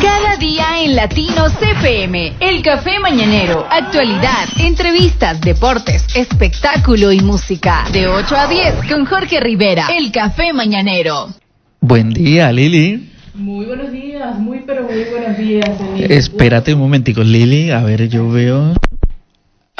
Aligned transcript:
Cada 0.00 0.36
día 0.36 0.82
en 0.84 0.94
Latino 0.94 1.48
CPM, 1.48 2.34
el 2.38 2.62
café 2.62 3.00
mañanero, 3.00 3.66
actualidad, 3.68 4.46
entrevistas, 4.58 5.40
deportes, 5.40 6.06
espectáculo 6.14 7.10
y 7.10 7.20
música. 7.20 7.84
De 7.92 8.06
8 8.06 8.36
a 8.36 8.46
10 8.46 8.74
con 8.88 9.06
Jorge 9.06 9.40
Rivera, 9.40 9.88
el 9.96 10.12
café 10.12 10.52
mañanero. 10.52 11.28
Buen 11.80 12.10
día, 12.10 12.52
Lili. 12.52 13.10
Muy 13.34 13.66
buenos 13.66 13.90
días, 13.90 14.38
muy 14.38 14.60
pero 14.66 14.84
muy 14.84 15.04
buenos 15.10 15.36
días. 15.36 15.68
Espérate 15.98 16.74
un 16.74 16.80
momentico, 16.80 17.22
Lili, 17.22 17.70
a 17.70 17.80
ver, 17.82 18.08
yo 18.08 18.30
veo... 18.30 18.74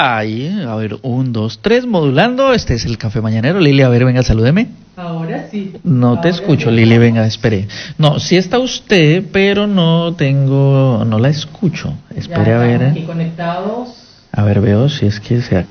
Ahí, 0.01 0.47
a 0.65 0.75
ver, 0.75 0.97
un, 1.01 1.33
dos, 1.33 1.59
tres, 1.61 1.85
modulando. 1.85 2.53
Este 2.53 2.73
es 2.73 2.85
el 2.85 2.97
café 2.97 3.19
mañanero. 3.19 3.59
Lili, 3.59 3.81
a 3.81 3.89
ver, 3.89 4.05
venga, 4.05 4.23
salúdeme. 4.23 4.67
Ahora 4.95 5.49
sí. 5.51 5.73
No 5.83 6.21
te 6.21 6.29
escucho, 6.29 6.71
Lili, 6.71 6.97
venga, 6.97 7.25
espere. 7.27 7.67
No, 7.97 8.17
sí 8.17 8.37
está 8.37 8.59
usted, 8.59 9.25
pero 9.33 9.67
no 9.67 10.13
tengo, 10.15 11.03
no 11.05 11.19
la 11.19 11.27
escucho. 11.27 11.93
Espere 12.15 12.53
a 12.53 12.59
ver. 12.59 12.83
Aquí 12.83 13.01
conectados. 13.03 13.89
A 14.31 14.43
ver, 14.45 14.61
veo 14.61 14.87
si 14.87 15.05
es 15.05 15.19
que 15.19 15.41
sea. 15.41 15.65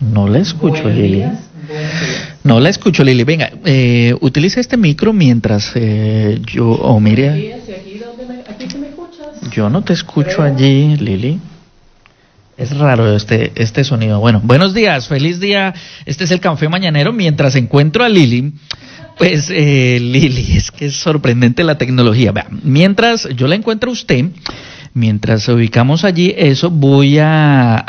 No 0.00 0.28
la 0.28 0.38
escucho, 0.40 0.82
Buenos 0.82 0.94
Lili. 1.00 1.16
días. 1.16 1.38
No 2.44 2.60
la 2.60 2.68
escucho, 2.68 3.02
Lili. 3.02 3.24
Venga, 3.24 3.50
eh, 3.64 4.14
utiliza 4.20 4.60
este 4.60 4.76
micro 4.76 5.14
mientras 5.14 5.72
eh, 5.74 6.38
yo, 6.44 6.68
o 6.68 7.00
mire, 7.00 7.32
Días, 7.32 7.60
¿y 7.66 7.72
aquí, 7.72 7.98
dónde 7.98 8.26
me, 8.26 8.40
aquí 8.40 8.70
sí 8.70 8.76
me 8.76 8.88
escuchas? 8.88 9.35
Yo 9.50 9.70
no 9.70 9.82
te 9.82 9.92
escucho 9.92 10.42
allí, 10.42 10.96
Lili. 10.96 11.40
Es 12.56 12.76
raro 12.76 13.14
este, 13.14 13.52
este 13.54 13.84
sonido. 13.84 14.18
Bueno, 14.18 14.40
buenos 14.42 14.72
días, 14.72 15.08
feliz 15.08 15.40
día. 15.40 15.74
Este 16.06 16.24
es 16.24 16.30
el 16.30 16.40
café 16.40 16.68
mañanero. 16.68 17.12
Mientras 17.12 17.54
encuentro 17.54 18.02
a 18.02 18.08
Lili, 18.08 18.54
pues 19.18 19.50
eh, 19.50 19.98
Lili, 20.00 20.56
es 20.56 20.70
que 20.70 20.86
es 20.86 20.96
sorprendente 20.96 21.64
la 21.64 21.76
tecnología. 21.76 22.32
Vea, 22.32 22.46
mientras 22.62 23.28
yo 23.36 23.46
la 23.46 23.56
encuentro 23.56 23.90
a 23.90 23.92
usted, 23.92 24.26
mientras 24.94 25.46
ubicamos 25.48 26.04
allí 26.04 26.34
eso, 26.36 26.70
voy 26.70 27.18
a 27.18 27.84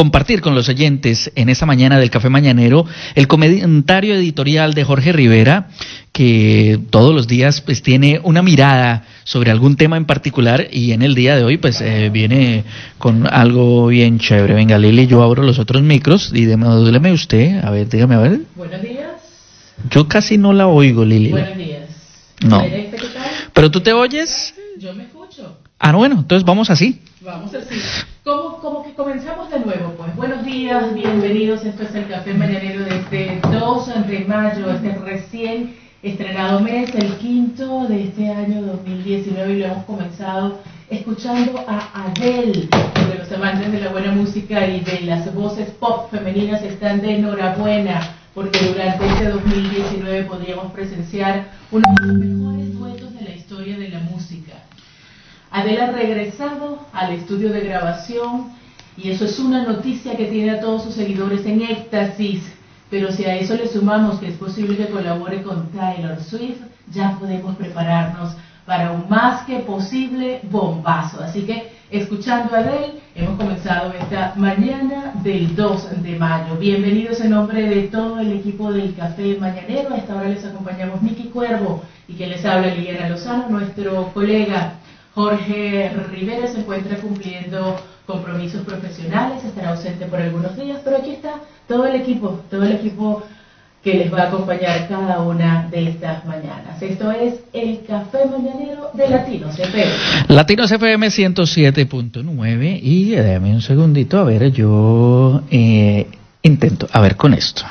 compartir 0.00 0.40
con 0.40 0.54
los 0.54 0.66
oyentes 0.70 1.30
en 1.34 1.50
esta 1.50 1.66
mañana 1.66 1.98
del 1.98 2.08
Café 2.08 2.30
Mañanero 2.30 2.86
el 3.16 3.28
comentario 3.28 4.14
editorial 4.14 4.72
de 4.72 4.82
Jorge 4.82 5.12
Rivera, 5.12 5.68
que 6.10 6.80
todos 6.88 7.14
los 7.14 7.28
días 7.28 7.60
pues 7.60 7.82
tiene 7.82 8.18
una 8.24 8.40
mirada 8.40 9.04
sobre 9.24 9.50
algún 9.50 9.76
tema 9.76 9.98
en 9.98 10.06
particular 10.06 10.68
y 10.72 10.92
en 10.92 11.02
el 11.02 11.14
día 11.14 11.36
de 11.36 11.44
hoy 11.44 11.58
pues 11.58 11.82
eh, 11.82 12.08
viene 12.10 12.64
con 12.96 13.26
algo 13.30 13.88
bien 13.88 14.18
chévere. 14.18 14.54
Venga 14.54 14.78
Lili, 14.78 15.06
yo 15.06 15.22
abro 15.22 15.42
los 15.42 15.58
otros 15.58 15.82
micros 15.82 16.32
y 16.34 16.46
déjeme 16.46 17.12
usted, 17.12 17.62
a 17.62 17.70
ver, 17.70 17.86
dígame 17.90 18.14
a 18.14 18.20
ver. 18.20 18.40
Buenos 18.56 18.80
días. 18.80 19.10
Yo 19.90 20.08
casi 20.08 20.38
no 20.38 20.54
la 20.54 20.66
oigo, 20.66 21.04
Lili. 21.04 21.32
Buenos 21.32 21.58
días. 21.58 21.82
No. 22.40 22.64
Pero 23.52 23.70
tú 23.70 23.82
te 23.82 23.92
oyes. 23.92 24.54
Yo 24.78 24.94
me 24.94 25.02
escucho. 25.02 25.58
Ah, 25.78 25.92
bueno, 25.92 26.20
entonces 26.20 26.46
vamos 26.46 26.70
así. 26.70 27.02
Vamos 27.20 27.52
así. 27.52 27.74
Como, 28.22 28.58
como 28.58 28.84
que 28.84 28.92
comenzamos 28.92 29.48
de 29.48 29.60
nuevo, 29.60 29.94
pues. 29.96 30.14
Buenos 30.14 30.44
días, 30.44 30.92
bienvenidos. 30.92 31.64
Esto 31.64 31.84
es 31.84 31.94
el 31.94 32.06
Café 32.06 32.34
Mañanero 32.34 32.84
de 32.84 32.96
este 32.98 33.40
2 33.50 34.06
de 34.06 34.24
mayo, 34.26 34.70
este 34.70 34.94
recién 34.96 35.74
estrenado 36.02 36.60
mes, 36.60 36.94
el 36.94 37.16
quinto 37.16 37.86
de 37.88 38.04
este 38.04 38.30
año 38.30 38.60
2019, 38.60 39.52
y 39.54 39.58
lo 39.60 39.64
hemos 39.64 39.84
comenzado 39.86 40.58
escuchando 40.90 41.64
a 41.66 42.08
Adele, 42.08 42.68
donde 42.94 43.14
los 43.20 43.32
amantes 43.32 43.72
de 43.72 43.80
la 43.80 43.90
buena 43.90 44.12
música 44.12 44.66
y 44.66 44.80
de 44.80 45.00
las 45.00 45.34
voces 45.34 45.70
pop 45.70 46.10
femeninas 46.10 46.62
están 46.62 47.00
de 47.00 47.16
enhorabuena, 47.16 48.16
porque 48.34 48.58
durante 48.66 49.06
este 49.06 49.30
2019 49.30 50.24
podríamos 50.24 50.70
presenciar 50.72 51.52
uno 51.70 51.84
de 51.98 52.06
los 52.06 52.16
mejores 52.18 52.78
duetos 52.78 53.14
de 53.14 53.22
la 53.22 53.30
historia 53.30 53.78
de 53.78 53.88
la 53.88 54.00
música. 54.00 54.56
Adele 55.50 55.82
ha 55.82 55.90
regresado 55.90 56.78
al 56.92 57.12
estudio 57.12 57.52
de 57.52 57.60
grabación 57.60 58.52
y 58.96 59.10
eso 59.10 59.24
es 59.24 59.38
una 59.40 59.64
noticia 59.64 60.16
que 60.16 60.26
tiene 60.26 60.50
a 60.50 60.60
todos 60.60 60.84
sus 60.84 60.94
seguidores 60.94 61.44
en 61.44 61.62
éxtasis. 61.62 62.42
Pero 62.88 63.10
si 63.12 63.24
a 63.24 63.36
eso 63.36 63.54
le 63.54 63.68
sumamos 63.68 64.20
que 64.20 64.28
es 64.28 64.36
posible 64.36 64.76
que 64.76 64.88
colabore 64.88 65.42
con 65.42 65.68
Taylor 65.70 66.20
Swift, 66.20 66.60
ya 66.92 67.16
podemos 67.18 67.56
prepararnos 67.56 68.36
para 68.64 68.92
un 68.92 69.08
más 69.08 69.42
que 69.44 69.60
posible 69.60 70.40
bombazo. 70.50 71.22
Así 71.22 71.42
que, 71.42 71.72
escuchando 71.90 72.54
a 72.54 72.64
hemos 73.16 73.36
comenzado 73.36 73.92
esta 73.92 74.34
mañana 74.36 75.12
del 75.22 75.54
2 75.56 76.02
de 76.02 76.16
mayo. 76.16 76.56
Bienvenidos 76.56 77.20
en 77.20 77.30
nombre 77.30 77.62
de 77.62 77.88
todo 77.88 78.20
el 78.20 78.32
equipo 78.32 78.72
del 78.72 78.94
Café 78.94 79.36
Mañanero. 79.40 79.94
A 79.94 79.98
esta 79.98 80.22
les 80.24 80.44
acompañamos 80.44 81.02
Miki 81.02 81.24
Cuervo 81.30 81.82
y 82.06 82.14
que 82.14 82.26
les 82.26 82.44
habla 82.44 82.74
Liliana 82.74 83.08
Lozano, 83.08 83.48
nuestro 83.48 84.12
colega. 84.12 84.79
Jorge 85.14 85.90
Rivera 86.10 86.46
se 86.46 86.60
encuentra 86.60 86.96
cumpliendo 86.96 87.76
compromisos 88.06 88.62
profesionales, 88.62 89.44
estará 89.44 89.70
ausente 89.70 90.06
por 90.06 90.20
algunos 90.20 90.56
días, 90.56 90.80
pero 90.84 90.98
aquí 90.98 91.10
está 91.12 91.34
todo 91.66 91.86
el 91.86 92.00
equipo, 92.00 92.40
todo 92.50 92.64
el 92.64 92.72
equipo 92.72 93.22
que 93.82 93.94
les 93.94 94.12
va 94.12 94.22
a 94.22 94.28
acompañar 94.28 94.88
cada 94.88 95.20
una 95.20 95.68
de 95.70 95.88
estas 95.88 96.24
mañanas. 96.26 96.80
Esto 96.82 97.10
es 97.12 97.40
el 97.52 97.80
Café 97.86 98.26
Mañanero 98.26 98.90
de 98.92 99.08
Latino 99.08 99.50
CP. 99.50 99.84
Latinos 100.28 100.70
FM 100.70 101.06
107.9 101.06 102.78
y 102.82 103.14
dame 103.14 103.54
un 103.54 103.62
segundito, 103.62 104.18
a 104.18 104.24
ver, 104.24 104.52
yo 104.52 105.42
eh, 105.50 106.06
intento, 106.42 106.88
a 106.92 107.00
ver 107.00 107.16
con 107.16 107.32
esto. 107.32 107.64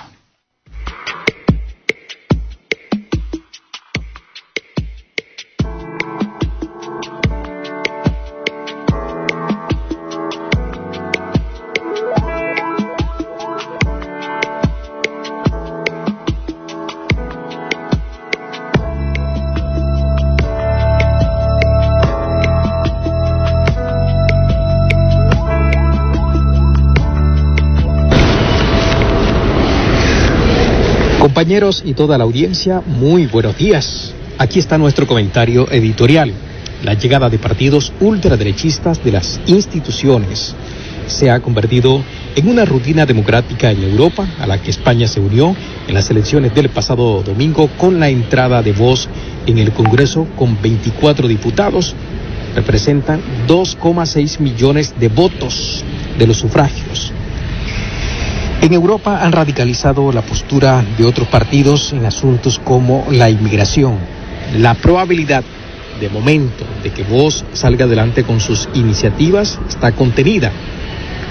Compañeros 31.39 31.83
y 31.85 31.93
toda 31.93 32.17
la 32.17 32.25
audiencia, 32.25 32.83
muy 32.85 33.25
buenos 33.25 33.57
días. 33.57 34.13
Aquí 34.37 34.59
está 34.59 34.77
nuestro 34.77 35.07
comentario 35.07 35.71
editorial. 35.71 36.33
La 36.83 36.95
llegada 36.95 37.29
de 37.29 37.39
partidos 37.39 37.93
ultraderechistas 38.01 39.01
de 39.05 39.13
las 39.13 39.39
instituciones 39.45 40.53
se 41.07 41.31
ha 41.31 41.39
convertido 41.39 42.03
en 42.35 42.49
una 42.49 42.65
rutina 42.65 43.05
democrática 43.05 43.71
en 43.71 43.81
Europa 43.81 44.27
a 44.37 44.47
la 44.47 44.61
que 44.61 44.69
España 44.69 45.07
se 45.07 45.21
unió 45.21 45.55
en 45.87 45.93
las 45.93 46.09
elecciones 46.09 46.53
del 46.53 46.67
pasado 46.67 47.23
domingo 47.23 47.69
con 47.77 48.01
la 48.01 48.09
entrada 48.09 48.61
de 48.61 48.73
voz 48.73 49.07
en 49.45 49.59
el 49.59 49.71
Congreso 49.71 50.27
con 50.35 50.61
24 50.61 51.25
diputados. 51.29 51.95
Representan 52.53 53.21
2,6 53.47 54.41
millones 54.41 54.93
de 54.99 55.07
votos 55.07 55.85
de 56.17 56.27
los 56.27 56.35
sufragios. 56.35 57.13
En 58.61 58.73
Europa 58.73 59.23
han 59.23 59.31
radicalizado 59.31 60.11
la 60.11 60.21
postura 60.21 60.83
de 60.97 61.05
otros 61.05 61.29
partidos 61.29 61.93
en 61.93 62.05
asuntos 62.05 62.59
como 62.59 63.05
la 63.09 63.29
inmigración. 63.29 63.97
La 64.57 64.73
probabilidad 64.73 65.43
de 66.01 66.09
momento 66.09 66.65
de 66.83 66.91
que 66.91 67.03
Vox 67.03 67.45
salga 67.53 67.85
adelante 67.85 68.23
con 68.23 68.41
sus 68.41 68.67
iniciativas 68.73 69.59
está 69.69 69.93
contenida 69.93 70.51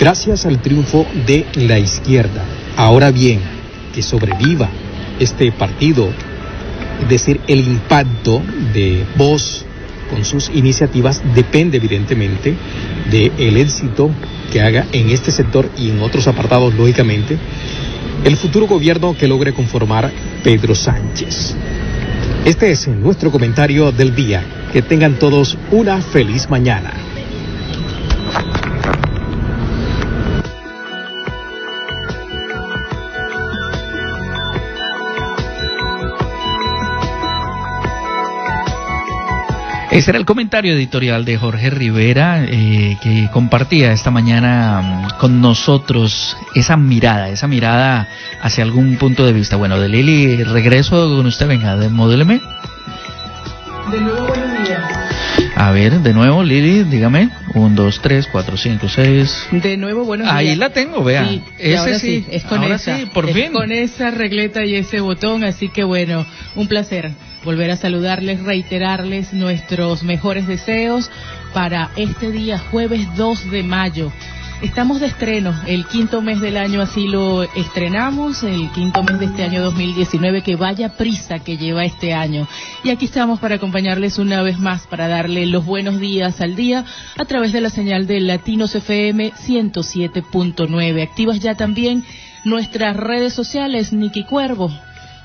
gracias 0.00 0.46
al 0.46 0.60
triunfo 0.60 1.06
de 1.26 1.44
la 1.54 1.78
izquierda. 1.78 2.44
Ahora 2.76 3.10
bien, 3.10 3.40
que 3.94 4.02
sobreviva 4.02 4.68
este 5.18 5.52
partido, 5.52 6.08
es 7.02 7.08
decir, 7.08 7.40
el 7.46 7.60
impacto 7.60 8.40
de 8.72 9.04
Vox 9.16 9.66
con 10.08 10.24
sus 10.24 10.50
iniciativas 10.50 11.22
depende 11.34 11.76
evidentemente 11.76 12.54
del 13.10 13.56
éxito 13.56 14.10
que 14.52 14.60
haga 14.60 14.86
en 14.92 15.10
este 15.10 15.30
sector 15.30 15.70
y 15.76 15.90
en 15.90 16.00
otros 16.00 16.26
apartados, 16.26 16.74
lógicamente, 16.74 17.38
el 18.24 18.36
futuro 18.36 18.66
gobierno 18.66 19.16
que 19.16 19.28
logre 19.28 19.52
conformar 19.52 20.10
Pedro 20.42 20.74
Sánchez. 20.74 21.54
Este 22.44 22.70
es 22.70 22.88
nuestro 22.88 23.30
comentario 23.30 23.92
del 23.92 24.14
día. 24.14 24.42
Que 24.72 24.82
tengan 24.82 25.18
todos 25.18 25.56
una 25.70 26.00
feliz 26.00 26.48
mañana. 26.50 27.07
Ese 39.90 40.10
era 40.10 40.18
el 40.18 40.26
comentario 40.26 40.74
editorial 40.74 41.24
de 41.24 41.38
Jorge 41.38 41.70
Rivera 41.70 42.44
eh, 42.44 42.98
que 43.02 43.28
compartía 43.32 43.92
esta 43.92 44.10
mañana 44.10 44.80
mm, 45.16 45.18
con 45.18 45.40
nosotros 45.40 46.36
esa 46.54 46.76
mirada, 46.76 47.30
esa 47.30 47.48
mirada 47.48 48.06
hacia 48.42 48.64
algún 48.64 48.96
punto 48.98 49.24
de 49.24 49.32
vista. 49.32 49.56
Bueno, 49.56 49.80
de 49.80 49.88
Lili, 49.88 50.44
regreso 50.44 51.16
con 51.16 51.24
usted, 51.26 51.48
venga, 51.48 51.74
modéleme. 51.88 52.40
De 53.90 54.00
nuevo, 54.00 54.26
buenos 54.26 54.66
días. 54.68 54.82
A 55.56 55.70
ver, 55.70 56.00
de 56.00 56.12
nuevo, 56.12 56.44
Lili, 56.44 56.84
dígame. 56.84 57.30
Un, 57.54 57.74
dos, 57.74 58.00
tres, 58.02 58.28
cuatro, 58.30 58.58
cinco, 58.58 58.88
seis. 58.90 59.46
De 59.50 59.78
nuevo, 59.78 60.04
buenos 60.04 60.26
días. 60.26 60.36
Ahí 60.36 60.54
la 60.54 60.68
tengo, 60.70 61.02
vea. 61.02 61.26
Sí, 61.26 61.42
Ese 61.58 61.98
sí, 61.98 62.26
es 62.30 62.44
con 62.44 62.58
ahora 62.62 62.76
esa. 62.76 62.98
sí, 62.98 63.06
por 63.06 63.26
es 63.28 63.34
fin. 63.34 63.52
con 63.52 63.72
esa 63.72 64.10
regleta 64.10 64.64
y 64.66 64.74
ese 64.76 65.00
botón, 65.00 65.44
así 65.44 65.70
que 65.70 65.82
bueno, 65.82 66.26
un 66.56 66.68
placer 66.68 67.10
volver 67.48 67.70
a 67.70 67.78
saludarles, 67.78 68.42
reiterarles 68.42 69.32
nuestros 69.32 70.02
mejores 70.02 70.46
deseos 70.46 71.10
para 71.54 71.90
este 71.96 72.30
día, 72.30 72.58
jueves 72.58 73.08
2 73.16 73.50
de 73.50 73.62
mayo. 73.62 74.12
Estamos 74.60 75.00
de 75.00 75.06
estreno, 75.06 75.58
el 75.66 75.86
quinto 75.86 76.20
mes 76.20 76.42
del 76.42 76.58
año 76.58 76.82
así 76.82 77.08
lo 77.08 77.44
estrenamos, 77.44 78.42
el 78.42 78.70
quinto 78.72 79.02
mes 79.02 79.18
de 79.18 79.24
este 79.24 79.44
año 79.44 79.62
2019, 79.62 80.42
que 80.42 80.56
vaya 80.56 80.90
prisa 80.90 81.38
que 81.38 81.56
lleva 81.56 81.86
este 81.86 82.12
año. 82.12 82.46
Y 82.84 82.90
aquí 82.90 83.06
estamos 83.06 83.40
para 83.40 83.54
acompañarles 83.54 84.18
una 84.18 84.42
vez 84.42 84.58
más, 84.58 84.86
para 84.86 85.08
darle 85.08 85.46
los 85.46 85.64
buenos 85.64 85.98
días 85.98 86.42
al 86.42 86.54
día 86.54 86.84
a 87.16 87.24
través 87.24 87.54
de 87.54 87.62
la 87.62 87.70
señal 87.70 88.06
de 88.06 88.20
Latinos 88.20 88.74
FM 88.74 89.32
107.9. 89.32 91.02
Activas 91.02 91.40
ya 91.40 91.54
también 91.54 92.04
nuestras 92.44 92.94
redes 92.94 93.32
sociales, 93.32 93.94
Nicky 93.94 94.24
Cuervo. 94.24 94.70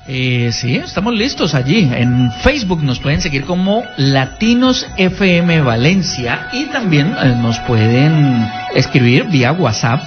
Eh, 0.06 0.52
sí, 0.52 0.76
estamos 0.76 1.14
listos 1.14 1.54
allí. 1.54 1.88
En 1.90 2.30
Facebook 2.42 2.82
nos 2.82 3.00
pueden 3.00 3.22
seguir 3.22 3.44
como 3.44 3.82
Latinos 3.96 4.86
FM 4.98 5.62
Valencia 5.62 6.48
y 6.52 6.66
también 6.66 7.14
eh, 7.18 7.34
nos 7.40 7.58
pueden 7.60 8.46
escribir 8.74 9.24
vía 9.24 9.52
WhatsApp 9.52 10.02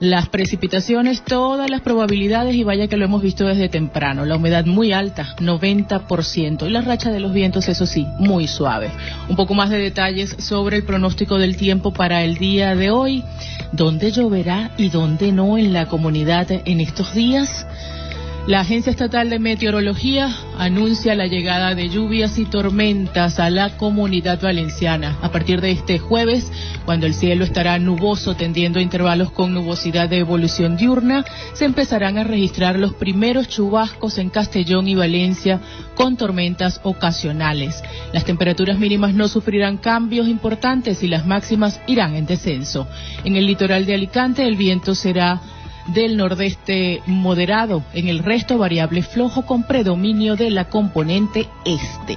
Las 0.00 0.30
precipitaciones, 0.30 1.22
todas 1.22 1.68
las 1.68 1.82
probabilidades, 1.82 2.54
y 2.54 2.64
vaya 2.64 2.88
que 2.88 2.96
lo 2.96 3.04
hemos 3.04 3.20
visto 3.20 3.44
desde 3.44 3.68
temprano. 3.68 4.24
La 4.24 4.36
humedad 4.36 4.64
muy 4.64 4.92
alta, 4.92 5.36
90%. 5.38 6.66
Y 6.66 6.70
la 6.70 6.80
racha 6.80 7.10
de 7.10 7.20
los 7.20 7.34
vientos, 7.34 7.68
eso 7.68 7.84
sí, 7.84 8.06
muy 8.18 8.48
suave. 8.48 8.90
Un 9.28 9.36
poco 9.36 9.52
más 9.52 9.68
de 9.68 9.76
detalles 9.76 10.34
sobre 10.38 10.78
el 10.78 10.84
pronóstico 10.84 11.36
del 11.36 11.58
tiempo 11.58 11.92
para 11.92 12.24
el 12.24 12.38
día 12.38 12.74
de 12.74 12.90
hoy. 12.90 13.22
¿Dónde 13.72 14.10
lloverá 14.10 14.70
y 14.78 14.88
dónde 14.88 15.32
no 15.32 15.58
en 15.58 15.74
la 15.74 15.84
comunidad 15.84 16.46
en 16.50 16.80
estos 16.80 17.12
días? 17.12 17.66
La 18.46 18.60
Agencia 18.60 18.90
Estatal 18.90 19.28
de 19.28 19.38
Meteorología 19.38 20.34
anuncia 20.58 21.14
la 21.14 21.26
llegada 21.26 21.74
de 21.74 21.90
lluvias 21.90 22.38
y 22.38 22.46
tormentas 22.46 23.38
a 23.38 23.50
la 23.50 23.76
comunidad 23.76 24.40
valenciana 24.40 25.18
a 25.20 25.30
partir 25.30 25.60
de 25.60 25.72
este 25.72 25.98
jueves, 25.98 26.50
cuando 26.86 27.06
el 27.06 27.12
cielo 27.12 27.44
estará 27.44 27.78
nuboso 27.78 28.34
tendiendo 28.36 28.78
a 28.78 28.82
intervalos 28.82 29.30
con 29.30 29.52
nubosidad 29.52 30.08
de 30.08 30.18
evolución 30.18 30.78
diurna, 30.78 31.24
se 31.52 31.66
empezarán 31.66 32.16
a 32.16 32.24
registrar 32.24 32.78
los 32.78 32.94
primeros 32.94 33.46
chubascos 33.46 34.16
en 34.16 34.30
Castellón 34.30 34.88
y 34.88 34.94
Valencia 34.94 35.60
con 35.94 36.16
tormentas 36.16 36.80
ocasionales. 36.82 37.82
Las 38.14 38.24
temperaturas 38.24 38.78
mínimas 38.78 39.12
no 39.12 39.28
sufrirán 39.28 39.76
cambios 39.76 40.26
importantes 40.26 41.02
y 41.02 41.08
las 41.08 41.26
máximas 41.26 41.78
irán 41.86 42.16
en 42.16 42.24
descenso. 42.24 42.88
En 43.22 43.36
el 43.36 43.46
litoral 43.46 43.84
de 43.84 43.94
Alicante 43.94 44.48
el 44.48 44.56
viento 44.56 44.94
será 44.94 45.40
del 45.86 46.16
nordeste 46.16 47.02
moderado, 47.06 47.82
en 47.92 48.08
el 48.08 48.20
resto 48.20 48.58
variable 48.58 49.02
flojo 49.02 49.46
con 49.46 49.64
predominio 49.64 50.36
de 50.36 50.50
la 50.50 50.66
componente 50.66 51.48
este. 51.64 52.16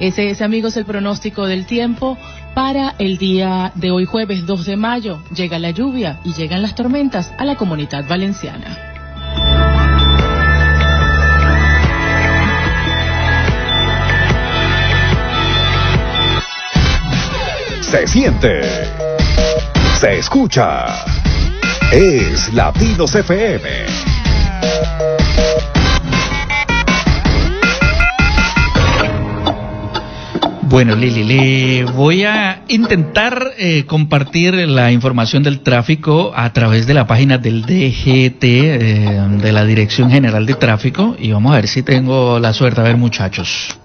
Ese 0.00 0.30
es, 0.30 0.42
amigos, 0.42 0.76
el 0.76 0.84
pronóstico 0.84 1.46
del 1.46 1.66
tiempo 1.66 2.16
para 2.54 2.94
el 2.98 3.18
día 3.18 3.72
de 3.74 3.90
hoy 3.90 4.04
jueves 4.04 4.46
2 4.46 4.66
de 4.66 4.76
mayo. 4.76 5.22
Llega 5.34 5.58
la 5.58 5.70
lluvia 5.70 6.20
y 6.24 6.32
llegan 6.34 6.62
las 6.62 6.74
tormentas 6.74 7.32
a 7.38 7.44
la 7.44 7.56
comunidad 7.56 8.06
valenciana. 8.08 8.76
Se 17.80 18.06
siente. 18.06 18.60
Se 19.98 20.18
escucha. 20.18 21.27
Es 21.92 22.52
Latinos 22.52 23.14
FM. 23.14 23.68
Bueno, 30.64 30.94
Lili, 30.94 31.24
le 31.24 31.84
voy 31.84 32.24
a 32.24 32.62
intentar 32.68 33.52
eh, 33.56 33.86
compartir 33.86 34.52
la 34.52 34.92
información 34.92 35.42
del 35.42 35.60
tráfico 35.60 36.32
a 36.36 36.52
través 36.52 36.86
de 36.86 36.92
la 36.92 37.06
página 37.06 37.38
del 37.38 37.62
DGT, 37.62 38.44
eh, 38.44 39.20
de 39.40 39.52
la 39.52 39.64
Dirección 39.64 40.10
General 40.10 40.44
de 40.44 40.54
Tráfico, 40.54 41.16
y 41.18 41.32
vamos 41.32 41.52
a 41.52 41.56
ver 41.56 41.68
si 41.68 41.82
tengo 41.82 42.38
la 42.38 42.52
suerte. 42.52 42.82
A 42.82 42.84
ver, 42.84 42.98
muchachos. 42.98 43.78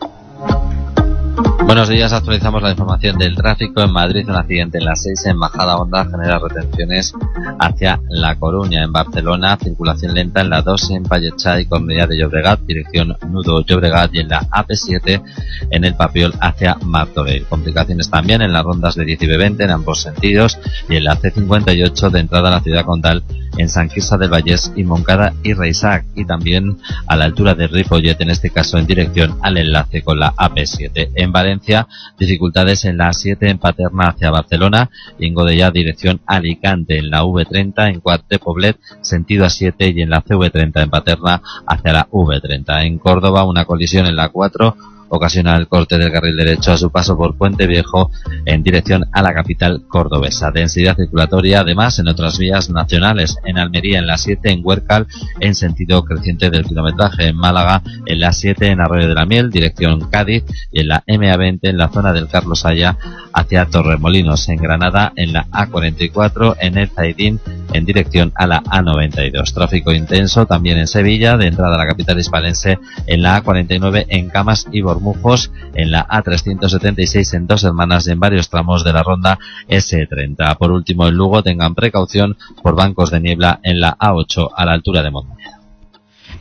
Buenos 1.65 1.87
días, 1.87 2.11
actualizamos 2.11 2.61
la 2.61 2.71
información 2.71 3.17
del 3.17 3.35
tráfico. 3.35 3.81
En 3.81 3.91
Madrid, 3.91 4.27
un 4.27 4.35
accidente 4.35 4.79
en 4.79 4.85
la 4.85 4.95
6 4.95 5.25
en 5.27 5.39
Bajada 5.39 5.77
Honda 5.77 6.05
genera 6.05 6.37
retenciones 6.37 7.13
hacia 7.57 8.01
La 8.09 8.35
Coruña. 8.35 8.83
En 8.83 8.91
Barcelona, 8.91 9.57
circulación 9.57 10.13
lenta 10.13 10.41
en 10.41 10.49
la 10.49 10.61
2 10.61 10.91
en 10.91 11.03
Pallecha 11.03 11.59
y 11.61 11.65
Cornellà 11.65 12.05
de 12.05 12.17
Llobregat, 12.17 12.59
dirección 12.61 13.15
Nudo 13.29 13.61
Llobregat 13.65 14.13
y 14.13 14.19
en 14.19 14.27
la 14.27 14.41
AP7 14.41 15.23
en 15.71 15.85
el 15.85 15.95
Papiol 15.95 16.33
hacia 16.41 16.75
Martorell. 16.83 17.45
Complicaciones 17.45 18.09
también 18.09 18.41
en 18.41 18.51
las 18.51 18.63
rondas 18.63 18.95
de 18.95 19.05
10 19.05 19.23
y 19.23 19.27
20 19.27 19.63
en 19.63 19.71
ambos 19.71 20.01
sentidos 20.01 20.59
y 20.89 20.97
en 20.97 21.05
la 21.05 21.17
C58 21.17 22.09
de 22.09 22.19
entrada 22.19 22.49
a 22.49 22.51
la 22.51 22.61
ciudad 22.61 22.85
condal 22.85 23.23
en 23.57 23.69
San 23.69 23.89
Quirze 23.89 24.17
del 24.17 24.29
Vallés 24.29 24.71
y 24.75 24.83
Moncada 24.83 25.33
y 25.43 25.53
Reisac 25.53 26.05
y 26.15 26.25
también 26.25 26.77
a 27.07 27.15
la 27.15 27.25
altura 27.25 27.53
de 27.53 27.67
Ripollet, 27.67 28.19
en 28.19 28.29
este 28.29 28.49
caso 28.49 28.77
en 28.77 28.85
dirección 28.85 29.37
al 29.41 29.57
enlace 29.57 30.01
con 30.01 30.19
la 30.19 30.33
AP7. 30.35 31.11
En 31.15 31.31
Valencia, 31.31 31.87
dificultades 32.17 32.85
en 32.85 32.97
la 32.97 33.09
A7 33.09 33.37
en 33.41 33.57
Paterna 33.57 34.09
hacia 34.09 34.31
Barcelona 34.31 34.89
y 35.19 35.27
en 35.27 35.33
Godellà 35.33 35.71
dirección 35.71 36.21
Alicante, 36.25 36.97
en 36.97 37.09
la 37.09 37.23
V30 37.23 37.89
en 37.89 37.99
Cuart 37.99 38.27
de 38.29 38.39
Poblet 38.39 38.77
sentido 39.01 39.45
A7 39.45 39.95
y 39.95 40.01
en 40.01 40.09
la 40.09 40.23
CV30 40.23 40.83
en 40.83 40.89
Paterna 40.89 41.41
hacia 41.67 41.93
la 41.93 42.07
V30. 42.09 42.85
En 42.85 42.97
Córdoba, 42.99 43.43
una 43.43 43.65
colisión 43.65 44.05
en 44.05 44.15
la 44.15 44.29
4 44.29 44.92
ocasiona 45.15 45.55
el 45.55 45.67
corte 45.67 45.97
del 45.97 46.11
carril 46.11 46.35
derecho 46.35 46.71
a 46.71 46.77
su 46.77 46.89
paso 46.89 47.15
por 47.15 47.37
Puente 47.37 47.67
Viejo 47.67 48.09
en 48.45 48.63
dirección 48.63 49.05
a 49.11 49.21
la 49.21 49.33
capital 49.33 49.83
cordobesa. 49.87 50.51
Densidad 50.51 50.95
circulatoria 50.95 51.59
además 51.59 51.99
en 51.99 52.07
otras 52.07 52.39
vías 52.39 52.69
nacionales, 52.71 53.37
en 53.45 53.59
Almería 53.59 53.99
en 53.99 54.07
la 54.07 54.17
7, 54.17 54.51
en 54.51 54.61
Huércal 54.63 55.07
en 55.39 55.53
sentido 55.53 56.03
creciente 56.03 56.49
del 56.49 56.65
kilometraje, 56.65 57.27
en 57.27 57.35
Málaga 57.35 57.83
en 58.05 58.19
la 58.19 58.31
7, 58.31 58.67
en 58.67 58.81
Arroyo 58.81 59.07
de 59.07 59.13
la 59.13 59.25
Miel, 59.25 59.51
dirección 59.51 60.09
Cádiz 60.09 60.43
y 60.71 60.81
en 60.81 60.87
la 60.87 61.03
MA20 61.05 61.59
en 61.61 61.77
la 61.77 61.89
zona 61.89 62.11
del 62.11 62.27
Carlos 62.27 62.65
Haya 62.65 62.97
hacia 63.33 63.65
Torremolinos, 63.65 64.49
en 64.49 64.57
Granada 64.57 65.13
en 65.15 65.33
la 65.33 65.45
A44, 65.47 66.57
en 66.59 66.77
el 66.77 66.89
Zaidín 66.89 67.39
en 67.73 67.85
dirección 67.85 68.31
a 68.35 68.47
la 68.47 68.63
A92. 68.63 69.53
Tráfico 69.53 69.91
intenso 69.91 70.45
también 70.45 70.77
en 70.77 70.87
Sevilla, 70.87 71.37
de 71.37 71.47
entrada 71.47 71.75
a 71.75 71.77
la 71.77 71.87
capital 71.87 72.19
hispalense 72.19 72.79
en 73.07 73.21
la 73.21 73.43
A49 73.43 74.05
en 74.09 74.29
Camas 74.29 74.67
y 74.71 74.81
Bormujos, 75.03 75.51
en 75.75 75.91
la 75.91 76.07
A376 76.07 77.33
en 77.35 77.47
Dos 77.47 77.63
Hermanas 77.63 78.07
y 78.07 78.11
en 78.11 78.19
varios 78.19 78.49
tramos 78.49 78.83
de 78.83 78.93
la 78.93 79.03
ronda 79.03 79.37
S30. 79.67 80.57
Por 80.57 80.71
último, 80.71 81.07
en 81.07 81.15
Lugo 81.15 81.43
tengan 81.43 81.75
precaución 81.75 82.37
por 82.61 82.75
bancos 82.75 83.11
de 83.11 83.19
niebla 83.19 83.59
en 83.63 83.79
la 83.79 83.97
A8 83.97 84.49
a 84.55 84.65
la 84.65 84.73
altura 84.73 85.03
de 85.03 85.11
Montaña. 85.11 85.59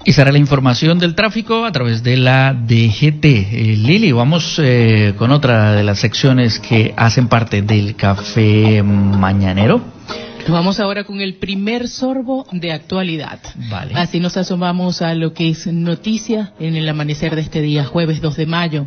Y 0.04 0.14
será 0.14 0.32
la 0.32 0.38
información 0.38 0.98
del 0.98 1.14
tráfico 1.14 1.64
a 1.64 1.70
través 1.70 2.02
de 2.02 2.16
la 2.16 2.54
DGT. 2.54 3.24
Eh, 3.24 3.76
Lili, 3.78 4.10
vamos 4.10 4.58
eh, 4.58 5.14
con 5.16 5.30
otra 5.30 5.72
de 5.72 5.84
las 5.84 6.00
secciones 6.00 6.58
que 6.58 6.92
hacen 6.96 7.28
parte 7.28 7.62
del 7.62 7.94
café 7.94 8.82
mañanero. 8.82 9.80
Vamos 10.48 10.80
ahora 10.80 11.04
con 11.04 11.20
el 11.20 11.34
primer 11.34 11.88
sorbo 11.88 12.46
de 12.52 12.72
actualidad. 12.72 13.38
Vale. 13.70 13.94
Así 13.94 14.20
nos 14.20 14.36
asomamos 14.36 15.02
a 15.02 15.14
lo 15.14 15.32
que 15.32 15.50
es 15.50 15.66
noticia 15.66 16.52
en 16.58 16.76
el 16.76 16.88
amanecer 16.88 17.34
de 17.34 17.42
este 17.42 17.60
día, 17.60 17.84
jueves 17.84 18.20
2 18.20 18.36
de 18.36 18.46
mayo. 18.46 18.86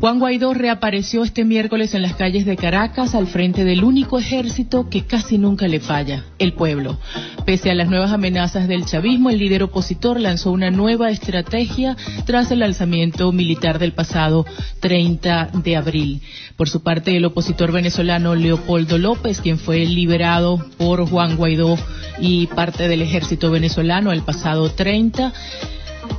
Juan 0.00 0.18
Guaidó 0.18 0.54
reapareció 0.54 1.22
este 1.22 1.44
miércoles 1.44 1.94
en 1.94 2.02
las 2.02 2.16
calles 2.16 2.44
de 2.44 2.56
Caracas 2.56 3.14
al 3.14 3.26
frente 3.26 3.64
del 3.64 3.84
único 3.84 4.18
ejército 4.18 4.88
que 4.88 5.04
casi 5.04 5.38
nunca 5.38 5.68
le 5.68 5.80
falla, 5.80 6.24
el 6.38 6.54
pueblo. 6.54 6.98
Pese 7.44 7.70
a 7.70 7.74
las 7.74 7.88
nuevas 7.88 8.10
amenazas 8.10 8.68
del 8.68 8.84
chavismo, 8.84 9.30
el 9.30 9.38
líder 9.38 9.62
opositor 9.62 10.18
lanzó 10.18 10.50
una 10.50 10.70
nueva 10.70 11.10
estrategia 11.10 11.96
tras 12.24 12.50
el 12.50 12.62
alzamiento 12.62 13.30
militar 13.32 13.78
del 13.78 13.92
pasado 13.92 14.44
30 14.80 15.50
de 15.62 15.76
abril. 15.76 16.22
Por 16.56 16.68
su 16.68 16.82
parte, 16.82 17.16
el 17.16 17.24
opositor 17.24 17.70
venezolano 17.70 18.34
Leopoldo 18.34 18.98
López, 18.98 19.40
quien 19.40 19.58
fue 19.58 19.84
liberado 19.84 20.64
por 20.78 21.08
Juan 21.08 21.36
Guaidó 21.36 21.76
y 22.18 22.46
parte 22.48 22.88
del 22.88 23.02
ejército 23.02 23.50
venezolano 23.50 24.12
el 24.12 24.22
pasado 24.22 24.70
30, 24.70 25.32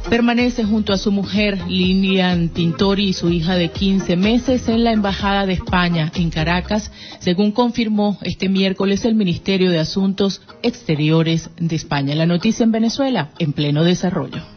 Permanece 0.09 0.63
junto 0.63 0.93
a 0.93 0.97
su 0.97 1.11
mujer 1.11 1.59
Lilian 1.67 2.49
Tintori 2.49 3.09
y 3.09 3.13
su 3.13 3.29
hija 3.29 3.55
de 3.55 3.69
15 3.69 4.15
meses 4.15 4.67
en 4.67 4.83
la 4.83 4.91
Embajada 4.91 5.45
de 5.45 5.53
España 5.53 6.11
en 6.15 6.29
Caracas, 6.29 6.91
según 7.19 7.51
confirmó 7.51 8.17
este 8.21 8.49
miércoles 8.49 9.05
el 9.05 9.15
Ministerio 9.15 9.71
de 9.71 9.79
Asuntos 9.79 10.41
Exteriores 10.61 11.49
de 11.57 11.75
España. 11.75 12.15
La 12.15 12.25
noticia 12.25 12.63
en 12.63 12.71
Venezuela, 12.71 13.31
en 13.39 13.53
pleno 13.53 13.83
desarrollo. 13.83 14.52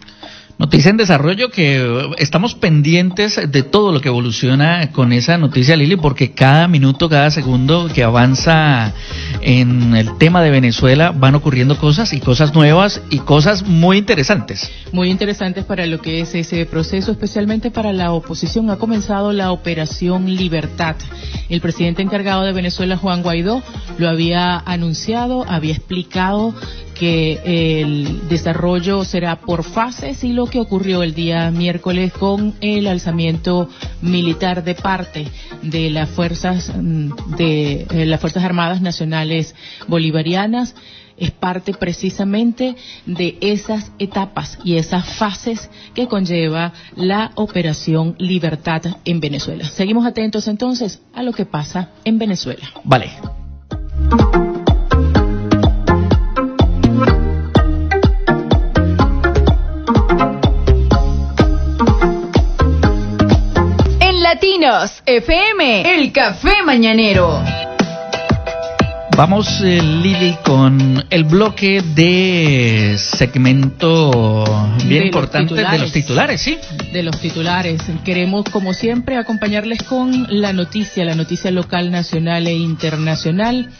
Noticia 0.59 0.91
en 0.91 0.97
desarrollo 0.97 1.51
que 1.51 2.15
estamos 2.17 2.55
pendientes 2.55 3.39
de 3.47 3.63
todo 3.63 3.93
lo 3.93 4.01
que 4.01 4.09
evoluciona 4.09 4.91
con 4.91 5.13
esa 5.13 5.37
noticia, 5.37 5.77
Lili, 5.77 5.97
porque 5.97 6.33
cada 6.33 6.67
minuto, 6.67 7.11
cada 7.11 7.31
segundo 7.31 7.91
que 7.95 8.03
avanza 8.03 8.95
en 9.43 9.95
el 9.95 10.17
tema 10.17 10.41
de 10.41 10.51
Venezuela 10.51 11.13
van 11.13 11.35
ocurriendo 11.35 11.77
cosas 11.77 12.15
y 12.15 12.21
cosas 12.21 12.55
nuevas 12.55 13.03
y 13.11 13.19
cosas 13.19 13.65
muy 13.65 13.99
interesantes. 13.99 14.71
Muy 14.93 15.11
interesantes 15.11 15.67
para 15.67 15.85
lo 15.85 16.01
que 16.01 16.23
es 16.23 16.35
ese 16.35 16.65
proceso, 16.65 17.13
especialmente 17.13 17.71
para 17.71 17.93
la 17.93 18.13
oposición. 18.13 18.71
Ha 18.71 18.77
comenzado 18.77 19.35
la 19.35 19.53
Operación 19.53 20.25
Libertad. 20.37 20.97
El 21.51 21.61
presidente 21.61 22.01
encargado 22.01 22.45
de 22.45 22.55
Venezuela, 22.55 22.97
Juan 22.97 23.23
Guaidó, 23.23 23.63
lo 23.99 24.09
había 24.09 24.57
anunciado, 24.65 25.45
había 25.47 25.75
explicado 25.75 26.55
que 26.99 27.41
el 27.81 28.29
desarrollo 28.29 29.05
será 29.05 29.41
por 29.41 29.65
fases 29.65 30.25
y 30.25 30.33
lo 30.33 30.47
que 30.47 30.61
ocurrió 30.61 31.03
el 31.03 31.15
día 31.15 31.50
miércoles 31.50 32.12
con 32.12 32.55
el 32.61 32.87
alzamiento 32.87 33.69
militar 34.00 34.65
de 34.65 34.75
parte 34.75 35.26
de 35.62 35.91
las 35.91 36.09
fuerzas 36.11 36.73
mm, 36.75 37.37
de 37.37 37.87
eh, 37.91 38.07
las 38.07 38.21
fuerzas 38.21 38.45
armadas 38.45 38.81
nacionales 38.81 39.55
bolivarianas 39.88 40.75
es 41.17 41.31
parte 41.31 41.73
precisamente 41.73 42.76
de 43.07 43.38
esas 43.41 43.91
etapas 43.99 44.59
y 44.65 44.76
esas 44.76 45.17
fases 45.17 45.71
que 45.95 46.09
conlleva 46.09 46.73
la 46.95 47.33
operación 47.37 48.17
Libertad 48.19 48.83
en 49.05 49.21
Venezuela. 49.21 49.65
Seguimos 49.65 50.07
atentos 50.07 50.47
entonces 50.49 51.00
a 51.15 51.23
lo 51.23 51.33
que 51.33 51.47
pasa 51.47 51.91
en 52.05 52.19
Venezuela. 52.19 52.69
Vale. 52.85 53.11
Latinos 64.67 65.03
FM, 65.07 65.95
el 65.95 66.11
café 66.11 66.63
mañanero. 66.65 67.41
Vamos, 69.17 69.61
eh, 69.63 69.81
Lili, 69.81 70.37
con 70.45 71.05
el 71.09 71.25
bloque 71.25 71.83
de 71.95 72.97
segmento 72.99 74.45
bien 74.87 75.07
importante 75.07 75.55
de 75.55 75.79
los 75.79 75.93
titulares, 75.93 76.41
¿sí? 76.41 76.59
De 76.93 77.05
los 77.05 77.21
titulares. 77.21 77.81
Queremos, 78.05 78.45
como 78.51 78.75
siempre, 78.75 79.17
acompañarles 79.17 79.85
con 79.85 80.27
la 80.29 80.53
noticia, 80.53 81.05
la 81.05 81.15
noticia 81.15 81.53
local, 81.53 81.93
nacional 81.93 82.49
e 82.49 82.55
internacional, 82.55 83.71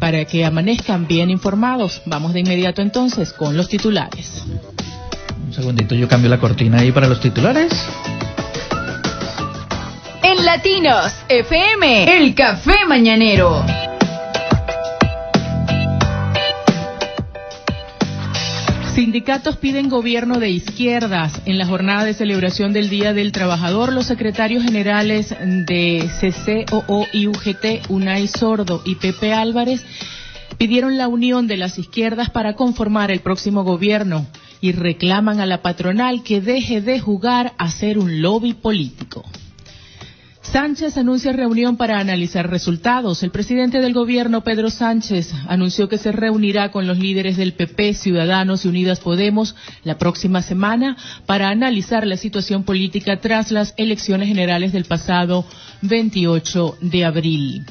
para 0.00 0.24
que 0.24 0.46
amanezcan 0.46 1.06
bien 1.06 1.28
informados. 1.28 2.00
Vamos 2.06 2.32
de 2.32 2.40
inmediato 2.40 2.80
entonces 2.80 3.34
con 3.34 3.54
los 3.54 3.68
titulares. 3.68 4.44
Un 5.46 5.52
segundito, 5.52 5.94
yo 5.94 6.08
cambio 6.08 6.30
la 6.30 6.38
cortina 6.38 6.78
ahí 6.78 6.90
para 6.90 7.06
los 7.06 7.20
titulares. 7.20 7.70
Latinos 10.42 11.12
FM, 11.28 12.16
el 12.18 12.34
café 12.34 12.84
mañanero. 12.88 13.64
Sindicatos 18.92 19.56
piden 19.58 19.88
gobierno 19.88 20.40
de 20.40 20.50
izquierdas. 20.50 21.40
En 21.46 21.58
la 21.58 21.66
jornada 21.66 22.02
de 22.02 22.14
celebración 22.14 22.72
del 22.72 22.90
Día 22.90 23.12
del 23.12 23.30
Trabajador, 23.30 23.92
los 23.92 24.06
secretarios 24.06 24.64
generales 24.64 25.30
de 25.30 26.10
CCOO 26.20 27.06
y 27.12 27.28
UGT, 27.28 27.88
Unai 27.88 28.26
Sordo 28.26 28.82
y 28.84 28.96
Pepe 28.96 29.32
Álvarez, 29.32 29.84
pidieron 30.58 30.98
la 30.98 31.06
unión 31.06 31.46
de 31.46 31.56
las 31.56 31.78
izquierdas 31.78 32.30
para 32.30 32.54
conformar 32.56 33.12
el 33.12 33.20
próximo 33.20 33.62
gobierno 33.62 34.26
y 34.60 34.72
reclaman 34.72 35.38
a 35.38 35.46
la 35.46 35.62
patronal 35.62 36.24
que 36.24 36.40
deje 36.40 36.80
de 36.80 36.98
jugar 36.98 37.52
a 37.58 37.70
ser 37.70 37.96
un 37.96 38.22
lobby 38.22 38.54
político. 38.54 39.22
Sánchez 40.42 40.98
anuncia 40.98 41.32
reunión 41.32 41.76
para 41.76 42.00
analizar 42.00 42.50
resultados. 42.50 43.22
El 43.22 43.30
presidente 43.30 43.80
del 43.80 43.94
gobierno, 43.94 44.42
Pedro 44.42 44.70
Sánchez, 44.70 45.32
anunció 45.46 45.88
que 45.88 45.98
se 45.98 46.10
reunirá 46.10 46.72
con 46.72 46.88
los 46.88 46.98
líderes 46.98 47.36
del 47.36 47.52
PP, 47.52 47.94
Ciudadanos 47.94 48.64
y 48.64 48.68
Unidas 48.68 48.98
Podemos 48.98 49.54
la 49.84 49.98
próxima 49.98 50.42
semana 50.42 50.96
para 51.26 51.48
analizar 51.48 52.06
la 52.08 52.16
situación 52.16 52.64
política 52.64 53.20
tras 53.20 53.52
las 53.52 53.72
elecciones 53.76 54.26
generales 54.26 54.72
del 54.72 54.84
pasado 54.84 55.46
28 55.82 56.76
de 56.80 57.04
abril. 57.04 57.64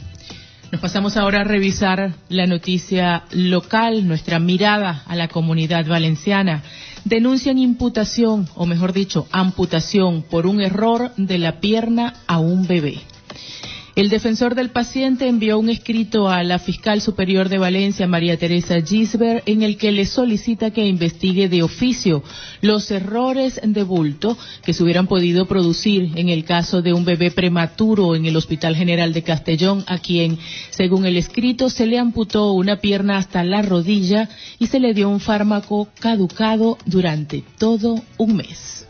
Nos 0.72 0.80
pasamos 0.80 1.18
ahora 1.18 1.42
a 1.42 1.44
revisar 1.44 2.14
la 2.30 2.48
noticia 2.48 3.24
local, 3.32 4.08
nuestra 4.08 4.40
mirada 4.40 5.04
a 5.06 5.18
la 5.18 5.28
comunidad 5.28 5.86
valenciana 5.86 6.64
denuncian 7.06 7.58
imputación, 7.58 8.48
o 8.56 8.66
mejor 8.66 8.94
dicho, 8.94 9.28
amputación 9.32 10.24
por 10.24 10.46
un 10.46 10.62
error 10.62 11.12
de 11.18 11.38
la 11.38 11.60
pierna 11.60 12.14
a 12.28 12.40
un 12.40 12.68
bebé. 12.68 13.02
El 13.94 14.08
defensor 14.08 14.56
del 14.56 14.70
paciente 14.70 15.28
envió 15.28 15.60
un 15.60 15.70
escrito 15.70 16.30
a 16.30 16.44
la 16.44 16.60
fiscal 16.60 17.02
superior 17.02 17.50
de 17.50 17.58
Valencia, 17.58 18.08
María 18.08 18.38
Teresa 18.38 18.80
Gisbert, 18.80 19.44
en 19.50 19.64
el 19.64 19.76
que 19.76 19.92
le 19.92 20.06
solicita 20.06 20.72
que 20.72 20.88
investigue 20.88 21.50
de 21.50 21.62
oficio 21.62 22.24
los 22.62 22.90
errores 22.90 23.60
de 23.62 23.84
bulto 23.84 24.38
que 24.64 24.72
se 24.72 24.82
hubieran 24.82 25.08
podido 25.08 25.46
producir 25.46 26.12
en 26.16 26.30
el 26.30 26.46
caso 26.46 26.82
de 26.82 26.94
un 26.94 27.04
bebé 27.04 27.32
prematuro 27.32 28.16
en 28.16 28.26
el 28.26 28.38
Hospital 28.38 28.78
General 28.78 29.12
de 29.12 29.24
Castellón, 29.24 29.84
a 29.88 29.98
quien, 29.98 30.38
según 30.70 31.06
el 31.06 31.18
escrito, 31.18 31.70
se 31.70 31.86
le 31.86 32.00
amputó 32.00 32.54
una 32.54 32.78
pierna 32.78 33.18
hasta 33.18 33.44
la 33.44 33.62
rodilla 33.62 34.30
y 34.58 34.68
se 34.68 34.80
le 34.80 34.94
dio 34.94 35.10
un 35.10 35.20
fármaco 35.20 35.90
caducado 36.00 36.78
durante 36.86 37.44
todo 37.58 38.02
un 38.18 38.38
mes. 38.38 38.81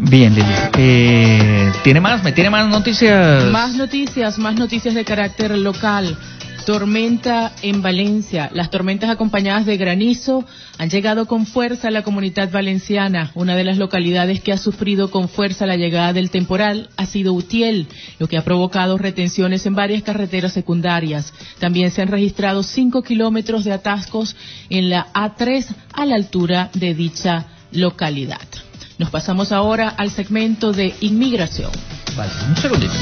Bien, 0.00 0.32
Lili. 0.32 0.46
Eh, 0.78 1.72
¿Tiene 1.82 2.00
más? 2.00 2.22
¿Me 2.22 2.30
tiene 2.30 2.50
más 2.50 2.68
noticias? 2.68 3.46
Más 3.50 3.74
noticias, 3.74 4.38
más 4.38 4.54
noticias 4.54 4.94
de 4.94 5.04
carácter 5.04 5.58
local. 5.58 6.16
Tormenta 6.64 7.52
en 7.62 7.82
Valencia. 7.82 8.48
Las 8.54 8.70
tormentas 8.70 9.10
acompañadas 9.10 9.66
de 9.66 9.76
granizo 9.76 10.44
han 10.78 10.88
llegado 10.88 11.26
con 11.26 11.46
fuerza 11.46 11.88
a 11.88 11.90
la 11.90 12.02
comunidad 12.02 12.48
valenciana. 12.52 13.32
Una 13.34 13.56
de 13.56 13.64
las 13.64 13.76
localidades 13.76 14.40
que 14.40 14.52
ha 14.52 14.56
sufrido 14.58 15.10
con 15.10 15.28
fuerza 15.28 15.66
la 15.66 15.76
llegada 15.76 16.12
del 16.12 16.30
temporal 16.30 16.90
ha 16.96 17.06
sido 17.06 17.32
Utiel, 17.32 17.88
lo 18.20 18.28
que 18.28 18.38
ha 18.38 18.44
provocado 18.44 18.98
retenciones 18.98 19.66
en 19.66 19.74
varias 19.74 20.04
carreteras 20.04 20.52
secundarias. 20.52 21.34
También 21.58 21.90
se 21.90 22.02
han 22.02 22.08
registrado 22.08 22.62
cinco 22.62 23.02
kilómetros 23.02 23.64
de 23.64 23.72
atascos 23.72 24.36
en 24.70 24.90
la 24.90 25.08
A3 25.12 25.66
a 25.92 26.06
la 26.06 26.14
altura 26.14 26.70
de 26.74 26.94
dicha 26.94 27.46
localidad. 27.72 28.46
Nos 28.98 29.10
pasamos 29.10 29.52
ahora 29.52 29.90
al 29.96 30.10
segmento 30.10 30.72
de 30.72 30.92
inmigración. 31.00 31.70
Un 32.48 32.56
segundito. 32.56 32.92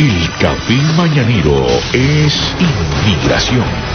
El 0.00 0.30
café 0.40 0.74
mañanero 0.96 1.64
es 1.92 2.34
inmigración. 2.58 3.94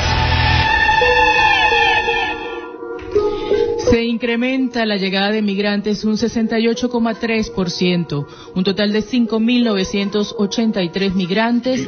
Incrementa 4.20 4.86
la 4.86 4.98
llegada 4.98 5.32
de 5.32 5.42
migrantes 5.42 6.04
un 6.04 6.18
68,3%. 6.18 8.26
Un 8.54 8.64
total 8.66 8.92
de 8.92 9.02
5.983 9.02 11.14
migrantes 11.14 11.88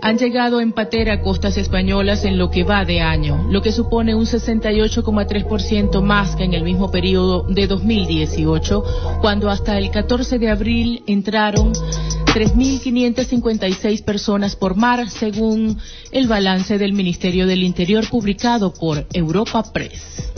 han 0.00 0.16
llegado 0.16 0.62
en 0.62 0.72
patera 0.72 1.12
a 1.12 1.20
costas 1.20 1.58
españolas 1.58 2.24
en 2.24 2.38
lo 2.38 2.48
que 2.48 2.64
va 2.64 2.86
de 2.86 3.02
año, 3.02 3.46
lo 3.50 3.60
que 3.60 3.72
supone 3.72 4.14
un 4.14 4.24
68,3% 4.24 6.00
más 6.00 6.34
que 6.34 6.44
en 6.44 6.54
el 6.54 6.64
mismo 6.64 6.90
periodo 6.90 7.42
de 7.42 7.66
2018, 7.66 8.82
cuando 9.20 9.50
hasta 9.50 9.76
el 9.76 9.90
14 9.90 10.38
de 10.38 10.48
abril 10.48 11.02
entraron 11.06 11.74
3.556 11.74 14.02
personas 14.02 14.56
por 14.56 14.76
mar, 14.76 15.10
según 15.10 15.76
el 16.10 16.26
balance 16.26 16.78
del 16.78 16.94
Ministerio 16.94 17.46
del 17.46 17.62
Interior 17.62 18.08
publicado 18.08 18.72
por 18.72 19.06
Europa 19.12 19.62
Press. 19.74 20.32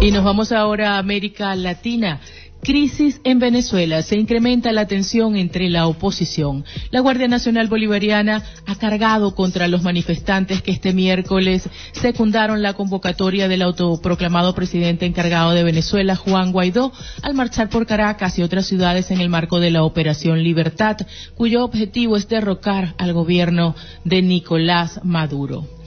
Y 0.00 0.12
nos 0.12 0.22
vamos 0.22 0.52
ahora 0.52 0.94
a 0.94 0.98
América 0.98 1.56
Latina. 1.56 2.20
Crisis 2.62 3.20
en 3.24 3.40
Venezuela. 3.40 4.02
Se 4.02 4.16
incrementa 4.16 4.70
la 4.70 4.86
tensión 4.86 5.36
entre 5.36 5.68
la 5.68 5.88
oposición. 5.88 6.64
La 6.90 7.00
Guardia 7.00 7.26
Nacional 7.26 7.66
Bolivariana 7.66 8.44
ha 8.66 8.76
cargado 8.76 9.34
contra 9.34 9.66
los 9.66 9.82
manifestantes 9.82 10.62
que 10.62 10.70
este 10.70 10.92
miércoles 10.92 11.68
secundaron 11.92 12.62
la 12.62 12.74
convocatoria 12.74 13.48
del 13.48 13.62
autoproclamado 13.62 14.54
presidente 14.54 15.04
encargado 15.04 15.50
de 15.50 15.64
Venezuela, 15.64 16.14
Juan 16.14 16.52
Guaidó, 16.52 16.92
al 17.22 17.34
marchar 17.34 17.68
por 17.68 17.86
Caracas 17.86 18.38
y 18.38 18.42
otras 18.42 18.66
ciudades 18.66 19.10
en 19.10 19.20
el 19.20 19.28
marco 19.28 19.58
de 19.58 19.72
la 19.72 19.82
Operación 19.82 20.44
Libertad, 20.44 20.96
cuyo 21.34 21.64
objetivo 21.64 22.16
es 22.16 22.28
derrocar 22.28 22.94
al 22.98 23.12
gobierno 23.12 23.74
de 24.04 24.22
Nicolás 24.22 25.00
Maduro. 25.02 25.77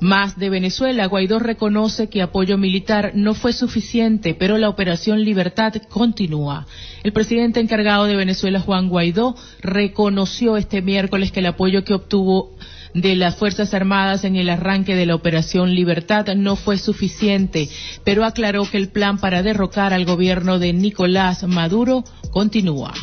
Más 0.00 0.38
de 0.38 0.48
Venezuela, 0.48 1.06
Guaidó 1.06 1.38
reconoce 1.38 2.08
que 2.08 2.22
apoyo 2.22 2.56
militar 2.56 3.12
no 3.14 3.34
fue 3.34 3.52
suficiente, 3.52 4.34
pero 4.34 4.56
la 4.56 4.70
operación 4.70 5.22
Libertad 5.22 5.74
continúa. 5.90 6.66
El 7.02 7.12
presidente 7.12 7.60
encargado 7.60 8.06
de 8.06 8.16
Venezuela, 8.16 8.60
Juan 8.60 8.88
Guaidó, 8.88 9.36
reconoció 9.60 10.56
este 10.56 10.80
miércoles 10.80 11.32
que 11.32 11.40
el 11.40 11.46
apoyo 11.46 11.84
que 11.84 11.92
obtuvo 11.92 12.56
de 12.94 13.14
las 13.14 13.36
Fuerzas 13.36 13.74
Armadas 13.74 14.24
en 14.24 14.36
el 14.36 14.48
arranque 14.48 14.96
de 14.96 15.06
la 15.06 15.14
Operación 15.14 15.74
Libertad 15.74 16.26
no 16.34 16.56
fue 16.56 16.78
suficiente, 16.78 17.68
pero 18.02 18.24
aclaró 18.24 18.64
que 18.64 18.78
el 18.78 18.88
plan 18.88 19.18
para 19.18 19.42
derrocar 19.42 19.92
al 19.92 20.06
gobierno 20.06 20.58
de 20.58 20.72
Nicolás 20.72 21.44
Maduro 21.44 22.04
continúa. 22.30 22.94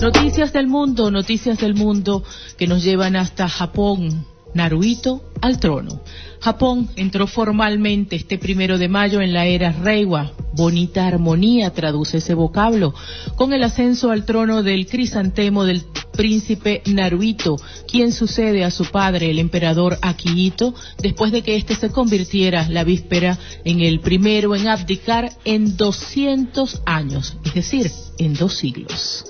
Noticias 0.00 0.52
del 0.52 0.66
mundo, 0.66 1.10
noticias 1.10 1.58
del 1.58 1.74
mundo 1.74 2.24
que 2.56 2.66
nos 2.66 2.82
llevan 2.82 3.16
hasta 3.16 3.48
Japón. 3.48 4.26
Naruhito 4.56 5.32
al 5.40 5.58
trono. 5.58 6.00
Japón 6.40 6.88
entró 6.96 7.26
formalmente 7.26 8.16
este 8.16 8.38
primero 8.38 8.78
de 8.78 8.88
mayo 8.88 9.20
en 9.20 9.32
la 9.32 9.46
era 9.46 9.72
Reiwa. 9.72 10.32
Bonita 10.52 11.06
armonía 11.06 11.70
traduce 11.70 12.18
ese 12.18 12.34
vocablo. 12.34 12.94
Con 13.36 13.52
el 13.52 13.62
ascenso 13.62 14.10
al 14.10 14.24
trono 14.24 14.62
del 14.62 14.86
crisantemo 14.86 15.64
del 15.64 15.82
príncipe 16.16 16.82
Naruhito, 16.86 17.56
quien 17.86 18.12
sucede 18.12 18.64
a 18.64 18.70
su 18.70 18.86
padre, 18.86 19.30
el 19.30 19.38
emperador 19.38 19.98
Akihito, 20.00 20.74
después 20.98 21.30
de 21.30 21.42
que 21.42 21.56
éste 21.56 21.76
se 21.76 21.90
convirtiera 21.90 22.68
la 22.68 22.84
víspera 22.84 23.38
en 23.64 23.80
el 23.80 24.00
primero 24.00 24.56
en 24.56 24.66
abdicar 24.66 25.30
en 25.44 25.76
200 25.76 26.82
años, 26.86 27.36
es 27.44 27.54
decir, 27.54 27.90
en 28.18 28.34
dos 28.34 28.54
siglos. 28.54 29.24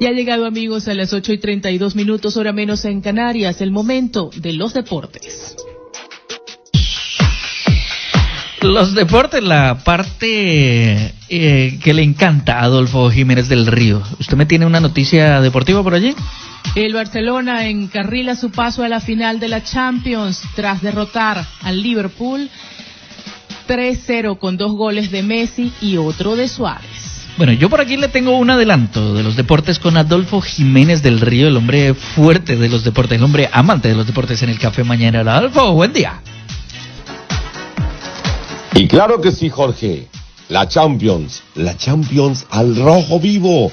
Ya 0.00 0.10
ha 0.10 0.12
llegado 0.12 0.46
amigos 0.46 0.86
a 0.88 0.94
las 0.94 1.12
8 1.12 1.32
y 1.32 1.38
32 1.38 1.96
minutos, 1.96 2.36
hora 2.36 2.52
menos 2.52 2.84
en 2.84 3.00
Canarias, 3.00 3.60
el 3.60 3.72
momento 3.72 4.30
de 4.36 4.52
los 4.52 4.74
deportes. 4.74 5.56
Los 8.60 8.94
deportes, 8.94 9.42
la 9.42 9.78
parte 9.84 11.14
eh, 11.28 11.78
que 11.82 11.94
le 11.94 12.02
encanta 12.02 12.58
a 12.58 12.64
Adolfo 12.64 13.08
Jiménez 13.08 13.48
del 13.48 13.66
Río. 13.66 14.02
¿Usted 14.18 14.36
me 14.36 14.46
tiene 14.46 14.66
una 14.66 14.80
noticia 14.80 15.40
deportiva 15.40 15.82
por 15.84 15.94
allí? 15.94 16.12
El 16.74 16.92
Barcelona 16.92 17.68
encarrila 17.68 18.34
su 18.34 18.50
paso 18.50 18.82
a 18.82 18.88
la 18.88 19.00
final 19.00 19.38
de 19.38 19.48
la 19.48 19.62
Champions 19.62 20.42
tras 20.56 20.82
derrotar 20.82 21.46
al 21.62 21.82
Liverpool 21.82 22.50
3-0 23.68 24.38
con 24.38 24.56
dos 24.56 24.72
goles 24.72 25.12
de 25.12 25.22
Messi 25.22 25.72
y 25.80 25.96
otro 25.96 26.34
de 26.34 26.48
Suárez. 26.48 27.28
Bueno, 27.36 27.52
yo 27.52 27.70
por 27.70 27.80
aquí 27.80 27.96
le 27.96 28.08
tengo 28.08 28.36
un 28.36 28.50
adelanto 28.50 29.14
de 29.14 29.22
los 29.22 29.36
deportes 29.36 29.78
con 29.78 29.96
Adolfo 29.96 30.40
Jiménez 30.40 31.00
del 31.00 31.20
Río, 31.20 31.46
el 31.46 31.56
hombre 31.56 31.94
fuerte 31.94 32.56
de 32.56 32.68
los 32.68 32.82
deportes, 32.82 33.18
el 33.18 33.24
hombre 33.24 33.48
amante 33.52 33.86
de 33.86 33.94
los 33.94 34.08
deportes 34.08 34.42
en 34.42 34.48
el 34.48 34.58
café 34.58 34.82
mañana. 34.82 35.20
Adolfo, 35.20 35.72
buen 35.74 35.92
día. 35.92 36.20
Y 38.78 38.86
claro 38.86 39.20
que 39.20 39.32
sí, 39.32 39.48
Jorge. 39.48 40.06
La 40.48 40.68
Champions, 40.68 41.42
la 41.56 41.76
Champions 41.76 42.46
al 42.48 42.76
rojo 42.76 43.18
vivo, 43.18 43.72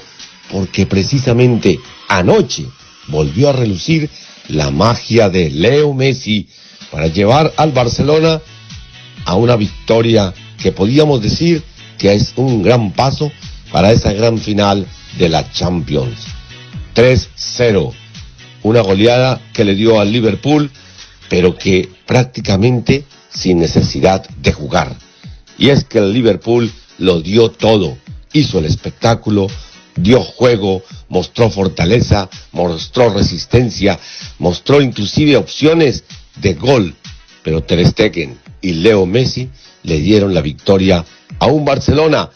porque 0.50 0.84
precisamente 0.84 1.78
anoche 2.08 2.66
volvió 3.06 3.50
a 3.50 3.52
relucir 3.52 4.10
la 4.48 4.72
magia 4.72 5.30
de 5.30 5.48
Leo 5.48 5.94
Messi 5.94 6.48
para 6.90 7.06
llevar 7.06 7.54
al 7.56 7.70
Barcelona 7.70 8.40
a 9.24 9.36
una 9.36 9.54
victoria 9.54 10.34
que 10.60 10.72
podíamos 10.72 11.22
decir 11.22 11.62
que 11.98 12.12
es 12.12 12.32
un 12.34 12.64
gran 12.64 12.90
paso 12.90 13.30
para 13.70 13.92
esa 13.92 14.12
gran 14.12 14.38
final 14.38 14.88
de 15.18 15.28
la 15.28 15.48
Champions. 15.52 16.26
3-0, 16.96 17.92
una 18.64 18.80
goleada 18.80 19.40
que 19.52 19.64
le 19.64 19.76
dio 19.76 20.00
al 20.00 20.10
Liverpool, 20.10 20.68
pero 21.28 21.56
que 21.56 21.88
prácticamente 22.06 23.04
sin 23.30 23.58
necesidad 23.58 24.28
de 24.40 24.52
jugar. 24.52 24.96
Y 25.58 25.70
es 25.70 25.84
que 25.84 25.98
el 25.98 26.12
Liverpool 26.12 26.70
lo 26.98 27.20
dio 27.20 27.50
todo, 27.50 27.96
hizo 28.32 28.58
el 28.58 28.66
espectáculo, 28.66 29.48
dio 29.96 30.22
juego, 30.22 30.82
mostró 31.08 31.50
fortaleza, 31.50 32.28
mostró 32.52 33.10
resistencia, 33.10 33.98
mostró 34.38 34.80
inclusive 34.80 35.36
opciones 35.36 36.04
de 36.36 36.54
gol, 36.54 36.94
pero 37.42 37.62
Ter 37.62 37.80
y 38.60 38.72
Leo 38.72 39.06
Messi 39.06 39.48
le 39.82 40.00
dieron 40.00 40.34
la 40.34 40.40
victoria 40.40 41.04
a 41.38 41.46
un 41.46 41.64
Barcelona 41.64 42.30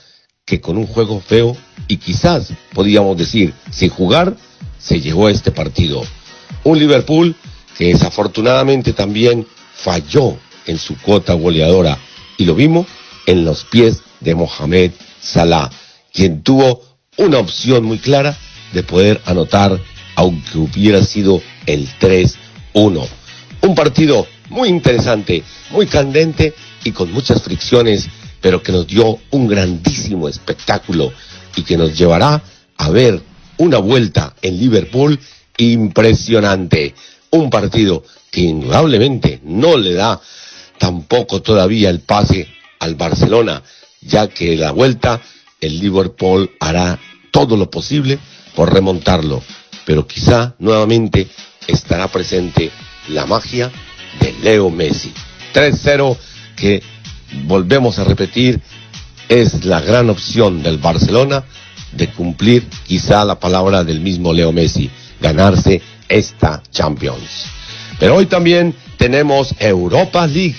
que 0.44 0.60
con 0.60 0.78
un 0.78 0.86
juego 0.86 1.20
feo 1.20 1.56
y 1.88 1.96
quizás 1.96 2.52
podríamos 2.72 3.16
decir 3.16 3.52
sin 3.70 3.90
jugar 3.90 4.36
se 4.78 5.00
llegó 5.00 5.26
a 5.26 5.30
este 5.30 5.50
partido. 5.50 6.02
Un 6.64 6.78
Liverpool 6.78 7.34
que 7.76 7.86
desafortunadamente 7.86 8.92
también 8.92 9.46
falló 9.74 10.36
en 10.66 10.78
su 10.78 10.96
cuota 10.98 11.34
goleadora 11.34 11.98
y 12.36 12.44
lo 12.44 12.54
vimos 12.54 12.86
en 13.26 13.44
los 13.44 13.64
pies 13.64 14.02
de 14.20 14.34
Mohamed 14.34 14.92
Salah, 15.20 15.70
quien 16.12 16.42
tuvo 16.42 16.82
una 17.16 17.38
opción 17.38 17.84
muy 17.84 17.98
clara 17.98 18.36
de 18.72 18.82
poder 18.82 19.20
anotar 19.24 19.80
aunque 20.16 20.58
hubiera 20.58 21.02
sido 21.02 21.42
el 21.66 21.88
3-1. 21.98 23.08
Un 23.62 23.74
partido 23.74 24.26
muy 24.48 24.68
interesante, 24.68 25.42
muy 25.70 25.86
candente 25.86 26.54
y 26.84 26.92
con 26.92 27.12
muchas 27.12 27.42
fricciones, 27.42 28.08
pero 28.40 28.62
que 28.62 28.72
nos 28.72 28.86
dio 28.86 29.18
un 29.30 29.46
grandísimo 29.46 30.28
espectáculo 30.28 31.12
y 31.56 31.62
que 31.62 31.76
nos 31.76 31.96
llevará 31.96 32.42
a 32.76 32.90
ver 32.90 33.22
una 33.58 33.78
vuelta 33.78 34.34
en 34.42 34.58
Liverpool 34.58 35.18
impresionante. 35.58 36.94
Un 37.30 37.50
partido 37.50 38.02
que 38.30 38.40
indudablemente 38.40 39.40
no 39.44 39.76
le 39.76 39.94
da 39.94 40.20
tampoco 40.80 41.42
todavía 41.42 41.90
el 41.90 42.00
pase 42.00 42.48
al 42.78 42.94
Barcelona, 42.94 43.62
ya 44.00 44.28
que 44.28 44.56
la 44.56 44.72
vuelta 44.72 45.20
el 45.60 45.78
Liverpool 45.78 46.50
hará 46.58 46.98
todo 47.30 47.56
lo 47.58 47.70
posible 47.70 48.18
por 48.56 48.72
remontarlo, 48.72 49.42
pero 49.84 50.06
quizá 50.06 50.54
nuevamente 50.58 51.28
estará 51.68 52.08
presente 52.08 52.70
la 53.08 53.26
magia 53.26 53.70
de 54.20 54.32
Leo 54.42 54.70
Messi. 54.70 55.12
3-0 55.52 56.16
que 56.56 56.82
volvemos 57.44 57.98
a 57.98 58.04
repetir 58.04 58.58
es 59.28 59.66
la 59.66 59.82
gran 59.82 60.08
opción 60.08 60.62
del 60.62 60.78
Barcelona 60.78 61.44
de 61.92 62.08
cumplir 62.08 62.66
quizá 62.86 63.24
la 63.26 63.38
palabra 63.38 63.84
del 63.84 64.00
mismo 64.00 64.32
Leo 64.32 64.50
Messi, 64.50 64.90
ganarse 65.20 65.82
esta 66.08 66.62
Champions. 66.70 67.44
Pero 67.98 68.16
hoy 68.16 68.24
también 68.24 68.74
tenemos 69.00 69.54
Europa 69.58 70.26
League 70.26 70.58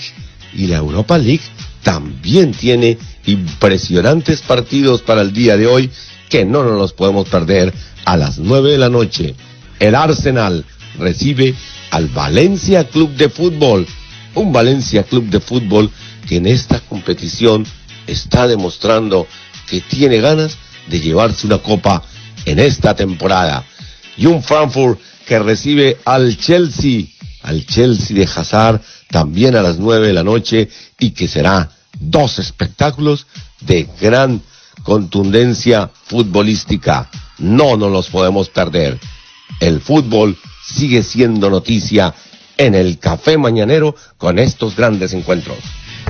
y 0.52 0.66
la 0.66 0.78
Europa 0.78 1.16
League 1.16 1.44
también 1.84 2.50
tiene 2.50 2.98
impresionantes 3.24 4.42
partidos 4.42 5.00
para 5.00 5.22
el 5.22 5.32
día 5.32 5.56
de 5.56 5.68
hoy 5.68 5.88
que 6.28 6.44
no 6.44 6.64
nos 6.64 6.76
los 6.76 6.92
podemos 6.92 7.28
perder 7.28 7.72
a 8.04 8.16
las 8.16 8.40
nueve 8.40 8.72
de 8.72 8.78
la 8.78 8.88
noche. 8.88 9.36
El 9.78 9.94
Arsenal 9.94 10.64
recibe 10.98 11.54
al 11.92 12.08
Valencia 12.08 12.82
Club 12.82 13.14
de 13.14 13.28
Fútbol, 13.28 13.86
un 14.34 14.52
Valencia 14.52 15.04
Club 15.04 15.26
de 15.26 15.38
Fútbol 15.38 15.88
que 16.28 16.38
en 16.38 16.48
esta 16.48 16.80
competición 16.80 17.64
está 18.08 18.48
demostrando 18.48 19.28
que 19.68 19.82
tiene 19.82 20.20
ganas 20.20 20.58
de 20.88 20.98
llevarse 20.98 21.46
una 21.46 21.58
copa 21.58 22.02
en 22.44 22.58
esta 22.58 22.96
temporada. 22.96 23.64
Y 24.16 24.26
un 24.26 24.42
Frankfurt 24.42 24.98
que 25.28 25.38
recibe 25.38 25.98
al 26.04 26.36
Chelsea, 26.36 27.04
al 27.42 27.66
Chelsea 27.66 28.16
de 28.16 28.24
Hazard, 28.24 28.80
también 29.10 29.56
a 29.56 29.62
las 29.62 29.78
nueve 29.78 30.08
de 30.08 30.12
la 30.12 30.24
noche 30.24 30.68
y 30.98 31.10
que 31.10 31.28
será 31.28 31.70
dos 31.98 32.38
espectáculos 32.38 33.26
de 33.60 33.88
gran 34.00 34.42
contundencia 34.82 35.90
futbolística. 36.04 37.08
No 37.38 37.76
nos 37.76 37.90
los 37.90 38.08
podemos 38.08 38.48
perder. 38.48 38.98
El 39.60 39.80
fútbol 39.80 40.36
sigue 40.64 41.02
siendo 41.02 41.50
noticia 41.50 42.14
en 42.56 42.74
el 42.74 42.98
café 42.98 43.38
mañanero 43.38 43.94
con 44.16 44.38
estos 44.38 44.76
grandes 44.76 45.12
encuentros. 45.12 45.58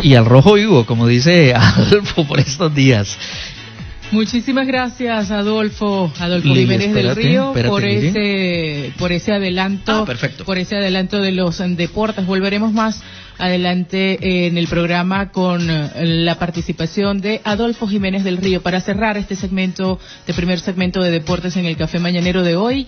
Y 0.03 0.15
al 0.15 0.25
rojo 0.25 0.55
vivo, 0.55 0.87
como 0.87 1.07
dice 1.07 1.55
Adolfo 1.57 2.27
por 2.27 2.41
estos 2.41 2.75
días. 2.75 3.17
Muchísimas 4.13 4.67
gracias, 4.67 5.31
Adolfo, 5.31 6.13
Adolfo 6.21 6.55
Jiménez 6.55 6.93
del 6.93 7.17
Río, 7.17 7.55
por 7.67 7.83
ese, 7.83 8.93
por 8.99 9.11
ese 9.11 9.33
adelanto, 9.33 10.07
ah, 10.07 10.45
por 10.45 10.59
ese 10.59 10.77
adelanto 10.77 11.21
de 11.23 11.33
los 11.33 11.63
deportes. 11.77 12.27
Volveremos 12.27 12.73
más 12.73 13.03
adelante 13.39 14.47
en 14.47 14.59
el 14.59 14.69
programa 14.69 15.31
con 15.31 15.67
la 15.67 16.39
participación 16.39 17.23
de 17.23 17.41
Adolfo 17.43 17.89
Jiménez 17.89 18.23
del 18.23 18.37
Río 18.37 18.63
para 18.63 18.83
cerrar 18.83 19.17
este 19.17 19.35
segmento, 19.35 19.99
este 20.21 20.35
primer 20.35 20.61
segmento 20.61 21.03
de 21.03 21.11
deportes 21.11 21.57
en 21.57 21.65
el 21.65 21.79
Café 21.79 21.99
Mañanero 21.99 22.43
de 22.43 22.55
hoy. 22.55 22.87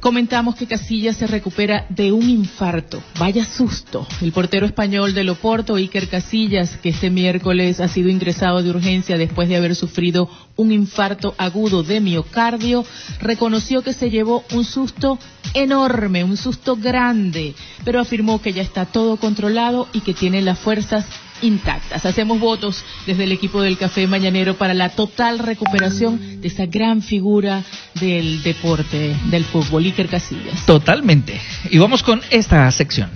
Comentamos 0.00 0.54
que 0.54 0.66
Casillas 0.66 1.16
se 1.16 1.26
recupera 1.26 1.86
de 1.88 2.12
un 2.12 2.28
infarto. 2.28 3.02
Vaya 3.18 3.44
susto. 3.44 4.06
El 4.20 4.32
portero 4.32 4.66
español 4.66 5.14
de 5.14 5.24
Loporto, 5.24 5.76
Iker 5.76 6.08
Casillas, 6.08 6.76
que 6.76 6.90
este 6.90 7.08
miércoles 7.08 7.80
ha 7.80 7.88
sido 7.88 8.10
ingresado 8.10 8.62
de 8.62 8.68
urgencia 8.68 9.16
después 9.16 9.48
de 9.48 9.56
haber 9.56 9.74
sufrido 9.74 10.28
un 10.56 10.72
infarto 10.72 11.34
agudo 11.38 11.82
de 11.82 12.00
miocardio, 12.00 12.84
reconoció 13.20 13.82
que 13.82 13.94
se 13.94 14.10
llevó 14.10 14.44
un 14.52 14.64
susto 14.64 15.18
enorme, 15.54 16.22
un 16.22 16.36
susto 16.36 16.76
grande, 16.76 17.54
pero 17.84 18.00
afirmó 18.00 18.42
que 18.42 18.52
ya 18.52 18.62
está 18.62 18.84
todo 18.84 19.16
controlado 19.16 19.88
y 19.92 20.00
que 20.00 20.14
tiene 20.14 20.42
las 20.42 20.58
fuerzas 20.58 21.06
intactas. 21.42 22.04
Hacemos 22.04 22.38
votos 22.38 22.84
desde 23.06 23.24
el 23.24 23.32
equipo 23.32 23.62
del 23.62 23.78
Café 23.78 24.06
Mañanero 24.06 24.54
para 24.54 24.74
la 24.74 24.90
total 24.90 25.38
recuperación 25.38 26.40
de 26.40 26.48
esa 26.48 26.66
gran 26.66 27.02
figura 27.02 27.62
del 28.00 28.42
deporte, 28.42 29.16
del 29.26 29.44
fútbol, 29.44 29.84
Iker 29.84 30.08
Casillas. 30.08 30.64
Totalmente. 30.66 31.40
Y 31.70 31.78
vamos 31.78 32.02
con 32.02 32.20
esta 32.30 32.70
sección. 32.70 33.10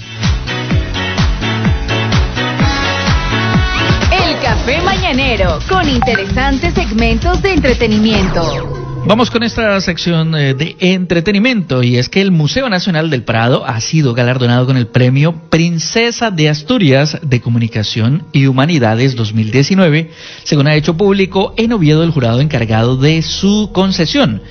El 4.10 4.38
Café 4.40 4.80
Mañanero, 4.82 5.58
con 5.68 5.88
interesantes 5.88 6.74
segmentos 6.74 7.42
de 7.42 7.54
entretenimiento. 7.54 8.77
Vamos 9.06 9.30
con 9.30 9.42
esta 9.42 9.80
sección 9.80 10.34
eh, 10.34 10.54
de 10.54 10.76
entretenimiento 10.80 11.82
y 11.82 11.96
es 11.96 12.08
que 12.08 12.20
el 12.20 12.30
Museo 12.30 12.68
Nacional 12.68 13.08
del 13.08 13.22
Prado 13.22 13.64
ha 13.66 13.80
sido 13.80 14.12
galardonado 14.12 14.66
con 14.66 14.76
el 14.76 14.86
premio 14.86 15.34
Princesa 15.48 16.30
de 16.30 16.48
Asturias 16.48 17.18
de 17.22 17.40
Comunicación 17.40 18.24
y 18.32 18.46
Humanidades 18.46 19.16
2019, 19.16 20.10
según 20.44 20.66
ha 20.66 20.74
hecho 20.74 20.96
público 20.96 21.54
en 21.56 21.72
Oviedo 21.72 22.02
el 22.02 22.10
jurado 22.10 22.40
encargado 22.40 22.96
de 22.96 23.22
su 23.22 23.70
concesión. 23.72 24.42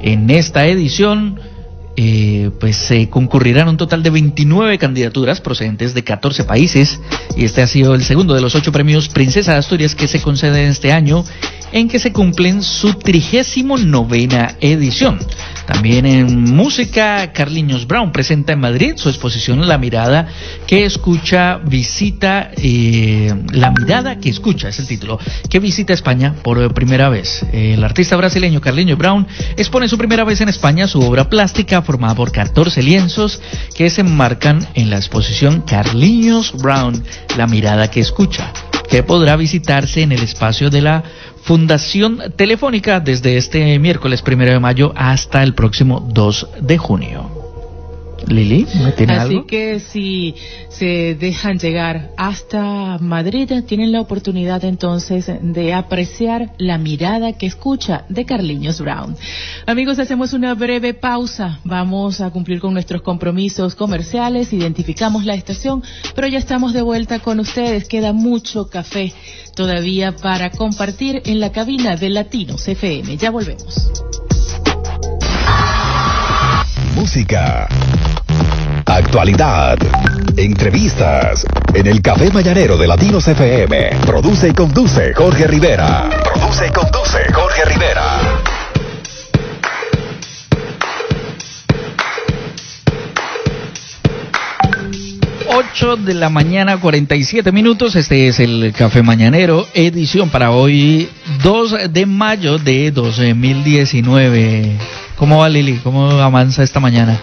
En 0.00 0.30
esta 0.30 0.66
edición 0.66 1.40
eh, 1.96 2.50
pues 2.58 2.76
se 2.76 3.08
concurrirán 3.08 3.68
un 3.68 3.76
total 3.76 4.02
de 4.02 4.10
29 4.10 4.78
candidaturas 4.78 5.40
procedentes 5.40 5.94
de 5.94 6.02
14 6.02 6.44
países 6.44 7.00
y 7.36 7.44
este 7.44 7.62
ha 7.62 7.66
sido 7.66 7.94
el 7.94 8.02
segundo 8.02 8.34
de 8.34 8.40
los 8.40 8.54
ocho 8.54 8.72
premios 8.72 9.08
Princesa 9.08 9.52
de 9.52 9.58
Asturias 9.58 9.94
que 9.94 10.08
se 10.08 10.20
conceden 10.20 10.70
este 10.70 10.92
año 10.92 11.24
en 11.74 11.88
que 11.88 11.98
se 11.98 12.12
cumplen 12.12 12.62
su 12.62 12.94
trigésimo 12.94 13.76
novena 13.76 14.56
edición. 14.60 15.18
También 15.66 16.06
en 16.06 16.54
música, 16.54 17.32
Carliños 17.32 17.86
Brown 17.86 18.12
presenta 18.12 18.52
en 18.52 18.60
Madrid 18.60 18.92
su 18.96 19.08
exposición 19.08 19.66
La 19.66 19.78
mirada 19.78 20.28
que 20.66 20.84
escucha, 20.84 21.56
visita, 21.56 22.50
eh, 22.56 23.32
La 23.52 23.72
mirada 23.72 24.18
que 24.18 24.28
escucha 24.28 24.68
es 24.68 24.78
el 24.78 24.86
título, 24.86 25.18
que 25.50 25.58
visita 25.58 25.92
España 25.92 26.34
por 26.42 26.72
primera 26.74 27.08
vez. 27.08 27.44
El 27.52 27.82
artista 27.82 28.14
brasileño 28.16 28.60
Carliños 28.60 28.98
Brown 28.98 29.26
expone 29.56 29.88
su 29.88 29.98
primera 29.98 30.22
vez 30.22 30.40
en 30.40 30.50
España 30.50 30.86
su 30.86 31.00
obra 31.00 31.28
plástica 31.28 31.82
formada 31.84 32.14
por 32.14 32.32
14 32.32 32.82
lienzos 32.82 33.40
que 33.74 33.90
se 33.90 34.00
enmarcan 34.00 34.66
en 34.74 34.90
la 34.90 34.96
exposición 34.96 35.62
Carliños 35.62 36.52
Brown, 36.60 37.04
La 37.36 37.46
mirada 37.46 37.90
que 37.90 38.00
escucha 38.00 38.52
que 38.88 39.02
podrá 39.02 39.36
visitarse 39.36 40.02
en 40.02 40.12
el 40.12 40.22
espacio 40.22 40.70
de 40.70 40.82
la 40.82 41.02
Fundación 41.42 42.32
Telefónica 42.36 43.00
desde 43.00 43.36
este 43.36 43.78
miércoles 43.78 44.22
primero 44.22 44.52
de 44.52 44.60
mayo 44.60 44.92
hasta 44.94 45.42
el 45.42 45.54
próximo 45.54 46.08
2 46.12 46.48
de 46.60 46.78
junio. 46.78 47.33
Lili, 48.28 48.66
¿me 48.74 49.14
Así 49.14 49.42
que 49.46 49.80
si 49.80 50.34
se 50.68 51.14
dejan 51.14 51.58
llegar 51.58 52.10
hasta 52.16 52.98
Madrid, 52.98 53.50
tienen 53.66 53.92
la 53.92 54.00
oportunidad 54.00 54.64
entonces 54.64 55.30
de 55.40 55.74
apreciar 55.74 56.52
la 56.58 56.78
mirada 56.78 57.34
que 57.34 57.46
escucha 57.46 58.04
de 58.08 58.24
Carliños 58.24 58.80
Brown. 58.80 59.16
Amigos, 59.66 59.98
hacemos 59.98 60.32
una 60.32 60.54
breve 60.54 60.94
pausa. 60.94 61.60
Vamos 61.64 62.20
a 62.20 62.30
cumplir 62.30 62.60
con 62.60 62.72
nuestros 62.72 63.02
compromisos 63.02 63.74
comerciales, 63.74 64.52
identificamos 64.52 65.24
la 65.24 65.34
estación, 65.34 65.82
pero 66.14 66.26
ya 66.26 66.38
estamos 66.38 66.72
de 66.72 66.82
vuelta 66.82 67.18
con 67.18 67.40
ustedes. 67.40 67.88
Queda 67.88 68.12
mucho 68.12 68.68
café 68.68 69.12
todavía 69.54 70.12
para 70.12 70.50
compartir 70.50 71.22
en 71.26 71.40
la 71.40 71.52
cabina 71.52 71.96
de 71.96 72.10
Latinos 72.10 72.66
FM. 72.66 73.16
Ya 73.16 73.30
volvemos. 73.30 73.90
Música 76.94 77.68
Actualidad. 78.86 79.78
Entrevistas. 80.36 81.44
En 81.72 81.86
el 81.86 82.02
Café 82.02 82.30
Mañanero 82.30 82.76
de 82.76 82.86
Latinos 82.86 83.26
FM. 83.26 83.90
Produce 84.06 84.48
y 84.48 84.52
conduce 84.52 85.14
Jorge 85.14 85.46
Rivera. 85.46 86.10
Produce 86.22 86.66
y 86.66 86.70
conduce 86.70 87.32
Jorge 87.32 87.64
Rivera. 87.64 88.42
8 95.56 95.96
de 95.96 96.14
la 96.14 96.30
mañana, 96.30 96.78
47 96.78 97.52
minutos. 97.52 97.94
Este 97.94 98.28
es 98.28 98.40
el 98.40 98.72
Café 98.76 99.02
Mañanero, 99.02 99.68
edición 99.72 100.28
para 100.28 100.50
hoy, 100.50 101.08
2 101.42 101.92
de 101.92 102.06
mayo 102.06 102.58
de 102.58 102.90
2019. 102.90 104.76
¿Cómo 105.16 105.38
va 105.38 105.48
Lili? 105.48 105.78
¿Cómo 105.82 106.10
avanza 106.10 106.62
esta 106.62 106.80
mañana? 106.80 107.20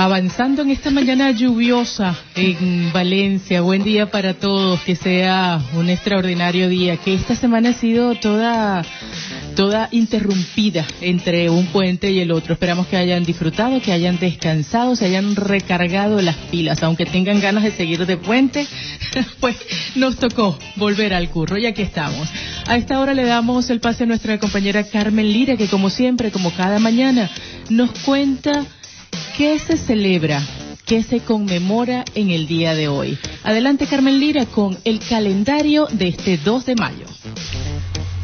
Avanzando 0.00 0.62
en 0.62 0.70
esta 0.70 0.92
mañana 0.92 1.32
lluviosa 1.32 2.16
en 2.36 2.92
Valencia, 2.92 3.62
buen 3.62 3.82
día 3.82 4.08
para 4.12 4.34
todos, 4.34 4.80
que 4.82 4.94
sea 4.94 5.60
un 5.74 5.90
extraordinario 5.90 6.68
día, 6.68 6.98
que 6.98 7.14
esta 7.14 7.34
semana 7.34 7.70
ha 7.70 7.72
sido 7.72 8.14
toda 8.14 8.84
toda 9.56 9.88
interrumpida 9.90 10.86
entre 11.00 11.50
un 11.50 11.66
puente 11.66 12.12
y 12.12 12.20
el 12.20 12.30
otro. 12.30 12.52
Esperamos 12.52 12.86
que 12.86 12.96
hayan 12.96 13.24
disfrutado, 13.24 13.82
que 13.82 13.90
hayan 13.90 14.20
descansado, 14.20 14.94
se 14.94 15.06
hayan 15.06 15.34
recargado 15.34 16.22
las 16.22 16.36
pilas, 16.36 16.80
aunque 16.84 17.04
tengan 17.04 17.40
ganas 17.40 17.64
de 17.64 17.72
seguir 17.72 18.06
de 18.06 18.16
puente, 18.18 18.68
pues 19.40 19.56
nos 19.96 20.16
tocó 20.16 20.56
volver 20.76 21.12
al 21.12 21.28
curro 21.28 21.58
y 21.58 21.66
aquí 21.66 21.82
estamos. 21.82 22.28
A 22.68 22.76
esta 22.76 23.00
hora 23.00 23.14
le 23.14 23.24
damos 23.24 23.68
el 23.68 23.80
pase 23.80 24.04
a 24.04 24.06
nuestra 24.06 24.38
compañera 24.38 24.84
Carmen 24.84 25.32
Lira, 25.32 25.56
que 25.56 25.66
como 25.66 25.90
siempre, 25.90 26.30
como 26.30 26.52
cada 26.52 26.78
mañana, 26.78 27.28
nos 27.68 27.90
cuenta 28.04 28.64
¿Qué 29.36 29.58
se 29.58 29.76
celebra? 29.76 30.42
¿Qué 30.86 31.02
se 31.02 31.20
conmemora 31.20 32.04
en 32.14 32.30
el 32.30 32.46
día 32.46 32.74
de 32.74 32.88
hoy? 32.88 33.18
Adelante 33.44 33.86
Carmen 33.86 34.18
Lira 34.18 34.46
con 34.46 34.76
el 34.84 35.00
calendario 35.00 35.86
de 35.90 36.08
este 36.08 36.38
2 36.38 36.66
de 36.66 36.74
mayo. 36.74 37.06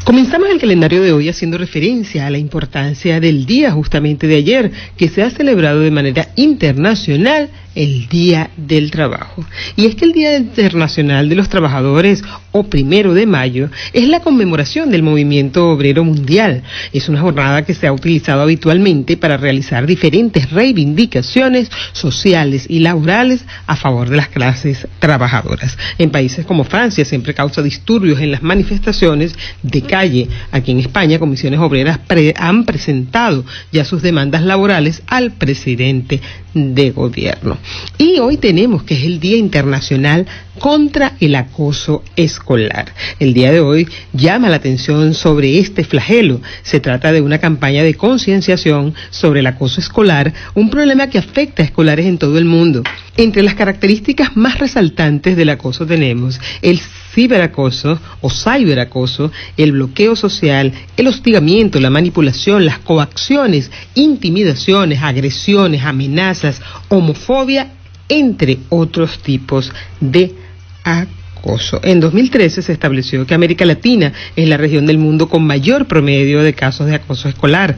Comenzamos 0.05 0.51
el 0.51 0.61
calendario 0.61 1.03
de 1.03 1.13
hoy 1.13 1.29
haciendo 1.29 1.57
referencia 1.57 2.27
a 2.27 2.31
la 2.31 2.39
importancia 2.39 3.21
del 3.21 3.47
día 3.47 3.73
justamente 3.73 4.27
de 4.27 4.37
ayer, 4.37 4.71
que 4.97 5.09
se 5.09 5.23
ha 5.23 5.31
celebrado 5.31 5.81
de 5.81 5.91
manera 5.91 6.29
internacional 6.37 7.49
el 7.75 8.09
Día 8.09 8.51
del 8.57 8.91
Trabajo. 8.91 9.45
Y 9.77 9.87
es 9.87 9.95
que 9.95 10.05
el 10.05 10.13
Día 10.13 10.37
Internacional 10.37 11.29
de 11.29 11.35
los 11.35 11.49
Trabajadores, 11.49 12.23
o 12.53 12.65
primero 12.65 13.15
de 13.15 13.27
mayo, 13.27 13.71
es 13.93 14.09
la 14.09 14.21
conmemoración 14.21 14.91
del 14.91 15.03
movimiento 15.03 15.69
obrero 15.69 16.05
mundial. 16.05 16.63
Es 16.93 17.09
una 17.09 17.21
jornada 17.21 17.65
que 17.65 17.75
se 17.75 17.87
ha 17.87 17.93
utilizado 17.93 18.43
habitualmente 18.43 19.17
para 19.17 19.37
realizar 19.37 19.87
diferentes 19.87 20.51
reivindicaciones 20.51 21.71
sociales 21.93 22.67
y 22.69 22.81
laborales 22.81 23.45
a 23.67 23.77
favor 23.77 24.09
de 24.09 24.17
las 24.17 24.29
clases 24.29 24.87
trabajadoras. 24.99 25.77
En 25.99 26.11
países 26.11 26.47
como 26.47 26.65
Francia 26.65 27.05
siempre 27.05 27.35
causa 27.35 27.63
disturbios 27.63 28.21
en 28.21 28.31
las 28.31 28.43
manifestaciones 28.43 29.35
de 29.63 29.83
calle. 29.83 30.29
Aquí 30.51 30.73
en 30.73 30.81
España, 30.81 31.19
comisiones 31.19 31.61
obreras 31.61 32.01
han 32.37 32.65
presentado 32.65 33.45
ya 33.73 33.85
sus 33.85 34.03
demandas 34.03 34.43
laborales 34.43 35.03
al 35.07 35.33
presidente 35.33 36.21
de 36.55 36.91
gobierno. 36.91 37.59
Y 37.99 38.19
hoy 38.19 38.37
tenemos 38.37 38.83
que 38.83 38.95
es 38.95 39.05
el 39.05 39.21
Día 39.21 39.37
Internacional 39.37 40.27
contra 40.59 41.15
el 41.21 41.35
Acoso 41.35 42.03
Escolar. 42.17 42.93
El 43.19 43.35
día 43.35 43.53
de 43.53 43.61
hoy 43.61 43.89
llama 44.13 44.49
la 44.49 44.57
atención 44.57 45.15
sobre 45.15 45.59
este 45.59 45.85
flagelo. 45.85 46.41
Se 46.63 46.81
trata 46.81 47.13
de 47.13 47.21
una 47.21 47.39
campaña 47.39 47.83
de 47.83 47.95
concienciación 47.95 48.95
sobre 49.11 49.41
el 49.41 49.47
acoso 49.47 49.81
escolar, 49.81 50.33
un 50.55 50.71
problema 50.71 51.09
que 51.09 51.19
afecta 51.19 51.63
a 51.63 51.67
escolares 51.67 52.07
en 52.07 52.19
todo 52.19 52.39
el 52.39 52.45
mundo. 52.45 52.83
Entre 53.17 53.43
las 53.43 53.55
características 53.55 54.37
más 54.37 54.59
resaltantes 54.59 55.37
del 55.37 55.51
acoso 55.51 55.87
tenemos 55.87 56.41
el 56.63 56.81
ciberacoso 56.81 58.01
o 58.21 58.31
ciberacoso, 58.31 59.31
el 59.57 59.73
bloqueo 59.73 60.17
social, 60.17 60.73
el 60.97 61.07
hostigamiento, 61.07 61.81
la 61.81 61.91
manipulación, 61.91 62.65
las 62.67 62.79
coacciones, 62.79 63.71
intimidaciones, 63.95 65.03
agresiones, 65.03 65.85
amenazas, 65.85 66.61
homofobia, 66.89 67.73
entre 68.09 68.59
otros 68.69 69.19
tipos 69.21 69.73
de 70.01 70.44
acoso. 70.85 71.81
En 71.83 72.01
2013 72.01 72.63
se 72.63 72.73
estableció 72.73 73.27
que 73.27 73.35
América 73.35 73.65
Latina 73.65 74.13
es 74.37 74.49
la 74.49 74.57
región 74.57 74.87
del 74.87 74.99
mundo 74.99 75.29
con 75.29 75.45
mayor 75.45 75.87
promedio 75.87 76.43
de 76.43 76.55
casos 76.55 76.87
de 76.87 76.95
acoso 76.95 77.29
escolar. 77.29 77.77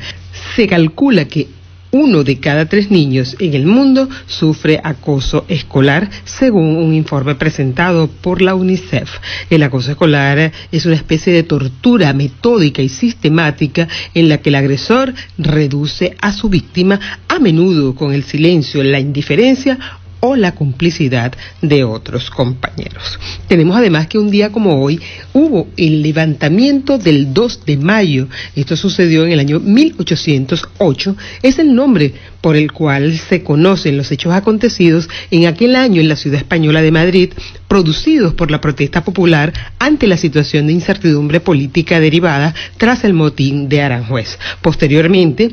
Se 0.54 0.66
calcula 0.66 1.26
que 1.26 1.48
uno 1.92 2.24
de 2.24 2.38
cada 2.40 2.66
tres 2.66 2.90
niños 2.90 3.36
en 3.38 3.54
el 3.54 3.64
mundo 3.64 4.08
sufre 4.26 4.80
acoso 4.82 5.46
escolar, 5.48 6.10
según 6.24 6.76
un 6.76 6.94
informe 6.94 7.36
presentado 7.36 8.08
por 8.08 8.42
la 8.42 8.54
UNICEF. 8.54 9.10
El 9.50 9.62
acoso 9.62 9.92
escolar 9.92 10.52
es 10.70 10.84
una 10.84 10.94
especie 10.94 11.32
de 11.32 11.42
tortura 11.42 12.12
metódica 12.12 12.82
y 12.82 12.88
sistemática 12.88 13.88
en 14.14 14.28
la 14.28 14.38
que 14.38 14.50
el 14.50 14.56
agresor 14.56 15.14
reduce 15.38 16.16
a 16.20 16.32
su 16.32 16.48
víctima, 16.48 17.00
a 17.28 17.38
menudo 17.38 17.94
con 17.94 18.12
el 18.12 18.24
silencio, 18.24 18.82
la 18.82 19.00
indiferencia 19.00 19.78
o 20.20 20.36
la 20.36 20.52
complicidad 20.52 21.32
de 21.62 21.84
otros 21.84 22.30
compañeros. 22.30 23.18
Tenemos 23.48 23.76
además 23.76 24.06
que 24.06 24.18
un 24.18 24.30
día 24.30 24.50
como 24.50 24.82
hoy 24.82 25.00
hubo 25.32 25.68
el 25.76 26.02
levantamiento 26.02 26.98
del 26.98 27.32
2 27.32 27.64
de 27.66 27.76
mayo. 27.76 28.28
Esto 28.54 28.76
sucedió 28.76 29.24
en 29.24 29.32
el 29.32 29.40
año 29.40 29.60
1808. 29.60 31.16
Es 31.42 31.58
el 31.58 31.74
nombre 31.74 32.14
por 32.40 32.56
el 32.56 32.72
cual 32.72 33.18
se 33.18 33.42
conocen 33.42 33.96
los 33.96 34.10
hechos 34.12 34.32
acontecidos 34.32 35.08
en 35.30 35.46
aquel 35.46 35.74
año 35.74 36.00
en 36.00 36.08
la 36.08 36.16
ciudad 36.16 36.38
española 36.38 36.82
de 36.82 36.92
Madrid, 36.92 37.32
producidos 37.68 38.34
por 38.34 38.50
la 38.50 38.60
protesta 38.60 39.02
popular 39.04 39.52
ante 39.78 40.06
la 40.06 40.16
situación 40.16 40.66
de 40.66 40.72
incertidumbre 40.72 41.40
política 41.40 42.00
derivada 42.00 42.54
tras 42.76 43.04
el 43.04 43.14
motín 43.14 43.68
de 43.68 43.82
Aranjuez. 43.82 44.38
Posteriormente, 44.62 45.52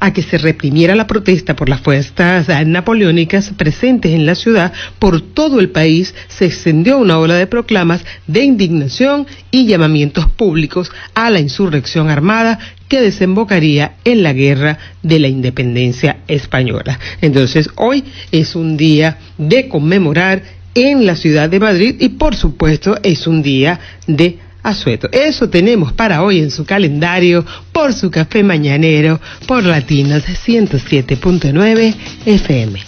a 0.00 0.12
que 0.12 0.22
se 0.22 0.38
reprimiera 0.38 0.94
la 0.94 1.06
protesta 1.06 1.56
por 1.56 1.68
las 1.68 1.80
fuerzas 1.80 2.48
napoleónicas 2.66 3.50
presentes 3.56 4.12
en 4.12 4.26
la 4.26 4.34
ciudad, 4.34 4.72
por 4.98 5.20
todo 5.20 5.60
el 5.60 5.70
país 5.70 6.14
se 6.28 6.46
extendió 6.46 6.98
una 6.98 7.18
ola 7.18 7.34
de 7.34 7.46
proclamas 7.46 8.04
de 8.26 8.44
indignación 8.44 9.26
y 9.50 9.66
llamamientos 9.66 10.26
públicos 10.26 10.90
a 11.14 11.30
la 11.30 11.40
insurrección 11.40 12.08
armada 12.10 12.58
que 12.88 13.00
desembocaría 13.00 13.96
en 14.04 14.22
la 14.22 14.32
guerra 14.32 14.78
de 15.02 15.18
la 15.18 15.28
independencia 15.28 16.18
española. 16.26 16.98
Entonces, 17.20 17.68
hoy 17.76 18.04
es 18.32 18.56
un 18.56 18.76
día 18.76 19.18
de 19.36 19.68
conmemorar 19.68 20.42
en 20.74 21.06
la 21.06 21.16
ciudad 21.16 21.50
de 21.50 21.60
Madrid 21.60 21.96
y, 21.98 22.10
por 22.10 22.36
supuesto, 22.36 22.96
es 23.02 23.26
un 23.26 23.42
día 23.42 23.80
de 24.06 24.38
Asueto. 24.68 25.08
Eso 25.12 25.48
tenemos 25.48 25.92
para 25.92 26.22
hoy 26.22 26.40
en 26.40 26.50
su 26.50 26.64
calendario 26.64 27.44
por 27.72 27.92
su 27.92 28.10
café 28.10 28.42
mañanero 28.42 29.20
por 29.46 29.64
Latinos 29.64 30.24
107.9 30.24 31.94
FM. 32.26 32.82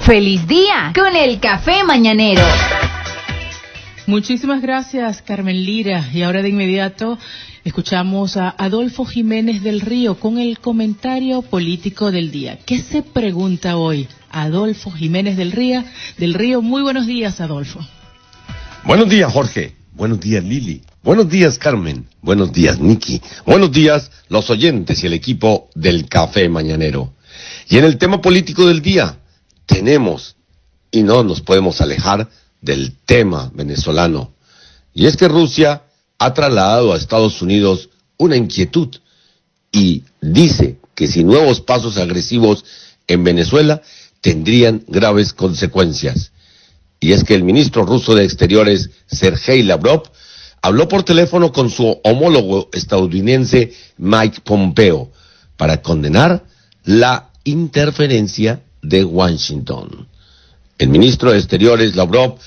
Feliz 0.00 0.46
día 0.46 0.92
con 0.94 1.16
el 1.16 1.38
café 1.40 1.84
mañanero. 1.84 2.42
Muchísimas 4.06 4.60
gracias, 4.60 5.22
Carmen 5.22 5.64
Lira. 5.64 6.08
Y 6.12 6.22
ahora 6.22 6.42
de 6.42 6.48
inmediato 6.48 7.18
escuchamos 7.64 8.36
a 8.36 8.52
Adolfo 8.58 9.04
Jiménez 9.04 9.62
del 9.62 9.80
Río 9.80 10.18
con 10.18 10.38
el 10.38 10.58
comentario 10.58 11.42
político 11.42 12.10
del 12.10 12.32
día. 12.32 12.58
¿Qué 12.66 12.80
se 12.80 13.02
pregunta 13.02 13.76
hoy? 13.76 14.08
Adolfo 14.30 14.90
Jiménez 14.90 15.36
del 15.36 15.52
Río. 15.52 15.84
Del 16.18 16.34
Río, 16.34 16.62
muy 16.62 16.82
buenos 16.82 17.06
días, 17.06 17.40
Adolfo. 17.40 17.78
Buenos 18.84 19.08
días, 19.08 19.32
Jorge. 19.32 19.76
Buenos 19.92 20.18
días, 20.18 20.42
Lili. 20.42 20.82
Buenos 21.04 21.28
días, 21.28 21.56
Carmen. 21.58 22.08
Buenos 22.22 22.52
días, 22.52 22.80
Nicky. 22.80 23.22
Buenos 23.46 23.70
días, 23.70 24.10
los 24.28 24.50
oyentes 24.50 25.04
y 25.04 25.06
el 25.06 25.12
equipo 25.12 25.70
del 25.76 26.08
Café 26.08 26.48
Mañanero. 26.48 27.12
Y 27.68 27.78
en 27.78 27.84
el 27.84 27.98
tema 27.98 28.20
político 28.20 28.66
del 28.66 28.82
día, 28.82 29.18
tenemos, 29.64 30.34
y 30.90 31.04
no 31.04 31.22
nos 31.22 31.40
podemos 31.40 31.80
alejar, 31.80 32.28
del 32.62 32.96
tema 33.04 33.50
venezolano. 33.54 34.32
Y 34.94 35.06
es 35.06 35.16
que 35.18 35.28
Rusia 35.28 35.82
ha 36.18 36.32
trasladado 36.32 36.92
a 36.92 36.96
Estados 36.96 37.42
Unidos 37.42 37.90
una 38.16 38.36
inquietud 38.36 38.88
y 39.70 40.04
dice 40.20 40.78
que 40.94 41.08
si 41.08 41.24
nuevos 41.24 41.60
pasos 41.60 41.98
agresivos 41.98 42.64
en 43.06 43.24
Venezuela 43.24 43.82
tendrían 44.20 44.84
graves 44.86 45.32
consecuencias. 45.32 46.32
Y 47.00 47.12
es 47.12 47.24
que 47.24 47.34
el 47.34 47.42
ministro 47.42 47.84
ruso 47.84 48.14
de 48.14 48.24
Exteriores, 48.24 48.90
Sergei 49.06 49.62
Lavrov, 49.64 50.04
habló 50.60 50.88
por 50.88 51.02
teléfono 51.02 51.52
con 51.52 51.68
su 51.68 52.00
homólogo 52.04 52.68
estadounidense 52.72 53.72
Mike 53.98 54.42
Pompeo 54.44 55.10
para 55.56 55.82
condenar 55.82 56.44
la 56.84 57.30
interferencia 57.42 58.62
de 58.80 59.04
Washington. 59.04 60.06
El 60.82 60.88
ministro 60.88 61.30
de 61.30 61.38
Exteriores, 61.38 61.94
Lavrov, 61.94 62.38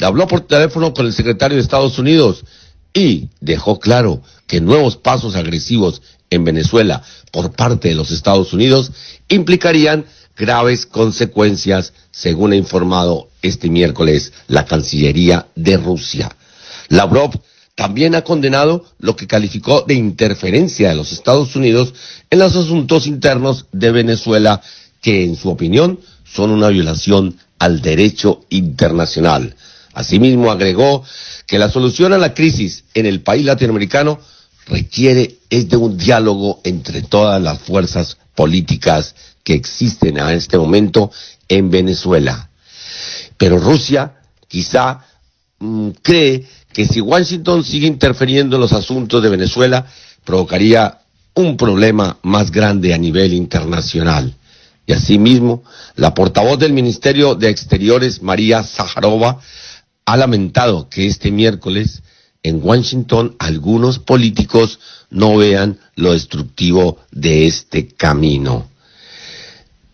habló 0.00 0.26
por 0.26 0.40
teléfono 0.40 0.92
con 0.92 1.06
el 1.06 1.12
secretario 1.12 1.56
de 1.56 1.62
Estados 1.62 2.00
Unidos 2.00 2.44
y 2.92 3.28
dejó 3.40 3.78
claro 3.78 4.22
que 4.48 4.60
nuevos 4.60 4.96
pasos 4.96 5.36
agresivos 5.36 6.02
en 6.28 6.42
Venezuela 6.42 7.04
por 7.30 7.52
parte 7.52 7.86
de 7.86 7.94
los 7.94 8.10
Estados 8.10 8.52
Unidos 8.52 8.90
implicarían 9.28 10.04
graves 10.36 10.84
consecuencias, 10.84 11.92
según 12.10 12.50
ha 12.50 12.56
informado 12.56 13.28
este 13.40 13.70
miércoles 13.70 14.32
la 14.48 14.64
Cancillería 14.64 15.46
de 15.54 15.76
Rusia. 15.76 16.34
Lavrov 16.88 17.40
también 17.76 18.16
ha 18.16 18.22
condenado 18.22 18.84
lo 18.98 19.14
que 19.14 19.28
calificó 19.28 19.82
de 19.82 19.94
interferencia 19.94 20.88
de 20.88 20.96
los 20.96 21.12
Estados 21.12 21.54
Unidos 21.54 21.94
en 22.30 22.40
los 22.40 22.56
asuntos 22.56 23.06
internos 23.06 23.66
de 23.70 23.92
Venezuela, 23.92 24.60
que 25.00 25.22
en 25.22 25.36
su 25.36 25.50
opinión 25.50 26.00
son 26.24 26.50
una 26.50 26.66
violación 26.66 27.36
al 27.58 27.80
derecho 27.80 28.44
internacional. 28.50 29.54
Asimismo, 29.94 30.50
agregó 30.50 31.04
que 31.46 31.58
la 31.58 31.70
solución 31.70 32.12
a 32.12 32.18
la 32.18 32.34
crisis 32.34 32.84
en 32.94 33.06
el 33.06 33.22
país 33.22 33.44
latinoamericano 33.44 34.18
requiere 34.66 35.38
es 35.48 35.68
de 35.68 35.76
un 35.76 35.96
diálogo 35.96 36.60
entre 36.64 37.02
todas 37.02 37.40
las 37.40 37.58
fuerzas 37.60 38.18
políticas 38.34 39.14
que 39.42 39.54
existen 39.54 40.18
en 40.18 40.28
este 40.30 40.58
momento 40.58 41.10
en 41.48 41.70
Venezuela. 41.70 42.50
Pero 43.36 43.58
Rusia 43.58 44.16
quizá 44.48 45.00
mm, 45.58 45.90
cree 46.02 46.46
que 46.72 46.86
si 46.86 47.00
Washington 47.00 47.64
sigue 47.64 47.86
interfiriendo 47.86 48.56
en 48.56 48.62
los 48.62 48.72
asuntos 48.72 49.22
de 49.22 49.30
Venezuela, 49.30 49.86
provocaría 50.24 50.98
un 51.34 51.56
problema 51.56 52.18
más 52.22 52.50
grande 52.50 52.92
a 52.92 52.98
nivel 52.98 53.32
internacional. 53.32 54.34
Y 54.86 54.92
asimismo, 54.92 55.64
la 55.96 56.14
portavoz 56.14 56.58
del 56.58 56.72
Ministerio 56.72 57.34
de 57.34 57.50
Exteriores, 57.50 58.22
María 58.22 58.62
Zaharova, 58.62 59.40
ha 60.04 60.16
lamentado 60.16 60.88
que 60.88 61.06
este 61.06 61.32
miércoles 61.32 62.02
en 62.44 62.60
Washington 62.62 63.34
algunos 63.40 63.98
políticos 63.98 64.78
no 65.10 65.36
vean 65.36 65.80
lo 65.96 66.12
destructivo 66.12 66.98
de 67.10 67.48
este 67.48 67.88
camino. 67.88 68.68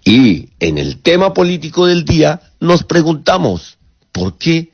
Y 0.04 0.50
en 0.60 0.76
el 0.76 1.00
tema 1.00 1.32
político 1.32 1.86
del 1.86 2.04
día 2.04 2.42
nos 2.60 2.84
preguntamos, 2.84 3.78
¿por 4.10 4.36
qué 4.36 4.72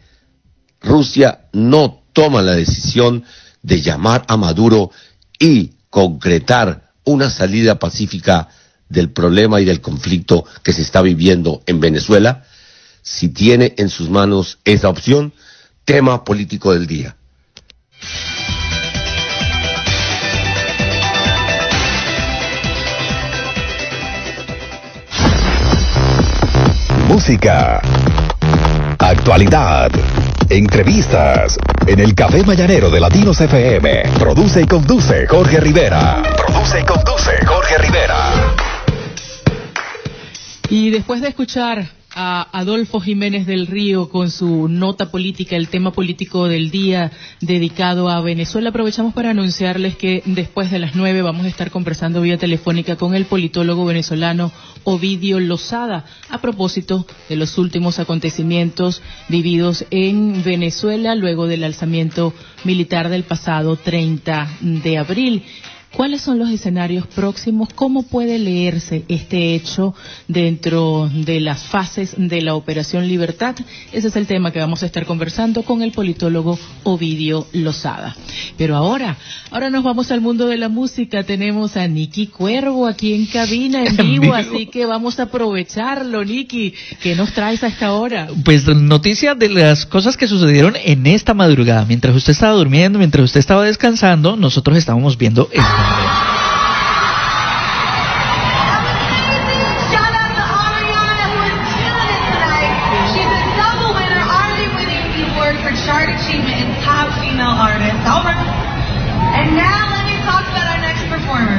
Rusia 0.80 1.46
no 1.52 2.02
toma 2.12 2.42
la 2.42 2.56
decisión 2.56 3.24
de 3.62 3.80
llamar 3.80 4.24
a 4.26 4.36
Maduro 4.36 4.90
y 5.38 5.72
concretar 5.90 6.90
una 7.04 7.30
salida 7.30 7.78
pacífica 7.78 8.48
del 8.88 9.10
problema 9.10 9.60
y 9.60 9.64
del 9.64 9.80
conflicto 9.80 10.44
que 10.62 10.72
se 10.72 10.82
está 10.82 11.02
viviendo 11.02 11.62
en 11.66 11.80
Venezuela? 11.80 12.44
Si 13.02 13.28
tiene 13.28 13.74
en 13.78 13.88
sus 13.88 14.10
manos 14.10 14.58
esa 14.64 14.88
opción, 14.88 15.32
tema 15.84 16.24
político 16.24 16.72
del 16.72 16.86
día. 16.86 17.16
Música. 27.08 27.80
Actualidad. 28.98 29.90
Entrevistas. 30.50 31.56
En 31.86 32.00
el 32.00 32.14
Café 32.14 32.44
Mañanero 32.44 32.90
de 32.90 33.00
Latinos 33.00 33.40
FM. 33.40 34.02
Produce 34.18 34.60
y 34.60 34.66
conduce 34.66 35.26
Jorge 35.26 35.58
Rivera. 35.58 36.22
Produce 36.36 36.80
y 36.80 36.84
conduce 36.84 37.46
Jorge 37.46 37.78
Rivera. 37.78 38.37
Y 40.70 40.90
después 40.90 41.22
de 41.22 41.28
escuchar 41.28 41.88
a 42.14 42.46
Adolfo 42.52 43.00
Jiménez 43.00 43.46
del 43.46 43.66
Río 43.66 44.10
con 44.10 44.30
su 44.30 44.68
nota 44.68 45.10
política, 45.10 45.56
el 45.56 45.68
tema 45.68 45.92
político 45.92 46.46
del 46.46 46.70
día 46.70 47.10
dedicado 47.40 48.10
a 48.10 48.20
Venezuela. 48.20 48.68
Aprovechamos 48.68 49.14
para 49.14 49.30
anunciarles 49.30 49.96
que 49.96 50.22
después 50.26 50.70
de 50.70 50.78
las 50.78 50.94
nueve 50.94 51.22
vamos 51.22 51.46
a 51.46 51.48
estar 51.48 51.70
conversando 51.70 52.20
vía 52.20 52.36
telefónica 52.36 52.96
con 52.96 53.14
el 53.14 53.24
politólogo 53.24 53.86
venezolano 53.86 54.52
Ovidio 54.84 55.40
Lozada 55.40 56.04
a 56.28 56.38
propósito 56.38 57.06
de 57.30 57.36
los 57.36 57.56
últimos 57.56 57.98
acontecimientos 57.98 59.00
vividos 59.28 59.86
en 59.90 60.44
Venezuela 60.44 61.14
luego 61.14 61.46
del 61.46 61.64
alzamiento 61.64 62.34
militar 62.64 63.08
del 63.08 63.22
pasado 63.22 63.76
30 63.76 64.48
de 64.60 64.98
abril. 64.98 65.44
¿Cuáles 65.94 66.20
son 66.20 66.38
los 66.38 66.50
escenarios 66.50 67.06
próximos? 67.06 67.70
¿Cómo 67.74 68.02
puede 68.02 68.38
leerse 68.38 69.04
este 69.08 69.54
hecho 69.54 69.94
dentro 70.28 71.10
de 71.12 71.40
las 71.40 71.64
fases 71.64 72.14
de 72.16 72.42
la 72.42 72.54
Operación 72.54 73.08
Libertad? 73.08 73.56
Ese 73.90 74.08
es 74.08 74.16
el 74.16 74.26
tema 74.26 74.52
que 74.52 74.60
vamos 74.60 74.82
a 74.82 74.86
estar 74.86 75.06
conversando 75.06 75.62
con 75.62 75.82
el 75.82 75.92
politólogo 75.92 76.58
Ovidio 76.84 77.46
Lozada. 77.52 78.14
Pero 78.58 78.76
ahora, 78.76 79.16
ahora 79.50 79.70
nos 79.70 79.82
vamos 79.82 80.10
al 80.12 80.20
mundo 80.20 80.46
de 80.46 80.58
la 80.58 80.68
música. 80.68 81.24
Tenemos 81.24 81.76
a 81.76 81.88
Nicky 81.88 82.26
Cuervo 82.26 82.86
aquí 82.86 83.14
en 83.14 83.26
cabina 83.26 83.82
en 83.84 83.96
vivo, 84.20 84.34
así 84.34 84.66
que 84.66 84.84
vamos 84.84 85.18
a 85.18 85.24
aprovecharlo, 85.24 86.22
Nicky. 86.24 86.74
¿Qué 87.02 87.16
nos 87.16 87.32
traes 87.32 87.64
a 87.64 87.68
esta 87.68 87.94
hora? 87.94 88.28
Pues 88.44 88.66
noticia 88.66 89.34
de 89.34 89.48
las 89.48 89.86
cosas 89.86 90.16
que 90.16 90.28
sucedieron 90.28 90.74
en 90.84 91.06
esta 91.06 91.32
madrugada. 91.32 91.86
Mientras 91.86 92.14
usted 92.14 92.32
estaba 92.32 92.52
durmiendo, 92.52 92.98
mientras 92.98 93.24
usted 93.24 93.40
estaba 93.40 93.64
descansando, 93.64 94.36
nosotros 94.36 94.76
estábamos 94.76 95.16
viendo 95.16 95.48
esto. 95.50 95.77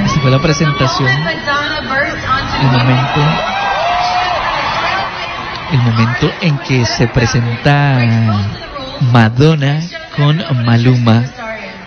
Esta 0.06 0.22
fue 0.22 0.32
la 0.32 0.40
presentación, 0.40 1.08
el 1.10 2.68
momento, 2.68 3.22
el 5.72 5.80
momento 5.80 6.32
en 6.42 6.58
que 6.60 6.86
se 6.86 7.08
presenta 7.08 8.00
Madonna 9.12 9.82
con 10.16 10.44
Maluma 10.66 11.24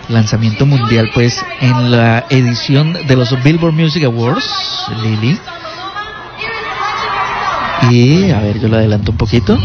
lanzamiento 0.09 0.65
mundial 0.65 1.09
pues 1.13 1.43
en 1.61 1.91
la 1.91 2.25
edición 2.29 2.93
de 3.07 3.15
los 3.15 3.31
Billboard 3.43 3.73
Music 3.73 4.03
Awards, 4.03 4.45
Lili. 5.01 5.39
Y 7.89 8.31
a 8.31 8.39
ver, 8.39 8.59
yo 8.59 8.67
lo 8.69 8.77
adelanto 8.77 9.11
un 9.11 9.17
poquito. 9.17 9.57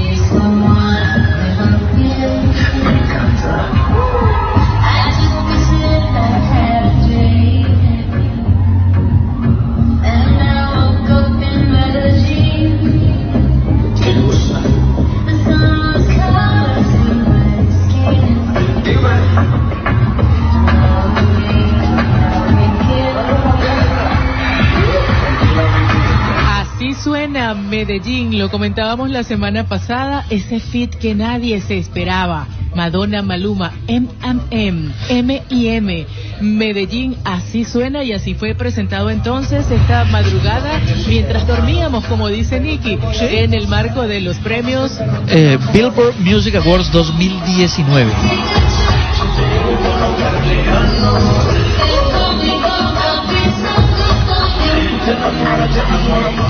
Medellín, 27.69 28.39
lo 28.39 28.51
comentábamos 28.51 29.11
la 29.11 29.23
semana 29.23 29.65
pasada, 29.65 30.25
ese 30.31 30.59
fit 30.59 30.95
que 30.95 31.15
nadie 31.15 31.61
se 31.61 31.79
esperaba. 31.79 32.47
Madonna 32.75 33.23
Maluma, 33.23 33.73
MMM, 33.89 34.93
M 35.09 35.43
y 35.51 35.69
M. 35.69 36.07
Medellín, 36.41 37.17
así 37.25 37.65
suena 37.65 38.05
y 38.05 38.13
así 38.13 38.35
fue 38.35 38.55
presentado 38.55 39.11
entonces 39.11 39.71
esta 39.71 40.05
madrugada 40.05 40.81
mientras 41.09 41.47
dormíamos, 41.47 42.05
como 42.07 42.29
dice 42.29 42.61
Nicky, 42.61 42.99
en 43.21 43.55
el 43.55 43.69
marco 43.69 44.03
de 44.07 44.21
los 44.21 44.37
premios 44.39 44.93
eh, 45.29 45.59
Billboard 45.73 46.19
Music 46.21 46.55
Awards 46.55 46.91
2019. 46.93 48.13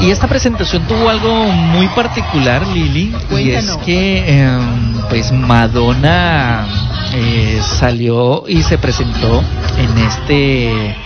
Y 0.01 0.11
esta 0.11 0.27
presentación 0.29 0.83
tuvo 0.87 1.09
algo 1.09 1.47
muy 1.47 1.89
particular, 1.89 2.67
Lili, 2.69 3.15
y 3.37 3.51
es 3.51 3.77
que 3.85 4.41
em, 4.41 4.95
pues 5.09 5.33
Madonna 5.33 6.67
eh, 7.15 7.61
salió 7.63 8.45
y 8.47 8.63
se 8.63 8.79
presentó 8.79 9.43
en 9.79 9.99
este 9.99 10.97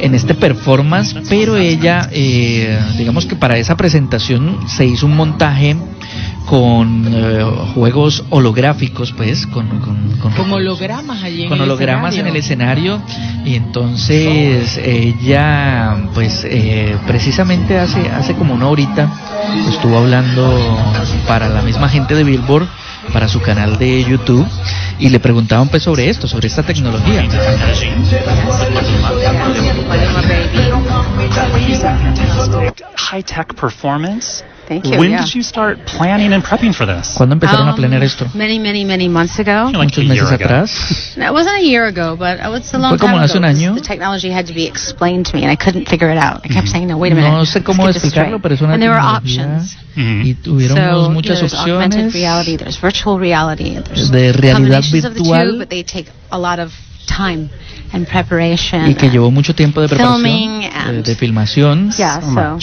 en 0.00 0.14
este 0.14 0.34
performance, 0.34 1.16
pero 1.28 1.56
ella, 1.56 2.08
eh, 2.12 2.78
digamos 2.96 3.26
que 3.26 3.36
para 3.36 3.58
esa 3.58 3.76
presentación 3.76 4.58
se 4.68 4.86
hizo 4.86 5.06
un 5.06 5.16
montaje 5.16 5.76
con 6.46 7.06
eh, 7.06 7.44
juegos 7.74 8.24
holográficos, 8.30 9.12
pues, 9.12 9.46
con, 9.46 9.68
con, 9.78 10.52
hologramas 10.52 11.22
allí 11.22 11.46
con 11.46 11.60
hologramas 11.60 12.16
en 12.16 12.26
el 12.26 12.36
escenario. 12.36 13.00
y 13.44 13.54
entonces 13.54 14.78
ella, 14.82 15.96
pues, 16.12 16.44
eh, 16.44 16.96
precisamente 17.06 17.78
hace 17.78 18.08
hace 18.08 18.34
como 18.34 18.54
una 18.54 18.68
horita 18.68 19.08
estuvo 19.68 19.98
hablando 19.98 20.58
para 21.26 21.48
la 21.48 21.62
misma 21.62 21.88
gente 21.88 22.14
de 22.14 22.24
Billboard 22.24 22.66
para 23.12 23.28
su 23.28 23.40
canal 23.40 23.78
de 23.78 24.04
YouTube 24.04 24.46
y 24.98 25.08
le 25.08 25.18
preguntaban 25.18 25.68
pues 25.68 25.82
sobre 25.82 26.08
esto, 26.08 26.28
sobre 26.28 26.48
esta 26.48 26.62
tecnología. 26.62 27.26
High 32.96 33.22
tech 33.22 33.56
performance 33.56 34.42
Thank 34.70 34.86
you. 34.86 35.00
When 35.00 35.10
yeah. 35.10 35.24
did 35.24 35.34
you 35.34 35.42
start 35.42 35.78
planning 35.84 36.32
and 36.32 36.44
prepping 36.44 36.72
for 36.72 36.86
this? 36.86 37.18
¿Cuándo 37.18 37.34
empezaron 37.34 37.66
um, 37.66 37.74
a 37.74 37.76
planear 37.76 38.04
esto? 38.04 38.26
Many, 38.36 38.60
many, 38.60 38.84
many 38.84 39.08
months 39.08 39.40
ago. 39.40 39.66
Like 39.74 39.90
Muchos 39.90 40.04
meses 40.04 40.30
atrás. 40.30 41.16
no, 41.16 41.26
it 41.26 41.32
wasn't 41.32 41.58
a 41.58 41.66
year 41.66 41.86
ago, 41.86 42.14
but 42.16 42.38
it 42.38 42.48
was 42.48 42.72
a 42.72 42.78
long 42.78 42.96
Fue 42.96 42.98
como 42.98 43.18
time 43.18 43.24
hace 43.24 43.36
un 43.36 43.42
año. 43.42 43.74
The 43.74 43.80
technology 43.80 44.30
had 44.30 44.46
to 44.46 44.54
be 44.54 44.68
explained 44.68 45.26
to 45.26 45.34
me, 45.34 45.42
and 45.42 45.50
I 45.50 45.56
couldn't 45.56 45.88
figure 45.88 46.08
it 46.08 46.18
out. 46.18 46.42
I 46.44 46.48
kept 46.54 46.68
saying, 46.68 46.86
no, 46.86 46.98
wait 46.98 47.10
a 47.10 47.16
minute. 47.16 47.32
No 47.32 47.44
sé 47.44 47.64
cómo 47.64 47.88
explicarlo, 47.88 48.40
pero 48.40 48.54
es 48.54 48.62
una 48.62 48.74
And 48.74 48.80
there 48.80 48.92
were 48.92 49.02
options. 49.02 49.74
Mm-hmm. 49.96 50.22
Y 50.22 50.34
tuvieron 50.34 50.76
so, 50.76 51.10
muchas 51.10 51.26
you 51.26 51.34
know, 51.34 51.40
there's 51.40 51.54
opciones. 51.54 51.84
augmented 51.90 52.14
reality, 52.14 52.56
there's 52.56 52.78
virtual 52.78 53.18
reality, 53.18 53.74
there's 53.82 54.08
de 54.08 54.32
realidad 54.32 54.86
combinations 54.86 55.04
of 55.04 55.14
the 55.14 55.24
two, 55.24 55.58
but 55.58 55.68
they 55.68 55.82
take 55.82 56.06
a 56.30 56.38
lot 56.38 56.60
of 56.60 56.70
time 57.08 57.50
and 57.50 57.50
preparation. 57.50 57.79
Y 57.92 58.94
que 58.94 59.10
llevó 59.10 59.30
mucho 59.30 59.54
tiempo 59.54 59.80
de 59.80 59.88
preparación, 59.88 60.22
filming 60.22 60.60
de, 60.60 60.66
and, 60.68 61.04
de 61.04 61.14
filmación. 61.14 61.90
yeah, 61.96 62.20
so. 62.20 62.58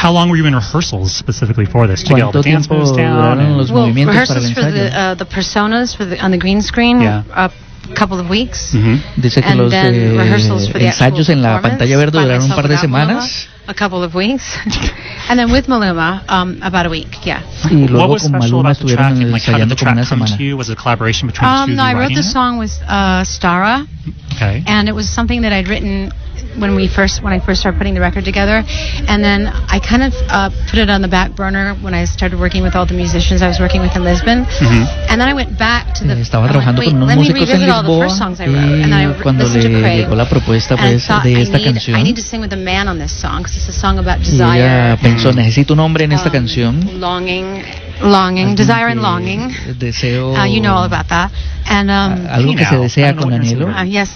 How 0.00 0.12
long 0.12 0.28
were 0.30 0.36
you 0.38 0.46
in 0.46 0.54
rehearsals 0.54 1.12
specifically 1.12 1.66
for 1.66 1.88
this? 1.88 2.04
To 2.04 2.14
get 2.14 2.22
all 2.22 2.30
¿Cuánto 2.32 2.42
the 2.42 2.50
dance 2.52 2.68
moves 2.70 2.92
down? 2.92 3.56
los 3.56 3.70
well, 3.70 3.86
movimientos 3.86 4.14
para 4.28 4.38
el 4.40 4.44
rehearsals 4.44 4.54
for 4.54 4.62
ensayo? 4.68 4.90
the 4.90 4.96
uh, 4.96 5.14
the 5.16 5.24
personas 5.26 5.96
for 5.96 6.04
the, 6.06 6.20
on 6.24 6.30
the 6.30 6.38
green 6.38 6.62
screen 6.62 7.00
Yeah. 7.00 7.24
a 7.34 7.50
couple 7.94 8.20
of 8.20 8.28
weeks. 8.30 8.74
Mhm. 8.74 9.00
Dice 9.16 9.40
que 9.42 9.48
and 9.50 9.58
los 9.60 9.70
then 9.72 9.92
de 9.92 10.16
rehearsals 10.18 10.68
for 10.68 10.78
the 10.78 10.86
ensayos 10.86 11.28
actual 11.28 11.36
en 11.36 11.42
la 11.42 11.48
performance 11.54 11.78
pantalla 11.78 11.96
verde 11.96 12.20
duraron 12.20 12.44
un 12.44 12.50
par 12.54 12.68
de 12.68 12.78
semanas 12.78 13.48
a 13.68 13.74
couple 13.74 14.02
of 14.02 14.14
weeks, 14.14 14.56
and 15.28 15.38
then 15.38 15.52
with 15.52 15.66
Maluma, 15.66 16.24
um, 16.28 16.60
about 16.62 16.86
a 16.86 16.90
week. 16.90 17.24
Yeah. 17.24 17.42
Y 17.70 17.86
luego 17.86 18.16
con 18.16 18.32
Maluma 18.32 18.72
estuvieron 18.72 19.20
ensayando 19.20 19.76
como 19.76 19.92
una 19.92 20.04
semana. 20.04 20.56
Was 20.56 20.70
it 20.70 20.78
a 20.78 20.82
collaboration 20.82 21.28
between 21.28 21.48
um, 21.48 21.70
the 21.70 21.72
two 21.72 21.76
no, 21.76 21.82
I 21.82 21.94
wrote 21.94 22.14
the 22.14 22.22
song 22.22 22.58
with 22.58 22.72
uh, 22.88 23.24
Stara. 23.24 23.86
Okay. 24.34 24.64
And 24.66 24.88
it 24.88 24.94
was 24.94 25.08
something 25.10 25.42
that 25.42 25.52
I'd 25.52 25.68
written 25.68 26.10
when 26.58 26.74
we 26.74 26.88
first 26.88 27.22
when 27.22 27.32
I 27.32 27.44
first 27.44 27.60
started 27.60 27.78
putting 27.78 27.94
the 27.94 28.00
record 28.00 28.24
together, 28.24 28.62
and 28.64 29.22
then 29.22 29.46
I 29.46 29.78
kind 29.78 30.02
of 30.02 30.12
uh, 30.28 30.50
put 30.70 30.78
it 30.78 30.90
on 30.90 31.02
the 31.02 31.08
back 31.08 31.34
burner 31.34 31.74
when 31.74 31.94
I 31.94 32.04
started 32.04 32.38
working 32.38 32.62
with 32.62 32.74
all 32.74 32.86
the 32.86 32.94
musicians 32.94 33.42
I 33.42 33.48
was 33.48 33.60
working 33.60 33.80
with 33.80 33.94
in 33.96 34.04
Lisbon, 34.04 34.44
mm-hmm. 34.44 35.10
and 35.10 35.20
then 35.20 35.28
I 35.28 35.34
went 35.34 35.58
back 35.58 35.94
to 35.96 36.04
the. 36.04 36.14
Estaba 36.18 36.48
trabajando 36.48 36.82
like, 36.82 36.92
con 36.92 37.02
unos 37.02 37.16
músicos 37.16 37.48
en 37.50 37.60
Lisboa 37.66 38.08
y 38.08 39.22
cuando 39.22 39.46
le 39.46 39.96
llegó 39.96 40.14
la 40.14 40.28
propuesta 40.28 40.76
pues 40.76 41.06
de 41.22 41.42
esta 41.42 41.60
canción. 41.60 41.98
I 41.98 42.02
need 42.02 42.16
to 42.16 42.22
sing 42.22 42.40
with 42.40 42.52
a 42.52 42.56
man 42.56 42.88
on 42.88 42.98
this 42.98 43.12
song 43.12 43.42
because 43.42 43.56
it's 43.58 43.68
a 43.68 43.72
song 43.72 43.98
about 43.98 44.20
desire. 44.20 44.58
Y 44.58 44.62
ella 44.62 44.98
pensó 45.02 45.32
necesito 45.32 45.74
un 45.74 45.80
hombre 45.80 46.04
en 46.04 46.12
esta 46.12 46.28
um, 46.28 46.32
canción. 46.32 47.00
Longing, 47.00 47.62
longing, 48.02 48.54
desire 48.54 48.90
and 48.90 49.02
longing. 49.02 49.52
Deseo. 49.78 50.34
Uh, 50.34 50.46
you 50.46 50.60
know 50.60 50.74
all 50.74 50.84
about 50.84 51.08
that, 51.08 51.30
and 51.66 51.90
um, 51.90 52.26
algo 52.28 52.54
que 52.54 52.64
se 52.64 52.76
desea 52.76 53.16
con 53.16 53.32
anhelo. 53.32 53.66
Uh, 53.66 53.84
yes, 53.84 54.10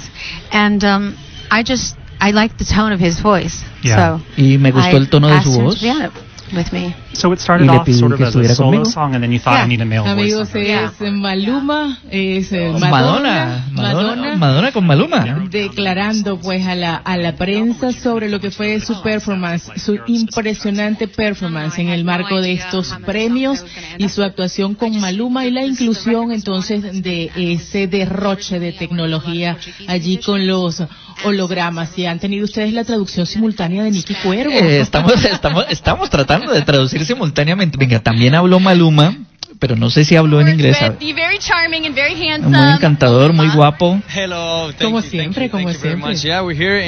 and 0.52 0.84
um, 0.84 1.16
I 1.50 1.62
just 1.64 1.96
I 2.20 2.30
liked 2.30 2.58
the 2.58 2.64
tone 2.64 2.92
of 2.92 3.00
his 3.00 3.20
voice. 3.20 3.64
Yeah. 3.82 4.18
So 4.18 4.24
y 4.36 4.58
me 4.58 4.70
gustó 4.70 4.96
el 4.96 5.08
tono 5.08 5.28
de 5.28 5.42
su 5.42 5.60
voz. 5.60 5.82
With 6.52 6.70
me. 6.70 6.94
So 7.14 7.32
it 7.32 7.40
started 7.40 7.68
off 7.70 7.88
sort 7.88 8.12
of 8.12 8.20
as 8.20 8.36
a 8.36 8.54
solo 8.54 8.84
song, 8.84 9.14
and 9.14 9.22
then 9.24 9.32
you 9.32 9.38
thought 9.38 9.54
yeah. 9.54 9.64
I 9.64 9.68
need 9.68 9.80
a 9.80 9.86
male 9.86 10.04
Amigos, 10.04 10.52
voice. 10.52 10.70
es 10.70 10.98
yeah. 11.00 11.10
Maluma, 11.10 11.98
es 12.10 12.52
oh, 12.52 12.78
Madonna, 12.78 13.68
Madonna, 13.72 14.16
Madonna, 14.16 14.36
Madonna, 14.36 14.72
con 14.72 14.86
Maluma. 14.86 15.48
Declarando 15.48 16.38
pues 16.38 16.66
a 16.66 16.74
la, 16.74 16.96
a 16.96 17.16
la 17.16 17.36
prensa 17.36 17.92
sobre 17.92 18.28
lo 18.28 18.38
que 18.38 18.50
fue 18.50 18.80
su 18.80 19.00
performance, 19.00 19.70
su 19.76 19.98
impresionante 20.06 21.08
performance 21.08 21.78
en 21.78 21.88
el 21.88 22.04
marco 22.04 22.40
de 22.40 22.52
estos 22.52 22.94
premios 23.06 23.64
y 23.96 24.10
su 24.10 24.22
actuación 24.22 24.74
con 24.74 25.00
Maluma 25.00 25.46
y 25.46 25.52
la 25.52 25.64
inclusión 25.64 26.32
entonces 26.32 27.02
de 27.02 27.30
ese 27.34 27.86
derroche 27.86 28.58
de 28.58 28.72
tecnología 28.72 29.56
allí 29.88 30.18
con 30.18 30.46
los 30.46 30.82
hologramas. 31.24 31.96
¿Y 31.96 32.06
han 32.06 32.18
tenido 32.18 32.44
ustedes 32.44 32.72
la 32.74 32.84
traducción 32.84 33.26
simultánea 33.26 33.84
de 33.84 33.90
Nicky 33.90 34.14
Cuervo? 34.16 34.52
Eh, 34.52 34.80
estamos, 34.80 35.24
estamos, 35.24 35.64
estamos 35.70 36.10
tratando 36.10 36.41
de 36.50 36.62
traducir 36.62 37.04
simultáneamente. 37.04 37.76
Venga, 37.78 38.00
también 38.00 38.34
habló 38.34 38.58
Maluma 38.58 39.14
pero 39.62 39.76
no 39.76 39.90
sé 39.90 40.04
si 40.04 40.16
habló 40.16 40.40
en 40.40 40.48
inglés. 40.48 40.76
Muy 42.40 42.72
encantador, 42.72 43.32
muy 43.32 43.48
guapo. 43.50 44.02
Hello, 44.12 44.72
como 44.80 45.00
siempre, 45.02 45.48
como 45.50 45.72
siempre. 45.72 46.18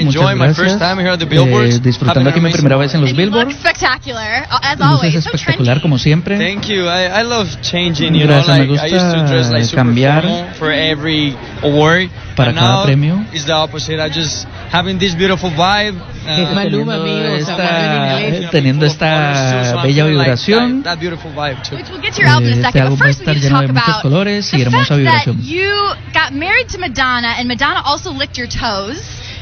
Muchas 0.03 0.35
gracias. 0.35 0.81
Eh, 0.81 1.79
disfrutando 1.81 2.29
aquí 2.29 2.41
mi 2.41 2.51
primera 2.51 2.75
vez 2.75 2.93
en 2.93 2.99
los 2.99 3.15
Billboard. 3.15 3.47
Luces 3.47 5.15
espectacular 5.15 5.79
como 5.79 5.97
siempre. 5.97 6.37
Thank 6.37 6.65
you. 6.65 6.83
I, 6.83 7.21
I 7.21 7.23
love 7.23 7.47
changing, 7.61 8.13
you 8.13 8.27
gracias, 8.27 8.45
know, 8.45 8.57
like, 8.57 8.67
me 8.67 8.73
gusta 8.73 8.87
I 8.87 8.91
used 8.91 9.15
to 9.15 9.23
dress 9.25 9.51
like 9.51 9.73
cambiar 9.73 10.55
for 10.59 10.69
every 10.69 11.33
award. 11.63 12.09
Para 12.35 12.49
And 12.49 12.59
cada 12.59 12.71
now 12.75 12.83
premio. 12.85 13.25
It's 13.33 13.45
the 13.45 13.53
opposite. 13.53 13.99
I 13.99 14.09
just 14.09 14.45
having 14.69 14.97
this 14.99 15.15
beautiful 15.15 15.49
vibe. 15.49 15.95
Uh, 15.95 16.41
es 16.41 16.53
Maluma, 16.55 16.95
amigos, 16.95 17.39
esta, 17.41 18.15
inglés. 18.15 18.43
Eh, 18.43 18.49
teniendo 18.51 18.85
esta 18.85 19.81
bella 19.83 20.05
vibración. 20.05 20.83
That, 20.83 20.95
that 20.95 20.99
beautiful 20.99 21.31
vibe 21.31 21.61
too. 21.63 21.75
Which 21.75 21.89
we'll 21.89 22.01
get 22.01 22.13
to 22.15 22.21
your 22.21 22.29
album 22.29 22.51
in 22.51 22.59
eh, 22.59 22.63
a 22.63 22.67
Este 22.67 22.71
second, 22.73 22.81
álbum 22.81 22.97
but 22.97 23.05
va 23.05 23.05
a 23.05 23.13
first 23.13 23.19
we 23.19 23.23
estar 23.23 23.35
need 23.35 23.41
to 23.41 23.47
lleno 23.47 23.61
de 23.61 23.67
talk 23.67 23.75
muchos 23.75 23.89
about 23.89 24.01
colores 24.01 24.53
y 24.53 24.57
the 24.57 24.63
hermosa 24.63 24.85
fact 24.85 24.97
vibración. 24.99 25.37
that 25.37 25.45
you 25.45 25.71
got 26.13 26.33
married 26.33 26.67
to 26.69 26.77
Madonna 26.79 27.35
and 27.39 27.47
Madonna 27.47 27.81
also 27.85 28.11
licked 28.11 28.37
your 28.37 28.47
toes. 28.47 28.99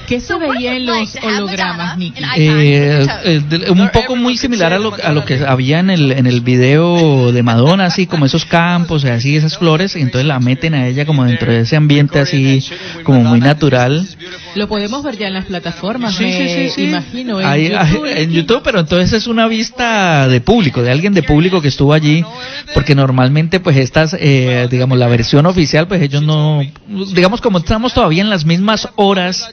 ¿Qué 0.07 0.19
se 0.19 0.35
veía 0.37 0.75
en 0.75 0.85
los 0.85 1.15
hologramas, 1.21 1.97
Nicky? 1.97 2.23
Eh, 2.37 3.05
eh, 3.23 3.69
un 3.69 3.89
poco 3.89 4.15
muy 4.15 4.37
similar 4.37 4.73
a 4.73 4.79
lo, 4.79 4.93
a 5.01 5.11
lo 5.11 5.25
que 5.25 5.45
había 5.45 5.79
en 5.79 5.89
el, 5.89 6.11
en 6.11 6.27
el 6.27 6.41
video 6.41 7.31
de 7.31 7.43
Madonna, 7.43 7.85
así 7.85 8.07
como 8.07 8.25
esos 8.25 8.45
campos 8.45 9.03
y 9.03 9.09
así, 9.09 9.35
esas 9.35 9.57
flores, 9.57 9.95
y 9.95 10.01
entonces 10.01 10.27
la 10.27 10.39
meten 10.39 10.73
a 10.73 10.87
ella 10.87 11.05
como 11.05 11.25
dentro 11.25 11.51
de 11.51 11.61
ese 11.61 11.75
ambiente 11.75 12.19
así, 12.19 12.63
como 13.03 13.23
muy 13.23 13.39
natural. 13.39 14.07
Lo 14.55 14.67
podemos 14.67 15.03
ver 15.03 15.17
ya 15.17 15.27
en 15.27 15.33
las 15.33 15.45
plataformas, 15.45 16.15
Sí, 16.15 16.23
me 16.25 16.31
sí, 16.31 16.49
sí, 16.49 16.69
sí. 16.69 16.83
imagino. 16.89 17.39
En 17.39 17.45
Ahí- 17.47 17.69
YouTube, 17.69 18.05
en 18.05 18.31
YouTube, 18.31 18.61
pero 18.63 18.79
entonces 18.79 19.13
es 19.13 19.27
una 19.27 19.47
vista 19.47 20.27
de 20.27 20.41
público, 20.41 20.81
de 20.83 20.91
alguien 20.91 21.13
de 21.13 21.23
público 21.23 21.61
que 21.61 21.69
estuvo 21.69 21.93
allí, 21.93 22.23
porque 22.73 22.93
normalmente 22.95 23.59
pues 23.59 23.77
estas, 23.77 24.15
eh, 24.19 24.67
digamos, 24.69 24.97
la 24.97 25.07
versión 25.07 25.45
oficial, 25.45 25.87
pues 25.87 26.01
ellos 26.01 26.21
no, 26.21 26.61
digamos 27.13 27.41
como 27.41 27.57
estamos 27.57 27.93
todavía 27.93 28.21
en 28.21 28.29
las 28.29 28.45
mismas 28.45 28.89
horas 28.95 29.47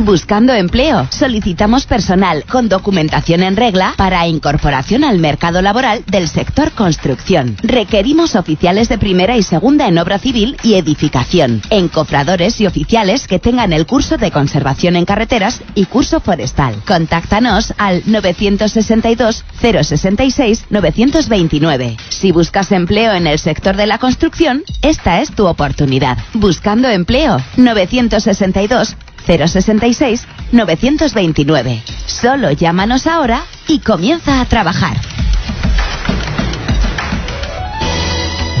Buscando 0.00 0.54
empleo. 0.54 1.08
Solicitamos 1.10 1.86
personal 1.86 2.44
con 2.44 2.68
documentación 2.68 3.42
en 3.42 3.56
regla 3.56 3.94
para 3.96 4.28
incorporación 4.28 5.02
al 5.02 5.18
mercado 5.18 5.60
laboral 5.60 6.04
del 6.06 6.28
sector 6.28 6.70
construcción. 6.70 7.56
Requerimos 7.62 8.36
oficiales 8.36 8.88
de 8.88 8.98
primera 8.98 9.36
y 9.36 9.42
segunda 9.42 9.88
en 9.88 9.98
obra 9.98 10.18
civil 10.18 10.56
y 10.62 10.74
edificación, 10.74 11.62
encofradores 11.70 12.60
y 12.60 12.66
oficiales 12.66 13.26
que 13.26 13.40
tengan 13.40 13.72
el 13.72 13.86
curso 13.86 14.16
de 14.18 14.30
conservación 14.30 14.94
en 14.94 15.04
carreteras 15.04 15.62
y 15.74 15.86
curso 15.86 16.20
forestal. 16.20 16.76
Contáctanos 16.86 17.74
al 17.76 18.02
962 18.06 19.44
066 19.60 20.66
929. 20.70 21.96
Si 22.08 22.30
buscas 22.30 22.70
empleo 22.70 23.14
en 23.14 23.26
el 23.26 23.40
sector 23.40 23.76
de 23.76 23.88
la 23.88 23.98
construcción, 23.98 24.62
esta 24.80 25.20
es 25.20 25.32
tu 25.32 25.46
oportunidad. 25.46 26.18
Buscando 26.34 26.88
empleo 26.88 27.38
962 27.56 28.96
066 29.26 30.26
929. 30.52 31.82
Solo 32.06 32.50
llámanos 32.52 33.06
ahora 33.06 33.42
y 33.66 33.80
comienza 33.80 34.40
a 34.40 34.44
trabajar. 34.46 34.96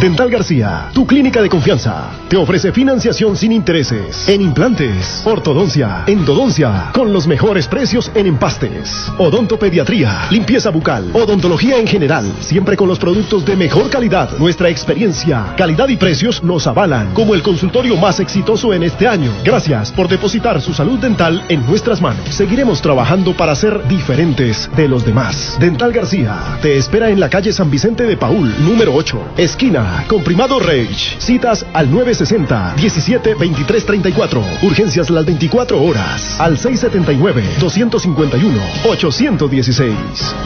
Dental 0.00 0.30
García, 0.30 0.90
tu 0.94 1.04
clínica 1.04 1.42
de 1.42 1.48
confianza, 1.48 2.10
te 2.28 2.36
ofrece 2.36 2.70
financiación 2.70 3.36
sin 3.36 3.50
intereses 3.50 4.28
en 4.28 4.42
implantes, 4.42 5.22
ortodoncia, 5.24 6.04
endodoncia, 6.06 6.90
con 6.94 7.12
los 7.12 7.26
mejores 7.26 7.66
precios 7.66 8.08
en 8.14 8.28
empastes, 8.28 9.10
odontopediatría, 9.18 10.28
limpieza 10.30 10.70
bucal, 10.70 11.10
odontología 11.14 11.78
en 11.78 11.88
general, 11.88 12.32
siempre 12.38 12.76
con 12.76 12.86
los 12.86 13.00
productos 13.00 13.44
de 13.44 13.56
mejor 13.56 13.90
calidad. 13.90 14.38
Nuestra 14.38 14.68
experiencia, 14.68 15.54
calidad 15.56 15.88
y 15.88 15.96
precios 15.96 16.44
nos 16.44 16.68
avalan 16.68 17.12
como 17.12 17.34
el 17.34 17.42
consultorio 17.42 17.96
más 17.96 18.20
exitoso 18.20 18.72
en 18.72 18.84
este 18.84 19.08
año. 19.08 19.32
Gracias 19.44 19.90
por 19.90 20.06
depositar 20.06 20.60
su 20.60 20.74
salud 20.74 21.00
dental 21.00 21.44
en 21.48 21.66
nuestras 21.66 22.00
manos. 22.00 22.22
Seguiremos 22.32 22.80
trabajando 22.80 23.36
para 23.36 23.56
ser 23.56 23.88
diferentes 23.88 24.70
de 24.76 24.86
los 24.86 25.04
demás. 25.04 25.56
Dental 25.58 25.92
García 25.92 26.38
te 26.62 26.76
espera 26.76 27.10
en 27.10 27.18
la 27.18 27.28
calle 27.28 27.52
San 27.52 27.68
Vicente 27.68 28.04
de 28.04 28.16
Paul, 28.16 28.54
número 28.64 28.94
8, 28.94 29.32
esquina 29.36 29.87
Comprimado 30.08 30.58
Rage. 30.60 31.16
Citas 31.18 31.66
al 31.72 31.90
960 31.90 32.74
17 32.76 33.34
23 33.34 33.86
34. 33.86 34.44
Urgencias 34.62 35.10
las 35.10 35.24
24 35.24 35.82
horas. 35.82 36.40
Al 36.40 36.58
679 36.58 37.56
251 37.60 38.58
816. 38.84 39.96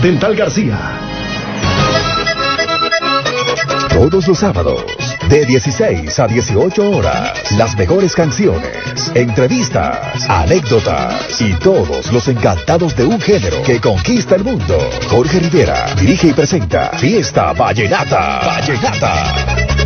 Dental 0.03 0.34
García. 0.34 1.32
Todos 3.93 4.26
los 4.26 4.38
sábados, 4.38 4.84
de 5.28 5.45
16 5.45 6.18
a 6.18 6.26
18 6.26 6.90
horas, 6.90 7.53
las 7.57 7.76
mejores 7.76 8.14
canciones, 8.14 9.12
entrevistas, 9.14 10.28
anécdotas 10.28 11.40
y 11.40 11.53
todos 11.55 12.11
los 12.11 12.26
encantados 12.28 12.97
de 12.97 13.05
un 13.05 13.20
género 13.20 13.62
que 13.62 13.80
conquista 13.80 14.36
el 14.36 14.45
mundo. 14.45 14.78
Jorge 15.09 15.40
Rivera 15.40 15.95
dirige 16.01 16.28
y 16.28 16.32
presenta 16.32 16.90
Fiesta 16.99 17.53
Vallenata. 17.53 18.40
Vallenata. 18.47 19.82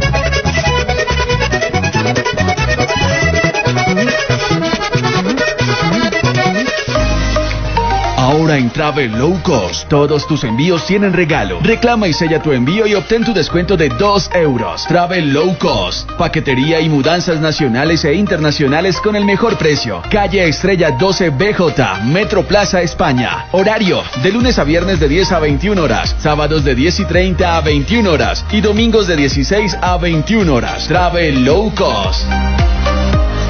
Ahora 8.27 8.57
en 8.57 8.71
Travel 8.71 9.13
Low 9.13 9.41
Cost, 9.45 9.89
todos 9.89 10.27
tus 10.27 10.43
envíos 10.43 10.85
tienen 10.85 11.13
regalo. 11.13 11.61
Reclama 11.63 12.09
y 12.09 12.13
sella 12.13 12.43
tu 12.43 12.51
envío 12.51 12.85
y 12.85 12.93
obtén 12.97 13.25
tu 13.25 13.33
descuento 13.33 13.77
de 13.77 13.89
2 13.89 14.31
euros. 14.35 14.85
Travel 14.89 15.33
Low 15.33 15.57
Cost, 15.59 16.11
paquetería 16.19 16.81
y 16.81 16.89
mudanzas 16.89 17.41
nacionales 17.41 18.05
e 18.05 18.15
internacionales 18.15 19.01
con 19.01 19.15
el 19.15 19.25
mejor 19.25 19.57
precio. 19.57 20.03
Calle 20.11 20.49
Estrella 20.49 20.91
12 20.91 21.31
BJ, 21.31 22.01
Metro 22.03 22.43
Plaza, 22.43 22.83
España. 22.83 23.47
Horario, 23.53 24.03
de 24.21 24.33
lunes 24.33 24.59
a 24.59 24.65
viernes 24.65 24.99
de 24.99 25.07
10 25.07 25.31
a 25.31 25.39
21 25.39 25.81
horas, 25.81 26.17
sábados 26.19 26.65
de 26.65 26.75
10 26.75 26.99
y 26.99 27.05
30 27.05 27.57
a 27.57 27.61
21 27.61 28.11
horas 28.11 28.45
y 28.51 28.61
domingos 28.61 29.07
de 29.07 29.15
16 29.15 29.79
a 29.81 29.99
21 29.99 30.53
horas. 30.53 30.89
Travel 30.89 31.45
Low 31.45 31.73
Cost. 31.77 32.25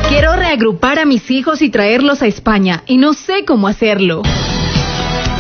Quiero 0.08 0.36
reagrupar 0.36 1.00
a 1.00 1.04
mis 1.04 1.30
hijos 1.32 1.62
y 1.62 1.68
traerlos 1.68 2.22
a 2.22 2.26
España 2.26 2.84
y 2.86 2.96
no 2.96 3.12
sé 3.12 3.44
cómo 3.44 3.66
hacerlo. 3.66 4.22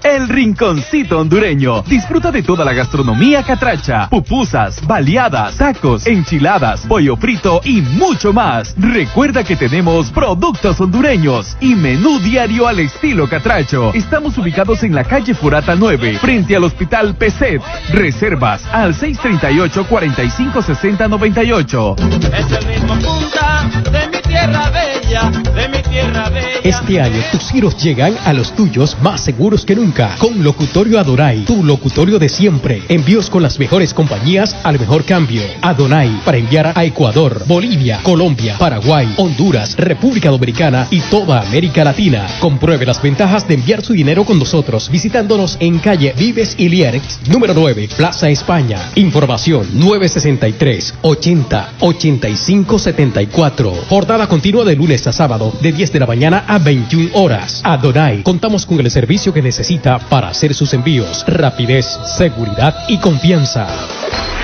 El 0.04 0.28
Rinconcito 0.28 1.18
Hondureño. 1.18 1.82
Disfruta 1.82 2.30
de 2.30 2.42
toda 2.42 2.62
la 2.62 2.74
gastronomía 2.74 3.42
catracha, 3.42 4.06
pupusas, 4.10 4.86
baleadas, 4.86 5.56
tacos, 5.56 6.06
enchiladas, 6.06 6.82
pollo 6.86 7.16
frito 7.16 7.62
y 7.64 7.80
mucho 7.80 8.30
más. 8.32 8.74
Recuerda 8.78 9.42
que 9.42 9.56
tenemos 9.56 10.10
productos 10.10 10.78
hondureños 10.78 11.56
y 11.58 11.74
menú 11.74 12.18
diario 12.18 12.68
al 12.68 12.80
estilo 12.80 13.26
catracho. 13.28 13.94
Estamos 13.94 14.36
ubicados 14.36 14.82
en 14.82 14.94
la 14.94 15.04
calle 15.04 15.34
Furata 15.34 15.74
9, 15.74 16.18
frente 16.18 16.54
al 16.54 16.64
Hospital 16.64 17.16
PESET. 17.16 17.62
Reservas 17.90 18.66
al 18.72 18.94
638 18.94 19.86
4560 19.88 21.08
98. 21.08 21.96
Es 22.36 22.52
el 22.52 22.66
mismo 22.66 22.94
punta 22.98 23.70
de 23.90 24.03
tierra 24.44 24.70
bella, 24.70 25.30
de 25.54 25.68
mi 25.68 25.82
tierra 25.82 26.28
bella. 26.28 26.60
Este 26.62 27.00
año 27.00 27.22
tus 27.32 27.50
giros 27.50 27.76
llegan 27.82 28.14
a 28.24 28.32
los 28.32 28.54
tuyos 28.54 28.96
más 29.00 29.22
seguros 29.22 29.64
que 29.64 29.74
nunca. 29.74 30.16
Con 30.18 30.42
Locutorio 30.42 31.00
Adonai, 31.00 31.44
tu 31.44 31.64
locutorio 31.64 32.18
de 32.18 32.28
siempre. 32.28 32.82
Envíos 32.88 33.30
con 33.30 33.42
las 33.42 33.58
mejores 33.58 33.94
compañías 33.94 34.54
al 34.64 34.78
mejor 34.78 35.04
cambio. 35.04 35.42
Adonai, 35.62 36.20
para 36.24 36.36
enviar 36.36 36.72
a 36.74 36.84
Ecuador, 36.84 37.44
Bolivia, 37.46 38.00
Colombia, 38.02 38.56
Paraguay, 38.58 39.14
Honduras, 39.16 39.76
República 39.76 40.30
Dominicana 40.30 40.88
y 40.90 41.00
toda 41.00 41.40
América 41.40 41.84
Latina. 41.84 42.26
Compruebe 42.40 42.84
las 42.84 43.00
ventajas 43.00 43.48
de 43.48 43.54
enviar 43.54 43.82
su 43.82 43.94
dinero 43.94 44.24
con 44.24 44.38
nosotros 44.38 44.90
visitándonos 44.90 45.56
en 45.60 45.78
calle 45.78 46.14
Vives 46.18 46.54
y 46.58 46.68
Lierx, 46.68 47.20
número 47.28 47.54
9, 47.54 47.88
Plaza 47.96 48.28
España. 48.28 48.90
Información 48.96 49.66
963 49.72 50.94
80 51.00 51.72
85 51.80 52.78
74. 52.78 53.72
Jornada 53.88 54.26
continua 54.34 54.64
de 54.64 54.74
lunes 54.74 55.06
a 55.06 55.12
sábado 55.12 55.52
de 55.60 55.70
10 55.70 55.92
de 55.92 56.00
la 56.00 56.06
mañana 56.06 56.44
a 56.48 56.58
21 56.58 57.10
horas. 57.14 57.60
Adonai, 57.62 58.24
contamos 58.24 58.66
con 58.66 58.80
el 58.80 58.90
servicio 58.90 59.32
que 59.32 59.40
necesita 59.40 60.00
para 60.00 60.26
hacer 60.26 60.52
sus 60.54 60.74
envíos. 60.74 61.24
Rapidez, 61.28 61.86
seguridad 62.18 62.74
y 62.88 62.98
confianza. 62.98 63.68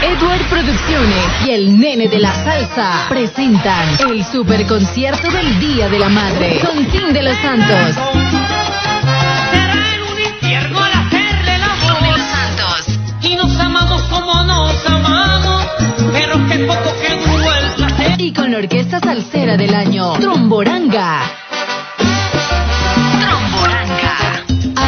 Edward 0.01 0.49
Producciones 0.49 1.27
y 1.45 1.51
el 1.51 1.81
nene 1.81 2.07
de 2.07 2.21
la 2.21 2.33
salsa 2.33 3.07
presentan 3.09 3.89
el 4.09 4.25
super 4.25 4.65
concierto 4.65 5.29
del 5.29 5.59
Día 5.59 5.89
de 5.89 5.99
la 5.99 6.09
Madre 6.09 6.61
con 6.61 6.87
King 6.87 7.13
de 7.13 7.23
los 7.25 7.37
Santos. 7.39 7.97
Y 13.23 13.35
nos 13.35 13.59
amamos 13.59 14.03
como 14.03 14.45
nos 14.45 14.87
amamos, 14.87 15.67
pero 16.13 16.49
qué 16.49 16.59
poco 16.61 16.95
que 17.01 17.09
el. 17.09 17.40
Y 18.23 18.35
con 18.35 18.51
la 18.51 18.59
orquesta 18.59 19.01
salsera 19.01 19.57
del 19.57 19.75
año, 19.75 20.13
Tromboranga. 20.21 21.23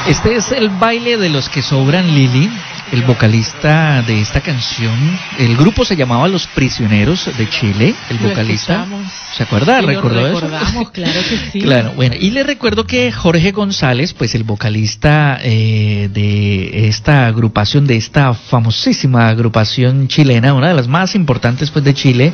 Este 0.07 0.35
es 0.35 0.51
el 0.51 0.69
baile 0.69 1.17
de 1.17 1.29
los 1.29 1.49
que 1.49 1.61
sobran 1.61 2.07
Lili, 2.07 2.49
el 2.91 3.03
vocalista 3.03 4.01
de 4.01 4.21
esta 4.21 4.41
canción. 4.41 5.19
El 5.37 5.55
grupo 5.55 5.85
se 5.85 5.95
llamaba 5.95 6.27
Los 6.27 6.47
Prisioneros 6.47 7.29
de 7.37 7.49
Chile, 7.49 7.93
el 8.09 8.17
vocalista. 8.17 8.87
¿Se 9.35 9.43
acuerda? 9.43 9.81
¿Recordó 9.81 10.25
eso? 10.25 10.49
claro 10.93 11.19
que 11.29 11.37
sí. 11.51 11.61
Claro, 11.61 11.93
bueno, 11.95 12.15
y 12.19 12.31
le 12.31 12.43
recuerdo 12.43 12.85
que 12.85 13.11
Jorge 13.11 13.51
González, 13.51 14.13
pues 14.13 14.33
el 14.33 14.43
vocalista 14.43 15.37
eh, 15.43 16.09
de 16.11 16.87
esta 16.87 17.27
agrupación, 17.27 17.85
de 17.85 17.97
esta 17.97 18.33
famosísima 18.33 19.27
agrupación 19.27 20.07
chilena, 20.07 20.53
una 20.53 20.69
de 20.69 20.73
las 20.73 20.87
más 20.87 21.13
importantes 21.13 21.69
pues 21.69 21.85
de 21.85 21.93
Chile, 21.93 22.33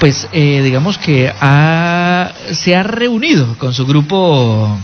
pues 0.00 0.28
eh, 0.32 0.62
digamos 0.64 0.96
que 0.96 1.30
ha, 1.38 2.32
se 2.52 2.74
ha 2.74 2.82
reunido 2.82 3.58
con 3.58 3.74
su 3.74 3.84
grupo 3.84 4.78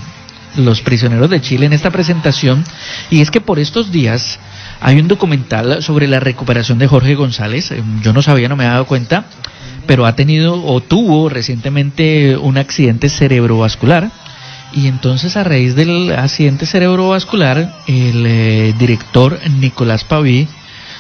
Los 0.56 0.80
Prisioneros 0.82 1.30
de 1.30 1.40
Chile 1.40 1.66
en 1.66 1.72
esta 1.72 1.90
presentación, 1.90 2.64
y 3.10 3.20
es 3.20 3.30
que 3.30 3.40
por 3.40 3.58
estos 3.58 3.92
días 3.92 4.38
hay 4.80 4.98
un 4.98 5.08
documental 5.08 5.82
sobre 5.82 6.08
la 6.08 6.20
recuperación 6.20 6.78
de 6.78 6.86
Jorge 6.86 7.14
González, 7.14 7.70
eh, 7.70 7.82
yo 8.02 8.12
no 8.12 8.22
sabía, 8.22 8.48
no 8.48 8.56
me 8.56 8.64
había 8.64 8.74
dado 8.74 8.86
cuenta, 8.86 9.26
pero 9.86 10.06
ha 10.06 10.14
tenido 10.14 10.64
o 10.64 10.80
tuvo 10.80 11.28
recientemente 11.28 12.36
un 12.36 12.58
accidente 12.58 13.08
cerebrovascular 13.08 14.10
y 14.72 14.86
entonces 14.86 15.36
a 15.36 15.44
raíz 15.44 15.74
del 15.74 16.12
accidente 16.12 16.66
cerebrovascular 16.66 17.76
el 17.86 18.24
eh, 18.26 18.74
director 18.78 19.38
Nicolás 19.58 20.04
Paví 20.04 20.46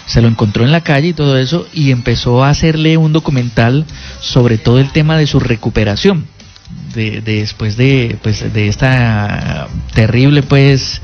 se 0.06 0.20
lo 0.20 0.28
encontró 0.28 0.64
en 0.64 0.72
la 0.72 0.80
calle 0.80 1.08
y 1.08 1.12
todo 1.12 1.38
eso 1.38 1.68
y 1.72 1.92
empezó 1.92 2.42
a 2.42 2.50
hacerle 2.50 2.96
un 2.96 3.12
documental 3.12 3.84
sobre 4.20 4.58
todo 4.58 4.80
el 4.80 4.90
tema 4.90 5.16
de 5.16 5.28
su 5.28 5.38
recuperación 5.38 6.26
de, 6.94 7.20
de- 7.20 7.40
después 7.40 7.76
de 7.76 8.16
pues 8.22 8.52
de 8.52 8.68
esta 8.68 9.68
terrible 9.94 10.42
pues 10.42 11.00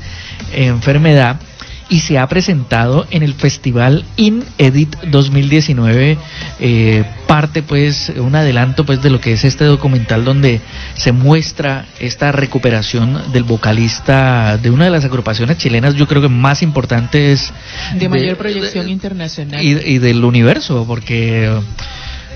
enfermedad 0.53 1.39
y 1.89 2.01
se 2.01 2.19
ha 2.19 2.27
presentado 2.27 3.07
en 3.11 3.23
el 3.23 3.33
festival 3.33 4.03
InEdit 4.17 4.93
2019 5.03 6.17
eh, 6.59 7.05
parte 7.27 7.63
pues 7.63 8.11
un 8.17 8.35
adelanto 8.35 8.85
pues 8.85 9.01
de 9.01 9.09
lo 9.09 9.21
que 9.21 9.31
es 9.31 9.45
este 9.45 9.63
documental 9.63 10.25
donde 10.25 10.59
se 10.95 11.13
muestra 11.13 11.85
esta 12.01 12.33
recuperación 12.33 13.31
del 13.31 13.43
vocalista 13.43 14.57
de 14.57 14.69
una 14.69 14.83
de 14.83 14.91
las 14.91 15.05
agrupaciones 15.05 15.57
chilenas 15.59 15.93
yo 15.95 16.07
creo 16.07 16.21
que 16.21 16.27
más 16.27 16.61
importantes 16.61 17.53
De 17.97 18.09
mayor 18.09 18.35
proyección 18.35 18.89
internacional. 18.89 19.63
y, 19.63 19.69
y 19.69 19.97
del 19.99 20.25
universo, 20.25 20.83
porque, 20.85 21.49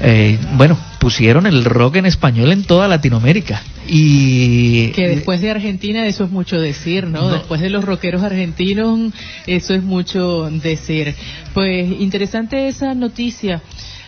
eh, 0.01 0.39
bueno, 0.53 0.77
pusieron 1.01 1.47
el 1.47 1.65
rock 1.65 1.95
en 1.95 2.05
español 2.05 2.51
en 2.51 2.63
toda 2.63 2.87
Latinoamérica. 2.87 3.63
Y 3.87 4.89
Que 4.91 5.09
después 5.09 5.41
de 5.41 5.49
Argentina 5.49 6.05
eso 6.05 6.25
es 6.25 6.31
mucho 6.31 6.61
decir, 6.61 7.07
¿no? 7.07 7.29
Después 7.31 7.59
de 7.59 7.71
los 7.71 7.83
rockeros 7.83 8.21
argentinos 8.21 9.11
eso 9.47 9.73
es 9.73 9.81
mucho 9.81 10.49
decir. 10.51 11.15
Pues 11.55 11.99
interesante 11.99 12.67
esa 12.67 12.93
noticia. 12.93 13.63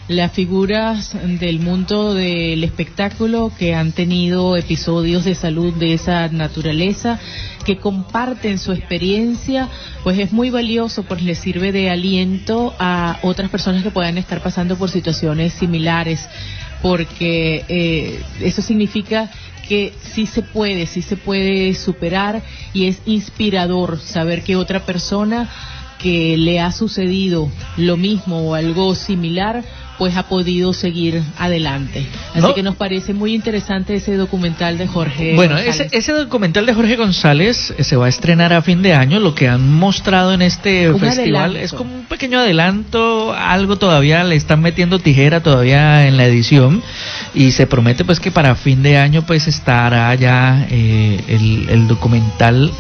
Las 0.08 0.34
figuras 0.34 1.16
del 1.40 1.60
mundo 1.60 2.14
del 2.14 2.64
espectáculo 2.64 3.52
que 3.58 3.74
han 3.74 3.94
tenido 3.94 4.56
episodios 4.56 5.24
de 5.24 5.34
salud 5.34 5.74
de 5.74 5.94
esa 5.94 6.28
naturaleza, 6.28 7.20
que 7.66 7.78
comparten 7.78 8.60
su 8.60 8.74
experiencia, 8.74 9.70
pues 10.04 10.20
es 10.20 10.34
muy 10.34 10.50
valioso, 10.50 11.04
pues 11.04 11.24
les 11.24 11.40
sirve 11.40 11.72
de 11.72 11.90
aliento 11.90 12.76
a 12.80 13.18
otras 13.24 13.50
personas 13.50 13.82
que 13.82 13.92
puedan 13.92 14.18
estar 14.18 14.44
pasando 14.44 14.76
por 14.76 14.92
situaciones 14.92 15.54
similares 15.54 16.28
porque 16.84 17.64
eh, 17.70 18.22
eso 18.42 18.62
significa 18.62 19.32
que 19.68 19.94
sí 20.14 20.26
se 20.26 20.42
puede, 20.42 20.86
sí 20.86 21.02
se 21.02 21.16
puede 21.16 21.74
superar 21.76 22.44
y 22.74 22.88
es 22.88 23.02
inspirador 23.06 24.00
saber 24.00 24.44
que 24.44 24.58
otra 24.58 24.86
persona 24.86 25.50
que 25.98 26.36
le 26.38 26.60
ha 26.60 26.74
sucedido 26.74 27.50
lo 27.78 27.96
mismo 27.96 28.50
o 28.50 28.54
algo 28.56 28.94
similar, 28.96 29.64
pues 29.98 30.16
ha 30.18 30.24
podido 30.24 30.74
seguir 30.74 31.22
adelante. 31.38 32.06
Así 32.32 32.42
No. 32.42 32.54
que 32.54 32.64
nos 32.64 32.76
parece 32.76 33.14
muy 33.14 33.34
interesante 33.34 33.96
ese 33.96 34.16
documental 34.16 34.78
de 34.78 34.88
Jorge. 34.88 35.34
Bueno, 35.36 35.56
González. 35.56 35.80
ese, 35.82 35.98
ese 35.98 36.12
documental 36.14 36.66
de 36.66 36.74
Jorge 36.74 36.96
González 36.96 37.74
eh, 37.78 37.84
se 37.84 37.96
va 37.96 38.08
a 38.08 38.10
estrenar 38.10 38.54
a 38.54 38.62
fin 38.62 38.82
de 38.82 38.94
año. 38.94 39.20
Lo 39.20 39.36
que 39.36 39.48
han 39.48 39.72
mostrado 39.72 40.34
en 40.34 40.42
este 40.42 40.90
Un 40.92 41.00
festival 41.00 41.52
adelanto. 41.52 41.60
es 41.60 41.74
como 41.74 41.94
un 41.96 42.06
pequeño 42.06 42.40
adelanto, 42.40 43.34
algo 43.34 43.78
todavía 43.78 44.24
le 44.24 44.36
están 44.36 44.62
metiendo 44.62 45.00
tijera 45.00 45.42
todavía 45.42 46.08
en 46.08 46.18
la 46.18 46.26
edición 46.26 46.82
y 47.34 47.52
se 47.52 47.68
promete 47.68 48.04
pues 48.06 48.20
que 48.20 48.32
para 48.32 48.56
fin 48.56 48.82
de 48.84 48.98
año 48.98 49.26
pues 49.26 49.48
estará 49.48 50.14
ya 50.16 50.66
eh, 50.70 51.20
el, 51.28 51.70
el 51.70 51.88
documental 51.88 52.72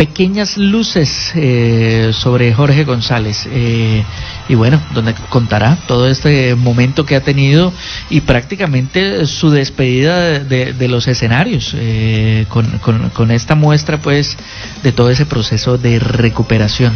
pequeñas 0.00 0.56
luces 0.56 1.30
eh, 1.34 2.12
sobre 2.14 2.54
Jorge 2.54 2.84
González. 2.84 3.46
Eh, 3.50 4.02
y 4.48 4.54
bueno 4.54 4.82
donde 4.94 5.14
contará 5.28 5.76
todo 5.86 6.08
este 6.08 6.54
momento 6.54 7.04
que 7.04 7.14
ha 7.16 7.20
tenido 7.20 7.70
y 8.08 8.22
prácticamente 8.22 9.26
su 9.26 9.50
despedida 9.50 10.38
de, 10.40 10.88
los 10.88 11.06
escenarios 11.06 11.72
eh, 11.76 12.46
con, 12.48 12.66
con- 12.78 13.10
con 13.10 13.30
esta 13.30 13.54
muestra 13.54 13.98
pues 13.98 14.36
de 14.82 14.90
todo 14.92 15.10
ese 15.10 15.26
proceso 15.26 15.76
de 15.76 15.98
recuperación. 15.98 16.94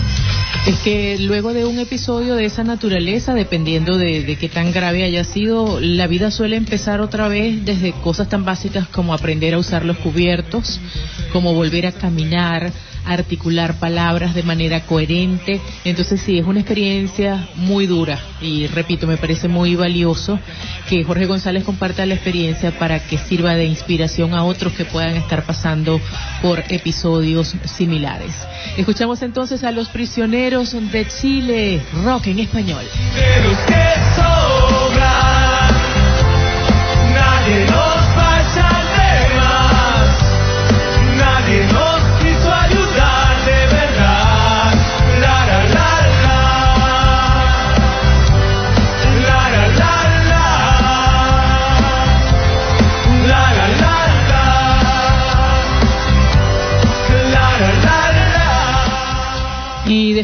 Es 0.67 0.77
que 0.79 1.19
luego 1.21 1.53
de 1.53 1.67
un 1.67 1.79
episodio 1.79 2.35
de 2.37 2.47
esa 2.47 2.65
naturaleza, 2.65 3.35
dependiendo 3.35 3.99
de, 3.99 4.23
de 4.25 4.37
qué 4.37 4.49
tan 4.49 4.73
grave 4.73 5.05
haya 5.05 5.25
sido, 5.25 5.79
la 5.79 6.07
vida 6.07 6.31
suele 6.31 6.57
empezar 6.57 7.03
otra 7.03 7.29
vez 7.29 7.65
desde 7.67 7.93
cosas 7.93 8.29
tan 8.31 8.45
básicas 8.47 8.89
como 8.89 9.13
aprender 9.13 9.53
a 9.55 9.59
usar 9.59 9.85
los 9.85 9.99
cubiertos, 9.99 10.81
como 11.33 11.53
volver 11.53 11.87
a 11.87 11.93
caminar, 11.93 12.73
articular 13.07 13.79
palabras 13.79 14.35
de 14.35 14.43
manera 14.43 14.87
coherente. 14.87 15.61
Entonces 15.85 16.21
sí, 16.21 16.39
es 16.39 16.47
una 16.47 16.61
experiencia 16.61 17.49
muy 17.57 17.87
dura 17.87 18.19
y 18.41 18.67
repito, 18.67 19.07
me 19.07 19.17
parece 19.17 19.49
muy 19.49 19.77
valioso 19.77 20.39
que 20.89 21.05
Jorge 21.05 21.27
González 21.27 21.65
comparta 21.65 22.07
la 22.07 22.15
experiencia 22.15 22.79
para 22.79 23.01
que 23.01 23.19
sirva 23.19 23.55
de 23.55 23.65
inspiración 23.65 24.35
a 24.35 24.45
otros 24.45 24.73
que 24.75 24.85
puedan 24.85 25.17
estar 25.17 25.45
pasando 25.45 26.01
por 26.43 26.63
episodios 26.69 27.55
similares. 27.65 28.35
Escuchamos 28.77 29.23
entonces 29.23 29.65
a 29.65 29.71
los 29.71 29.89
prisioneros 29.89 30.73
de 30.93 31.07
Chile, 31.09 31.83
rock 32.05 32.27
en 32.29 32.41
español. 32.41 32.85
Nadie 37.15 37.67
nos 37.67 38.04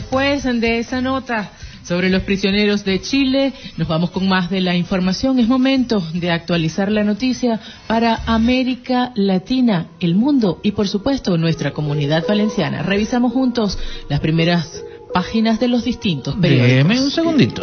después 0.01 0.44
de 0.44 0.78
esa 0.78 1.03
nota 1.03 1.53
sobre 1.82 2.09
los 2.09 2.22
prisioneros 2.22 2.84
de 2.84 3.03
Chile, 3.03 3.53
nos 3.76 3.86
vamos 3.86 4.11
con 4.11 4.26
más 4.26 4.48
de 4.48 4.62
la 4.62 4.74
información. 4.74 5.38
Es 5.38 5.46
momento 5.46 6.03
de 6.14 6.30
actualizar 6.30 6.90
la 6.90 7.05
noticia 7.05 7.61
para 7.86 8.22
América 8.26 9.12
Latina, 9.14 9.88
el 10.01 10.14
mundo 10.14 10.61
y 10.62 10.72
por 10.72 10.88
supuesto 10.88 11.36
nuestra 11.36 11.72
comunidad 11.72 12.24
valenciana. 12.26 12.82
Revisamos 12.82 13.32
juntos 13.32 13.78
las 14.09 14.20
primeras 14.20 14.82
páginas 15.12 15.61
de 15.61 15.68
los 15.68 15.84
distintos 15.84 16.34
periódicos. 16.36 16.68
Déjeme 16.68 17.01
un 17.03 17.11
segundito. 17.11 17.62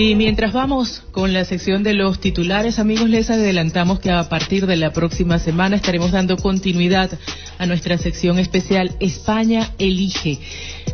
Y 0.00 0.14
mientras 0.14 0.52
vamos 0.52 1.02
con 1.10 1.32
la 1.32 1.44
sección 1.44 1.82
de 1.82 1.92
los 1.92 2.20
titulares, 2.20 2.78
amigos, 2.78 3.10
les 3.10 3.30
adelantamos 3.30 3.98
que 3.98 4.12
a 4.12 4.28
partir 4.28 4.64
de 4.66 4.76
la 4.76 4.92
próxima 4.92 5.40
semana 5.40 5.74
estaremos 5.74 6.12
dando 6.12 6.36
continuidad 6.36 7.18
a 7.58 7.66
nuestra 7.66 7.98
sección 7.98 8.38
especial 8.38 8.92
España 9.00 9.72
Elige. 9.76 10.38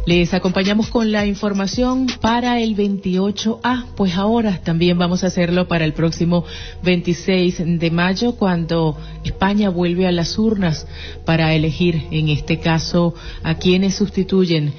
Les 0.07 0.33
acompañamos 0.33 0.89
con 0.89 1.13
la 1.13 1.27
información 1.27 2.07
para 2.23 2.61
el 2.61 2.75
28A, 2.77 3.89
pues 3.95 4.15
ahora 4.15 4.63
también 4.65 4.97
vamos 4.97 5.23
a 5.23 5.27
hacerlo 5.27 5.69
para 5.69 5.85
el 5.85 5.93
próximo 5.93 6.47
26 6.83 7.79
de 7.79 7.91
mayo, 7.91 8.37
cuando 8.37 8.97
España 9.23 9.69
vuelve 9.69 10.07
a 10.07 10.13
las 10.13 10.39
urnas 10.39 10.87
para 11.27 11.53
elegir, 11.53 12.07
en 12.11 12.31
este 12.31 12.59
caso, 12.59 13.15
a 13.43 13.57
quienes 13.57 13.97
sustituyen 13.97 14.73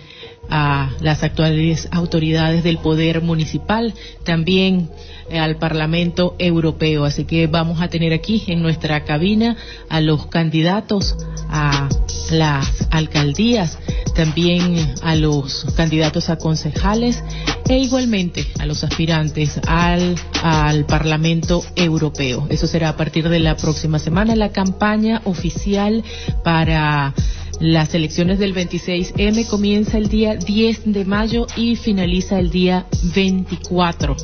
a 0.49 0.91
las 1.01 1.23
actuales 1.23 1.87
autoridades 1.91 2.63
del 2.63 2.77
poder 2.77 3.21
municipal, 3.21 3.93
también 4.23 4.89
eh, 5.29 5.39
al 5.39 5.57
Parlamento 5.57 6.35
Europeo. 6.39 7.05
Así 7.05 7.25
que 7.25 7.47
vamos 7.47 7.81
a 7.81 7.87
tener 7.87 8.13
aquí 8.13 8.43
en 8.47 8.61
nuestra 8.61 9.03
cabina 9.03 9.55
a 9.89 10.01
los 10.01 10.27
candidatos 10.27 11.15
a 11.49 11.89
las 12.31 12.87
alcaldías, 12.91 13.77
también 14.15 14.93
a 15.01 15.15
los 15.15 15.65
candidatos 15.75 16.29
a 16.29 16.37
concejales 16.37 17.23
e 17.67 17.77
igualmente 17.79 18.45
a 18.59 18.65
los 18.65 18.83
aspirantes 18.83 19.59
al, 19.67 20.15
al 20.43 20.85
Parlamento 20.85 21.63
Europeo. 21.75 22.47
Eso 22.49 22.67
será 22.67 22.89
a 22.89 22.97
partir 22.97 23.29
de 23.29 23.39
la 23.39 23.55
próxima 23.57 23.99
semana 23.99 24.35
la 24.35 24.49
campaña 24.51 25.21
oficial 25.25 26.03
para 26.43 27.13
las 27.59 27.93
elecciones 27.93 28.39
del 28.39 28.53
26M 28.53 29.47
comienza 29.47 29.97
el 29.97 30.09
día 30.09 30.35
10 30.35 30.93
de 30.93 31.05
mayo 31.05 31.47
y 31.55 31.75
finaliza 31.75 32.39
el 32.39 32.49
día 32.49 32.85
24 33.13 34.15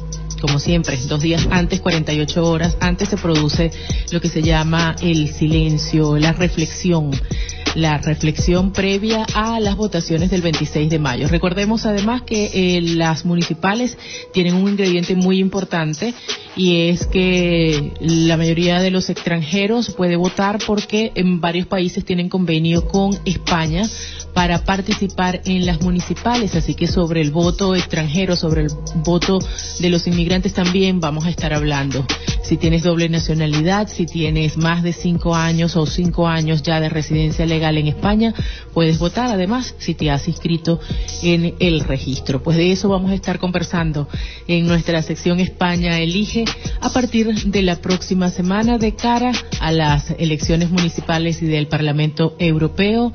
como 0.41 0.57
siempre, 0.57 0.97
dos 1.07 1.21
días 1.21 1.47
antes, 1.51 1.79
48 1.82 2.43
horas 2.43 2.75
antes 2.79 3.09
se 3.09 3.17
produce 3.17 3.69
lo 4.11 4.19
que 4.19 4.27
se 4.27 4.41
llama 4.41 4.95
el 5.01 5.32
silencio, 5.32 6.17
la 6.17 6.34
reflexión 6.34 7.11
la 7.76 7.97
reflexión 7.97 8.72
previa 8.72 9.26
a 9.34 9.59
las 9.59 9.76
votaciones 9.76 10.30
del 10.30 10.41
26 10.41 10.89
de 10.89 10.99
mayo. 10.99 11.28
Recordemos 11.28 11.86
además 11.86 12.24
que 12.24 12.78
eh, 12.78 12.82
las 12.82 13.26
municipales 13.26 13.97
tienen 14.34 14.55
un 14.55 14.69
ingrediente 14.69 15.15
muy 15.15 15.39
importante 15.39 16.13
y 16.55 16.89
es 16.89 17.07
que 17.07 17.93
la 17.99 18.38
mayoría 18.38 18.82
de 18.82 18.91
los 18.91 19.09
extranjeros 19.09 19.91
puede 19.91 20.15
votar 20.15 20.59
porque 20.65 21.11
en 21.15 21.39
varios 21.39 21.67
países 21.67 22.03
tienen 22.03 22.30
convenio 22.30 22.88
con 22.88 23.11
España 23.26 23.89
para 24.34 24.63
participar 24.63 25.41
en 25.45 25.65
las 25.65 25.82
municipales, 25.82 26.55
así 26.55 26.73
que 26.73 26.88
sobre 26.88 27.21
el 27.21 27.32
voto 27.32 27.75
extranjero, 27.75 28.36
sobre 28.36 28.61
el 28.63 28.69
voto 29.03 29.39
de 29.79 29.89
los 29.89 30.07
inmigrantes 30.07 30.53
también 30.53 30.99
vamos 30.99 31.25
a 31.25 31.29
estar 31.29 31.53
hablando. 31.53 32.05
Si 32.43 32.57
tienes 32.57 32.84
doble 32.84 33.07
nacionalidad, 33.07 33.88
si 33.88 34.05
tienes 34.05 34.57
más 34.57 34.84
de 34.84 34.93
cinco 34.93 35.36
años 35.36 35.75
o 35.75 35.86
cinco 35.86 36.27
años 36.27 36.63
ya 36.63 36.79
de 36.79 36.89
residencia 36.89 37.45
legal 37.45 37.77
en 37.77 37.88
España, 37.88 38.34
puedes 38.73 38.99
votar. 38.99 39.32
Además, 39.32 39.75
si 39.77 39.93
te 39.93 40.09
has 40.09 40.27
inscrito 40.27 40.79
en 41.21 41.55
el 41.59 41.82
registro. 41.82 42.43
Pues 42.43 42.57
de 42.57 42.71
eso 42.71 42.89
vamos 42.89 43.11
a 43.11 43.15
estar 43.15 43.39
conversando 43.39 44.07
en 44.47 44.67
nuestra 44.67 45.01
sección 45.01 45.39
España 45.39 45.99
Elige 45.99 46.45
a 46.82 46.89
partir 46.89 47.34
de 47.34 47.61
la 47.61 47.77
próxima 47.77 48.29
semana 48.29 48.77
de 48.77 48.95
cara 48.95 49.32
a 49.59 49.71
las 49.71 50.11
elecciones 50.17 50.69
municipales 50.71 51.41
y 51.41 51.45
del 51.45 51.67
Parlamento 51.67 52.36
Europeo 52.39 53.13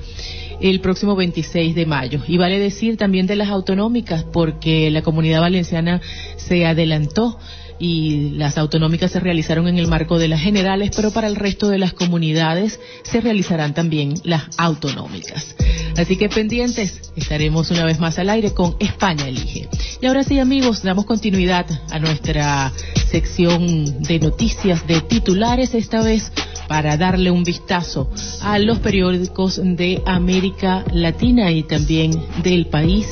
el 0.61 0.81
próximo 0.81 1.17
26 1.17 1.75
de 1.75 1.87
mayo. 1.87 2.21
Y 2.27 2.39
vale 2.39 2.59
decir 2.59 2.97
también 2.97 3.27
de 3.27 3.37
las 3.37 3.49
autonómicas, 3.49 4.25
porque 4.25 4.91
la 4.91 5.03
comunidad 5.03 5.41
valenciana 5.41 6.01
se 6.37 6.67
adelantó 6.67 7.39
y 7.79 8.31
las 8.31 8.59
autonómicas 8.59 9.11
se 9.13 9.21
realizaron 9.21 9.69
en 9.69 9.79
el 9.79 9.87
marco 9.87 10.19
de 10.19 10.29
las 10.29 10.41
generales, 10.41 10.91
pero 10.95 11.11
para 11.11 11.27
el 11.27 11.37
resto 11.37 11.69
de 11.69 11.79
las 11.79 11.93
comunidades 11.93 12.81
se 13.03 13.21
realizarán 13.21 13.75
también 13.75 14.15
las 14.25 14.45
autonómicas. 14.57 15.57
Así 15.97 16.17
que 16.17 16.29
pendientes, 16.29 17.01
estaremos 17.17 17.71
una 17.71 17.85
vez 17.85 17.99
más 17.99 18.19
al 18.19 18.31
aire 18.31 18.53
con 18.53 18.77
España 18.81 19.29
Elige. 19.29 19.69
Y 20.01 20.07
ahora 20.07 20.25
sí, 20.25 20.39
amigos, 20.39 20.83
damos 20.83 21.07
continuidad 21.07 21.67
a 21.91 21.99
nuestra 21.99 22.73
sección 23.11 24.03
de 24.03 24.19
noticias 24.19 24.87
de 24.87 25.01
titulares, 25.01 25.75
esta 25.75 26.03
vez 26.03 26.31
para 26.69 26.97
darle 26.97 27.31
un 27.31 27.45
vistazo 27.45 28.11
a 28.43 28.59
los 28.59 28.79
periódicos 28.81 29.61
de 29.63 30.03
América 30.05 30.85
Latina 30.93 31.51
y 31.51 31.63
también 31.63 32.11
del 32.43 32.67
país 32.67 33.07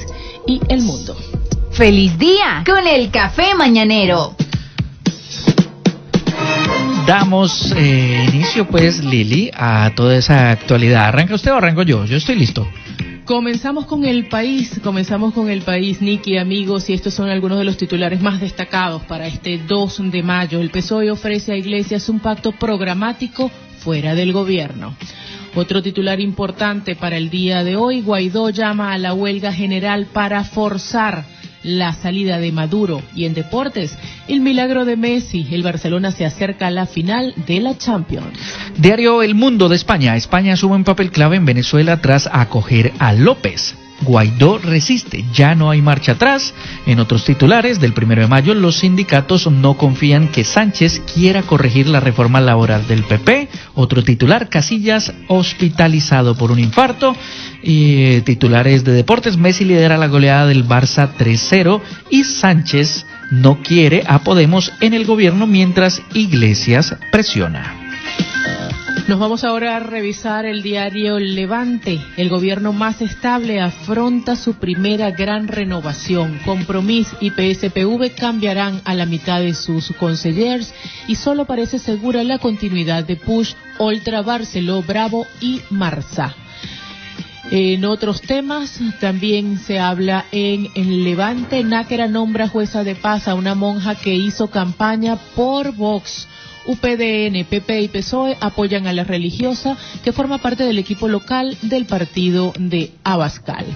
y 0.47 0.61
el 0.69 0.83
mundo. 0.83 1.17
¡Feliz 1.71 2.19
día 2.19 2.63
con 2.67 2.87
el 2.87 3.11
café 3.11 3.55
mañanero! 3.55 4.35
Damos 7.07 7.73
eh, 7.77 8.27
inicio, 8.33 8.67
pues, 8.67 9.05
Lili, 9.05 9.51
a 9.55 9.93
toda 9.95 10.17
esa 10.17 10.51
actualidad. 10.51 11.05
¿Arranca 11.07 11.35
usted 11.35 11.53
o 11.53 11.57
arranco 11.57 11.83
yo? 11.83 12.05
Yo 12.07 12.17
estoy 12.17 12.37
listo. 12.37 12.67
Comenzamos 13.25 13.87
con 13.87 14.05
el 14.05 14.29
país, 14.29 14.81
comenzamos 14.83 15.33
con 15.33 15.49
el 15.49 15.63
país, 15.63 16.03
Nicky, 16.03 16.37
amigos, 16.37 16.91
y 16.91 16.93
estos 16.93 17.15
son 17.15 17.31
algunos 17.31 17.59
de 17.59 17.65
los 17.65 17.77
titulares 17.77 18.21
más 18.21 18.41
destacados 18.41 19.03
para 19.05 19.27
este 19.27 19.59
2 19.59 20.11
de 20.11 20.23
mayo. 20.23 20.61
El 20.61 20.71
PSOE 20.71 21.11
ofrece 21.11 21.53
a 21.53 21.57
Iglesias 21.57 22.09
un 22.09 22.21
pacto 22.21 22.53
programático 22.53 23.51
fuera 23.79 24.15
del 24.15 24.33
gobierno. 24.33 24.95
Otro 25.55 25.83
titular 25.83 26.21
importante 26.21 26.97
para 26.97 27.17
el 27.17 27.31
día 27.31 27.65
de 27.65 27.77
hoy, 27.77 28.03
Guaidó 28.03 28.51
llama 28.51 28.93
a 28.93 28.99
la 28.99 29.15
huelga 29.15 29.53
general 29.53 30.07
para 30.13 30.45
forzar 30.45 31.25
la 31.65 31.93
salida 31.93 32.39
de 32.39 32.53
Maduro. 32.53 33.03
Y 33.17 33.25
en 33.25 33.35
deportes, 33.35 33.99
el 34.29 34.41
milagro 34.41 34.85
de 34.85 34.97
Messi. 34.97 35.49
El 35.51 35.65
Barcelona 35.65 36.13
se 36.13 36.25
acerca 36.25 36.69
a 36.69 36.71
la 36.71 36.87
final 36.87 37.35
de 37.47 37.61
la 37.61 37.77
Champions. 37.77 38.39
Diario 38.77 39.23
El 39.23 39.35
Mundo 39.35 39.69
de 39.69 39.77
España. 39.77 40.17
España 40.17 40.53
asume 40.53 40.77
un 40.77 40.85
papel 40.85 41.11
clave 41.11 41.37
en 41.37 41.45
Venezuela 41.45 42.01
tras 42.01 42.29
acoger 42.31 42.93
a 42.99 43.13
López. 43.13 43.75
Guaidó 44.03 44.59
resiste, 44.59 45.25
ya 45.33 45.55
no 45.55 45.71
hay 45.71 45.81
marcha 45.81 46.13
atrás. 46.13 46.53
En 46.87 47.01
otros 47.01 47.25
titulares 47.25 47.81
del 47.81 47.95
primero 47.95 48.23
de 48.23 48.29
mayo, 48.29 48.55
los 48.55 48.79
sindicatos 48.79 49.51
no 49.51 49.77
confían 49.77 50.29
que 50.29 50.45
Sánchez 50.45 51.03
quiera 51.15 51.43
corregir 51.43 51.87
la 51.87 52.01
reforma 52.01 52.41
laboral 52.41 52.87
del 52.87 53.05
PP. 53.05 53.49
Otro 53.75 54.03
titular, 54.03 54.49
Casillas 54.49 55.13
hospitalizado 55.29 56.37
por 56.37 56.51
un 56.51 56.59
infarto. 56.59 57.17
Y 57.63 58.21
titulares 58.23 58.85
de 58.85 58.93
deportes, 58.93 59.37
Messi 59.37 59.65
lidera 59.65 59.97
la 59.97 60.09
goleada 60.09 60.47
del 60.47 60.67
Barça 60.67 61.11
3-0 61.17 61.81
y 62.11 62.25
Sánchez 62.25 63.07
no 63.31 63.63
quiere 63.63 64.03
a 64.07 64.19
Podemos 64.19 64.73
en 64.81 64.93
el 64.93 65.07
gobierno 65.07 65.47
mientras 65.47 66.03
Iglesias 66.13 66.97
presiona. 67.11 67.84
Nos 69.07 69.19
vamos 69.19 69.45
ahora 69.45 69.77
a 69.77 69.81
revisar 69.81 70.47
el 70.47 70.63
diario 70.63 71.19
Levante. 71.19 72.01
El 72.17 72.31
gobierno 72.31 72.73
más 72.73 73.03
estable 73.03 73.61
afronta 73.61 74.35
su 74.35 74.55
primera 74.55 75.11
gran 75.11 75.47
renovación. 75.47 76.41
Compromís 76.43 77.09
y 77.21 77.29
PSPV 77.29 78.15
cambiarán 78.19 78.81
a 78.87 78.95
la 78.95 79.05
mitad 79.05 79.41
de 79.41 79.53
sus 79.53 79.93
consellers 79.99 80.73
y 81.07 81.17
solo 81.17 81.45
parece 81.45 81.79
segura 81.79 82.25
la 82.25 82.39
continuidad 82.39 83.05
de 83.05 83.17
Push, 83.17 83.53
Oltra, 83.77 84.23
Barceló, 84.23 84.83
Bravo 84.83 85.27
y 85.39 85.61
Marsá. 85.69 86.35
En 87.51 87.85
otros 87.85 88.23
temas 88.23 88.81
también 89.01 89.59
se 89.59 89.81
habla 89.81 90.25
en, 90.33 90.69
en 90.75 91.05
Levante. 91.05 91.63
Náquera 91.63 92.09
nombra 92.09 92.49
jueza 92.49 92.85
de 92.85 92.95
paz 92.95 93.29
a 93.29 93.35
una 93.35 93.55
monja 93.55 93.97
que 93.97 94.15
hizo 94.15 94.49
campaña 94.49 95.17
por 95.37 95.73
Vox. 95.73 96.27
UPDN, 96.67 97.45
PP 97.45 97.81
y 97.83 97.89
PSOE 97.89 98.37
apoyan 98.41 98.87
a 98.87 98.93
la 98.93 99.05
religiosa 99.05 99.77
que 100.03 100.13
forma 100.13 100.39
parte 100.39 100.65
del 100.65 100.79
equipo 100.79 101.09
local 101.09 101.57
del 101.63 101.87
partido 101.87 102.53
de 102.59 102.93
Abascal. 103.05 103.67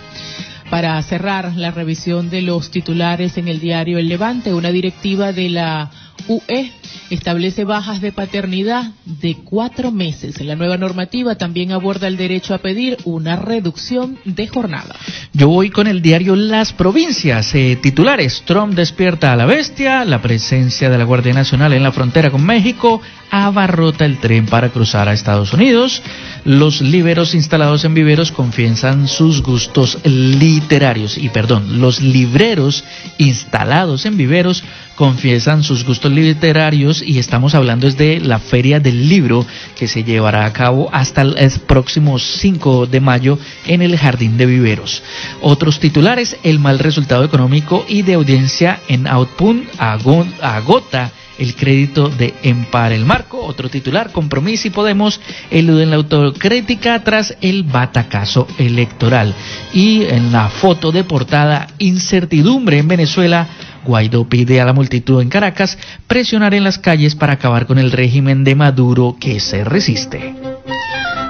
Para 0.71 1.01
cerrar 1.03 1.55
la 1.57 1.71
revisión 1.71 2.29
de 2.29 2.43
los 2.43 2.71
titulares 2.71 3.39
en 3.39 3.49
el 3.49 3.59
diario 3.59 3.99
El 3.99 4.09
Levante, 4.09 4.53
una 4.53 4.71
directiva 4.71 5.33
de 5.33 5.49
la 5.49 5.91
UE 6.29 6.73
establece 7.11 7.65
bajas 7.65 8.01
de 8.01 8.13
paternidad 8.13 8.93
de 9.05 9.37
cuatro 9.45 9.91
meses. 9.91 10.41
La 10.41 10.57
nueva 10.57 10.77
normativa 10.77 11.37
también 11.37 11.73
aborda 11.73 12.07
el 12.07 12.17
derecho 12.17 12.55
a 12.55 12.59
pedir 12.59 12.97
una 13.05 13.37
reducción 13.37 14.19
de 14.25 14.47
jornada. 14.49 14.95
Yo 15.33 15.49
voy 15.49 15.71
con 15.71 15.87
el 15.87 16.03
diario 16.03 16.37
Las 16.37 16.73
Provincias. 16.73 17.55
Eh, 17.55 17.79
titulares, 17.81 18.43
Trump 18.47 18.75
despierta 18.75 19.33
a 19.33 19.37
la 19.37 19.47
bestia, 19.47 20.05
la 20.05 20.23
presencia 20.23 20.91
de 20.91 20.99
la 20.99 21.05
Guardia 21.05 21.33
Nacional 21.33 21.73
en 21.73 21.83
la 21.83 21.93
frontera 21.93 22.31
con 22.31 22.45
México 22.45 23.01
abarrota 23.31 24.05
el 24.05 24.19
tren 24.19 24.47
para 24.47 24.71
cruzar 24.71 25.09
a 25.09 25.13
Estados 25.13 25.53
Unidos. 25.53 26.03
Los 26.45 26.81
liberos 26.81 27.35
instalados 27.35 27.85
en 27.85 27.95
viveros 27.95 28.33
confiesan 28.33 29.07
sus 29.09 29.43
gustos 29.43 29.99
literarios. 30.05 31.19
Y 31.19 31.29
perdón, 31.29 31.81
los 31.81 32.01
libreros 32.01 32.85
instalados 33.19 34.07
en 34.07 34.17
viveros 34.17 34.65
confiesan 34.95 35.63
sus 35.63 35.85
gustos 35.85 36.11
literarios 36.11 36.78
Y 36.79 37.19
estamos 37.19 37.57
hablando 37.57 37.87
desde 37.89 38.21
la 38.21 38.39
Feria 38.39 38.79
del 38.79 39.09
Libro 39.09 39.45
que 39.77 39.89
se 39.89 40.05
llevará 40.05 40.45
a 40.45 40.53
cabo 40.53 40.89
hasta 40.93 41.23
el, 41.23 41.35
próximo 41.67 42.21
5 42.21 42.87
de 42.87 43.01
mayo 43.01 43.37
en 43.67 43.83
el 43.83 43.99
Jardín 43.99 44.37
de 44.37 44.47
Viveros. 44.47 45.03
Otros 45.41 45.81
titulares, 45.81 46.37
el 46.45 46.61
mal 46.61 46.79
resultado 46.79 47.25
económico 47.25 47.85
y 47.89 48.03
de 48.03 48.15
audiencia 48.15 48.79
en 48.89 49.09
Output 49.09 49.57
ago- 49.79 50.25
agota 50.41 51.11
el 51.39 51.55
crédito 51.55 52.09
de 52.09 52.35
Empar 52.45 52.93
el 52.93 53.05
Marco. 53.05 53.41
Otro 53.45 53.69
titular, 53.69 54.11
Compromiso 54.13 54.69
y 54.69 54.71
Podemos 54.71 55.21
eluden 55.51 55.91
la 55.91 55.97
autocrítica 55.97 57.03
tras 57.03 57.37
el 57.41 57.63
batacazo 57.65 58.47
electoral. 58.59 59.35
Y 59.73 60.03
en 60.05 60.31
la 60.33 60.49
foto 60.49 60.93
de 60.93 61.03
portada, 61.05 61.67
incertidumbre 61.79 62.79
en 62.79 62.89
Venezuela. 62.89 63.47
Guaidó 63.89 64.29
pide 64.29 64.61
a 64.61 64.67
la 64.67 64.75
multitud 64.75 65.23
en 65.23 65.31
Caracas 65.31 65.79
presionar 66.07 66.53
en 66.53 66.63
las 66.63 66.79
calles 66.79 67.15
para 67.15 67.33
acabar 67.33 67.65
con 67.67 67.79
el 67.79 67.91
régimen 67.91 68.45
de 68.45 68.55
Maduro 68.55 69.17
que 69.19 69.41
se 69.41 69.65
resiste. 69.65 70.35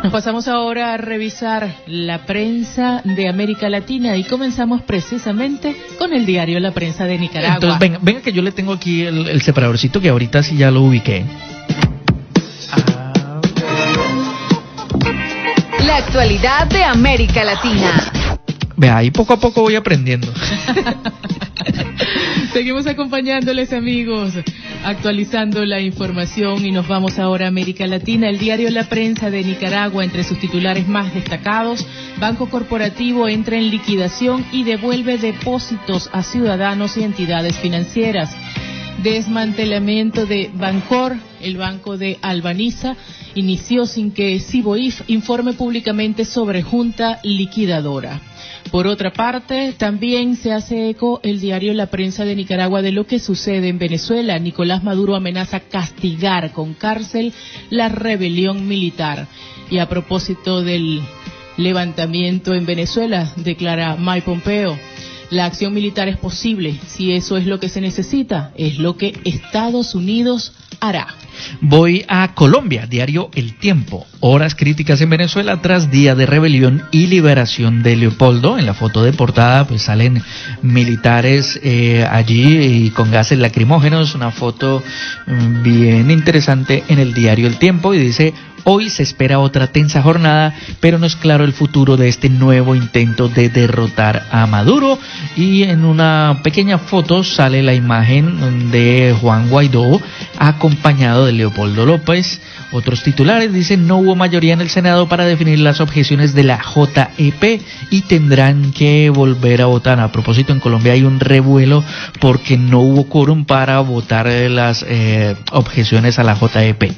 Nos 0.03 0.13
pasamos 0.13 0.49
ahora 0.49 0.95
a 0.95 0.97
revisar 0.97 1.73
la 1.87 2.27
prensa 2.27 3.01
de 3.05 3.29
América 3.29 3.69
Latina 3.69 4.17
y 4.17 4.25
comenzamos 4.25 4.83
precisamente 4.83 5.77
con 5.99 6.13
el 6.13 6.27
diario 6.27 6.59
La 6.59 6.73
Prensa 6.73 7.05
de 7.05 7.19
Nicaragua. 7.19 7.55
Entonces, 7.55 7.79
venga, 7.79 7.99
venga 8.03 8.23
que 8.23 8.33
yo 8.33 8.43
le 8.43 8.51
tengo 8.51 8.73
aquí 8.73 9.03
el, 9.03 9.29
el 9.29 9.43
separadorcito 9.43 10.01
que 10.01 10.09
ahorita 10.09 10.43
sí 10.43 10.57
ya 10.57 10.73
lo 10.73 10.83
ubiqué. 10.83 11.25
La 15.85 15.97
actualidad 15.97 16.67
de 16.67 16.83
América 16.83 17.45
Latina. 17.45 18.28
Vea, 18.79 18.97
ahí 18.99 19.11
poco 19.11 19.33
a 19.33 19.41
poco 19.41 19.63
voy 19.63 19.75
aprendiendo. 19.75 20.33
Seguimos 22.53 22.87
acompañándoles 22.87 23.73
amigos, 23.73 24.35
actualizando 24.85 25.65
la 25.65 25.81
información 25.81 26.65
y 26.65 26.71
nos 26.71 26.87
vamos 26.87 27.19
ahora 27.19 27.47
a 27.47 27.49
América 27.49 27.89
Latina. 27.89 28.29
El 28.29 28.39
diario 28.39 28.71
La 28.71 28.89
Prensa 28.89 29.31
de 29.31 29.43
Nicaragua, 29.43 30.05
entre 30.05 30.23
sus 30.23 30.39
titulares 30.39 30.87
más 30.87 31.13
destacados, 31.13 31.85
Banco 32.21 32.49
Corporativo 32.49 33.27
entra 33.27 33.57
en 33.57 33.69
liquidación 33.69 34.47
y 34.53 34.63
devuelve 34.63 35.19
depósitos 35.19 36.09
a 36.13 36.23
ciudadanos 36.23 36.97
y 36.97 37.03
entidades 37.03 37.59
financieras. 37.59 38.31
Desmantelamiento 39.03 40.25
de 40.25 40.53
Bancor, 40.55 41.17
el 41.41 41.57
banco 41.57 41.97
de 41.97 42.19
Albaniza, 42.23 42.97
inició 43.35 43.87
sin 43.87 44.13
que 44.13 44.39
Ciboif 44.39 45.03
informe 45.09 45.53
públicamente 45.53 46.25
sobre 46.25 46.63
junta 46.63 47.19
liquidadora. 47.25 48.21
Por 48.71 48.87
otra 48.87 49.13
parte, 49.13 49.73
también 49.79 50.37
se 50.37 50.53
hace 50.53 50.91
eco 50.91 51.21
el 51.23 51.41
diario 51.41 51.73
La 51.73 51.87
Prensa 51.87 52.25
de 52.25 52.37
Nicaragua 52.37 52.83
de 52.83 52.93
lo 52.93 53.07
que 53.07 53.19
sucede 53.19 53.69
en 53.69 53.79
Venezuela. 53.79 54.39
Nicolás 54.39 54.85
Maduro 54.85 55.17
amenaza 55.17 55.61
castigar 55.61 56.53
con 56.53 56.75
cárcel 56.75 57.33
la 57.71 57.89
rebelión 57.89 58.69
militar. 58.69 59.27
Y 59.71 59.79
a 59.79 59.89
propósito 59.89 60.63
del 60.63 61.01
levantamiento 61.57 62.55
en 62.55 62.67
Venezuela, 62.67 63.33
declara 63.37 63.97
Mike 63.97 64.23
Pompeo, 64.23 64.79
la 65.31 65.45
acción 65.45 65.75
militar 65.75 66.09
es 66.09 66.17
posible 66.17 66.79
si 66.87 67.13
eso 67.13 67.37
es 67.37 67.47
lo 67.47 67.61
que 67.61 67.69
se 67.69 67.81
necesita, 67.81 68.53
es 68.57 68.79
lo 68.79 68.97
que 68.97 69.19
Estados 69.25 69.95
Unidos 69.95 70.53
hará. 70.81 71.09
Voy 71.61 72.05
a 72.09 72.35
Colombia, 72.35 72.87
diario 72.87 73.31
El 73.35 73.55
Tiempo. 73.55 74.07
Horas 74.21 74.55
críticas 74.55 75.01
en 75.01 75.11
Venezuela 75.11 75.61
tras 75.63 75.91
día 75.91 76.15
de 76.15 76.27
rebelión 76.27 76.83
y 76.91 77.07
liberación 77.07 77.83
de 77.83 77.97
Leopoldo. 77.97 78.59
En 78.59 78.67
la 78.67 78.75
foto 78.75 79.05
de 79.05 79.13
portada 79.13 79.67
pues 79.67 79.83
salen 79.83 80.23
militares 80.63 81.59
eh, 81.63 82.07
allí 82.11 82.87
y 82.87 82.91
con 82.91 83.11
gases 83.11 83.39
lacrimógenos. 83.39 84.15
Una 84.15 84.31
foto 84.31 84.83
mm, 85.27 85.63
bien 85.63 86.11
interesante 86.11 86.83
en 86.89 86.99
el 86.99 87.15
diario 87.15 87.47
El 87.47 87.59
Tiempo 87.59 87.95
y 87.95 87.99
dice 87.99 88.35
Hoy 88.65 88.91
se 88.91 89.03
espera 89.03 89.39
otra 89.39 89.69
tensa 89.69 90.03
jornada, 90.03 90.55
pero 90.81 90.99
no 90.99 91.07
es 91.07 91.17
claro 91.17 91.45
el 91.45 91.53
futuro 91.53 91.97
de 91.97 92.09
este 92.09 92.29
nuevo 92.29 92.75
intento 92.75 93.29
de 93.29 93.49
derrotar 93.49 94.27
a 94.31 94.47
Maduro. 94.47 94.99
Y 95.37 95.63
en 95.65 95.85
una 95.85 96.41
pequeña 96.43 96.79
foto 96.79 97.25
sale 97.25 97.63
la 97.63 97.75
imagen 97.75 98.71
de 98.71 99.17
Juan 99.21 99.49
Guaidó 99.49 100.01
acompañado 100.39 101.27
de 101.27 101.33
Leopoldo 101.33 101.87
López. 101.87 102.41
Otros 102.71 103.03
titulares 103.03 103.53
dicen 103.53 103.87
no 103.87 103.97
hubo 103.99 104.15
mayoría 104.15 104.53
en 104.53 104.61
el 104.61 104.69
Senado 104.69 105.09
para 105.09 105.25
definir 105.25 105.59
las 105.61 105.81
objeciones 105.81 106.35
de 106.35 106.45
la 106.45 106.59
JEP 106.59 107.63
y 107.91 108.03
tendrán 108.03 108.73
que 108.73 109.11
volver 109.11 109.63
a 109.63 109.67
votar. 109.67 110.01
A 110.01 110.13
propósito, 110.13 110.53
en 110.53 110.61
Colombia 110.61 110.93
hay 110.93 111.03
un 111.03 111.21
revuelo 111.21 111.83
porque 112.21 112.59
no 112.59 112.81
hubo 112.81 113.09
quórum 113.09 113.45
para 113.45 113.81
votar 113.81 114.27
las 114.27 114.85
eh, 114.87 115.35
objeciones 115.53 116.19
a 116.19 116.25
la 116.25 116.37
JEP. 116.37 116.93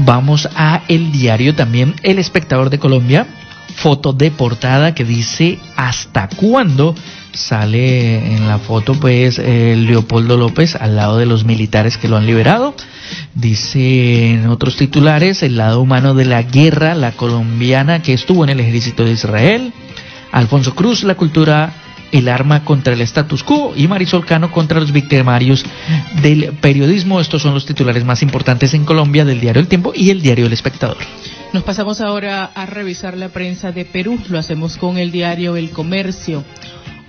Vamos 0.00 0.48
a 0.54 0.75
el 0.88 1.12
diario 1.12 1.54
también 1.54 1.94
El 2.02 2.18
Espectador 2.18 2.70
de 2.70 2.78
Colombia, 2.78 3.26
foto 3.76 4.12
de 4.12 4.30
portada 4.30 4.94
que 4.94 5.04
dice 5.04 5.58
hasta 5.76 6.28
cuándo 6.28 6.94
sale 7.32 8.34
en 8.34 8.48
la 8.48 8.58
foto 8.58 8.94
pues 8.94 9.38
eh, 9.38 9.76
Leopoldo 9.76 10.36
López 10.36 10.74
al 10.74 10.96
lado 10.96 11.18
de 11.18 11.26
los 11.26 11.44
militares 11.44 11.98
que 11.98 12.08
lo 12.08 12.16
han 12.16 12.26
liberado. 12.26 12.74
Dice 13.34 14.30
en 14.30 14.48
otros 14.48 14.76
titulares 14.76 15.42
el 15.42 15.56
lado 15.56 15.80
humano 15.80 16.14
de 16.14 16.24
la 16.24 16.42
guerra, 16.42 16.94
la 16.94 17.12
colombiana 17.12 18.02
que 18.02 18.14
estuvo 18.14 18.42
en 18.44 18.50
el 18.50 18.60
ejército 18.60 19.04
de 19.04 19.12
Israel. 19.12 19.72
Alfonso 20.32 20.74
Cruz, 20.74 21.04
la 21.04 21.14
cultura, 21.14 21.72
el 22.12 22.28
arma 22.28 22.64
contra 22.64 22.94
el 22.94 23.00
status 23.02 23.42
quo 23.42 23.72
y 23.76 23.88
Marisol 23.88 24.24
Cano 24.24 24.50
contra 24.50 24.80
los 24.80 24.92
victimarios 24.92 25.64
del 26.22 26.52
periodismo. 26.60 27.20
Estos 27.20 27.42
son 27.42 27.54
los 27.54 27.66
titulares 27.66 28.04
más 28.04 28.22
importantes 28.22 28.74
en 28.74 28.84
Colombia 28.84 29.24
del 29.24 29.40
diario 29.40 29.60
El 29.60 29.68
Tiempo 29.68 29.92
y 29.94 30.10
el 30.10 30.22
diario 30.22 30.46
El 30.46 30.52
Espectador. 30.52 30.98
Nos 31.52 31.62
pasamos 31.62 32.00
ahora 32.00 32.50
a 32.54 32.66
revisar 32.66 33.16
la 33.16 33.28
prensa 33.28 33.72
de 33.72 33.84
Perú. 33.84 34.18
Lo 34.28 34.38
hacemos 34.38 34.76
con 34.76 34.98
el 34.98 35.10
diario 35.10 35.56
El 35.56 35.70
Comercio. 35.70 36.44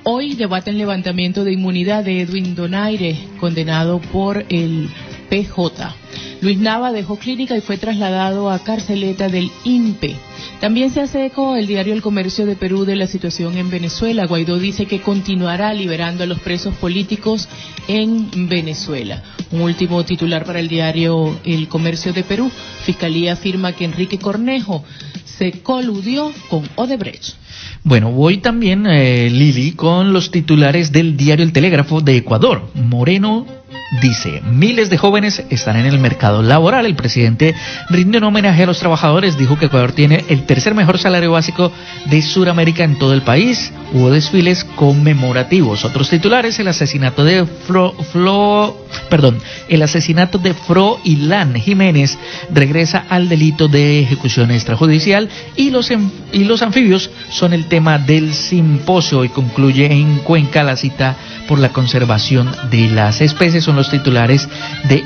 Hoy 0.04 0.36
debaten 0.36 0.78
levantamiento 0.78 1.44
de 1.44 1.52
inmunidad 1.52 2.06
de 2.06 2.22
Edwin 2.22 2.56
Donaire, 2.56 3.18
condenado 3.40 4.00
por 4.00 4.46
el 4.48 4.90
PJ. 5.30 5.96
Luis 6.42 6.58
Nava 6.60 6.92
dejó 6.92 7.18
clínica 7.18 7.58
y 7.58 7.62
fue 7.62 7.78
trasladado 7.78 8.50
a 8.50 8.60
carceleta 8.60 9.28
del 9.28 9.52
INPE. 9.66 10.16
También 10.60 10.90
se 10.90 11.02
hace 11.02 11.28
eco 11.28 11.56
el 11.56 11.68
diario 11.68 11.94
El 11.94 12.02
Comercio 12.02 12.48
de 12.48 12.56
Perú 12.56 12.84
de 12.84 12.96
la 12.96 13.06
situación 13.06 13.58
en 13.58 13.70
Venezuela. 13.70 14.26
Guaidó 14.26 14.58
dice 14.58 14.88
que 14.88 15.02
continuará 15.02 15.72
liberando 15.72 16.24
a 16.24 16.28
los 16.28 16.40
presos 16.40 16.74
políticos 16.76 17.48
en 17.88 18.50
Venezuela. 18.50 19.22
Un 19.52 19.62
último 19.62 20.04
titular 20.04 20.46
para 20.46 20.60
el 20.60 20.68
diario 20.68 21.40
El 21.44 21.68
Comercio 21.68 22.12
de 22.12 22.24
Perú. 22.24 22.50
Fiscalía 22.86 23.34
afirma 23.34 23.74
que 23.74 23.86
Enrique 23.86 24.18
Cornejo 24.18 24.84
se 25.26 25.62
coludió 25.62 26.32
con 26.50 26.68
Odebrecht. 26.76 27.36
Bueno, 27.84 28.12
voy 28.12 28.38
también, 28.38 28.88
eh, 28.88 29.30
Lili, 29.30 29.74
con 29.74 30.12
los 30.12 30.32
titulares 30.32 30.92
del 30.92 31.16
diario 31.16 31.46
El 31.46 31.54
Telégrafo 31.54 32.02
de 32.02 32.18
Ecuador. 32.18 32.72
Moreno 32.74 33.46
dice, 33.90 34.42
miles 34.44 34.90
de 34.90 34.98
jóvenes 34.98 35.44
están 35.50 35.78
en 35.78 35.86
el 35.86 36.00
mercado 36.00 36.42
laboral. 36.42 36.86
El 36.86 36.96
presidente 36.96 37.56
rindió 37.90 38.20
un 38.20 38.26
homenaje 38.26 38.64
a 38.64 38.66
los 38.66 38.80
trabajadores, 38.80 39.38
dijo 39.38 39.58
que 39.58 39.68
Ecuador 39.68 39.92
tiene 39.92 40.26
el 40.30 40.46
tercer 40.46 40.76
mejor 40.76 40.98
salario 40.98 41.32
básico 41.32 41.72
de 42.06 42.22
Sudamérica 42.22 42.84
en 42.84 42.98
todo 43.00 43.14
el 43.14 43.22
país. 43.22 43.72
Hubo 43.94 44.10
desfiles 44.12 44.64
conmemorativos. 44.64 45.86
Otros 45.86 46.10
titulares, 46.10 46.60
el 46.60 46.68
asesinato 46.68 47.24
de 47.24 47.46
Flo, 47.46 47.94
Flo- 48.14 48.76
perdón, 49.10 49.40
el 49.70 49.82
asesinato 49.82 50.38
de 50.38 50.54
Fro 50.54 51.00
Ilan 51.04 51.56
Jiménez 51.56 52.18
regresa 52.54 53.06
al 53.10 53.30
delito 53.30 53.68
de 53.68 54.00
ejecución 54.00 54.52
extrajudicial 54.52 55.30
y 55.56 55.70
los, 55.70 55.92
y 55.92 56.44
los 56.44 56.62
anfibios 56.62 57.10
son 57.30 57.54
el 57.54 57.66
tema 57.66 57.98
del 57.98 58.34
simposio 58.34 59.24
y 59.24 59.30
concluye 59.30 59.92
en 59.92 60.20
Cuenca 60.20 60.64
la 60.64 60.76
cita 60.76 61.16
por 61.48 61.60
la 61.60 61.70
conservación 61.70 62.52
de 62.70 62.90
las 62.90 63.22
especies 63.22 63.64
son 63.64 63.76
los 63.76 63.90
titulares 63.90 64.48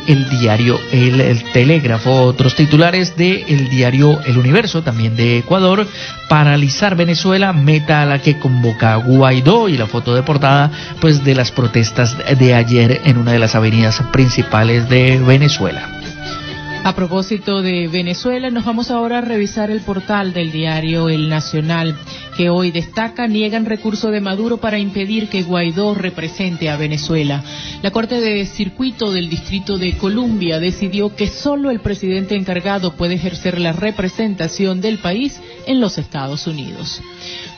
el 0.08 0.30
diario 0.30 0.80
el, 0.92 1.22
El 1.22 1.44
Telégrafo. 1.52 2.24
Otros 2.24 2.56
titulares 2.56 3.14
el 3.18 3.70
diario 3.70 4.20
El 4.26 4.38
Universo 4.38 4.82
también 4.82 5.16
de 5.16 5.40
Ecuador. 5.40 5.88
Paralizar 6.28 6.96
Venezuela 6.96 7.54
meta 7.54 8.02
a 8.02 8.06
la 8.06 8.20
que 8.20 8.40
convoca 8.40 8.96
Guaidó 8.96 9.70
y 9.70 9.78
la 9.78 9.88
foto 9.88 10.16
de 10.16 10.24
portada 10.24 10.72
pues 11.00 11.24
de 11.24 11.36
las 11.36 11.52
protestas 11.52 12.18
de 12.38 12.54
ayer 12.56 13.02
en 13.06 13.18
una 13.18 13.34
de 13.34 13.40
las 13.40 13.56
avenidas 13.56 13.91
principales 14.12 14.88
de 14.90 15.18
Venezuela 15.20 15.90
A 16.84 16.96
propósito 16.96 17.62
de 17.62 17.88
Venezuela, 17.88 18.50
nos 18.50 18.66
vamos 18.66 18.90
ahora 18.90 19.20
a 19.20 19.22
revisar 19.22 19.70
el 19.70 19.82
portal 19.82 20.34
del 20.34 20.52
diario 20.52 21.10
El 21.10 21.30
Nacional, 21.30 21.96
que 22.36 22.50
hoy 22.50 22.72
destaca 22.72 23.28
niegan 23.28 23.66
recurso 23.66 24.10
de 24.10 24.20
Maduro 24.20 24.58
para 24.58 24.80
impedir 24.80 25.30
que 25.30 25.44
Guaidó 25.44 25.94
represente 25.94 26.70
a 26.70 26.78
Venezuela. 26.78 27.44
La 27.84 27.92
Corte 27.92 28.20
de 28.20 28.46
Circuito 28.48 29.12
del 29.12 29.30
Distrito 29.30 29.78
de 29.78 29.96
Columbia 29.98 30.60
decidió 30.60 31.16
que 31.16 31.28
solo 31.28 31.70
el 31.70 31.82
presidente 31.82 32.36
encargado 32.36 32.94
puede 32.94 33.16
ejercer 33.16 33.60
la 33.60 33.74
representación 33.74 34.82
del 34.82 34.98
país 34.98 35.40
en 35.68 35.80
los 35.82 36.00
Estados 36.00 36.48
Unidos. 36.48 37.00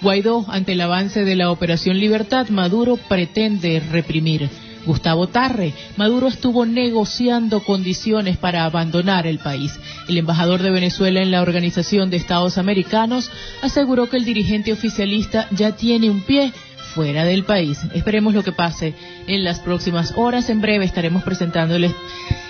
Guaidó, 0.02 0.46
ante 0.50 0.74
el 0.74 0.82
avance 0.82 1.24
de 1.24 1.36
la 1.36 1.50
Operación 1.50 1.98
Libertad, 1.98 2.50
Maduro 2.50 2.98
pretende 3.08 3.80
reprimir. 3.80 4.50
Gustavo 4.86 5.28
Tarre. 5.28 5.74
Maduro 5.98 6.28
estuvo 6.28 6.66
negociando 6.66 7.64
condiciones 7.64 8.38
para 8.38 8.66
abandonar 8.66 9.28
el 9.28 9.40
país. 9.40 9.80
El 10.08 10.18
embajador 10.18 10.62
de 10.62 10.72
Venezuela 10.72 11.22
en 11.22 11.32
la 11.32 11.42
Organización 11.42 12.10
de 12.10 12.18
Estados 12.18 12.58
Americanos 12.58 13.32
aseguró 13.62 14.10
que 14.10 14.18
el 14.18 14.26
dirigente 14.26 14.74
oficialista 14.74 15.48
ya 15.52 15.76
tiene 15.76 16.10
un 16.10 16.22
pie 16.22 16.52
fuera 16.94 17.26
del 17.26 17.44
país. 17.44 17.80
Esperemos 17.94 18.34
lo 18.34 18.44
que 18.44 18.52
pase 18.52 18.94
en 19.28 19.44
las 19.44 19.60
próximas 19.60 20.14
horas. 20.16 20.50
En 20.50 20.62
breve 20.62 20.86
estaremos 20.86 21.24
presentándoles 21.24 21.92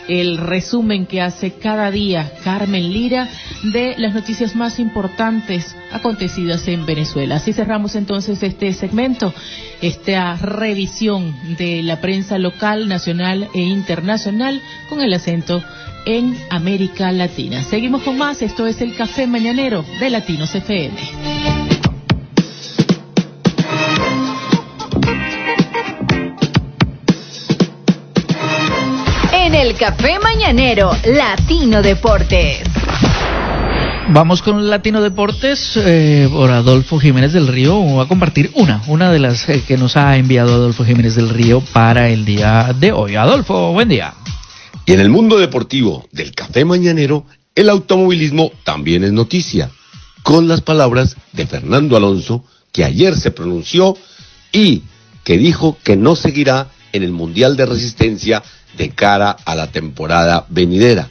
el 0.07 0.37
resumen 0.37 1.05
que 1.05 1.21
hace 1.21 1.53
cada 1.53 1.91
día 1.91 2.31
Carmen 2.43 2.91
Lira 2.91 3.29
de 3.63 3.95
las 3.97 4.13
noticias 4.13 4.55
más 4.55 4.79
importantes 4.79 5.75
acontecidas 5.91 6.67
en 6.67 6.85
Venezuela. 6.85 7.35
Así 7.35 7.53
cerramos 7.53 7.95
entonces 7.95 8.41
este 8.43 8.73
segmento, 8.73 9.33
esta 9.81 10.35
revisión 10.35 11.35
de 11.57 11.83
la 11.83 12.01
prensa 12.01 12.37
local, 12.37 12.87
nacional 12.87 13.49
e 13.53 13.61
internacional 13.61 14.61
con 14.89 15.01
el 15.01 15.13
acento 15.13 15.63
en 16.05 16.37
América 16.49 17.11
Latina. 17.11 17.63
Seguimos 17.63 18.03
con 18.03 18.17
más, 18.17 18.41
esto 18.41 18.67
es 18.67 18.81
el 18.81 18.95
Café 18.95 19.27
Mañanero 19.27 19.85
de 19.99 20.09
Latinos 20.09 20.53
FM. 20.53 21.52
En 29.53 29.59
el 29.59 29.75
Café 29.75 30.17
Mañanero, 30.17 30.89
Latino 31.05 31.83
Deportes. 31.83 32.63
Vamos 34.09 34.41
con 34.41 34.67
Latino 34.67 34.99
Deportes 34.99 35.77
eh, 35.77 36.27
por 36.31 36.49
Adolfo 36.49 36.97
Jiménez 36.97 37.33
del 37.33 37.47
Río. 37.47 37.75
Voy 37.75 38.03
a 38.03 38.07
compartir 38.07 38.49
una, 38.55 38.81
una 38.87 39.11
de 39.11 39.19
las 39.19 39.47
eh, 39.49 39.63
que 39.67 39.77
nos 39.77 39.95
ha 39.95 40.17
enviado 40.17 40.55
Adolfo 40.55 40.83
Jiménez 40.83 41.13
del 41.13 41.29
Río 41.29 41.61
para 41.71 42.09
el 42.09 42.25
día 42.25 42.75
de 42.79 42.93
hoy. 42.93 43.15
Adolfo, 43.15 43.73
buen 43.73 43.89
día. 43.89 44.15
Y 44.87 44.93
en 44.93 45.01
el 45.01 45.09
mundo 45.11 45.37
deportivo 45.37 46.07
del 46.11 46.31
café 46.31 46.65
mañanero, 46.65 47.27
el 47.53 47.69
automovilismo 47.69 48.51
también 48.63 49.03
es 49.03 49.11
noticia, 49.11 49.69
con 50.23 50.47
las 50.47 50.61
palabras 50.61 51.15
de 51.31 51.45
Fernando 51.45 51.95
Alonso, 51.95 52.43
que 52.71 52.85
ayer 52.85 53.15
se 53.15 53.29
pronunció 53.29 53.95
y 54.51 54.81
que 55.23 55.37
dijo 55.37 55.77
que 55.83 55.95
no 55.95 56.15
seguirá 56.15 56.69
en 56.91 57.03
el 57.03 57.11
Mundial 57.11 57.55
de 57.55 57.67
Resistencia 57.67 58.41
de 58.77 58.89
cara 58.89 59.31
a 59.45 59.55
la 59.55 59.71
temporada 59.71 60.45
venidera. 60.49 61.09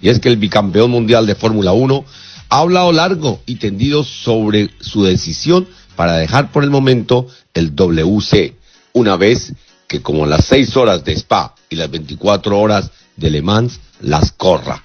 Y 0.00 0.08
es 0.08 0.20
que 0.20 0.28
el 0.28 0.36
bicampeón 0.36 0.90
mundial 0.90 1.26
de 1.26 1.34
Fórmula 1.34 1.72
1 1.72 2.04
ha 2.50 2.58
hablado 2.58 2.92
largo 2.92 3.42
y 3.46 3.56
tendido 3.56 4.04
sobre 4.04 4.70
su 4.80 5.04
decisión 5.04 5.68
para 5.96 6.16
dejar 6.16 6.52
por 6.52 6.64
el 6.64 6.70
momento 6.70 7.26
el 7.54 7.74
WC, 7.74 8.54
una 8.92 9.16
vez 9.16 9.52
que 9.88 10.00
como 10.00 10.26
las 10.26 10.44
seis 10.44 10.76
horas 10.76 11.04
de 11.04 11.12
Spa 11.12 11.54
y 11.68 11.76
las 11.76 11.90
24 11.90 12.58
horas 12.58 12.90
de 13.16 13.30
Le 13.30 13.42
Mans 13.42 13.80
las 14.00 14.32
corra. 14.32 14.84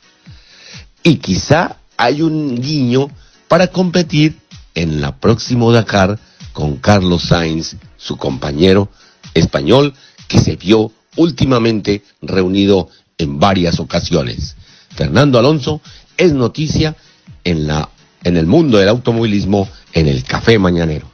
Y 1.03 1.18
quizá 1.18 1.78
hay 1.97 2.22
un 2.22 2.59
guiño 2.59 3.09
para 3.47 3.68
competir 3.68 4.39
en 4.74 5.01
la 5.01 5.16
próximo 5.18 5.72
Dakar 5.72 6.18
con 6.53 6.78
Carlos 6.78 7.24
Sainz, 7.24 7.76
su 7.97 8.18
compañero 8.18 8.89
español, 9.34 9.93
que 10.28 10.39
se 10.39 10.55
vio 10.55 10.91
últimamente 11.16 12.03
reunido 12.22 12.89
en 13.18 13.39
varias 13.39 13.80
ocasiones. 13.80 14.55
Fernando 14.95 15.39
Alonso 15.39 15.82
es 16.18 16.34
noticia 16.34 16.95
en 17.43 17.68
la 17.68 17.89
en 18.24 18.38
el 18.38 18.45
mundo 18.45 18.78
del 18.78 18.89
automovilismo 18.89 19.68
en 19.91 20.07
el 20.07 20.24
café 20.24 20.57
mañanero. 20.57 21.07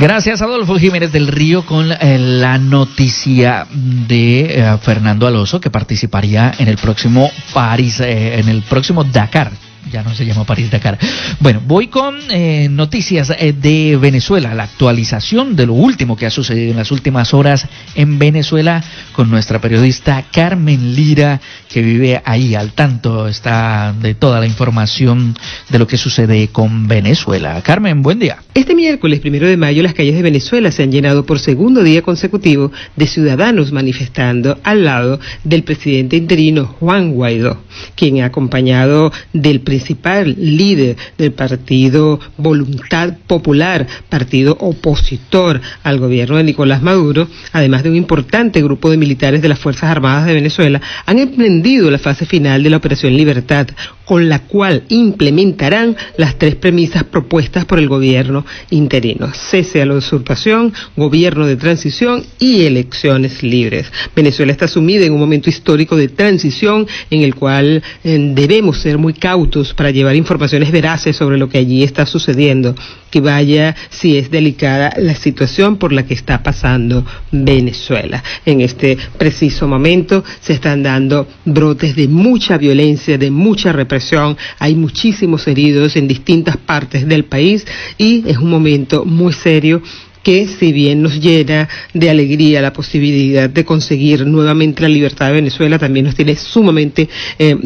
Gracias 0.00 0.42
Adolfo 0.42 0.76
Jiménez 0.76 1.12
del 1.12 1.28
Río 1.28 1.64
con 1.64 1.92
eh, 1.92 2.18
la 2.18 2.58
noticia 2.58 3.66
de 3.70 4.40
eh, 4.40 4.78
Fernando 4.82 5.26
Alonso 5.26 5.60
que 5.60 5.70
participaría 5.70 6.52
en 6.58 6.66
el 6.66 6.76
próximo 6.76 7.30
París, 7.52 8.00
eh, 8.00 8.40
en 8.40 8.48
el 8.48 8.62
próximo 8.62 9.04
Dakar 9.04 9.52
ya 9.94 10.02
no 10.02 10.12
se 10.12 10.26
llama 10.26 10.44
París 10.44 10.72
Dakar. 10.72 10.98
Bueno, 11.38 11.62
voy 11.64 11.86
con 11.86 12.16
eh, 12.30 12.66
noticias 12.68 13.32
eh, 13.38 13.52
de 13.52 13.96
Venezuela, 13.96 14.52
la 14.52 14.64
actualización 14.64 15.54
de 15.54 15.66
lo 15.66 15.74
último 15.74 16.16
que 16.16 16.26
ha 16.26 16.30
sucedido 16.30 16.72
en 16.72 16.78
las 16.78 16.90
últimas 16.90 17.32
horas 17.32 17.68
en 17.94 18.18
Venezuela 18.18 18.82
con 19.12 19.30
nuestra 19.30 19.60
periodista 19.60 20.24
Carmen 20.32 20.96
Lira, 20.96 21.40
que 21.68 21.80
vive 21.80 22.20
ahí 22.24 22.56
al 22.56 22.72
tanto, 22.72 23.28
está 23.28 23.94
de 24.00 24.14
toda 24.14 24.40
la 24.40 24.46
información 24.46 25.36
de 25.70 25.78
lo 25.78 25.86
que 25.86 25.96
sucede 25.96 26.48
con 26.48 26.88
Venezuela. 26.88 27.62
Carmen, 27.62 28.02
buen 28.02 28.18
día. 28.18 28.38
Este 28.52 28.74
miércoles 28.74 29.20
primero 29.20 29.46
de 29.46 29.56
mayo 29.56 29.80
las 29.84 29.94
calles 29.94 30.16
de 30.16 30.22
Venezuela 30.22 30.72
se 30.72 30.82
han 30.82 30.90
llenado 30.90 31.24
por 31.24 31.38
segundo 31.38 31.84
día 31.84 32.02
consecutivo 32.02 32.72
de 32.96 33.06
ciudadanos 33.06 33.70
manifestando 33.70 34.58
al 34.64 34.84
lado 34.84 35.20
del 35.44 35.62
presidente 35.62 36.16
interino 36.16 36.66
Juan 36.66 37.12
Guaidó, 37.12 37.62
quien 37.94 38.22
ha 38.22 38.26
acompañado 38.26 39.12
del 39.32 39.60
principal 39.84 40.34
líder 40.38 40.96
del 41.18 41.32
partido 41.32 42.18
Voluntad 42.38 43.18
Popular, 43.26 43.86
partido 44.08 44.56
opositor 44.58 45.60
al 45.82 45.98
gobierno 45.98 46.38
de 46.38 46.44
Nicolás 46.44 46.82
Maduro, 46.82 47.28
además 47.52 47.82
de 47.82 47.90
un 47.90 47.96
importante 47.96 48.62
grupo 48.62 48.90
de 48.90 48.96
militares 48.96 49.42
de 49.42 49.48
las 49.48 49.58
Fuerzas 49.58 49.90
Armadas 49.90 50.24
de 50.24 50.32
Venezuela, 50.32 50.80
han 51.04 51.18
emprendido 51.18 51.90
la 51.90 51.98
fase 51.98 52.24
final 52.24 52.62
de 52.62 52.70
la 52.70 52.78
Operación 52.78 53.14
Libertad, 53.14 53.68
con 54.06 54.28
la 54.28 54.40
cual 54.40 54.84
implementarán 54.88 55.96
las 56.16 56.38
tres 56.38 56.54
premisas 56.56 57.04
propuestas 57.04 57.66
por 57.66 57.78
el 57.78 57.88
gobierno 57.88 58.44
interino. 58.70 59.32
Cese 59.34 59.82
a 59.82 59.86
la 59.86 59.94
usurpación, 59.94 60.72
gobierno 60.96 61.46
de 61.46 61.56
transición 61.56 62.24
y 62.38 62.62
elecciones 62.62 63.42
libres. 63.42 63.90
Venezuela 64.16 64.52
está 64.52 64.68
sumida 64.68 65.04
en 65.04 65.12
un 65.12 65.20
momento 65.20 65.50
histórico 65.50 65.96
de 65.96 66.08
transición 66.08 66.86
en 67.10 67.22
el 67.22 67.34
cual 67.34 67.82
eh, 68.02 68.32
debemos 68.34 68.78
ser 68.80 68.98
muy 68.98 69.14
cautos 69.14 69.63
para 69.72 69.90
llevar 69.90 70.16
informaciones 70.16 70.70
veraces 70.70 71.16
sobre 71.16 71.38
lo 71.38 71.48
que 71.48 71.58
allí 71.58 71.82
está 71.82 72.04
sucediendo, 72.04 72.74
que 73.10 73.20
vaya 73.20 73.74
si 73.88 74.18
es 74.18 74.30
delicada 74.30 74.92
la 74.98 75.14
situación 75.14 75.76
por 75.76 75.92
la 75.92 76.04
que 76.04 76.14
está 76.14 76.42
pasando 76.42 77.06
Venezuela. 77.30 78.22
En 78.44 78.60
este 78.60 78.98
preciso 79.16 79.66
momento 79.66 80.24
se 80.40 80.52
están 80.52 80.82
dando 80.82 81.26
brotes 81.44 81.96
de 81.96 82.08
mucha 82.08 82.58
violencia, 82.58 83.16
de 83.16 83.30
mucha 83.30 83.72
represión, 83.72 84.36
hay 84.58 84.74
muchísimos 84.74 85.46
heridos 85.46 85.96
en 85.96 86.08
distintas 86.08 86.56
partes 86.56 87.06
del 87.06 87.24
país 87.24 87.64
y 87.96 88.24
es 88.28 88.38
un 88.38 88.50
momento 88.50 89.04
muy 89.04 89.32
serio 89.32 89.80
que 90.24 90.48
si 90.48 90.72
bien 90.72 91.02
nos 91.02 91.20
llena 91.20 91.68
de 91.92 92.10
alegría 92.10 92.60
la 92.60 92.72
posibilidad 92.72 93.48
de 93.48 93.64
conseguir 93.64 94.26
nuevamente 94.26 94.82
la 94.82 94.88
libertad 94.88 95.26
de 95.28 95.34
Venezuela, 95.34 95.78
también 95.78 96.06
nos 96.06 96.16
tiene 96.16 96.34
sumamente 96.34 97.08
eh, 97.38 97.56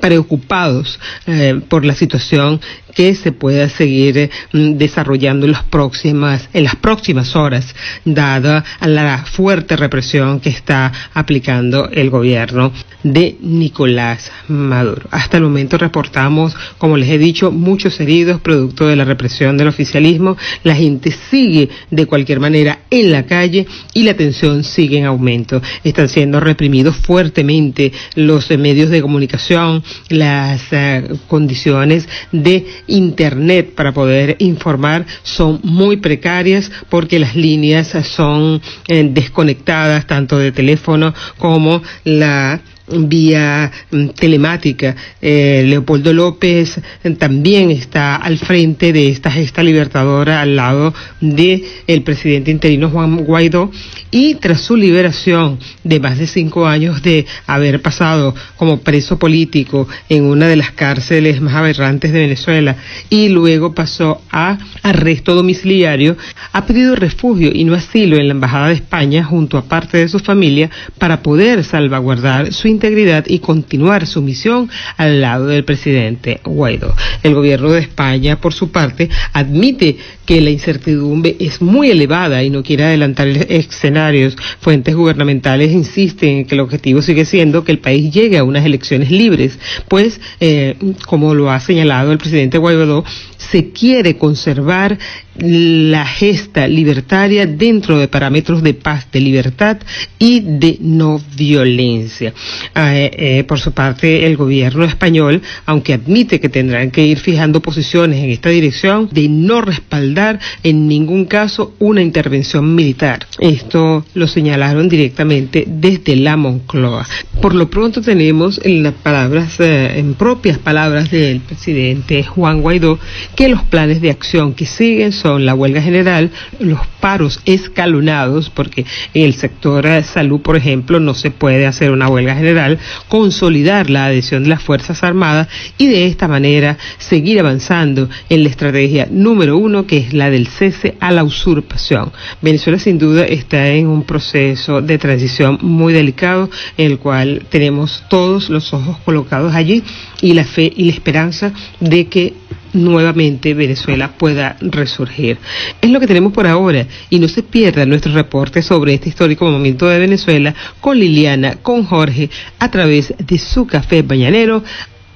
preocupados 0.00 1.00
eh, 1.26 1.60
por 1.68 1.86
la 1.86 1.94
situación 1.94 2.60
que 2.98 3.14
se 3.14 3.30
pueda 3.30 3.68
seguir 3.68 4.18
eh, 4.18 4.30
desarrollando 4.52 5.46
en 5.46 5.52
las 5.52 5.62
próximas 5.62 6.48
en 6.52 6.64
las 6.64 6.74
próximas 6.74 7.36
horas 7.36 7.72
dada 8.04 8.64
la 8.80 9.24
fuerte 9.24 9.76
represión 9.76 10.40
que 10.40 10.48
está 10.48 10.92
aplicando 11.14 11.88
el 11.92 12.10
gobierno 12.10 12.72
de 13.04 13.36
Nicolás 13.40 14.32
Maduro. 14.48 15.06
Hasta 15.12 15.36
el 15.36 15.44
momento 15.44 15.78
reportamos, 15.78 16.56
como 16.78 16.96
les 16.96 17.08
he 17.10 17.18
dicho, 17.18 17.52
muchos 17.52 18.00
heridos 18.00 18.40
producto 18.40 18.88
de 18.88 18.96
la 18.96 19.04
represión 19.04 19.56
del 19.56 19.68
oficialismo. 19.68 20.36
La 20.64 20.74
gente 20.74 21.14
sigue 21.30 21.68
de 21.90 22.06
cualquier 22.06 22.40
manera 22.40 22.80
en 22.90 23.12
la 23.12 23.24
calle 23.26 23.66
y 23.94 24.02
la 24.02 24.14
tensión 24.14 24.64
sigue 24.64 24.98
en 24.98 25.04
aumento. 25.04 25.62
Están 25.84 26.08
siendo 26.08 26.40
reprimidos 26.40 26.96
fuertemente 26.96 27.92
los 28.16 28.50
eh, 28.50 28.58
medios 28.58 28.90
de 28.90 29.02
comunicación, 29.02 29.84
las 30.08 30.62
uh, 30.72 31.16
condiciones 31.28 32.08
de 32.32 32.66
Internet 32.88 33.74
para 33.74 33.92
poder 33.92 34.36
informar 34.40 35.06
son 35.22 35.60
muy 35.62 35.98
precarias 35.98 36.70
porque 36.88 37.18
las 37.18 37.36
líneas 37.36 37.88
son 38.06 38.60
eh, 38.88 39.08
desconectadas 39.10 40.06
tanto 40.06 40.38
de 40.38 40.52
teléfono 40.52 41.14
como 41.38 41.82
la 42.04 42.60
vía 42.90 43.70
mm, 43.90 44.08
telemática. 44.08 44.94
Eh, 45.20 45.64
Leopoldo 45.66 46.12
López 46.12 46.80
eh, 47.04 47.10
también 47.12 47.70
está 47.70 48.16
al 48.16 48.38
frente 48.38 48.92
de 48.92 49.08
esta 49.08 49.30
gesta 49.30 49.62
libertadora 49.62 50.40
al 50.40 50.56
lado 50.56 50.94
de 51.20 51.64
el 51.86 52.02
presidente 52.02 52.50
interino 52.50 52.90
Juan 52.90 53.24
Guaidó 53.24 53.70
y 54.10 54.36
tras 54.36 54.62
su 54.62 54.76
liberación 54.76 55.58
de 55.84 56.00
más 56.00 56.18
de 56.18 56.26
cinco 56.26 56.66
años 56.66 57.02
de 57.02 57.26
haber 57.46 57.82
pasado 57.82 58.34
como 58.56 58.80
preso 58.80 59.18
político 59.18 59.88
en 60.08 60.24
una 60.24 60.46
de 60.46 60.56
las 60.56 60.72
cárceles 60.72 61.40
más 61.40 61.54
aberrantes 61.54 62.12
de 62.12 62.20
Venezuela 62.20 62.76
y 63.10 63.28
luego 63.28 63.74
pasó 63.74 64.22
a 64.30 64.58
arresto 64.82 65.34
domiciliario, 65.34 66.16
ha 66.52 66.66
pedido 66.66 66.94
refugio 66.94 67.50
y 67.52 67.64
no 67.64 67.74
asilo 67.74 68.16
en 68.16 68.28
la 68.28 68.34
Embajada 68.34 68.68
de 68.68 68.74
España 68.74 69.24
junto 69.24 69.58
a 69.58 69.64
parte 69.64 69.98
de 69.98 70.08
su 70.08 70.18
familia 70.18 70.70
para 70.98 71.22
poder 71.22 71.64
salvaguardar 71.64 72.52
su 72.52 72.68
integridad 72.78 73.24
y 73.26 73.40
continuar 73.40 74.06
su 74.06 74.22
misión 74.22 74.70
al 74.96 75.20
lado 75.20 75.46
del 75.46 75.64
presidente 75.64 76.40
Guaidó. 76.44 76.94
El 77.22 77.34
gobierno 77.34 77.70
de 77.70 77.80
España, 77.80 78.40
por 78.40 78.54
su 78.54 78.70
parte, 78.70 79.10
admite 79.32 79.96
que 80.24 80.40
la 80.40 80.50
incertidumbre 80.50 81.36
es 81.40 81.60
muy 81.60 81.90
elevada 81.90 82.42
y 82.42 82.50
no 82.50 82.62
quiere 82.62 82.84
adelantar 82.84 83.26
escenarios. 83.28 84.36
Fuentes 84.60 84.94
gubernamentales 84.94 85.72
insisten 85.72 86.38
en 86.38 86.44
que 86.46 86.54
el 86.54 86.60
objetivo 86.60 87.02
sigue 87.02 87.24
siendo 87.24 87.64
que 87.64 87.72
el 87.72 87.78
país 87.78 88.12
llegue 88.12 88.38
a 88.38 88.44
unas 88.44 88.64
elecciones 88.64 89.10
libres, 89.10 89.58
pues, 89.88 90.20
eh, 90.40 90.76
como 91.06 91.34
lo 91.34 91.50
ha 91.50 91.60
señalado 91.60 92.12
el 92.12 92.18
presidente 92.18 92.58
Guaidó, 92.58 93.04
se 93.38 93.70
quiere 93.70 94.16
conservar 94.16 94.98
la 95.38 96.04
gesta 96.04 96.66
libertaria 96.66 97.46
dentro 97.46 97.98
de 97.98 98.08
parámetros 98.08 98.62
de 98.62 98.74
paz, 98.74 99.06
de 99.12 99.20
libertad 99.20 99.78
y 100.18 100.40
de 100.40 100.78
no 100.80 101.20
violencia. 101.36 102.34
Eh, 102.74 103.10
eh, 103.12 103.44
por 103.44 103.60
su 103.60 103.72
parte, 103.72 104.26
el 104.26 104.36
gobierno 104.36 104.84
español, 104.84 105.40
aunque 105.64 105.94
admite 105.94 106.40
que 106.40 106.48
tendrán 106.48 106.90
que 106.90 107.06
ir 107.06 107.18
fijando 107.18 107.62
posiciones 107.62 108.22
en 108.22 108.30
esta 108.30 108.48
dirección, 108.50 109.08
de 109.12 109.28
no 109.28 109.60
respaldar 109.60 110.40
en 110.64 110.88
ningún 110.88 111.26
caso 111.26 111.74
una 111.78 112.02
intervención 112.02 112.74
militar. 112.74 113.26
Esto 113.38 114.04
lo 114.14 114.26
señalaron 114.26 114.88
directamente 114.88 115.64
desde 115.68 116.16
la 116.16 116.36
Moncloa. 116.36 117.06
Por 117.40 117.54
lo 117.54 117.70
pronto 117.70 118.02
tenemos 118.02 118.60
en 118.64 118.82
las 118.82 118.94
palabras, 118.94 119.60
eh, 119.60 119.98
en 119.98 120.14
propias 120.14 120.58
palabras 120.58 121.10
del 121.10 121.40
presidente 121.40 122.24
Juan 122.24 122.60
Guaidó, 122.60 122.98
que 123.34 123.48
los 123.48 123.62
planes 123.62 124.00
de 124.00 124.10
acción 124.10 124.54
que 124.54 124.66
siguen 124.66 125.12
son 125.12 125.46
la 125.46 125.54
huelga 125.54 125.80
general, 125.80 126.30
los 126.58 126.80
paros 127.00 127.40
escalonados, 127.44 128.50
porque 128.50 128.84
en 129.14 129.24
el 129.24 129.34
sector 129.34 129.86
de 129.86 130.02
salud, 130.02 130.40
por 130.40 130.56
ejemplo, 130.56 131.00
no 131.00 131.14
se 131.14 131.30
puede 131.30 131.66
hacer 131.66 131.90
una 131.90 132.08
huelga 132.08 132.34
general, 132.34 132.78
consolidar 133.08 133.90
la 133.90 134.06
adhesión 134.06 134.42
de 134.42 134.50
las 134.50 134.62
Fuerzas 134.62 135.02
Armadas 135.02 135.48
y 135.78 135.86
de 135.86 136.06
esta 136.06 136.28
manera 136.28 136.78
seguir 136.98 137.40
avanzando 137.40 138.08
en 138.28 138.42
la 138.42 138.50
estrategia 138.50 139.08
número 139.10 139.56
uno, 139.56 139.86
que 139.86 139.98
es 139.98 140.12
la 140.12 140.30
del 140.30 140.48
cese 140.48 140.96
a 141.00 141.12
la 141.12 141.24
usurpación. 141.24 142.12
Venezuela 142.42 142.78
sin 142.78 142.98
duda 142.98 143.24
está 143.24 143.68
en 143.68 143.86
un 143.86 144.04
proceso 144.04 144.82
de 144.82 144.98
transición 144.98 145.58
muy 145.62 145.92
delicado, 145.92 146.50
en 146.76 146.92
el 146.92 146.98
cual 146.98 147.42
tenemos 147.48 148.04
todos 148.08 148.50
los 148.50 148.72
ojos 148.72 148.98
colocados 149.04 149.54
allí 149.54 149.82
y 150.20 150.34
la 150.34 150.44
fe 150.44 150.72
y 150.74 150.84
la 150.84 150.92
esperanza 150.92 151.52
de 151.80 152.06
que 152.06 152.34
nuevamente 152.72 153.54
Venezuela 153.54 154.12
pueda 154.16 154.56
resurgir. 154.60 155.38
Es 155.80 155.90
lo 155.90 156.00
que 156.00 156.06
tenemos 156.06 156.32
por 156.32 156.46
ahora 156.46 156.86
y 157.10 157.18
no 157.18 157.28
se 157.28 157.42
pierda 157.42 157.86
nuestro 157.86 158.12
reporte 158.12 158.62
sobre 158.62 158.94
este 158.94 159.08
histórico 159.08 159.50
momento 159.50 159.86
de 159.86 159.98
Venezuela 159.98 160.54
con 160.80 160.98
Liliana, 160.98 161.56
con 161.56 161.84
Jorge, 161.84 162.30
a 162.58 162.70
través 162.70 163.14
de 163.18 163.38
su 163.38 163.66
café 163.66 164.02
bañanero 164.02 164.62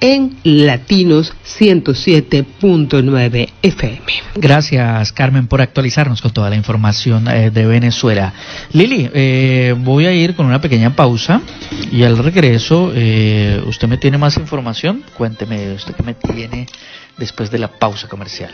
en 0.03 0.35
Latinos 0.43 1.33
107.9 1.45 3.49
FM. 3.61 4.01
Gracias, 4.35 5.13
Carmen, 5.13 5.47
por 5.47 5.61
actualizarnos 5.61 6.21
con 6.21 6.31
toda 6.31 6.49
la 6.49 6.57
información 6.57 7.25
eh, 7.29 7.51
de 7.51 7.65
Venezuela. 7.65 8.33
Lili, 8.73 9.09
eh, 9.13 9.73
voy 9.77 10.05
a 10.05 10.11
ir 10.11 10.35
con 10.35 10.45
una 10.45 10.59
pequeña 10.59 10.93
pausa 10.93 11.41
y 11.89 12.03
al 12.03 12.17
regreso, 12.17 12.91
eh, 12.93 13.63
¿usted 13.65 13.87
me 13.87 13.97
tiene 13.97 14.17
más 14.17 14.35
información? 14.35 15.05
Cuénteme, 15.15 15.71
¿usted 15.71 15.95
qué 15.95 16.03
me 16.03 16.15
tiene 16.15 16.67
después 17.17 17.51
de 17.51 17.59
la 17.59 17.67
pausa 17.67 18.07
comercial? 18.07 18.51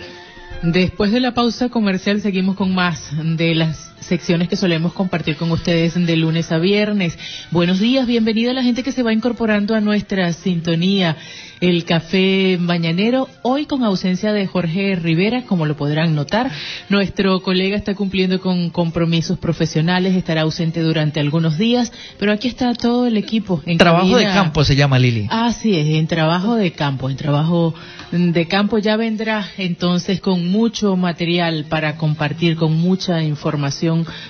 Después 0.62 1.12
de 1.12 1.20
la 1.20 1.34
pausa 1.34 1.70
comercial 1.70 2.22
seguimos 2.22 2.56
con 2.56 2.74
más 2.74 3.12
de 3.38 3.56
las 3.56 3.89
secciones 4.02 4.48
que 4.48 4.56
solemos 4.56 4.94
compartir 4.94 5.36
con 5.36 5.52
ustedes 5.52 5.94
de 5.94 6.16
lunes 6.18 6.52
a 6.52 6.58
viernes. 6.58 7.18
Buenos 7.52 7.80
días, 7.80 8.08
bienvenida 8.08 8.52
a 8.52 8.54
la 8.54 8.64
gente 8.64 8.84
que 8.84 8.92
se 8.92 9.04
va 9.04 9.14
incorporando 9.14 9.76
a 9.76 9.82
nuestra 9.82 10.32
sintonía. 10.34 11.18
El 11.62 11.84
café 11.84 12.58
mañanero, 12.58 13.28
hoy 13.42 13.66
con 13.66 13.84
ausencia 13.84 14.32
de 14.32 14.48
Jorge 14.48 14.96
Rivera, 14.96 15.44
como 15.44 15.66
lo 15.66 15.76
podrán 15.76 16.16
notar. 16.16 16.50
Nuestro 16.88 17.42
colega 17.42 17.76
está 17.76 17.96
cumpliendo 17.96 18.40
con 18.40 18.70
compromisos 18.70 19.38
profesionales, 19.38 20.16
estará 20.16 20.44
ausente 20.44 20.80
durante 20.80 21.20
algunos 21.20 21.58
días, 21.58 21.92
pero 22.18 22.32
aquí 22.32 22.48
está 22.48 22.74
todo 22.74 23.08
el 23.08 23.18
equipo. 23.18 23.62
En 23.66 23.78
Trabajo 23.78 24.16
de 24.16 24.24
campo 24.24 24.64
se 24.64 24.78
llama 24.78 25.00
Lili. 25.00 25.28
Así 25.30 25.76
es, 25.76 25.88
en 25.98 26.08
trabajo 26.08 26.56
de 26.56 26.72
campo, 26.72 27.10
en 27.10 27.18
trabajo 27.18 27.74
de 28.12 28.48
campo 28.48 28.78
ya 28.78 28.96
vendrá 28.96 29.46
entonces 29.58 30.22
con 30.22 30.50
mucho 30.50 30.96
material 30.96 31.66
para 31.68 31.98
compartir, 31.98 32.56
con 32.56 32.78
mucha 32.78 33.22
información 33.22 33.89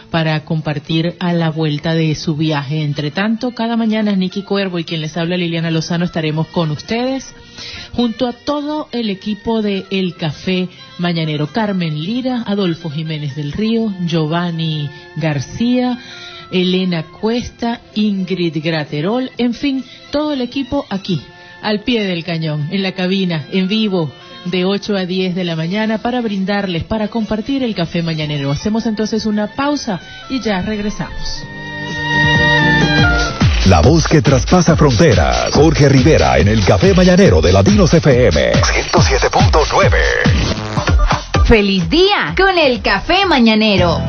para 0.10 0.43
compartir 0.45 1.16
a 1.20 1.34
la 1.34 1.49
vuelta 1.49 1.93
de 1.93 2.16
su 2.16 2.36
viaje. 2.36 2.84
Entre 2.84 3.12
tanto, 3.12 3.51
cada 3.51 3.76
mañana 3.76 4.16
Nicky 4.16 4.43
Cuervo 4.43 4.80
y 4.80 4.84
quien 4.84 5.01
les 5.01 5.18
habla 5.18 5.38
Liliana 5.38 5.72
Lozano 5.72 6.05
estaremos 6.05 6.47
con 6.47 6.72
ustedes 6.72 7.34
junto 7.93 8.28
a 8.28 8.34
todo 8.34 8.88
el 8.91 9.10
equipo 9.10 9.62
de 9.62 9.86
El 9.91 10.16
Café 10.16 10.70
Mañanero. 10.97 11.47
Carmen 11.47 12.01
Lira, 12.01 12.43
Adolfo 12.45 12.89
Jiménez 12.89 13.36
del 13.36 13.51
Río, 13.51 13.93
Giovanni 14.05 14.89
García, 15.16 15.97
Elena 16.51 17.03
Cuesta, 17.03 17.82
Ingrid 17.95 18.57
Graterol, 18.64 19.32
en 19.38 19.53
fin, 19.53 19.84
todo 20.12 20.34
el 20.34 20.41
equipo 20.41 20.86
aquí, 20.89 21.22
al 21.62 21.82
pie 21.82 22.03
del 22.03 22.24
cañón, 22.24 22.70
en 22.72 22.84
la 22.84 22.93
cabina, 22.93 23.45
en 23.51 23.68
vivo, 23.68 24.12
de 24.50 24.66
8 24.66 24.95
a 24.95 25.06
10 25.06 25.36
de 25.36 25.43
la 25.43 25.56
mañana 25.56 26.00
para 26.00 26.22
brindarles, 26.22 26.84
para 26.84 27.08
compartir 27.08 27.64
el 27.64 27.76
café 27.76 28.04
mañanero. 28.04 28.52
Hacemos 28.52 28.86
entonces 28.86 29.26
una 29.26 29.47
pausa 29.47 30.00
y 30.30 30.41
ya 30.41 30.62
regresamos. 30.62 31.43
La 33.66 33.82
voz 33.82 34.08
que 34.08 34.22
traspasa 34.22 34.76
fronteras. 34.76 35.52
Jorge 35.54 35.89
Rivera 35.89 36.38
en 36.38 36.47
el 36.47 36.64
Café 36.66 36.93
Mañanero 36.93 37.41
de 37.41 37.54
Latinos 37.54 37.93
FM 37.93 38.54
107.9. 38.54 41.45
Feliz 41.45 41.89
día 41.89 42.34
con 42.38 42.58
el 42.58 42.82
café 42.82 43.26
mañanero. 43.26 44.02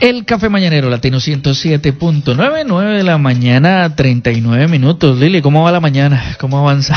El 0.00 0.24
Café 0.26 0.50
Mañanero 0.50 0.90
Latino 0.90 1.16
107.9, 1.16 2.64
9 2.66 2.96
de 2.96 3.02
la 3.02 3.16
mañana, 3.16 3.96
39 3.96 4.68
minutos. 4.68 5.18
Lili, 5.18 5.40
¿cómo 5.40 5.62
va 5.62 5.72
la 5.72 5.80
mañana? 5.80 6.36
¿Cómo 6.38 6.58
avanza? 6.58 6.94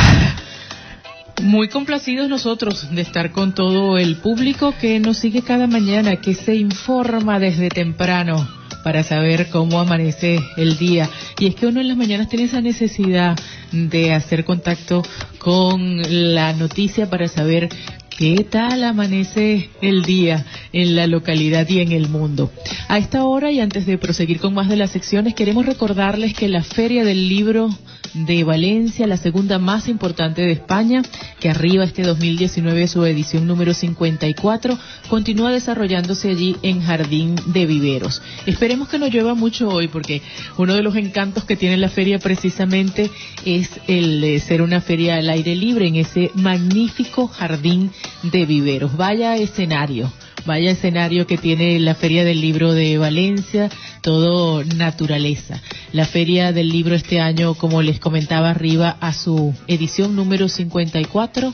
Muy 1.42 1.70
complacidos 1.70 2.30
nosotros 2.30 2.90
de 2.92 3.02
estar 3.02 3.32
con 3.32 3.54
todo 3.54 3.98
el 3.98 4.18
público 4.18 4.74
que 4.82 5.00
nos 5.00 5.20
sigue 5.20 5.44
cada 5.44 5.68
mañana, 5.68 6.16
que 6.16 6.34
se 6.34 6.56
informa 6.56 7.40
desde 7.40 7.70
temprano 7.70 8.48
para 8.84 9.04
saber 9.04 9.50
cómo 9.52 9.80
amanece 9.80 10.40
el 10.58 10.78
día. 10.78 11.10
Y 11.40 11.48
es 11.48 11.56
que 11.56 11.68
uno 11.68 11.80
en 11.80 11.90
las 11.90 11.98
mañanas 11.98 12.28
tiene 12.28 12.46
esa 12.46 12.62
necesidad 12.62 13.38
de 13.72 14.14
hacer 14.14 14.46
contacto 14.46 15.04
con 15.38 16.02
la 16.34 16.54
noticia 16.54 17.08
para 17.08 17.28
saber 17.28 17.70
qué 18.18 18.44
tal 18.50 18.84
amanece 18.84 19.70
el 19.82 20.02
día 20.02 20.44
en 20.74 20.96
la 20.96 21.06
localidad 21.06 21.70
y 21.70 21.82
en 21.82 21.92
el 21.92 22.10
mundo. 22.10 22.52
A 22.88 22.98
esta 22.98 23.26
hora 23.26 23.52
y 23.52 23.60
antes 23.60 23.86
de 23.86 24.00
proseguir 24.00 24.40
con 24.40 24.56
más 24.56 24.70
de 24.70 24.78
las 24.78 24.92
secciones, 24.92 25.36
queremos 25.36 25.68
recordarles 25.68 26.34
que 26.34 26.48
la 26.48 26.64
Feria 26.64 27.06
del 27.06 27.30
Libro 27.30 27.70
de 28.14 28.44
Valencia, 28.44 29.08
la 29.08 29.18
segunda 29.18 29.60
más 29.60 29.88
importante 29.88 30.42
de 30.42 30.52
España, 30.52 31.02
que 31.40 31.50
arriba 31.50 31.84
este 31.84 32.04
2019 32.04 32.88
su 32.88 33.06
edición 33.06 33.48
número 33.48 33.74
54, 33.74 34.78
continúa 35.10 35.52
desarrollándose 35.52 36.30
allí 36.30 36.58
en 36.62 36.82
Jardín 36.82 37.36
de 37.48 37.66
Viveros. 37.66 38.22
Esperemos 38.46 38.90
que 38.90 39.00
no 39.00 39.08
llueva 39.08 39.36
mucho 39.36 39.70
hoy 39.70 39.88
porque 39.88 40.22
uno 40.58 40.76
de 40.76 40.84
los 40.84 40.96
encantos 40.96 41.44
que 41.46 41.56
tiene 41.56 41.78
la 41.78 41.90
feria 41.90 42.20
precisamente 42.20 43.10
es 43.46 43.70
el 43.88 44.22
de 44.22 44.40
ser 44.40 44.62
una 44.62 44.82
feria 44.82 45.16
al 45.16 45.30
aire 45.30 45.56
libre 45.56 45.88
en 45.88 45.96
ese 45.96 46.32
magnífico 46.36 47.28
jardín 47.28 47.92
de 48.24 48.46
viveros. 48.46 48.96
Vaya 48.96 49.36
escenario. 49.36 50.12
Vaya 50.48 50.72
escenario 50.72 51.28
que 51.28 51.38
tiene 51.38 51.78
la 51.78 51.94
Feria 51.94 52.24
del 52.24 52.40
Libro 52.40 52.72
de 52.72 52.98
Valencia, 52.98 53.70
todo 54.02 54.64
naturaleza. 54.64 55.62
La 55.92 56.06
Feria 56.06 56.54
del 56.54 56.70
Libro 56.70 56.96
este 56.96 57.20
año, 57.20 57.54
como 57.54 57.82
les 57.82 58.00
comentaba 58.00 58.50
arriba, 58.50 58.96
a 59.02 59.12
su 59.12 59.54
edición 59.68 60.16
número 60.16 60.48
54. 60.48 61.54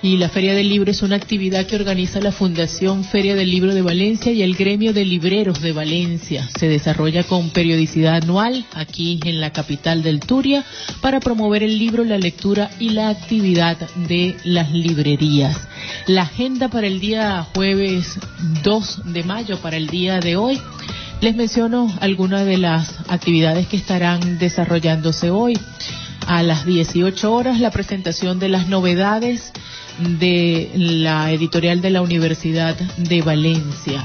Y 0.00 0.16
la 0.16 0.28
Feria 0.28 0.54
del 0.54 0.68
Libro 0.68 0.92
es 0.92 1.02
una 1.02 1.16
actividad 1.16 1.66
que 1.66 1.74
organiza 1.74 2.20
la 2.20 2.30
Fundación 2.30 3.02
Feria 3.02 3.34
del 3.34 3.50
Libro 3.50 3.74
de 3.74 3.82
Valencia 3.82 4.30
y 4.30 4.42
el 4.42 4.54
Gremio 4.54 4.92
de 4.92 5.04
Libreros 5.04 5.60
de 5.60 5.72
Valencia. 5.72 6.48
Se 6.56 6.68
desarrolla 6.68 7.24
con 7.24 7.50
periodicidad 7.50 8.14
anual 8.22 8.64
aquí 8.74 9.18
en 9.24 9.40
la 9.40 9.50
capital 9.50 10.04
del 10.04 10.20
Turia 10.20 10.64
para 11.00 11.18
promover 11.18 11.64
el 11.64 11.76
libro, 11.76 12.04
la 12.04 12.16
lectura 12.16 12.70
y 12.78 12.90
la 12.90 13.08
actividad 13.08 13.76
de 14.08 14.36
las 14.44 14.70
librerías. 14.70 15.66
La 16.06 16.22
agenda 16.22 16.68
para 16.68 16.86
el 16.86 17.00
día 17.00 17.44
jueves 17.52 18.20
2 18.62 19.12
de 19.12 19.24
mayo, 19.24 19.58
para 19.58 19.76
el 19.76 19.88
día 19.88 20.20
de 20.20 20.36
hoy, 20.36 20.60
les 21.20 21.34
menciono 21.34 21.92
algunas 22.00 22.46
de 22.46 22.58
las 22.58 22.94
actividades 23.08 23.66
que 23.66 23.76
estarán 23.76 24.38
desarrollándose 24.38 25.30
hoy. 25.30 25.58
A 26.28 26.42
las 26.44 26.66
18 26.66 27.32
horas, 27.32 27.58
la 27.58 27.70
presentación 27.72 28.38
de 28.38 28.50
las 28.50 28.68
novedades 28.68 29.52
de 29.98 30.70
la 30.74 31.32
editorial 31.32 31.80
de 31.80 31.90
la 31.90 32.02
Universidad 32.02 32.76
de 32.96 33.22
Valencia. 33.22 34.04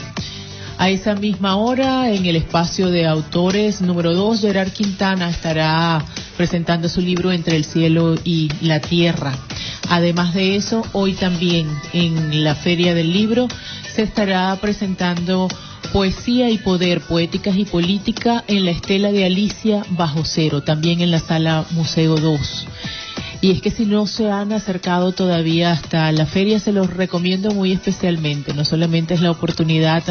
A 0.77 0.89
esa 0.89 1.15
misma 1.15 1.55
hora, 1.55 2.11
en 2.11 2.25
el 2.25 2.35
espacio 2.35 2.89
de 2.89 3.05
autores 3.05 3.79
número 3.81 4.13
2, 4.13 4.41
Gerard 4.41 4.71
Quintana 4.71 5.29
estará 5.29 6.03
presentando 6.35 6.89
su 6.89 6.99
libro 6.99 7.31
Entre 7.31 7.55
el 7.55 7.63
cielo 7.63 8.15
y 8.23 8.49
la 8.61 8.79
tierra. 8.79 9.37
Además 9.89 10.33
de 10.33 10.55
eso, 10.55 10.83
hoy 10.93 11.13
también 11.13 11.67
en 11.93 12.43
la 12.43 12.55
Feria 12.55 12.95
del 12.95 13.13
Libro 13.13 13.47
se 13.93 14.01
estará 14.01 14.55
presentando 14.59 15.47
Poesía 15.91 16.49
y 16.49 16.57
Poder, 16.57 17.01
Poéticas 17.01 17.55
y 17.55 17.65
Política 17.65 18.43
en 18.47 18.65
la 18.65 18.71
estela 18.71 19.11
de 19.11 19.25
Alicia 19.25 19.83
Bajo 19.89 20.23
Cero, 20.25 20.63
también 20.63 21.01
en 21.01 21.11
la 21.11 21.19
sala 21.19 21.65
Museo 21.71 22.17
2. 22.17 22.67
Y 23.43 23.51
es 23.51 23.61
que 23.61 23.71
si 23.71 23.85
no 23.85 24.07
se 24.07 24.31
han 24.31 24.53
acercado 24.53 25.11
todavía 25.11 25.73
hasta 25.73 26.09
la 26.13 26.25
feria, 26.25 26.59
se 26.59 26.71
los 26.71 26.89
recomiendo 26.89 27.51
muy 27.51 27.73
especialmente. 27.73 28.53
No 28.53 28.63
solamente 28.63 29.15
es 29.15 29.19
la 29.19 29.31
oportunidad 29.31 30.01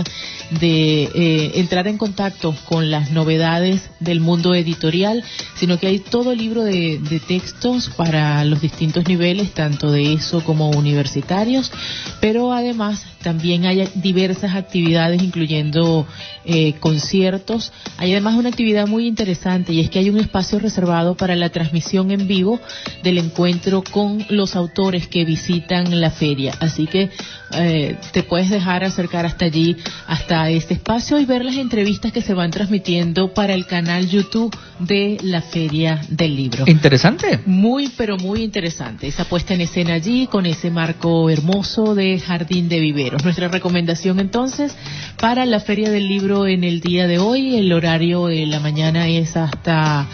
de 0.60 1.04
eh, 1.04 1.52
entrar 1.54 1.88
en 1.88 1.96
contacto 1.96 2.54
con 2.68 2.90
las 2.90 3.10
novedades 3.10 3.88
del 4.00 4.20
mundo 4.20 4.54
editorial, 4.54 5.24
sino 5.54 5.78
que 5.78 5.86
hay 5.86 6.00
todo 6.00 6.34
libro 6.34 6.62
de, 6.62 7.00
textos 7.26 7.88
para 7.96 8.44
los 8.44 8.60
distintos 8.60 9.08
niveles, 9.08 9.54
tanto 9.54 9.90
de 9.90 10.12
eso 10.12 10.44
como 10.44 10.68
universitarios, 10.68 11.72
pero 12.20 12.52
además 12.52 13.02
también 13.22 13.64
hay 13.64 13.88
diversas 13.94 14.56
actividades, 14.56 15.22
incluyendo 15.22 16.06
eh, 16.44 16.74
conciertos. 16.80 17.72
Hay 17.96 18.12
además 18.12 18.34
una 18.34 18.48
actividad 18.48 18.88
muy 18.88 19.06
interesante 19.06 19.72
y 19.72 19.80
es 19.80 19.88
que 19.88 20.00
hay 20.00 20.10
un 20.10 20.18
espacio 20.18 20.58
reservado 20.58 21.16
para 21.16 21.36
la 21.36 21.48
transmisión 21.48 22.10
en 22.10 22.26
vivo 22.26 22.60
del 23.02 23.21
encuentro 23.22 23.82
con 23.82 24.24
los 24.28 24.56
autores 24.56 25.06
que 25.06 25.24
visitan 25.24 26.00
la 26.00 26.10
feria. 26.10 26.54
Así 26.60 26.86
que 26.86 27.10
eh, 27.54 27.96
te 28.12 28.22
puedes 28.22 28.50
dejar 28.50 28.84
acercar 28.84 29.26
hasta 29.26 29.44
allí, 29.44 29.76
hasta 30.06 30.48
este 30.50 30.74
espacio 30.74 31.18
y 31.18 31.24
ver 31.24 31.44
las 31.44 31.56
entrevistas 31.56 32.12
que 32.12 32.22
se 32.22 32.34
van 32.34 32.50
transmitiendo 32.50 33.34
para 33.34 33.54
el 33.54 33.66
canal 33.66 34.08
YouTube 34.08 34.56
de 34.78 35.18
la 35.22 35.42
Feria 35.42 36.00
del 36.08 36.34
Libro. 36.36 36.64
Interesante. 36.66 37.40
Muy, 37.46 37.90
pero 37.96 38.16
muy 38.16 38.42
interesante. 38.42 39.06
Esa 39.06 39.24
puesta 39.24 39.54
en 39.54 39.60
escena 39.60 39.94
allí 39.94 40.26
con 40.26 40.46
ese 40.46 40.70
marco 40.70 41.28
hermoso 41.30 41.94
de 41.94 42.18
Jardín 42.18 42.68
de 42.68 42.80
Viveros. 42.80 43.22
Nuestra 43.24 43.48
recomendación 43.48 44.20
entonces 44.20 44.74
para 45.20 45.44
la 45.44 45.60
Feria 45.60 45.90
del 45.90 46.08
Libro 46.08 46.46
en 46.46 46.64
el 46.64 46.80
día 46.80 47.06
de 47.06 47.18
hoy, 47.18 47.56
el 47.56 47.72
horario 47.72 48.26
de 48.26 48.46
la 48.46 48.60
mañana 48.60 49.08
es 49.08 49.36
hasta 49.36 50.08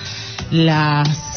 las 0.51 1.28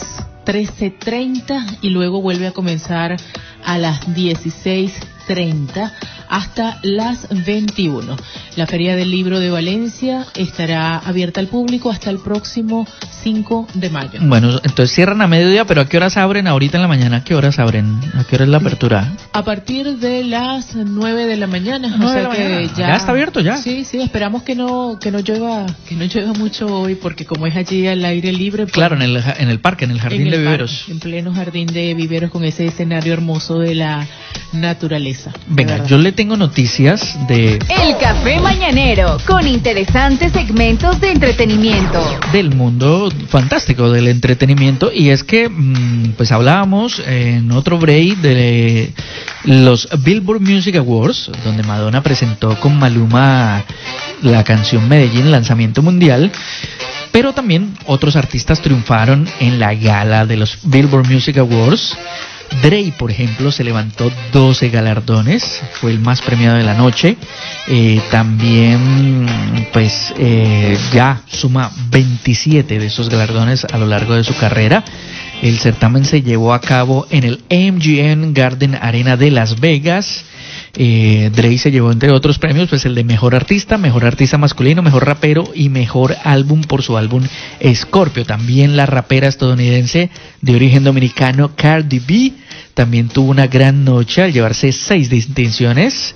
13.30 0.51 1.77
y 1.81 1.91
luego 1.91 2.21
vuelve 2.21 2.47
a 2.47 2.51
comenzar 2.51 3.15
a 3.63 3.77
las 3.77 4.01
16.30 4.09 5.93
hasta 6.31 6.79
las 6.81 7.27
21. 7.45 8.15
La 8.55 8.65
Feria 8.65 8.95
del 8.95 9.11
Libro 9.11 9.39
de 9.39 9.49
Valencia 9.51 10.25
estará 10.35 10.97
abierta 10.97 11.41
al 11.41 11.47
público 11.47 11.91
hasta 11.91 12.09
el 12.09 12.19
próximo 12.19 12.87
5 13.21 13.67
de 13.75 13.89
mayo. 13.89 14.19
Bueno, 14.21 14.49
entonces 14.63 14.95
cierran 14.95 15.21
a 15.21 15.27
mediodía, 15.27 15.65
pero 15.65 15.81
¿a 15.81 15.85
qué 15.85 15.97
horas 15.97 16.15
abren 16.17 16.47
ahorita 16.47 16.77
en 16.77 16.81
la 16.83 16.87
mañana? 16.87 17.17
¿A 17.17 17.23
qué 17.25 17.35
horas 17.35 17.59
abren? 17.59 17.99
¿A 18.15 18.23
qué 18.23 18.35
hora 18.37 18.45
es 18.45 18.49
la 18.49 18.57
apertura? 18.57 19.11
A 19.33 19.43
partir 19.43 19.97
de 19.97 20.23
las 20.23 20.73
9 20.73 21.25
de 21.25 21.35
la 21.37 21.47
mañana. 21.47 21.89
Nueve 21.97 22.05
o 22.05 22.09
sea 22.09 22.17
de 22.17 22.23
la 22.23 22.35
que 22.35 22.43
mañana. 22.55 22.73
ya, 22.77 22.87
Ya 22.87 22.95
está 22.95 23.11
abierto, 23.11 23.41
ya. 23.41 23.57
Sí, 23.57 23.83
sí, 23.83 23.99
esperamos 24.01 24.43
que 24.43 24.55
no 24.55 24.97
que 25.01 25.11
no 25.11 25.19
llueva, 25.19 25.65
que 25.87 25.95
no 25.95 26.05
llueva 26.05 26.31
mucho 26.33 26.67
hoy 26.67 26.95
porque 26.95 27.25
como 27.25 27.45
es 27.45 27.55
allí 27.57 27.87
al 27.87 28.03
aire 28.05 28.31
libre, 28.31 28.63
pues, 28.63 28.73
Claro, 28.73 28.95
en 28.95 29.01
el, 29.01 29.17
en 29.17 29.49
el 29.49 29.59
parque, 29.59 29.83
en 29.83 29.91
el 29.91 29.99
jardín 29.99 30.21
en 30.21 30.27
el 30.27 30.31
de 30.31 30.37
parque, 30.37 30.47
viveros. 30.51 30.85
en 30.87 30.99
pleno 30.99 31.33
jardín 31.33 31.67
de 31.67 31.93
viveros 31.93 32.31
con 32.31 32.45
ese 32.45 32.65
escenario 32.67 33.11
hermoso 33.11 33.59
de 33.59 33.75
la 33.75 34.07
naturaleza. 34.53 35.31
Venga, 35.47 35.85
yo 35.85 35.97
le 35.97 36.11
tengo 36.11 36.20
noticias 36.27 37.17
de 37.27 37.53
El 37.67 37.97
café 37.97 38.39
mañanero 38.39 39.17
con 39.25 39.47
interesantes 39.47 40.31
segmentos 40.31 41.01
de 41.01 41.11
entretenimiento. 41.11 41.99
del 42.31 42.53
mundo 42.53 43.11
fantástico 43.27 43.89
del 43.89 44.07
entretenimiento 44.07 44.91
y 44.93 45.09
es 45.09 45.23
que 45.23 45.49
mm, 45.49 46.13
pues 46.17 46.31
hablábamos 46.31 47.01
en 47.05 47.51
otro 47.51 47.79
break 47.79 48.17
de 48.17 48.93
los 49.45 49.89
Billboard 50.03 50.41
Music 50.41 50.75
Awards 50.75 51.31
donde 51.43 51.63
Madonna 51.63 52.03
presentó 52.03 52.55
con 52.59 52.77
Maluma 52.77 53.63
la 54.21 54.43
canción 54.43 54.87
Medellín 54.87 55.31
lanzamiento 55.31 55.81
mundial 55.81 56.31
pero 57.11 57.33
también 57.33 57.73
otros 57.87 58.15
artistas 58.15 58.61
triunfaron 58.61 59.27
en 59.39 59.59
la 59.59 59.73
gala 59.73 60.25
de 60.25 60.37
los 60.37 60.59
Billboard 60.63 61.09
Music 61.09 61.37
Awards 61.39 61.97
Drake, 62.61 62.93
por 62.97 63.11
ejemplo, 63.11 63.51
se 63.51 63.63
levantó 63.63 64.11
12 64.33 64.69
galardones, 64.69 65.61
fue 65.73 65.91
el 65.91 65.99
más 65.99 66.21
premiado 66.21 66.57
de 66.57 66.63
la 66.63 66.73
noche. 66.73 67.17
Eh, 67.67 68.01
también, 68.11 69.25
pues, 69.73 70.13
eh, 70.17 70.77
ya 70.93 71.21
suma 71.27 71.71
27 71.89 72.77
de 72.77 72.85
esos 72.85 73.09
galardones 73.09 73.65
a 73.65 73.77
lo 73.77 73.87
largo 73.87 74.15
de 74.15 74.23
su 74.23 74.35
carrera. 74.35 74.83
El 75.41 75.57
certamen 75.59 76.05
se 76.05 76.21
llevó 76.21 76.53
a 76.53 76.61
cabo 76.61 77.07
en 77.09 77.23
el 77.23 77.41
MGM 77.49 78.33
Garden 78.33 78.75
Arena 78.75 79.17
de 79.17 79.31
Las 79.31 79.59
Vegas. 79.59 80.25
Eh, 80.75 81.29
Drake 81.35 81.57
se 81.57 81.71
llevó 81.71 81.91
entre 81.91 82.11
otros 82.11 82.39
premios, 82.39 82.69
pues 82.69 82.85
el 82.85 82.95
de 82.95 83.03
mejor 83.03 83.35
artista, 83.35 83.77
mejor 83.77 84.05
artista 84.05 84.37
masculino, 84.37 84.81
mejor 84.81 85.05
rapero 85.05 85.51
y 85.53 85.69
mejor 85.69 86.15
álbum 86.23 86.61
por 86.63 86.81
su 86.81 86.97
álbum 86.97 87.23
Scorpio. 87.73 88.25
También 88.25 88.77
la 88.77 88.85
rapera 88.85 89.27
estadounidense 89.27 90.09
de 90.41 90.55
origen 90.55 90.83
dominicano 90.83 91.55
Cardi 91.55 91.99
B 91.99 92.33
también 92.73 93.09
tuvo 93.09 93.31
una 93.31 93.47
gran 93.47 93.83
noche 93.83 94.23
al 94.23 94.33
llevarse 94.33 94.71
seis 94.71 95.09
distinciones. 95.09 96.15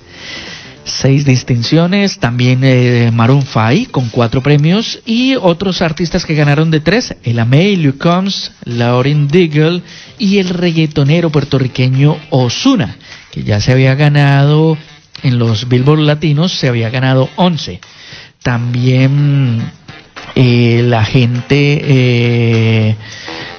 Seis 0.85 1.25
distinciones, 1.25 2.19
también 2.19 2.59
eh, 2.63 3.09
Maroon 3.11 3.41
5 3.41 3.91
con 3.91 4.09
cuatro 4.09 4.43
premios 4.43 4.99
y 5.03 5.33
otros 5.35 5.81
artistas 5.81 6.25
que 6.25 6.35
ganaron 6.35 6.69
de 6.69 6.79
tres, 6.79 7.15
el 7.23 7.43
May, 7.43 7.75
Luke 7.75 7.97
Combs, 7.97 8.51
Lauren 8.65 9.27
Diggle 9.27 9.81
y 10.19 10.37
el 10.37 10.49
reggaetonero 10.49 11.31
puertorriqueño 11.31 12.17
Osuna, 12.29 12.97
que 13.35 13.43
ya 13.43 13.59
se 13.59 13.73
había 13.73 13.95
ganado 13.95 14.77
en 15.21 15.37
los 15.37 15.67
Billboard 15.67 15.99
Latinos, 15.99 16.53
se 16.53 16.69
había 16.69 16.89
ganado 16.89 17.29
11. 17.35 17.81
También 18.41 19.61
eh, 20.35 20.81
la 20.85 21.03
gente 21.03 21.81
eh, 21.83 22.95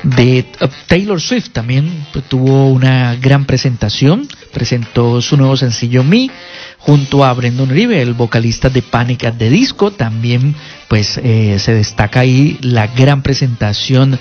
de 0.03 0.47
uh, 0.63 0.67
Taylor 0.87 1.21
Swift 1.21 1.51
también 1.51 2.07
tuvo 2.29 2.71
una 2.71 3.17
gran 3.17 3.45
presentación, 3.45 4.27
presentó 4.55 5.21
su 5.21 5.37
nuevo 5.37 5.59
sencillo 5.59 6.03
Me 6.03 6.31
junto 6.79 7.23
a 7.23 7.35
Brendan 7.35 7.71
Uribe, 7.71 8.01
el 8.01 8.15
vocalista 8.15 8.71
de 8.71 8.81
Panic 8.81 9.25
at 9.25 9.35
the 9.35 9.51
Disco, 9.51 9.91
también 9.91 10.55
pues 10.89 11.21
eh, 11.23 11.59
se 11.59 11.75
destaca 11.75 12.21
ahí 12.21 12.57
la 12.63 12.87
gran 12.87 13.21
presentación 13.21 14.19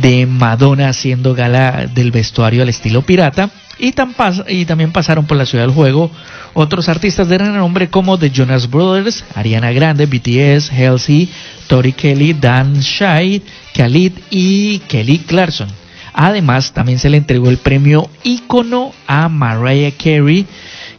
de 0.00 0.24
Madonna 0.24 0.88
haciendo 0.88 1.34
gala 1.34 1.90
del 1.92 2.10
vestuario 2.10 2.62
al 2.62 2.70
estilo 2.70 3.02
pirata 3.02 3.50
y, 3.78 3.92
también 3.92 4.92
pasaron 4.92 5.26
por 5.26 5.36
la 5.36 5.46
ciudad 5.46 5.64
del 5.64 5.74
juego 5.74 6.10
otros 6.52 6.88
artistas 6.88 7.28
de 7.28 7.38
renombre 7.38 7.88
como 7.88 8.18
The 8.18 8.30
Jonas 8.30 8.70
Brothers, 8.70 9.24
Ariana 9.34 9.72
Grande, 9.72 10.06
BTS, 10.06 10.70
Halsey, 10.70 11.28
Tori 11.66 11.92
Kelly, 11.92 12.34
Dan 12.34 12.80
Shai, 12.80 13.42
Khalid 13.74 14.12
y 14.30 14.78
Kelly 14.80 15.18
Clarkson. 15.18 15.68
Además, 16.12 16.72
también 16.72 17.00
se 17.00 17.10
le 17.10 17.16
entregó 17.16 17.50
el 17.50 17.58
premio 17.58 18.08
ícono 18.22 18.92
a 19.08 19.28
Mariah 19.28 19.92
Carey, 19.92 20.46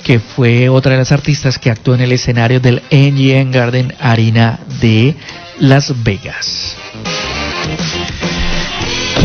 que 0.04 0.20
fue 0.20 0.68
otra 0.68 0.92
de 0.92 0.98
las 0.98 1.14
artistas 1.14 1.58
que 1.58 1.72
actuó 1.72 1.96
en 1.96 2.02
el 2.02 2.12
escenario 2.12 2.60
del 2.60 2.82
MGM 2.92 3.52
Garden 3.52 3.94
Arena 4.00 4.60
de 4.82 5.16
Las 5.58 6.04
Vegas. 6.04 6.76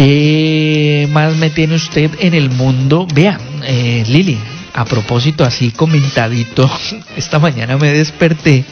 ¿Qué 0.02 1.06
más 1.12 1.36
me 1.36 1.50
tiene 1.50 1.74
usted 1.74 2.10
en 2.20 2.32
el 2.32 2.48
mundo? 2.48 3.06
Vea, 3.14 3.38
eh, 3.64 4.02
Lili, 4.08 4.38
a 4.72 4.86
propósito, 4.86 5.44
así 5.44 5.72
comentadito, 5.72 6.70
esta 7.18 7.38
mañana 7.38 7.76
me 7.76 7.92
desperté 7.92 8.64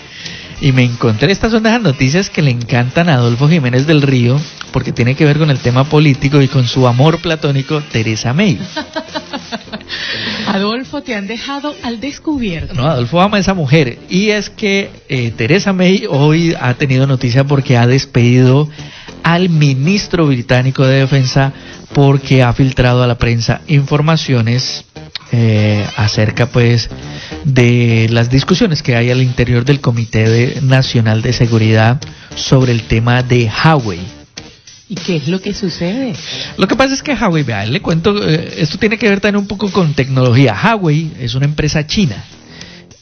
y 0.62 0.72
me 0.72 0.84
encontré 0.84 1.30
estas 1.30 1.52
son 1.52 1.64
las 1.64 1.82
noticias 1.82 2.30
que 2.30 2.40
le 2.40 2.50
encantan 2.50 3.10
a 3.10 3.16
Adolfo 3.16 3.46
Jiménez 3.46 3.86
del 3.86 4.00
Río, 4.00 4.40
porque 4.72 4.90
tiene 4.90 5.16
que 5.16 5.26
ver 5.26 5.36
con 5.36 5.50
el 5.50 5.58
tema 5.58 5.84
político 5.84 6.40
y 6.40 6.48
con 6.48 6.66
su 6.66 6.88
amor 6.88 7.18
platónico, 7.18 7.82
Teresa 7.82 8.32
May. 8.32 8.58
Adolfo, 10.46 11.02
te 11.02 11.14
han 11.14 11.26
dejado 11.26 11.74
al 11.82 12.00
descubierto. 12.00 12.72
No, 12.72 12.86
Adolfo 12.86 13.20
ama 13.20 13.36
a 13.36 13.40
esa 13.40 13.52
mujer. 13.52 13.98
Y 14.08 14.30
es 14.30 14.48
que 14.48 14.88
eh, 15.10 15.30
Teresa 15.36 15.74
May 15.74 16.06
hoy 16.08 16.54
ha 16.58 16.72
tenido 16.72 17.06
noticia 17.06 17.44
porque 17.44 17.76
ha 17.76 17.86
despedido 17.86 18.70
al 19.22 19.48
ministro 19.48 20.26
británico 20.26 20.84
de 20.86 21.00
Defensa 21.00 21.52
porque 21.92 22.42
ha 22.42 22.52
filtrado 22.52 23.02
a 23.02 23.06
la 23.06 23.16
prensa 23.18 23.60
informaciones 23.66 24.84
eh, 25.32 25.84
acerca 25.96 26.46
pues 26.46 26.88
de 27.44 28.08
las 28.10 28.30
discusiones 28.30 28.82
que 28.82 28.96
hay 28.96 29.10
al 29.10 29.22
interior 29.22 29.64
del 29.64 29.80
Comité 29.80 30.28
de- 30.28 30.60
Nacional 30.62 31.22
de 31.22 31.32
Seguridad 31.32 32.00
sobre 32.34 32.72
el 32.72 32.82
tema 32.82 33.22
de 33.22 33.50
Huawei. 33.64 34.00
¿Y 34.90 34.94
qué 34.94 35.16
es 35.16 35.28
lo 35.28 35.38
que 35.40 35.52
sucede? 35.52 36.14
Lo 36.56 36.66
que 36.66 36.74
pasa 36.74 36.94
es 36.94 37.02
que 37.02 37.12
Huawei, 37.12 37.42
vea, 37.42 37.66
le 37.66 37.80
cuento, 37.82 38.26
eh, 38.26 38.54
esto 38.58 38.78
tiene 38.78 38.96
que 38.96 39.08
ver 39.08 39.20
también 39.20 39.42
un 39.42 39.48
poco 39.48 39.70
con 39.70 39.92
tecnología. 39.92 40.56
Huawei 40.64 41.10
es 41.20 41.34
una 41.34 41.44
empresa 41.44 41.86
china. 41.86 42.24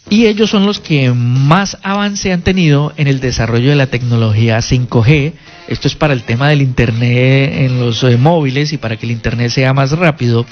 Y 0.08 0.26
ellos 0.26 0.50
son 0.50 0.66
los 0.66 0.78
que 0.78 1.12
más 1.12 1.78
avance 1.82 2.32
han 2.32 2.42
tenido 2.42 2.92
en 2.96 3.08
el 3.08 3.18
desarrollo 3.18 3.70
de 3.70 3.76
la 3.76 3.88
tecnología 3.88 4.58
5G. 4.58 5.32
Esto 5.66 5.88
es 5.88 5.96
para 5.96 6.12
el 6.12 6.22
tema 6.22 6.48
del 6.48 6.62
Internet 6.62 7.52
en 7.54 7.80
los 7.80 8.04
eh, 8.04 8.16
móviles 8.16 8.72
y 8.72 8.78
para 8.78 8.96
que 8.96 9.06
el 9.06 9.12
Internet 9.12 9.50
sea 9.50 9.72
más 9.72 9.90
rápido. 9.90 10.46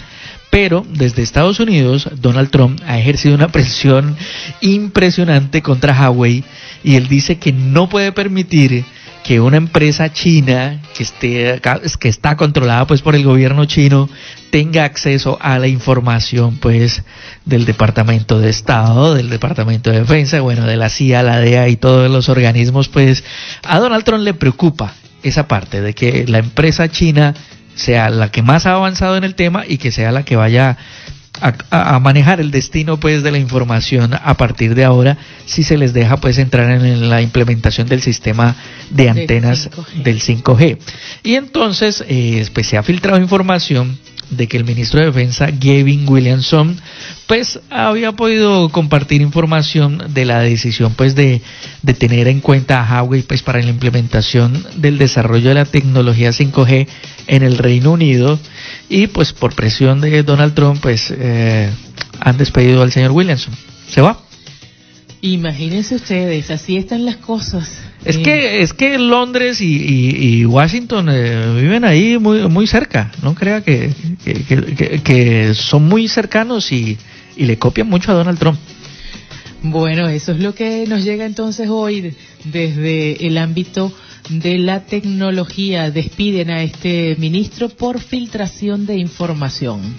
Pero 0.51 0.85
desde 0.89 1.22
Estados 1.22 1.60
Unidos, 1.60 2.09
Donald 2.20 2.51
Trump 2.51 2.81
ha 2.85 2.98
ejercido 2.98 3.36
una 3.36 3.48
presión 3.52 4.16
impresionante 4.60 5.62
contra 5.62 6.10
Huawei 6.10 6.43
y 6.82 6.97
él 6.97 7.06
dice 7.06 7.36
que 7.36 7.52
no 7.52 7.89
puede 7.89 8.10
permitir 8.10 8.85
que 9.24 9.40
una 9.40 9.56
empresa 9.56 10.12
china 10.12 10.80
que 10.94 11.02
esté 11.02 11.60
que 11.98 12.09
está 12.09 12.36
controlada 12.36 12.86
pues 12.86 13.01
por 13.01 13.16
el 13.16 13.24
gobierno 13.24 13.64
chino 13.64 14.09
tenga 14.51 14.84
acceso 14.84 15.38
a 15.40 15.59
la 15.59 15.66
información 15.66 16.59
pues 16.59 17.02
del 17.44 17.64
Departamento 17.64 18.38
de 18.38 18.51
Estado, 18.51 19.14
del 19.14 19.30
Departamento 19.30 19.90
de 19.90 20.01
Defensa, 20.01 20.40
bueno, 20.42 20.66
de 20.66 20.76
la 20.76 20.90
CIA, 20.90 21.22
la 21.22 21.40
DEA 21.40 21.68
y 21.68 21.76
todos 21.76 22.10
los 22.10 22.28
organismos, 22.28 22.88
pues 22.88 23.24
a 23.64 23.80
Donald 23.80 24.05
Trump 24.05 24.22
le 24.22 24.34
preocupa 24.34 24.94
esa 25.22 25.48
parte 25.48 25.80
de 25.80 25.94
que 25.94 26.26
la 26.28 26.38
empresa 26.38 26.88
china 26.88 27.34
sea 27.74 28.10
la 28.10 28.30
que 28.30 28.42
más 28.42 28.66
ha 28.66 28.74
avanzado 28.74 29.16
en 29.16 29.24
el 29.24 29.34
tema 29.34 29.64
y 29.66 29.78
que 29.78 29.90
sea 29.90 30.12
la 30.12 30.24
que 30.24 30.36
vaya 30.36 30.76
a, 31.40 31.94
a, 31.94 31.98
manejar 31.98 32.40
el 32.40 32.51
destino 32.51 32.98
pues 32.98 33.23
de 33.23 33.32
la 33.32 33.39
información 33.39 34.15
a 34.15 34.35
partir 34.35 34.74
de 34.74 34.85
ahora 34.85 35.19
si 35.47 35.62
se 35.65 35.77
les 35.77 35.93
deja 35.93 36.16
pues 36.19 36.39
entrar 36.39 36.70
en 36.70 37.11
la 37.11 37.23
implementación 37.23 37.89
del 37.89 38.02
sistema 38.02 38.56
de 38.90 39.09
antenas 39.09 39.70
del 40.02 40.20
5G. 40.20 40.78
Y 41.23 41.35
entonces 41.35 42.05
eh, 42.09 42.47
pues 42.52 42.69
se 42.69 42.77
ha 42.77 42.82
filtrado 42.82 43.20
información 43.20 43.98
de 44.31 44.48
que 44.48 44.56
el 44.56 44.65
ministro 44.65 45.01
de 45.01 45.06
Defensa, 45.06 45.48
Gavin 45.51 46.09
Williamson, 46.09 46.77
pues 47.27 47.61
había 47.70 48.12
podido 48.12 48.69
compartir 48.70 49.20
información 49.20 50.02
de 50.09 50.24
la 50.24 50.40
decisión 50.40 50.94
pues 50.94 51.15
de, 51.15 51.43
de 51.82 51.94
tener 51.94 52.28
en 52.28 52.40
cuenta 52.40 52.81
a 52.81 53.02
Huawei 53.02 53.23
pues 53.23 53.43
para 53.43 53.61
la 53.61 53.69
implementación 53.69 54.65
del 54.77 54.98
desarrollo 54.98 55.48
de 55.48 55.55
la 55.55 55.65
tecnología 55.65 56.31
5G 56.31 56.89
en 57.27 57.43
el 57.43 57.59
Reino 57.59 57.93
Unido 57.93 58.39
y 58.89 59.06
pues 59.09 59.32
por 59.32 59.55
presión 59.55 60.01
de 60.01 60.23
Donald 60.23 60.55
Trump 60.55 60.81
pues 60.81 61.12
eh, 61.16 61.70
han 62.20 62.36
despedido 62.36 62.82
al 62.82 62.93
señor 62.93 63.12
Williamson. 63.12 63.55
¿Se 63.89 64.01
va? 64.01 64.19
Imagínense 65.20 65.94
ustedes, 65.94 66.51
así 66.51 66.77
están 66.77 67.06
las 67.06 67.16
cosas. 67.16 67.81
Es 68.05 68.19
que 68.19 68.61
es 68.61 68.74
que 68.74 68.98
Londres 68.98 69.62
y, 69.62 69.74
y, 69.74 70.40
y 70.40 70.44
Washington 70.44 71.09
eh, 71.11 71.61
viven 71.62 71.85
ahí 71.85 72.19
muy 72.19 72.47
muy 72.48 72.66
cerca. 72.66 73.11
No 73.23 73.35
crea 73.35 73.62
que, 73.62 73.90
que, 74.23 74.35
que, 74.44 75.01
que 75.02 75.55
son 75.55 75.89
muy 75.89 76.09
cercanos 76.09 76.70
y, 76.73 76.98
y 77.36 77.47
le 77.47 77.56
copian 77.56 77.89
mucho 77.89 78.12
a 78.12 78.15
Donald 78.15 78.39
Trump. 78.39 78.59
Bueno, 79.66 80.09
eso 80.11 80.32
es 80.32 80.41
lo 80.41 80.55
que 80.55 80.86
nos 80.86 81.05
llega 81.05 81.24
entonces 81.24 81.70
hoy 81.70 82.15
desde 82.45 83.27
el 83.27 83.39
ámbito 83.39 83.91
de 84.28 84.59
la 84.59 84.85
tecnología 84.85 85.91
despiden 85.91 86.51
a 86.51 86.62
este 86.62 87.16
ministro 87.19 87.70
por 87.70 87.99
filtración 87.99 88.85
de 88.85 88.99
información. 88.99 89.97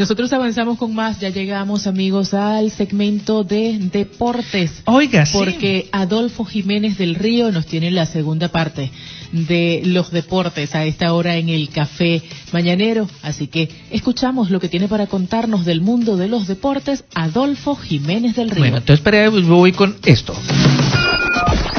Nosotros 0.00 0.32
avanzamos 0.32 0.78
con 0.78 0.92
más, 0.96 1.20
ya 1.20 1.28
llegamos 1.28 1.86
amigos 1.86 2.34
al 2.34 2.72
segmento 2.72 3.44
de 3.44 3.78
deportes. 3.78 4.82
Oiga, 4.84 5.24
Porque 5.32 5.88
Adolfo 5.92 6.44
Jiménez 6.44 6.98
del 6.98 7.14
Río 7.14 7.52
nos 7.52 7.66
tiene 7.66 7.92
la 7.92 8.06
segunda 8.06 8.48
parte 8.48 8.90
de 9.34 9.82
los 9.84 10.12
deportes 10.12 10.74
a 10.74 10.84
esta 10.84 11.12
hora 11.12 11.36
en 11.36 11.48
el 11.48 11.68
café 11.68 12.22
mañanero. 12.52 13.08
Así 13.22 13.48
que 13.48 13.68
escuchamos 13.90 14.50
lo 14.50 14.60
que 14.60 14.68
tiene 14.68 14.86
para 14.86 15.06
contarnos 15.06 15.64
del 15.64 15.80
mundo 15.80 16.16
de 16.16 16.28
los 16.28 16.46
deportes 16.46 17.04
Adolfo 17.14 17.74
Jiménez 17.74 18.36
del 18.36 18.50
Río. 18.50 18.60
Bueno, 18.60 18.76
entonces 18.78 19.02
pues 19.04 19.46
voy 19.46 19.72
con 19.72 19.96
esto. 20.04 20.34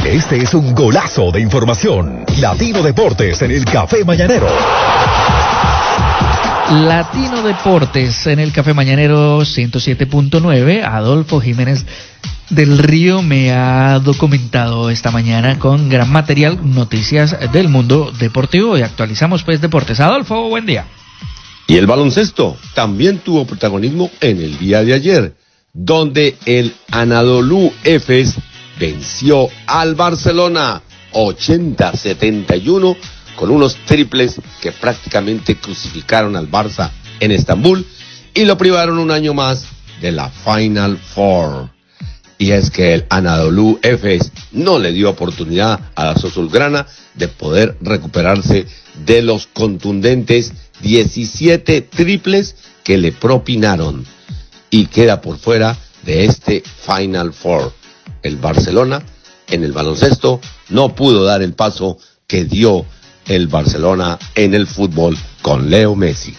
Este 0.05 0.37
es 0.37 0.53
un 0.53 0.75
golazo 0.75 1.31
de 1.31 1.41
información. 1.41 2.25
Latino 2.39 2.83
Deportes 2.83 3.41
en 3.41 3.51
el 3.51 3.63
Café 3.65 4.03
Mañanero. 4.03 4.47
Latino 6.71 7.41
Deportes 7.41 8.27
en 8.27 8.39
el 8.39 8.51
Café 8.51 8.73
Mañanero 8.73 9.39
107.9. 9.41 10.83
Adolfo 10.83 11.39
Jiménez 11.39 11.85
del 12.49 12.77
Río 12.77 13.21
me 13.21 13.51
ha 13.51 13.99
documentado 13.99 14.89
esta 14.89 15.11
mañana 15.11 15.57
con 15.57 15.89
gran 15.89 16.11
material 16.11 16.59
noticias 16.63 17.35
del 17.51 17.69
mundo 17.69 18.11
deportivo 18.19 18.77
y 18.77 18.81
actualizamos 18.81 19.43
pues 19.43 19.61
deportes. 19.61 19.99
Adolfo, 19.99 20.49
buen 20.49 20.65
día. 20.65 20.85
Y 21.67 21.77
el 21.77 21.87
baloncesto 21.87 22.57
también 22.73 23.19
tuvo 23.19 23.45
protagonismo 23.45 24.11
en 24.21 24.39
el 24.39 24.57
día 24.59 24.83
de 24.83 24.93
ayer, 24.93 25.35
donde 25.73 26.37
el 26.45 26.75
Anadolu 26.91 27.73
Efes 27.83 28.35
venció 28.79 29.49
al 29.65 29.95
Barcelona 29.95 30.81
80-71 31.13 32.95
con 33.35 33.49
unos 33.49 33.75
triples 33.85 34.39
que 34.61 34.71
prácticamente 34.71 35.55
crucificaron 35.57 36.35
al 36.35 36.49
Barça 36.49 36.91
en 37.19 37.31
Estambul 37.31 37.85
y 38.33 38.45
lo 38.45 38.57
privaron 38.57 38.99
un 38.99 39.11
año 39.11 39.33
más 39.33 39.65
de 40.01 40.11
la 40.11 40.29
Final 40.29 40.97
Four. 40.97 41.74
Y 42.37 42.51
es 42.51 42.69
que 42.69 42.93
el 42.93 43.05
Anadolu 43.09 43.79
Efes 43.81 44.31
no 44.51 44.77
le 44.79 44.91
dio 44.91 45.09
oportunidad 45.09 45.79
a 45.95 46.05
la 46.05 46.17
Sosulgrana 46.17 46.85
de 47.13 47.27
poder 47.27 47.77
recuperarse 47.81 48.65
de 49.05 49.21
los 49.21 49.47
contundentes 49.47 50.53
17 50.81 51.81
triples 51.81 52.55
que 52.83 52.97
le 52.97 53.11
propinaron 53.13 54.05
y 54.69 54.87
queda 54.87 55.21
por 55.21 55.37
fuera 55.37 55.77
de 56.03 56.25
este 56.25 56.61
Final 56.85 57.33
Four 57.33 57.71
el 58.21 58.37
Barcelona 58.37 59.01
en 59.47 59.63
el 59.63 59.71
baloncesto 59.71 60.41
no 60.69 60.95
pudo 60.95 61.23
dar 61.23 61.41
el 61.41 61.53
paso 61.53 61.97
que 62.27 62.45
dio 62.45 62.85
el 63.27 63.47
Barcelona 63.47 64.17
en 64.35 64.53
el 64.53 64.67
fútbol 64.67 65.17
con 65.41 65.69
Leo 65.69 65.95
Messi. 65.95 66.35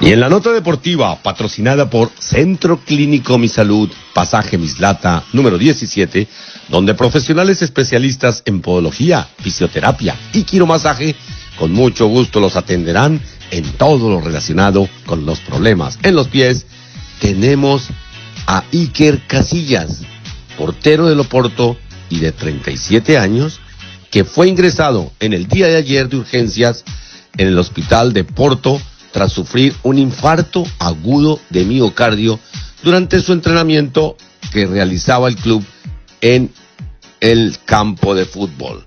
Y 0.00 0.10
en 0.10 0.20
la 0.20 0.28
nota 0.28 0.50
deportiva, 0.52 1.22
patrocinada 1.22 1.88
por 1.88 2.10
Centro 2.18 2.78
Clínico 2.78 3.38
Mi 3.38 3.48
Salud, 3.48 3.88
Pasaje 4.12 4.58
Mislata, 4.58 5.24
número 5.32 5.56
17, 5.56 6.26
donde 6.68 6.94
profesionales 6.94 7.62
especialistas 7.62 8.42
en 8.44 8.60
podología, 8.60 9.28
fisioterapia 9.38 10.16
y 10.32 10.42
quiromasaje, 10.42 11.14
con 11.58 11.72
mucho 11.72 12.06
gusto 12.08 12.40
los 12.40 12.56
atenderán 12.56 13.20
en 13.52 13.64
todo 13.72 14.10
lo 14.10 14.20
relacionado 14.20 14.88
con 15.06 15.24
los 15.24 15.38
problemas. 15.40 15.98
En 16.02 16.16
los 16.16 16.28
pies 16.28 16.66
tenemos 17.20 17.88
a 18.46 18.64
Iker 18.72 19.22
Casillas, 19.28 20.02
portero 20.58 21.06
del 21.06 21.20
Oporto 21.20 21.76
y 22.10 22.18
de 22.18 22.32
37 22.32 23.16
años, 23.16 23.60
que 24.10 24.24
fue 24.24 24.48
ingresado 24.48 25.12
en 25.20 25.32
el 25.32 25.46
día 25.46 25.68
de 25.68 25.76
ayer 25.76 26.08
de 26.08 26.16
urgencias 26.16 26.84
en 27.36 27.48
el 27.48 27.58
hospital 27.58 28.12
de 28.12 28.24
Porto 28.24 28.80
tras 29.14 29.32
sufrir 29.32 29.76
un 29.84 29.96
infarto 29.96 30.64
agudo 30.80 31.38
de 31.48 31.64
miocardio 31.64 32.40
durante 32.82 33.20
su 33.20 33.32
entrenamiento 33.32 34.16
que 34.52 34.66
realizaba 34.66 35.28
el 35.28 35.36
club 35.36 35.64
en 36.20 36.50
el 37.20 37.56
campo 37.64 38.16
de 38.16 38.24
fútbol. 38.24 38.84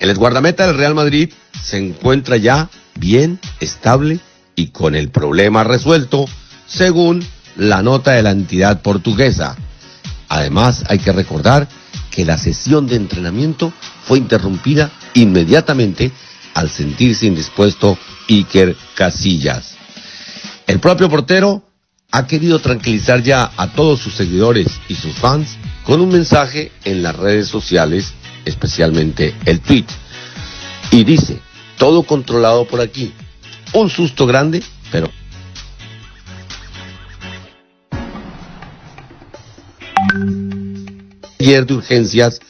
El 0.00 0.14
guardameta 0.16 0.66
del 0.66 0.76
Real 0.76 0.94
Madrid 0.94 1.32
se 1.62 1.78
encuentra 1.78 2.36
ya 2.36 2.68
bien, 2.96 3.40
estable 3.58 4.20
y 4.54 4.66
con 4.66 4.94
el 4.94 5.08
problema 5.08 5.64
resuelto, 5.64 6.26
según 6.66 7.26
la 7.56 7.82
nota 7.82 8.10
de 8.10 8.22
la 8.22 8.32
entidad 8.32 8.82
portuguesa. 8.82 9.56
Además, 10.28 10.84
hay 10.88 10.98
que 10.98 11.12
recordar 11.12 11.68
que 12.10 12.26
la 12.26 12.36
sesión 12.36 12.86
de 12.86 12.96
entrenamiento 12.96 13.72
fue 14.06 14.18
interrumpida 14.18 14.90
inmediatamente 15.14 16.12
al 16.52 16.68
sentirse 16.68 17.24
indispuesto 17.24 17.96
Iker 18.28 18.76
Casillas. 18.94 19.76
El 20.66 20.80
propio 20.80 21.08
portero 21.08 21.62
ha 22.10 22.26
querido 22.26 22.58
tranquilizar 22.60 23.22
ya 23.22 23.50
a 23.56 23.68
todos 23.72 24.00
sus 24.00 24.14
seguidores 24.14 24.68
y 24.88 24.94
sus 24.94 25.14
fans 25.14 25.56
con 25.84 26.00
un 26.00 26.10
mensaje 26.10 26.70
en 26.84 27.02
las 27.02 27.16
redes 27.16 27.48
sociales, 27.48 28.12
especialmente 28.44 29.34
el 29.44 29.60
tweet. 29.60 29.86
Y 30.90 31.04
dice, 31.04 31.40
todo 31.76 32.04
controlado 32.04 32.66
por 32.66 32.80
aquí. 32.80 33.12
Un 33.72 33.90
susto 33.90 34.26
grande, 34.26 34.62
pero 34.90 35.10
de 41.62 41.74
urgencias 41.74 42.40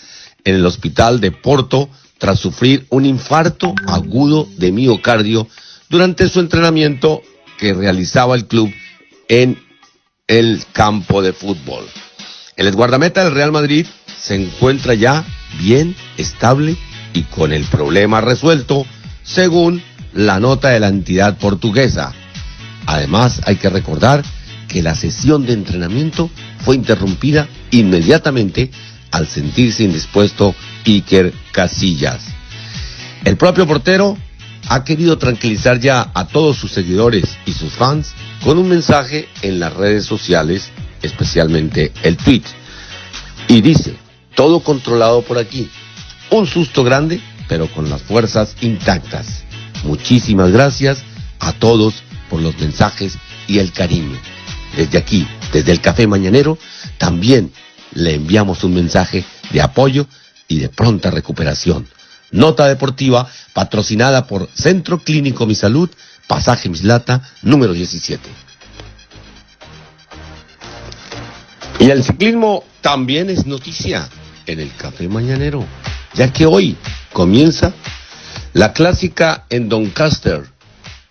en 0.45 0.55
el 0.57 0.67
hospital 0.67 1.21
de 1.21 1.33
Porto 1.33 1.89
tras 2.19 2.39
sufrir 2.39 2.87
un 2.91 3.05
infarto 3.05 3.75
agudo 3.87 4.49
de 4.57 4.73
miocardio 4.73 5.49
durante 5.89 6.29
su 6.29 6.41
entrenamiento 6.41 7.23
que 7.59 7.75
realizaba 7.75 8.35
el 8.35 8.47
club 8.47 8.73
en 9.29 9.59
el 10.27 10.65
campo 10.73 11.23
de 11.23 11.33
fútbol. 11.33 11.85
El 12.57 12.73
guardameta 12.73 13.25
del 13.25 13.35
Real 13.35 13.53
Madrid 13.53 13.87
se 14.21 14.37
encuentra 14.37 14.95
ya 14.95 15.25
bien, 15.59 15.95
estable 16.17 16.77
y 17.13 17.23
con 17.23 17.53
el 17.53 17.65
problema 17.65 18.21
resuelto, 18.21 18.87
según 19.23 19.83
la 20.13 20.41
nota 20.41 20.71
de 20.71 20.81
la 20.81 20.89
entidad 20.89 21.37
portuguesa. 21.39 22.13
Además, 22.87 23.41
hay 23.45 23.57
que 23.57 23.71
recordar 23.71 24.25
que 24.69 24.83
la 24.83 24.95
sesión 24.95 25.47
de 25.47 25.53
entrenamiento 25.53 26.31
fue 26.65 26.77
interrumpida 26.77 27.49
inmediatamente 27.71 28.71
al 29.11 29.29
sentirse 29.29 29.85
indispuesto 29.85 30.55
Iker 30.85 31.33
Casillas. 31.53 32.21
El 33.25 33.37
propio 33.37 33.67
portero 33.67 34.19
ha 34.69 34.85
querido 34.85 35.19
tranquilizar 35.19 35.81
ya 35.81 36.11
a 36.15 36.27
todos 36.27 36.57
sus 36.57 36.73
seguidores 36.73 37.37
y 37.47 37.53
sus 37.53 37.73
fans 37.73 38.15
con 38.43 38.59
un 38.59 38.69
mensaje 38.69 39.29
en 39.43 39.61
las 39.61 39.73
redes 39.73 40.05
sociales, 40.05 40.71
especialmente 41.03 41.93
el 42.03 42.17
tweet. 42.17 42.43
Y 43.49 43.61
dice, 43.61 43.97
todo 44.35 44.61
controlado 44.61 45.23
por 45.23 45.39
aquí. 45.39 45.71
Un 46.31 46.47
susto 46.47 46.83
grande, 46.85 47.21
pero 47.49 47.69
con 47.69 47.91
las 47.91 48.03
fuerzas 48.03 48.57
intactas. 48.61 49.45
Muchísimas 49.85 50.51
gracias 50.51 51.03
a 51.41 51.53
todos 51.53 51.95
por 52.31 52.41
los 52.41 52.59
mensajes 52.59 53.19
y 53.47 53.59
el 53.59 53.73
cariño. 53.73 54.19
Desde 54.77 54.99
aquí, 54.99 55.27
desde 55.53 55.73
el 55.73 55.81
Café 55.81 56.07
Mañanero, 56.07 56.59
también 56.99 57.53
le 57.93 58.15
enviamos 58.15 58.65
un 58.65 58.75
mensaje 58.75 59.25
de 59.53 59.61
apoyo 59.61 60.07
y 60.49 60.59
de 60.59 60.69
pronta 60.69 61.11
recuperación. 61.11 61.87
Nota 62.35 62.67
deportiva 62.67 63.29
patrocinada 63.53 64.27
por 64.27 64.49
Centro 64.53 64.99
Clínico 64.99 65.47
Mi 65.47 65.55
Salud, 65.55 65.89
Pasaje 66.27 66.69
Mislata, 66.69 67.23
número 67.43 67.73
17. 67.73 68.29
Y 71.79 71.91
el 71.91 72.03
ciclismo 72.03 72.65
también 72.81 73.31
es 73.31 73.47
noticia 73.47 74.09
en 74.47 74.59
el 74.59 74.75
Café 74.75 75.07
Mañanero, 75.07 75.65
ya 76.15 76.33
que 76.33 76.45
hoy 76.45 76.77
comienza 77.13 77.73
la 78.53 78.73
clásica 78.73 79.45
en 79.49 79.69
Doncaster 79.69 80.43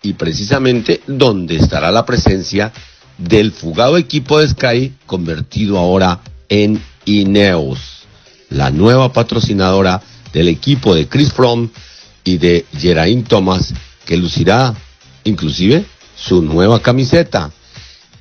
y 0.02 0.12
precisamente 0.12 1.00
donde 1.06 1.56
estará 1.56 1.90
la 1.90 2.04
presencia 2.04 2.70
del 3.16 3.52
fugado 3.52 3.96
equipo 3.96 4.40
de 4.40 4.48
Sky 4.48 4.92
convertido 5.06 5.78
ahora 5.78 6.20
en 6.50 6.82
Ineos, 7.06 8.04
la 8.50 8.70
nueva 8.70 9.10
patrocinadora 9.10 10.02
del 10.34 10.48
equipo 10.48 10.94
de 10.94 11.08
Chris 11.08 11.32
Fromm 11.32 11.70
y 12.24 12.36
de 12.36 12.66
Geraint 12.76 13.26
Thomas 13.26 13.72
que 14.04 14.18
lucirá 14.18 14.74
inclusive 15.24 15.86
su 16.16 16.42
nueva 16.42 16.82
camiseta 16.82 17.50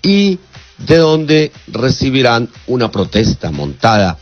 y 0.01 0.39
de 0.77 0.97
donde 0.97 1.51
recibirán 1.67 2.49
una 2.67 2.91
protesta 2.91 3.51
montada 3.51 4.17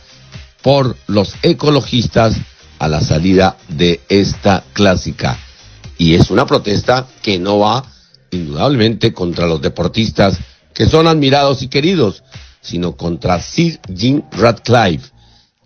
por 0.62 0.96
los 1.06 1.34
ecologistas 1.42 2.36
a 2.78 2.88
la 2.88 3.00
salida 3.00 3.56
de 3.68 4.00
esta 4.08 4.64
clásica. 4.72 5.38
Y 5.98 6.14
es 6.14 6.30
una 6.30 6.46
protesta 6.46 7.06
que 7.20 7.38
no 7.38 7.60
va 7.60 7.84
indudablemente 8.30 9.12
contra 9.12 9.46
los 9.46 9.60
deportistas 9.60 10.38
que 10.74 10.86
son 10.86 11.06
admirados 11.06 11.62
y 11.62 11.68
queridos, 11.68 12.22
sino 12.60 12.96
contra 12.96 13.40
Sir 13.40 13.78
Jim 13.94 14.22
Radcliffe, 14.32 15.11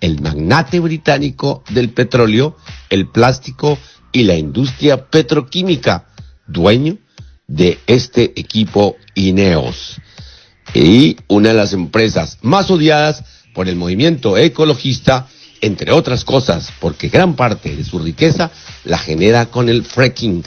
el 0.01 0.21
magnate 0.21 0.81
británico 0.81 1.63
del 1.71 1.91
petróleo, 1.91 2.57
el 2.91 3.09
plástico 3.09 3.79
y 4.13 4.25
la 4.25 4.37
industria 4.37 5.07
petroquímica, 5.07 6.07
dueño 6.47 6.99
de 7.47 7.79
este 7.87 8.39
equipo 8.39 8.97
Ineos. 9.15 10.01
Y 10.75 11.17
una 11.29 11.51
de 11.51 11.55
las 11.55 11.73
empresas 11.73 12.39
más 12.43 12.71
odiadas 12.71 13.25
por 13.55 13.69
el 13.69 13.77
movimiento 13.77 14.37
ecologista, 14.37 15.29
entre 15.61 15.93
otras 15.93 16.25
cosas, 16.25 16.73
porque 16.81 17.09
gran 17.09 17.35
parte 17.35 17.75
de 17.75 17.85
su 17.85 17.99
riqueza 17.99 18.51
la 18.85 18.99
genera 18.99 19.47
con 19.47 19.69
el 19.69 19.85
fracking, 19.85 20.45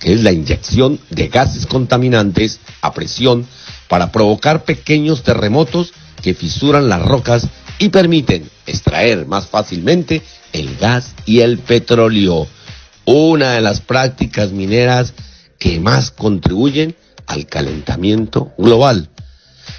que 0.00 0.14
es 0.14 0.22
la 0.22 0.32
inyección 0.32 0.98
de 1.10 1.28
gases 1.28 1.66
contaminantes 1.66 2.60
a 2.80 2.94
presión 2.94 3.46
para 3.88 4.12
provocar 4.12 4.64
pequeños 4.64 5.22
terremotos 5.22 5.92
que 6.22 6.34
fisuran 6.34 6.88
las 6.88 7.02
rocas 7.02 7.48
y 7.78 7.90
permiten 7.90 8.48
extraer 8.66 9.26
más 9.26 9.46
fácilmente 9.46 10.22
el 10.52 10.76
gas 10.76 11.14
y 11.24 11.40
el 11.40 11.58
petróleo. 11.58 12.46
Una 13.04 13.52
de 13.52 13.60
las 13.60 13.80
prácticas 13.80 14.52
mineras 14.52 15.14
que 15.58 15.80
más 15.80 16.10
contribuyen 16.10 16.96
al 17.26 17.46
calentamiento 17.46 18.52
global. 18.58 19.10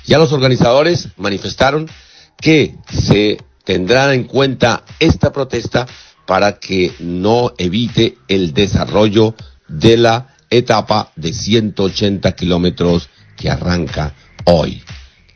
Ya 0.06 0.18
los 0.18 0.32
organizadores 0.32 1.10
manifestaron 1.18 1.90
que 2.40 2.76
se 2.90 3.38
tendrá 3.64 4.14
en 4.14 4.26
cuenta 4.26 4.84
esta 4.99 5.32
protesta 5.32 5.88
para 6.26 6.60
que 6.60 6.94
no 6.99 7.53
evite 7.57 8.18
el 8.28 8.53
desarrollo 8.53 9.36
de 9.68 9.98
la 9.98 10.36
etapa 10.49 11.11
de 11.15 11.34
180 11.34 12.32
kilómetros 12.34 13.10
que 13.36 13.49
arranca 13.49 14.14
hoy. 14.45 14.84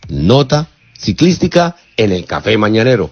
Nota 0.10 0.68
ciclística 1.02 1.76
en 1.98 2.12
el 2.12 2.26
Café 2.26 2.58
Mañanero. 2.58 3.10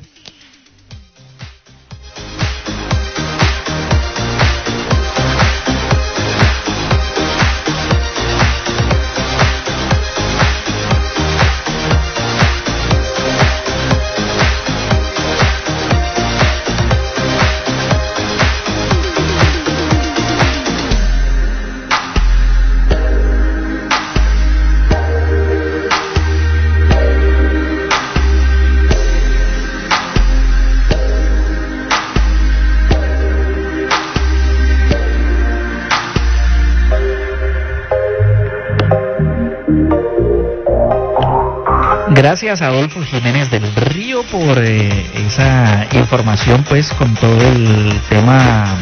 Gracias 42.41 42.61
a 42.61 42.67
Adolfo 42.67 43.03
Jiménez 43.03 43.51
del 43.51 43.75
Río 43.75 44.23
por 44.23 44.63
eh, 44.63 45.05
esa 45.27 45.85
información, 45.91 46.63
pues 46.69 46.93
con 46.93 47.13
todo 47.15 47.37
el 47.37 47.99
tema, 48.07 48.77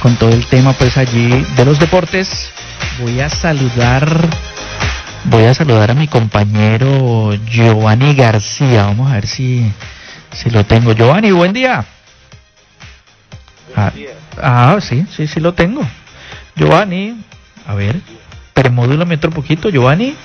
con 0.00 0.16
todo 0.16 0.30
el 0.30 0.46
tema, 0.46 0.72
pues 0.72 0.96
allí 0.96 1.44
de 1.56 1.64
los 1.66 1.78
deportes. 1.78 2.50
Voy 2.98 3.20
a 3.20 3.28
saludar, 3.28 4.26
voy 5.24 5.44
a 5.44 5.52
saludar 5.52 5.90
a 5.90 5.94
mi 5.94 6.08
compañero 6.08 7.34
Giovanni 7.44 8.14
García. 8.14 8.84
Vamos 8.84 9.10
a 9.10 9.16
ver 9.16 9.26
si, 9.26 9.70
si 10.32 10.48
lo 10.48 10.64
tengo. 10.64 10.94
Giovanni, 10.94 11.32
buen 11.32 11.52
día. 11.52 11.84
Ah, 13.76 13.92
ah, 14.40 14.78
sí, 14.80 15.04
sí, 15.14 15.26
sí 15.26 15.38
lo 15.38 15.52
tengo. 15.52 15.86
Giovanni, 16.56 17.14
a 17.66 17.74
ver, 17.74 18.00
premodúlame 18.54 19.16
otro 19.16 19.32
poquito, 19.32 19.68
Giovanni. 19.68 20.16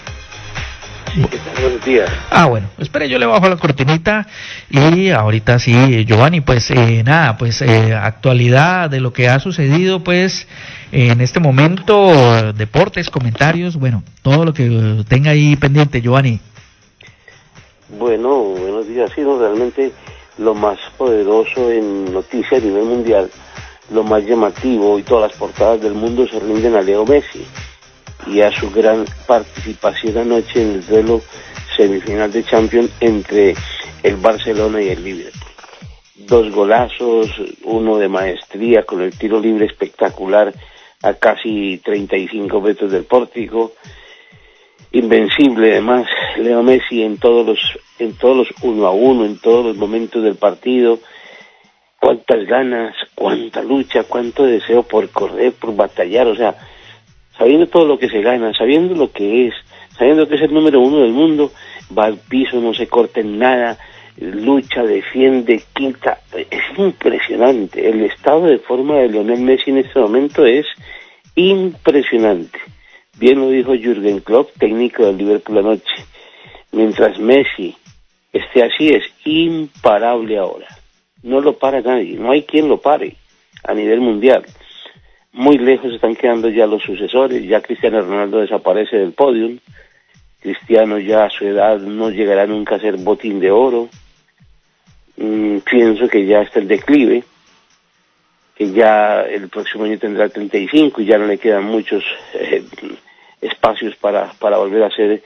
Buenos 1.16 1.86
días. 1.86 2.10
Ah, 2.30 2.46
bueno, 2.46 2.68
espere, 2.78 3.08
yo 3.08 3.18
le 3.18 3.26
bajo 3.26 3.48
la 3.48 3.56
cortinita 3.56 4.28
y 4.70 5.10
ahorita 5.10 5.60
sí, 5.60 6.06
Giovanni, 6.06 6.42
pues 6.42 6.70
eh, 6.72 7.04
nada, 7.06 7.38
pues 7.38 7.62
eh, 7.62 7.94
actualidad 7.94 8.90
de 8.90 9.00
lo 9.00 9.14
que 9.14 9.30
ha 9.30 9.40
sucedido, 9.40 10.04
pues 10.04 10.46
en 10.92 11.22
este 11.22 11.40
momento, 11.40 12.52
deportes, 12.54 13.10
comentarios, 13.10 13.78
bueno, 13.78 14.04
todo 14.24 14.44
lo 14.44 14.54
que 14.54 15.04
tenga 15.08 15.32
ahí 15.32 15.56
pendiente, 15.56 16.02
Giovanni. 16.02 16.40
Bueno, 17.98 18.40
buenos 18.40 18.88
días. 18.88 19.10
Sí, 19.16 19.22
no, 19.22 19.40
realmente 19.40 19.94
lo 20.38 20.54
más 20.54 20.78
poderoso 20.98 21.72
en 21.72 22.14
noticias 22.14 22.62
a 22.62 22.66
nivel 22.66 22.84
mundial, 22.84 23.30
lo 23.90 24.04
más 24.04 24.22
llamativo 24.26 25.00
y 25.00 25.04
todas 25.04 25.32
las 25.32 25.40
portadas 25.40 25.82
del 25.82 25.94
mundo 25.94 26.28
se 26.28 26.40
rinden 26.42 26.76
a 26.76 26.82
Leo 26.82 27.06
Messi 27.06 27.46
y 28.28 28.42
a 28.42 28.52
su 28.52 28.72
gran 28.72 29.06
participación 29.28 30.18
anoche 30.18 30.62
en 30.62 30.72
el 30.72 30.86
duelo 30.86 31.22
semifinal 31.76 32.32
de 32.32 32.44
Champions 32.44 32.92
entre 33.00 33.56
el 34.04 34.16
Barcelona 34.18 34.82
y 34.82 34.90
el 34.90 35.04
Liverpool. 35.04 35.42
Dos 36.16 36.52
golazos, 36.52 37.30
uno 37.64 37.98
de 37.98 38.08
maestría 38.08 38.84
con 38.84 39.02
el 39.02 39.18
tiro 39.18 39.40
libre 39.40 39.66
espectacular 39.66 40.54
a 41.04 41.14
casi 41.14 41.80
35 41.84 42.62
metros 42.62 42.92
del 42.92 43.04
pórtico. 43.04 43.74
Invencible 44.92 45.74
además 45.74 46.08
Leo 46.38 46.64
Messi 46.64 47.04
en 47.04 47.18
todos 47.18 47.46
los 47.46 47.60
en 48.00 48.14
todos 48.14 48.38
los 48.38 48.48
uno 48.62 48.88
a 48.88 48.92
uno, 48.92 49.26
en 49.26 49.38
todos 49.40 49.66
los 49.66 49.78
momentos 49.78 50.24
del 50.24 50.36
partido. 50.36 51.00
Cuántas 52.00 52.46
ganas, 52.46 52.96
cuánta 53.14 53.62
lucha, 53.62 54.04
cuánto 54.04 54.46
deseo 54.46 54.84
por 54.84 55.10
correr, 55.10 55.54
por 55.54 55.76
batallar, 55.76 56.28
o 56.28 56.36
sea, 56.36 56.56
sabiendo 57.38 57.68
todo 57.68 57.86
lo 57.86 57.99
que 57.99 58.10
se 58.10 58.22
gana, 58.22 58.53
sabiendo 58.53 58.95
lo 58.95 59.12
que 59.12 59.48
es, 59.48 59.53
sabiendo 59.98 60.28
que 60.28 60.36
es 60.36 60.41
el 60.41 60.53
número 60.53 60.80
uno 60.80 60.99
del 60.99 61.12
mundo, 61.12 61.52
va 61.98 62.06
al 62.06 62.18
piso, 62.18 62.60
no 62.60 62.74
se 62.74 62.88
corta 62.88 63.20
en 63.20 63.40
nada, 63.40 63.78
lucha, 64.18 64.84
defiende, 64.84 65.64
quinta. 65.74 66.20
Es 66.34 66.64
impresionante. 66.78 67.90
El 67.90 68.02
estado 68.02 68.45
de 68.45 68.60
forma 68.60 68.95
de 68.98 69.10
Lionel 69.10 69.41
Messi 69.41 69.72
en 69.72 69.80
este 69.80 69.99
momento 69.99 70.45
es 70.45 70.66
impresionante. 71.36 72.60
Bien 73.18 73.40
lo 73.40 73.49
dijo 73.49 73.74
Jürgen 73.74 74.20
Klopp, 74.20 74.52
técnico 74.57 75.06
del 75.06 75.18
Liverpool 75.18 75.60
anoche. 75.60 75.95
Mientras 76.72 77.18
Messi 77.20 77.76
esté 78.34 78.64
así, 78.64 78.90
es 78.90 79.03
imparable 79.24 80.38
ahora. 80.38 80.68
No 81.24 81.40
lo 81.40 81.57
para 81.57 81.82
nadie, 81.82 82.18
no 82.18 82.32
hay 82.32 82.44
quien 82.44 82.68
lo 82.68 82.78
pare 82.78 83.16
a 83.64 83.74
nivel 83.74 84.02
mundial. 84.02 84.45
Muy 85.36 85.57
lejos 85.57 85.94
están 85.94 86.16
quedando 86.16 86.49
ya 86.49 86.66
los 86.66 86.82
sucesores, 86.82 87.44
ya 87.44 87.62
Cristiano 87.62 88.02
Ronaldo 88.02 88.40
desaparece 88.40 88.98
del 88.98 89.14
podium, 89.14 89.60
Cristiano 90.40 90.98
ya 90.98 91.26
a 91.26 91.30
su 91.30 91.45
edad 91.45 91.80
no 91.80 92.10
llegará 92.10 92.48
nunca 92.48 92.76
a 92.76 92.80
ser 92.80 92.98
botín 92.98 93.40
de 93.40 93.52
oro, 93.52 93.90
Mm, 95.18 95.60
pienso 95.60 96.07
que 96.10 96.26
ya 96.26 96.41
está 96.41 96.60
el 96.60 96.68
declive, 96.68 97.24
que 98.56 98.72
ya 98.72 99.22
el 99.22 99.48
próximo 99.49 99.86
año 99.86 99.98
tendrá 99.98 100.28
35 100.28 101.02
y 101.02 101.06
ya 101.06 101.18
no 101.18 101.26
le 101.26 101.38
quedan 101.38 101.64
muchos 101.64 102.03
eh, 102.34 102.64
espacios 103.41 103.95
para, 103.95 104.34
para 104.34 104.57
volver 104.57 104.84
a 104.84 104.90
ser 104.90 105.22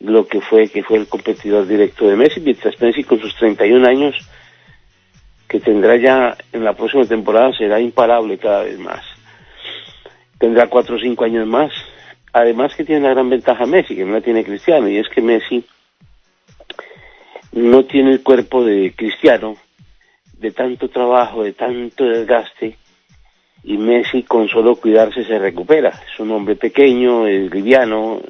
lo 0.00 0.26
que 0.26 0.40
fue 0.40 0.68
que 0.68 0.82
fue 0.82 0.98
el 0.98 1.08
competidor 1.08 1.66
directo 1.66 2.06
de 2.08 2.16
Messi, 2.16 2.40
mientras 2.40 2.80
Messi 2.80 3.04
con 3.04 3.20
sus 3.20 3.34
31 3.36 3.86
años 3.86 4.14
que 5.48 5.60
tendrá 5.60 5.96
ya 5.96 6.36
en 6.52 6.64
la 6.64 6.74
próxima 6.74 7.04
temporada 7.04 7.52
será 7.56 7.80
imparable 7.80 8.38
cada 8.38 8.64
vez 8.64 8.78
más. 8.78 9.15
Tendrá 10.38 10.68
cuatro 10.68 10.96
o 10.96 10.98
cinco 10.98 11.24
años 11.24 11.46
más. 11.46 11.72
Además 12.32 12.74
que 12.74 12.84
tiene 12.84 13.00
una 13.00 13.14
gran 13.14 13.30
ventaja 13.30 13.64
Messi, 13.66 13.96
que 13.96 14.04
no 14.04 14.12
la 14.12 14.20
tiene 14.20 14.44
Cristiano, 14.44 14.88
y 14.88 14.98
es 14.98 15.08
que 15.08 15.22
Messi 15.22 15.64
no 17.52 17.84
tiene 17.84 18.12
el 18.12 18.22
cuerpo 18.22 18.62
de 18.62 18.92
Cristiano, 18.94 19.56
de 20.38 20.50
tanto 20.50 20.88
trabajo, 20.88 21.42
de 21.42 21.54
tanto 21.54 22.04
desgaste, 22.04 22.76
y 23.64 23.78
Messi 23.78 24.22
con 24.24 24.48
solo 24.48 24.76
cuidarse 24.76 25.24
se 25.24 25.38
recupera. 25.38 25.88
Es 25.88 26.20
un 26.20 26.30
hombre 26.30 26.56
pequeño, 26.56 27.26
es 27.26 27.50
liviano, 27.50 28.20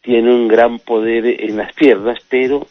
tiene 0.00 0.34
un 0.34 0.48
gran 0.48 0.78
poder 0.78 1.26
en 1.26 1.58
las 1.58 1.74
piernas, 1.74 2.18
pero 2.28 2.66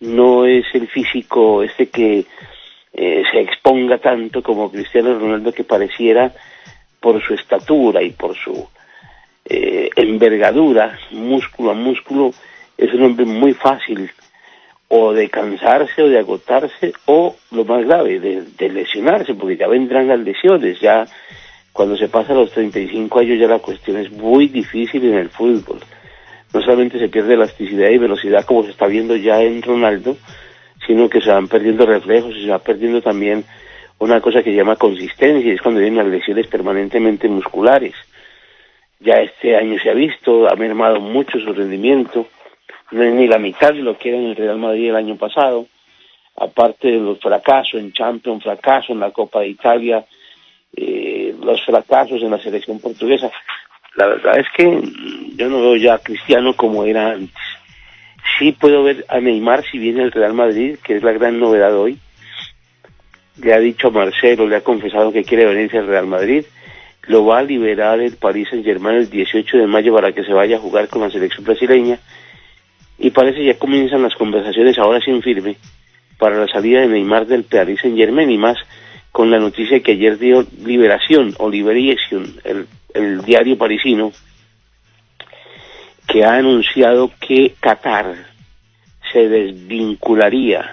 no 0.00 0.44
es 0.44 0.64
el 0.74 0.88
físico 0.88 1.62
este 1.62 1.88
que 1.88 2.26
eh, 2.92 3.22
se 3.32 3.40
exponga 3.40 3.98
tanto 3.98 4.42
como 4.42 4.70
Cristiano 4.70 5.18
Ronaldo 5.18 5.52
que 5.52 5.64
pareciera 5.64 6.32
por 7.06 7.22
su 7.22 7.34
estatura 7.34 8.02
y 8.02 8.10
por 8.10 8.36
su 8.36 8.66
eh, 9.44 9.90
envergadura, 9.94 10.98
músculo 11.12 11.70
a 11.70 11.74
músculo, 11.74 12.32
es 12.76 12.92
un 12.94 13.04
hombre 13.04 13.24
muy 13.24 13.54
fácil 13.54 14.10
o 14.88 15.12
de 15.12 15.30
cansarse 15.30 16.02
o 16.02 16.08
de 16.08 16.18
agotarse 16.18 16.92
o 17.04 17.36
lo 17.52 17.64
más 17.64 17.84
grave, 17.84 18.18
de, 18.18 18.68
lesionarse, 18.70 19.34
porque 19.34 19.56
ya 19.56 19.68
vendrán 19.68 20.08
las 20.08 20.18
lesiones, 20.18 20.80
ya 20.80 21.06
cuando 21.72 21.96
se 21.96 22.08
pasa 22.08 22.32
a 22.32 22.36
los 22.38 22.50
35 22.50 23.20
años 23.20 23.38
ya 23.38 23.46
la 23.46 23.60
cuestión 23.60 23.98
es 23.98 24.10
muy 24.10 24.48
difícil 24.48 25.04
en 25.04 25.14
el 25.14 25.28
fútbol. 25.28 25.78
No 26.52 26.60
solamente 26.60 26.98
se 26.98 27.08
pierde 27.08 27.34
elasticidad 27.34 27.88
y 27.90 27.98
velocidad 27.98 28.44
como 28.44 28.64
se 28.64 28.70
está 28.70 28.88
viendo 28.88 29.14
ya 29.14 29.40
en 29.40 29.62
Ronaldo, 29.62 30.16
sino 30.84 31.08
que 31.08 31.20
se 31.20 31.30
van 31.30 31.46
perdiendo 31.46 31.86
reflejos 31.86 32.34
y 32.34 32.46
se 32.46 32.50
va 32.50 32.58
perdiendo 32.58 33.00
también 33.00 33.44
una 33.98 34.20
cosa 34.20 34.42
que 34.42 34.50
se 34.50 34.56
llama 34.56 34.76
consistencia, 34.76 35.50
y 35.50 35.54
es 35.54 35.62
cuando 35.62 35.80
vienen 35.80 35.98
las 35.98 36.12
lesiones 36.12 36.46
permanentemente 36.48 37.28
musculares. 37.28 37.94
Ya 39.00 39.20
este 39.20 39.56
año 39.56 39.78
se 39.82 39.90
ha 39.90 39.94
visto, 39.94 40.48
ha 40.48 40.56
mermado 40.56 41.00
mucho 41.00 41.38
su 41.38 41.52
rendimiento, 41.52 42.26
no 42.90 43.02
es 43.02 43.14
ni 43.14 43.26
la 43.26 43.38
mitad 43.38 43.72
de 43.72 43.82
lo 43.82 43.98
que 43.98 44.10
era 44.10 44.18
en 44.18 44.26
el 44.26 44.36
Real 44.36 44.58
Madrid 44.58 44.90
el 44.90 44.96
año 44.96 45.16
pasado, 45.16 45.66
aparte 46.36 46.88
de 46.88 46.98
los 46.98 47.18
fracasos 47.20 47.80
en 47.80 47.92
Champions, 47.92 48.44
fracasos 48.44 48.90
en 48.90 49.00
la 49.00 49.10
Copa 49.10 49.40
de 49.40 49.48
Italia, 49.48 50.04
eh, 50.76 51.34
los 51.42 51.64
fracasos 51.64 52.22
en 52.22 52.30
la 52.30 52.38
selección 52.38 52.78
portuguesa. 52.80 53.30
La 53.96 54.06
verdad 54.08 54.38
es 54.38 54.46
que 54.54 54.82
yo 55.36 55.48
no 55.48 55.62
veo 55.62 55.76
ya 55.76 55.94
a 55.94 55.98
Cristiano 55.98 56.54
como 56.54 56.84
era 56.84 57.12
antes. 57.12 57.34
Sí 58.38 58.52
puedo 58.52 58.82
ver 58.82 59.06
a 59.08 59.20
Neymar 59.20 59.64
si 59.64 59.78
viene 59.78 60.02
el 60.02 60.12
Real 60.12 60.34
Madrid, 60.34 60.76
que 60.84 60.96
es 60.96 61.02
la 61.02 61.12
gran 61.12 61.40
novedad 61.40 61.74
hoy. 61.74 61.98
Le 63.42 63.52
ha 63.52 63.58
dicho 63.58 63.88
a 63.88 63.90
Marcelo, 63.90 64.46
le 64.46 64.56
ha 64.56 64.60
confesado 64.62 65.12
que 65.12 65.24
quiere 65.24 65.46
venirse 65.46 65.78
al 65.78 65.86
Real 65.86 66.06
Madrid. 66.06 66.44
Lo 67.02 67.24
va 67.24 67.38
a 67.38 67.42
liberar 67.42 68.00
el 68.00 68.16
Paris 68.16 68.48
Saint 68.50 68.64
Germain 68.64 68.96
el 68.96 69.10
18 69.10 69.58
de 69.58 69.66
mayo 69.66 69.94
para 69.94 70.12
que 70.12 70.24
se 70.24 70.32
vaya 70.32 70.56
a 70.56 70.60
jugar 70.60 70.88
con 70.88 71.02
la 71.02 71.10
selección 71.10 71.44
brasileña 71.44 71.98
y 72.98 73.10
parece 73.10 73.44
ya 73.44 73.58
comienzan 73.58 74.02
las 74.02 74.14
conversaciones 74.14 74.78
ahora 74.78 75.00
sin 75.00 75.22
firme 75.22 75.56
para 76.18 76.38
la 76.38 76.46
salida 76.48 76.80
de 76.80 76.88
Neymar 76.88 77.26
del 77.26 77.44
Paris 77.44 77.80
Saint 77.80 77.96
Germain 77.96 78.30
y 78.30 78.38
más 78.38 78.56
con 79.12 79.30
la 79.30 79.38
noticia 79.38 79.80
que 79.80 79.92
ayer 79.92 80.18
dio 80.18 80.46
Liberación 80.64 81.34
o 81.38 81.48
Liberation, 81.48 82.34
el, 82.44 82.66
el 82.92 83.22
diario 83.22 83.56
parisino, 83.56 84.12
que 86.06 86.24
ha 86.24 86.36
anunciado 86.36 87.10
que 87.20 87.54
Qatar 87.60 88.14
se 89.12 89.28
desvincularía 89.28 90.72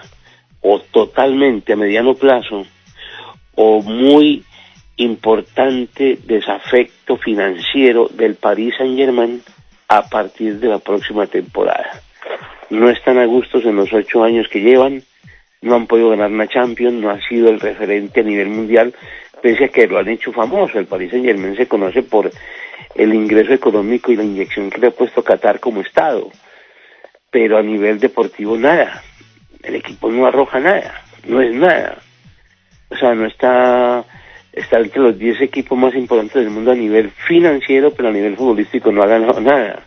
o 0.64 0.80
totalmente 0.80 1.74
a 1.74 1.76
mediano 1.76 2.14
plazo 2.14 2.66
o 3.54 3.80
muy 3.82 4.42
importante 4.96 6.18
desafecto 6.24 7.16
financiero 7.18 8.08
del 8.08 8.34
Paris 8.34 8.74
Saint 8.78 8.96
Germain 8.96 9.42
a 9.86 10.08
partir 10.08 10.58
de 10.58 10.68
la 10.68 10.80
próxima 10.80 11.28
temporada 11.28 12.02
no 12.70 12.90
están 12.90 13.18
a 13.18 13.26
gustos 13.26 13.64
en 13.64 13.76
los 13.76 13.92
ocho 13.92 14.24
años 14.24 14.48
que 14.48 14.60
llevan, 14.60 15.02
no 15.62 15.76
han 15.76 15.86
podido 15.86 16.10
ganar 16.10 16.30
una 16.30 16.46
Champions, 16.46 17.00
no 17.00 17.10
ha 17.10 17.20
sido 17.26 17.48
el 17.48 17.60
referente 17.60 18.20
a 18.20 18.24
nivel 18.24 18.48
mundial, 18.48 18.94
pese 19.42 19.64
a 19.64 19.68
que 19.68 19.86
lo 19.86 19.98
han 19.98 20.08
hecho 20.08 20.32
famoso. 20.32 20.78
El 20.78 20.86
Paris 20.86 21.10
Saint 21.10 21.24
Germain 21.24 21.56
se 21.56 21.68
conoce 21.68 22.02
por 22.02 22.30
el 22.94 23.14
ingreso 23.14 23.52
económico 23.52 24.12
y 24.12 24.16
la 24.16 24.24
inyección 24.24 24.70
que 24.70 24.80
le 24.80 24.88
ha 24.88 24.90
puesto 24.90 25.22
Qatar 25.22 25.60
como 25.60 25.80
Estado, 25.80 26.30
pero 27.30 27.58
a 27.58 27.62
nivel 27.62 27.98
deportivo 27.98 28.56
nada. 28.56 29.02
El 29.64 29.76
equipo 29.76 30.10
no 30.10 30.26
arroja 30.26 30.60
nada, 30.60 31.02
no 31.26 31.40
es 31.40 31.54
nada. 31.54 31.98
O 32.90 32.96
sea, 32.96 33.14
no 33.14 33.26
está, 33.26 34.04
entre 34.52 35.00
los 35.00 35.18
diez 35.18 35.40
equipos 35.40 35.76
más 35.76 35.94
importantes 35.94 36.42
del 36.42 36.50
mundo 36.50 36.72
a 36.72 36.74
nivel 36.76 37.10
financiero, 37.10 37.90
pero 37.92 38.08
a 38.08 38.12
nivel 38.12 38.36
futbolístico 38.36 38.92
no 38.92 39.02
ha 39.02 39.06
ganado 39.06 39.40
nada 39.40 39.84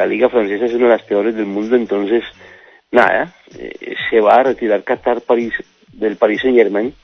la 0.00 0.06
liga 0.06 0.30
francesa 0.30 0.64
es 0.64 0.72
una 0.72 0.84
de 0.84 0.96
las 0.96 1.02
peores 1.02 1.34
del 1.34 1.44
mundo, 1.44 1.76
entonces, 1.76 2.24
nada, 2.90 3.34
eh, 3.58 3.94
se 4.08 4.18
va 4.18 4.36
a 4.36 4.42
retirar 4.44 4.82
Qatar 4.82 5.20
París, 5.20 5.52
del 5.92 6.16
Paris 6.16 6.40
Saint 6.40 6.56
Germain, 6.56 6.94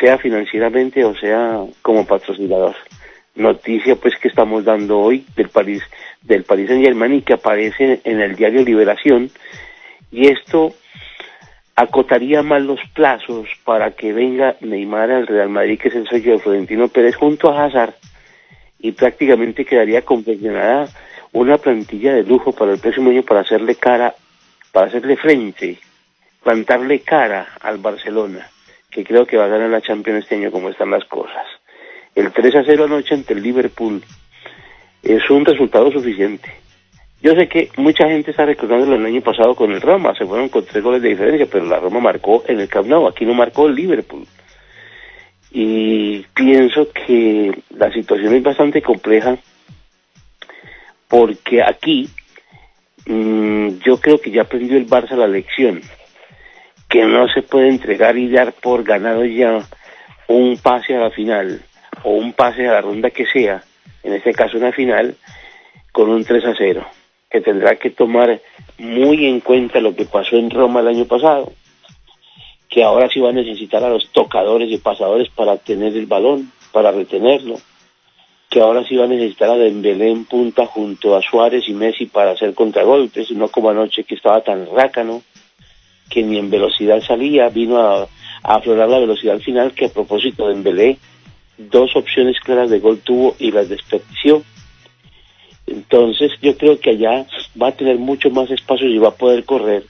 sea 0.00 0.16
financieramente 0.16 1.04
o 1.04 1.14
sea 1.14 1.60
como 1.82 2.06
patrocinador. 2.06 2.74
Noticia 3.34 3.96
pues 3.96 4.14
que 4.16 4.28
estamos 4.28 4.64
dando 4.64 4.98
hoy 4.98 5.26
del 5.36 5.50
París, 5.50 5.82
del 6.22 6.44
Paris 6.44 6.68
Saint 6.68 6.82
Germain 6.82 7.12
y 7.12 7.20
que 7.20 7.34
aparece 7.34 8.00
en 8.02 8.20
el 8.20 8.34
diario 8.34 8.64
Liberación, 8.64 9.30
y 10.10 10.28
esto 10.28 10.72
acotaría 11.76 12.42
más 12.42 12.62
los 12.62 12.80
plazos 12.92 13.48
para 13.64 13.92
que 13.92 14.12
venga 14.12 14.56
Neymar 14.60 15.10
al 15.10 15.26
Real 15.26 15.48
Madrid, 15.48 15.78
que 15.78 15.88
es 15.88 15.94
el 15.94 16.08
sello 16.08 16.32
de 16.32 16.38
Florentino 16.38 16.88
Pérez, 16.88 17.16
junto 17.16 17.50
a 17.50 17.64
Hazard, 17.64 17.94
y 18.78 18.92
prácticamente 18.92 19.64
quedaría 19.64 20.02
confeccionada 20.02 20.88
una 21.32 21.58
plantilla 21.58 22.14
de 22.14 22.22
lujo 22.22 22.52
para 22.52 22.72
el 22.72 22.78
próximo 22.78 23.10
año 23.10 23.22
para 23.22 23.40
hacerle 23.40 23.74
cara, 23.74 24.14
para 24.72 24.86
hacerle 24.86 25.16
frente, 25.16 25.78
plantarle 26.42 27.00
cara 27.00 27.48
al 27.60 27.78
Barcelona, 27.78 28.48
que 28.90 29.04
creo 29.04 29.26
que 29.26 29.36
va 29.36 29.46
a 29.46 29.48
ganar 29.48 29.70
la 29.70 29.80
Champions 29.80 30.20
este 30.22 30.36
año 30.36 30.52
como 30.52 30.68
están 30.68 30.90
las 30.90 31.04
cosas. 31.06 31.46
El 32.14 32.32
3 32.32 32.54
a 32.56 32.62
0 32.64 32.84
anoche 32.84 33.14
ante 33.14 33.32
el 33.32 33.42
Liverpool 33.42 34.02
es 35.02 35.28
un 35.30 35.44
resultado 35.44 35.90
suficiente. 35.90 36.63
Yo 37.24 37.34
sé 37.34 37.48
que 37.48 37.70
mucha 37.78 38.06
gente 38.06 38.32
está 38.32 38.44
recordándolo 38.44 38.96
el 38.96 39.06
año 39.06 39.22
pasado 39.22 39.54
con 39.54 39.72
el 39.72 39.80
Roma, 39.80 40.14
se 40.14 40.26
fueron 40.26 40.50
con 40.50 40.62
tres 40.66 40.84
goles 40.84 41.00
de 41.00 41.08
diferencia, 41.08 41.46
pero 41.50 41.64
la 41.64 41.80
Roma 41.80 41.98
marcó 41.98 42.44
en 42.46 42.60
el 42.60 42.68
Camp 42.68 42.86
Nou, 42.86 43.08
aquí 43.08 43.24
no 43.24 43.32
marcó 43.32 43.66
el 43.66 43.74
Liverpool. 43.74 44.26
Y 45.50 46.18
pienso 46.34 46.92
que 46.92 47.50
la 47.70 47.90
situación 47.94 48.34
es 48.34 48.42
bastante 48.42 48.82
compleja 48.82 49.38
porque 51.08 51.62
aquí 51.62 52.10
mm, 53.06 53.78
yo 53.82 53.98
creo 53.98 54.20
que 54.20 54.30
ya 54.30 54.42
aprendió 54.42 54.76
el 54.76 54.86
Barça 54.86 55.16
la 55.16 55.26
lección, 55.26 55.80
que 56.90 57.06
no 57.06 57.26
se 57.28 57.40
puede 57.40 57.70
entregar 57.70 58.18
y 58.18 58.28
dar 58.28 58.52
por 58.52 58.84
ganado 58.84 59.24
ya 59.24 59.66
un 60.28 60.58
pase 60.58 60.94
a 60.94 61.00
la 61.00 61.10
final 61.10 61.62
o 62.02 62.10
un 62.10 62.34
pase 62.34 62.68
a 62.68 62.72
la 62.72 62.82
ronda 62.82 63.08
que 63.08 63.24
sea, 63.24 63.62
en 64.02 64.12
este 64.12 64.34
caso 64.34 64.58
una 64.58 64.72
final, 64.72 65.16
con 65.90 66.10
un 66.10 66.22
3 66.22 66.44
a 66.44 66.54
0, 66.54 66.86
que 67.34 67.40
tendrá 67.40 67.74
que 67.74 67.90
tomar 67.90 68.40
muy 68.78 69.26
en 69.26 69.40
cuenta 69.40 69.80
lo 69.80 69.96
que 69.96 70.04
pasó 70.04 70.36
en 70.36 70.50
Roma 70.50 70.78
el 70.78 70.86
año 70.86 71.04
pasado, 71.04 71.52
que 72.68 72.84
ahora 72.84 73.08
sí 73.08 73.18
va 73.18 73.30
a 73.30 73.32
necesitar 73.32 73.82
a 73.82 73.88
los 73.88 74.08
tocadores 74.12 74.70
y 74.70 74.78
pasadores 74.78 75.30
para 75.30 75.56
tener 75.56 75.96
el 75.96 76.06
balón, 76.06 76.52
para 76.70 76.92
retenerlo, 76.92 77.56
que 78.48 78.60
ahora 78.60 78.86
sí 78.86 78.94
va 78.94 79.06
a 79.06 79.08
necesitar 79.08 79.50
a 79.50 79.56
Dembélé 79.56 80.12
en 80.12 80.26
punta 80.26 80.66
junto 80.66 81.16
a 81.16 81.22
Suárez 81.22 81.64
y 81.66 81.72
Messi 81.72 82.06
para 82.06 82.30
hacer 82.30 82.54
contragolpes, 82.54 83.32
no 83.32 83.48
como 83.48 83.70
anoche 83.70 84.04
que 84.04 84.14
estaba 84.14 84.40
tan 84.44 84.68
rácano, 84.72 85.22
que 86.08 86.22
ni 86.22 86.38
en 86.38 86.50
velocidad 86.50 87.00
salía, 87.00 87.48
vino 87.48 87.80
a, 87.80 88.06
aflorar 88.44 88.88
la 88.88 89.00
velocidad 89.00 89.40
final 89.40 89.72
que 89.72 89.86
a 89.86 89.92
propósito 89.92 90.46
de 90.46 90.54
Dembélé, 90.54 90.98
dos 91.58 91.96
opciones 91.96 92.38
claras 92.38 92.70
de 92.70 92.78
gol 92.78 93.00
tuvo 93.00 93.34
y 93.40 93.50
las 93.50 93.68
desperdició. 93.68 94.44
Entonces 95.66 96.32
yo 96.42 96.56
creo 96.56 96.78
que 96.78 96.90
allá 96.90 97.26
va 97.60 97.68
a 97.68 97.76
tener 97.76 97.98
mucho 97.98 98.30
más 98.30 98.50
espacios 98.50 98.90
y 98.90 98.98
va 98.98 99.08
a 99.08 99.16
poder 99.16 99.44
correr. 99.44 99.84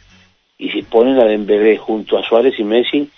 Y 0.58 0.70
si 0.70 0.82
ponen 0.82 1.18
a 1.18 1.24
Dembélé 1.24 1.76
junto 1.76 2.16
a 2.16 2.22
Suárez 2.22 2.54
y 2.58 2.64
Messi, 2.64 3.10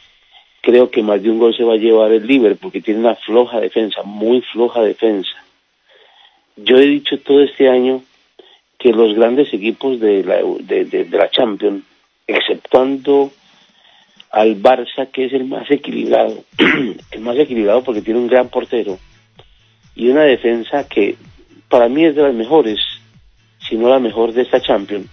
creo 0.63 0.91
que 0.91 1.03
más 1.03 1.23
de 1.23 1.31
un 1.31 1.39
gol 1.39 1.55
se 1.55 1.65
va 1.65 1.75
a 1.75 1.79
llevar 1.79 2.13
el 2.13 2.27
Liverpool 2.27 2.59
porque 2.61 2.81
tiene 2.81 3.01
una 3.01 3.15
floja 3.15 3.61
defensa, 3.61 4.03
muy 4.03 4.41
floja 4.41 4.83
defensa. 4.83 5.37
Yo 6.57 6.79
he 6.79 6.87
dicho 6.87 7.19
todo 7.21 7.43
este 7.43 7.69
año 7.69 8.03
que 8.79 8.91
los 8.91 9.15
grandes 9.15 9.53
equipos 9.53 10.01
de 10.01 10.25
la, 10.25 10.37
de 10.37 11.09
la 11.11 11.31
Champions, 11.31 11.85
exceptuando 12.27 13.31
al 14.31 14.61
Barça, 14.61 15.11
que 15.11 15.27
es 15.27 15.33
el 15.33 15.45
más 15.45 15.71
equilibrado, 15.71 16.45
el 17.11 17.21
más 17.21 17.39
equilibrado 17.39 17.85
porque 17.85 18.03
tiene 18.03 18.21
un 18.21 18.27
gran 18.27 18.49
portero 18.49 18.99
y 19.95 20.09
una 20.09 20.25
defensa 20.25 20.87
que 20.89 21.17
para 21.69 21.89
mí 21.89 22.05
es 22.05 22.15
de 22.15 22.23
las 22.23 22.35
mejores, 22.35 22.81
si 23.59 23.77
no 23.77 23.89
la 23.89 23.99
mejor 23.99 24.33
de 24.33 24.43
esta 24.43 24.61
Champions, 24.61 25.09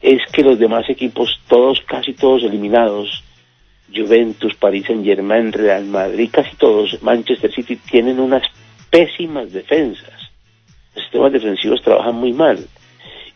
es 0.00 0.20
que 0.32 0.42
los 0.42 0.58
demás 0.58 0.88
equipos, 0.88 1.40
todos, 1.48 1.80
casi 1.86 2.14
todos 2.14 2.42
eliminados, 2.42 3.22
Juventus, 3.94 4.54
París 4.54 4.86
Saint 4.86 5.04
Germain, 5.04 5.52
Real 5.52 5.84
Madrid, 5.84 6.30
casi 6.32 6.56
todos, 6.56 7.02
Manchester 7.02 7.52
City, 7.52 7.76
tienen 7.76 8.20
unas 8.20 8.42
pésimas 8.88 9.52
defensas. 9.52 10.30
Los 10.94 11.04
sistemas 11.04 11.32
defensivos 11.32 11.82
trabajan 11.82 12.14
muy 12.14 12.32
mal. 12.32 12.58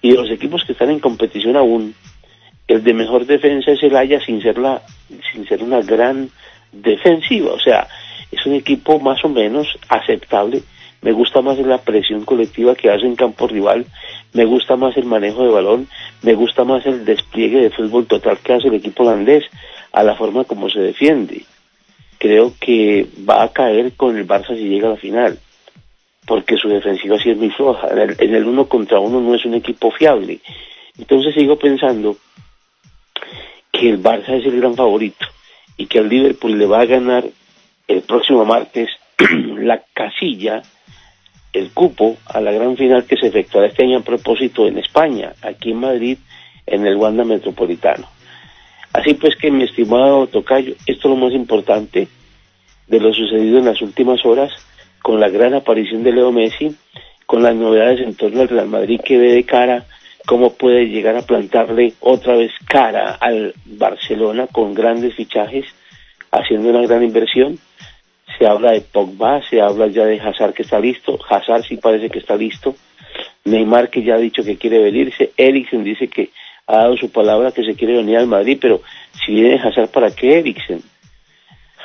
Y 0.00 0.10
de 0.10 0.16
los 0.16 0.30
equipos 0.30 0.64
que 0.64 0.72
están 0.72 0.90
en 0.90 1.00
competición 1.00 1.56
aún, 1.56 1.94
el 2.68 2.82
de 2.82 2.94
mejor 2.94 3.26
defensa 3.26 3.72
es 3.72 3.82
el 3.82 3.96
Haya 3.96 4.20
sin 4.24 4.40
ser, 4.42 4.58
la, 4.58 4.82
sin 5.32 5.46
ser 5.46 5.62
una 5.62 5.80
gran 5.82 6.30
defensiva. 6.72 7.52
O 7.52 7.60
sea, 7.60 7.86
es 8.30 8.44
un 8.46 8.54
equipo 8.54 8.98
más 9.00 9.24
o 9.24 9.28
menos 9.28 9.68
aceptable. 9.88 10.62
Me 11.04 11.12
gusta 11.12 11.42
más 11.42 11.58
la 11.58 11.76
presión 11.76 12.24
colectiva 12.24 12.74
que 12.74 12.90
hace 12.90 13.04
en 13.04 13.14
campo 13.14 13.46
rival, 13.46 13.84
me 14.32 14.46
gusta 14.46 14.76
más 14.76 14.96
el 14.96 15.04
manejo 15.04 15.44
de 15.44 15.50
balón, 15.50 15.86
me 16.22 16.32
gusta 16.34 16.64
más 16.64 16.86
el 16.86 17.04
despliegue 17.04 17.60
de 17.60 17.68
fútbol 17.68 18.06
total 18.06 18.38
que 18.38 18.54
hace 18.54 18.68
el 18.68 18.74
equipo 18.76 19.02
holandés 19.02 19.44
a 19.92 20.02
la 20.02 20.14
forma 20.14 20.44
como 20.44 20.70
se 20.70 20.80
defiende. 20.80 21.44
Creo 22.16 22.54
que 22.58 23.06
va 23.28 23.42
a 23.42 23.52
caer 23.52 23.92
con 23.92 24.16
el 24.16 24.26
Barça 24.26 24.56
si 24.56 24.66
llega 24.66 24.88
a 24.88 24.92
la 24.92 24.96
final, 24.96 25.38
porque 26.26 26.56
su 26.56 26.70
defensiva 26.70 27.18
sí 27.18 27.28
es 27.28 27.36
muy 27.36 27.50
floja. 27.50 27.88
En 27.88 27.98
el, 27.98 28.16
en 28.18 28.34
el 28.34 28.46
uno 28.46 28.66
contra 28.66 28.98
uno 28.98 29.20
no 29.20 29.34
es 29.34 29.44
un 29.44 29.52
equipo 29.52 29.90
fiable. 29.90 30.40
Entonces 30.96 31.34
sigo 31.34 31.58
pensando 31.58 32.16
que 33.70 33.90
el 33.90 34.02
Barça 34.02 34.30
es 34.40 34.46
el 34.46 34.58
gran 34.58 34.74
favorito 34.74 35.26
y 35.76 35.84
que 35.84 35.98
el 35.98 36.08
Liverpool 36.08 36.58
le 36.58 36.64
va 36.64 36.80
a 36.80 36.86
ganar 36.86 37.24
el 37.88 38.00
próximo 38.00 38.46
martes 38.46 38.88
la 39.58 39.82
casilla, 39.92 40.62
el 41.54 41.70
cupo 41.70 42.16
a 42.26 42.40
la 42.40 42.52
gran 42.52 42.76
final 42.76 43.04
que 43.04 43.16
se 43.16 43.28
efectuará 43.28 43.68
este 43.68 43.84
año 43.84 43.98
a 43.98 44.04
propósito 44.04 44.66
en 44.66 44.76
España, 44.76 45.32
aquí 45.40 45.70
en 45.70 45.78
Madrid, 45.78 46.18
en 46.66 46.86
el 46.86 46.96
Wanda 46.96 47.24
Metropolitano. 47.24 48.06
Así 48.92 49.14
pues 49.14 49.36
que 49.36 49.50
mi 49.50 49.64
estimado 49.64 50.26
Tocayo, 50.26 50.74
esto 50.86 51.08
es 51.08 51.14
lo 51.14 51.16
más 51.16 51.32
importante 51.32 52.08
de 52.86 53.00
lo 53.00 53.12
sucedido 53.14 53.58
en 53.58 53.64
las 53.64 53.80
últimas 53.80 54.24
horas 54.26 54.52
con 55.02 55.20
la 55.20 55.28
gran 55.28 55.54
aparición 55.54 56.02
de 56.02 56.12
Leo 56.12 56.32
Messi, 56.32 56.74
con 57.26 57.42
las 57.42 57.54
novedades 57.54 58.00
en 58.00 58.14
torno 58.14 58.42
al 58.42 58.48
Real 58.48 58.68
Madrid 58.68 59.00
que 59.04 59.16
ve 59.16 59.32
de 59.32 59.44
cara 59.44 59.84
cómo 60.26 60.54
puede 60.54 60.86
llegar 60.86 61.16
a 61.16 61.22
plantarle 61.22 61.92
otra 62.00 62.36
vez 62.36 62.52
cara 62.66 63.14
al 63.20 63.54
Barcelona 63.64 64.46
con 64.46 64.74
grandes 64.74 65.14
fichajes, 65.14 65.66
haciendo 66.30 66.70
una 66.70 66.86
gran 66.86 67.02
inversión. 67.02 67.58
Se 68.38 68.46
habla 68.46 68.72
de 68.72 68.80
Pogba, 68.80 69.42
se 69.48 69.60
habla 69.60 69.86
ya 69.88 70.04
de 70.04 70.20
Hazard 70.20 70.54
que 70.54 70.62
está 70.62 70.80
listo, 70.80 71.18
Hazard 71.28 71.64
sí 71.64 71.76
parece 71.76 72.10
que 72.10 72.18
está 72.18 72.36
listo, 72.36 72.74
Neymar 73.44 73.90
que 73.90 74.02
ya 74.02 74.14
ha 74.14 74.18
dicho 74.18 74.42
que 74.42 74.56
quiere 74.56 74.82
venirse, 74.82 75.32
Eriksen 75.36 75.84
dice 75.84 76.08
que 76.08 76.30
ha 76.66 76.78
dado 76.78 76.96
su 76.96 77.10
palabra 77.10 77.52
que 77.52 77.64
se 77.64 77.74
quiere 77.74 77.96
venir 77.96 78.16
al 78.16 78.26
Madrid, 78.26 78.58
pero 78.60 78.80
si 79.24 79.32
viene 79.32 79.60
Hazard, 79.60 79.90
¿para 79.90 80.10
qué 80.10 80.38
Eriksen? 80.38 80.82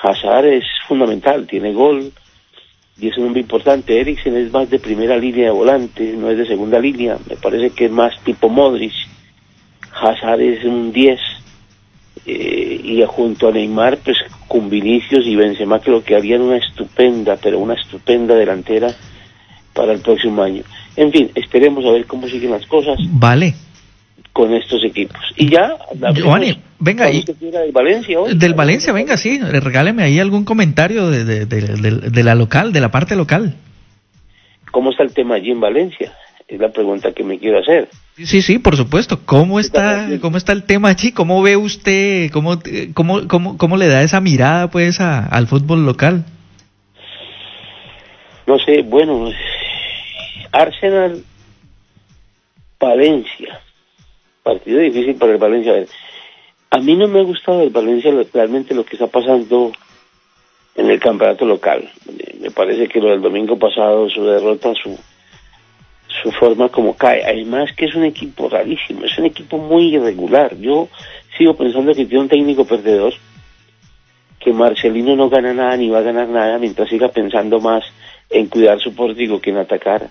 Hazard 0.02 0.46
es 0.46 0.64
fundamental, 0.88 1.46
tiene 1.46 1.74
gol 1.74 2.12
y 2.98 3.10
es 3.10 3.18
un 3.18 3.28
hombre 3.28 3.42
importante. 3.42 4.00
Eriksen 4.00 4.36
es 4.38 4.52
más 4.52 4.70
de 4.70 4.80
primera 4.80 5.18
línea 5.18 5.46
de 5.46 5.52
volante, 5.52 6.14
no 6.14 6.30
es 6.30 6.38
de 6.38 6.48
segunda 6.48 6.80
línea, 6.80 7.18
me 7.30 7.36
parece 7.36 7.72
que 7.76 7.86
es 7.86 7.92
más 7.92 8.18
tipo 8.24 8.50
Modric. 8.50 8.94
Hazard 9.92 10.42
es 10.42 10.64
un 10.64 10.94
10 10.94 11.20
eh, 12.26 12.82
y 12.84 13.04
junto 13.08 13.48
a 13.48 13.52
Neymar, 13.52 13.98
pues 14.04 14.18
con 14.48 14.70
Vinicius 14.70 15.26
y 15.26 15.36
Benzema 15.36 15.80
creo 15.80 16.04
que 16.04 16.16
harían 16.16 16.42
una 16.42 16.58
estupenda, 16.58 17.38
pero 17.38 17.60
una 17.60 17.76
estupenda 17.76 18.36
delantera 18.36 18.94
para 19.74 19.94
el 19.94 20.00
próximo 20.02 20.42
año. 20.44 20.64
En 20.96 21.12
fin, 21.12 21.32
esperemos 21.36 21.86
a 21.86 21.92
ver 21.92 22.06
cómo 22.06 22.28
siguen 22.28 22.52
las 22.52 22.66
cosas 22.66 22.98
Vale. 23.12 23.54
con 24.34 24.54
estos 24.54 24.84
equipos. 24.84 25.22
Y 25.38 25.50
ya, 25.50 25.76
Giovanni, 26.14 26.58
venga, 26.80 27.10
y- 27.10 27.24
¿Cuándo 27.24 27.34
se 27.34 27.34
tira 27.46 27.60
del 27.62 27.72
Valencia 27.72 28.20
hoy? 28.20 28.36
Del 28.38 28.54
Valencia, 28.54 28.92
venga, 28.94 29.16
sí, 29.18 29.40
regáleme 29.40 30.04
ahí 30.04 30.20
algún 30.20 30.44
comentario 30.46 31.10
de- 31.10 31.24
de- 31.24 31.46
de 31.46 32.24
la 32.24 32.36
local, 32.36 32.74
de 32.74 32.82
la 32.82 32.90
parte 32.92 33.16
local. 33.16 33.56
¿Cómo 34.72 34.92
está 34.92 35.04
el 35.04 35.14
tema 35.14 35.36
allí 35.36 35.52
en 35.52 35.60
Valencia? 35.62 36.14
Es 36.50 36.60
la 36.60 36.70
pregunta 36.72 37.12
que 37.14 37.24
me 37.24 37.38
quiero 37.38 37.60
hacer. 37.60 37.90
Sí, 38.18 38.42
sí, 38.42 38.58
por 38.60 38.76
supuesto. 38.76 39.20
¿Cómo 39.26 39.60
está, 39.60 40.08
cómo 40.20 40.36
está 40.38 40.52
el 40.52 40.64
tema 40.64 40.90
allí? 40.90 41.12
¿Cómo 41.12 41.42
ve 41.44 41.56
usted, 41.56 42.32
cómo, 42.32 42.60
cómo, 42.96 43.28
cómo, 43.28 43.58
cómo 43.58 43.78
le 43.78 43.88
da 43.88 44.02
esa 44.02 44.20
mirada 44.20 44.68
pues 44.70 45.00
a- 45.00 45.26
al 45.28 45.46
fútbol 45.48 45.86
local? 45.86 46.26
No 48.48 48.58
sé, 48.58 48.82
bueno, 48.82 49.30
Arsenal, 50.52 51.24
Valencia. 52.80 53.62
Partido 54.44 54.80
difícil 54.80 55.16
para 55.16 55.34
el 55.34 55.38
Valencia. 55.38 55.72
A 55.72 55.76
ver, 55.76 55.88
a 56.72 56.80
mí 56.80 56.96
no 56.96 57.08
me 57.08 57.20
ha 57.20 57.24
gustado 57.24 57.62
el 57.62 57.70
Valencia 57.70 58.12
realmente 58.34 58.74
lo 58.74 58.84
que 58.86 58.96
está 58.96 59.08
pasando 59.08 59.72
en 60.76 60.90
el 60.90 61.00
campeonato 61.00 61.46
local. 61.46 61.90
Me 62.42 62.50
parece 62.52 62.88
que 62.88 63.00
lo 63.00 63.10
del 63.10 63.22
domingo 63.22 63.58
pasado, 63.60 64.10
su 64.10 64.24
derrota, 64.26 64.74
su, 64.82 64.98
su 66.22 66.32
forma 66.32 66.70
como 66.70 66.96
cae. 66.96 67.24
Además 67.24 67.72
que 67.76 67.86
es 67.86 67.96
un 67.96 68.04
equipo 68.04 68.50
rarísimo, 68.50 69.06
es 69.06 69.18
un 69.18 69.26
equipo 69.26 69.58
muy 69.58 69.96
irregular. 69.96 70.58
Yo 70.58 70.90
sigo 71.38 71.56
pensando 71.56 71.94
que 71.94 72.06
tiene 72.06 72.24
un 72.24 72.30
técnico 72.30 72.66
perdedor, 72.66 73.14
que 74.40 74.54
Marcelino 74.54 75.16
no 75.16 75.30
gana 75.30 75.54
nada 75.54 75.78
ni 75.78 75.90
va 75.90 76.00
a 76.00 76.04
ganar 76.04 76.28
nada 76.28 76.58
mientras 76.58 76.90
siga 76.90 77.10
pensando 77.10 77.60
más 77.60 77.84
en 78.30 78.48
cuidar 78.48 78.80
su 78.80 78.94
pórtico 78.96 79.40
que 79.40 79.50
en 79.50 79.58
atacar, 79.58 80.08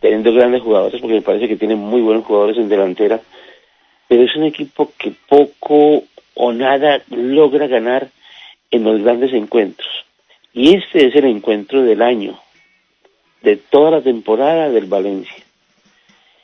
teniendo 0.00 0.32
grandes 0.32 0.62
jugadores, 0.62 1.00
porque 1.00 1.16
me 1.16 1.22
parece 1.22 1.48
que 1.48 1.56
tiene 1.56 1.74
muy 1.74 2.00
buenos 2.00 2.24
jugadores 2.24 2.56
en 2.56 2.68
delantera, 2.68 3.20
pero 4.08 4.22
es 4.22 4.36
un 4.36 4.44
equipo 4.44 4.92
que 4.98 5.12
poco 5.28 6.04
o 6.34 6.52
nada 6.52 7.02
logra 7.10 7.66
ganar 7.66 8.08
en 8.70 8.84
los 8.84 9.02
grandes 9.02 9.32
encuentros. 9.32 9.88
Y 10.52 10.76
este 10.76 11.06
es 11.06 11.16
el 11.16 11.24
encuentro 11.24 11.82
del 11.82 12.02
año, 12.02 12.38
de 13.44 13.56
toda 13.56 13.90
la 13.90 14.02
temporada 14.02 14.70
del 14.70 14.86
Valencia. 14.86 15.44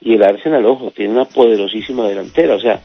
Y 0.02 0.14
el 0.14 0.22
Arsenal, 0.22 0.64
ojo, 0.66 0.93
tiene 0.93 1.12
una 1.12 1.24
poderosísima 1.24 2.06
delantera, 2.06 2.55
o 2.55 2.60
sea, 2.60 2.81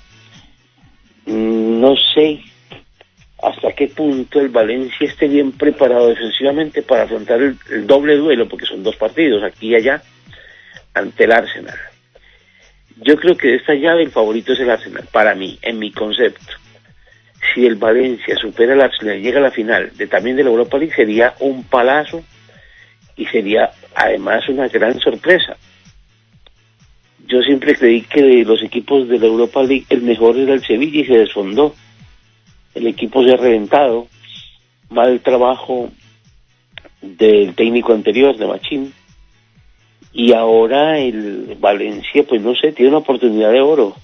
mm, 1.25 1.79
no 1.79 1.95
sé 2.13 2.41
hasta 3.43 3.73
qué 3.73 3.87
punto 3.87 4.39
el 4.39 4.49
Valencia 4.49 5.07
esté 5.07 5.27
bien 5.27 5.51
preparado 5.51 6.07
defensivamente 6.07 6.81
para 6.81 7.03
afrontar 7.03 7.41
el, 7.41 7.57
doble 7.85 8.15
duelo, 8.15 8.47
porque 8.47 8.65
son 8.65 8.83
dos 8.83 8.95
partidos, 8.95 9.43
aquí 9.43 9.69
y 9.69 9.75
allá, 9.75 10.01
ante 10.93 11.25
el 11.25 11.31
Arsenal. 11.31 11.77
Yo 13.01 13.17
creo 13.17 13.35
que 13.35 13.49
de 13.49 13.55
esta 13.57 13.75
llave 13.75 14.03
el 14.03 14.11
favorito 14.11 14.53
es 14.53 14.59
el 14.61 14.69
Arsenal, 14.69 15.07
para 15.11 15.35
mí, 15.35 15.59
en 15.61 15.77
mi 15.77 15.91
concepto. 15.91 16.53
Si 17.53 17.65
el 17.65 17.75
Valencia 17.75 18.35
supera 18.37 18.73
al 18.73 18.81
Arsenal 18.81 19.17
y 19.17 19.21
llega 19.21 19.39
a 19.39 19.43
la 19.43 19.51
final 19.51 19.91
de, 19.95 20.07
también 20.07 20.37
de 20.37 20.43
la 20.43 20.49
Europa 20.49 20.77
League, 20.77 20.95
sería 20.95 21.35
un 21.39 21.65
palazo 21.65 22.23
y 23.17 23.25
sería 23.27 23.71
además 23.95 24.47
una 24.49 24.67
gran 24.67 24.99
sorpresa. 24.99 25.57
Yo 27.27 27.41
siempre 27.41 27.75
creí 27.75 28.01
que 28.01 28.21
de 28.21 28.43
los 28.43 28.61
equipos 28.61 29.07
de 29.07 29.17
la 29.17 29.25
Europa 29.25 29.63
League 29.63 29.85
el 29.89 30.03
mejor 30.03 30.37
era 30.37 30.53
el 30.53 30.63
Sevilla 30.63 31.01
y 31.01 31.05
se 31.05 31.17
desfondó. 31.17 31.73
El 32.75 32.87
equipo 32.87 33.23
se 33.23 33.31
ha 33.31 33.37
reventado. 33.37 34.07
Mal 34.89 35.19
trabajo 35.21 35.89
del 37.01 37.55
técnico 37.55 37.93
anterior, 37.93 38.37
de 38.37 38.45
Machín. 38.45 38.93
Y 40.13 40.33
ahora 40.33 40.99
el 40.99 41.57
Valencia, 41.59 42.23
pues 42.27 42.41
no 42.41 42.53
sé, 42.55 42.73
tiene 42.73 42.89
una 42.89 42.99
oportunidad 42.99 43.51
de 43.51 43.61
oro. 43.61 43.95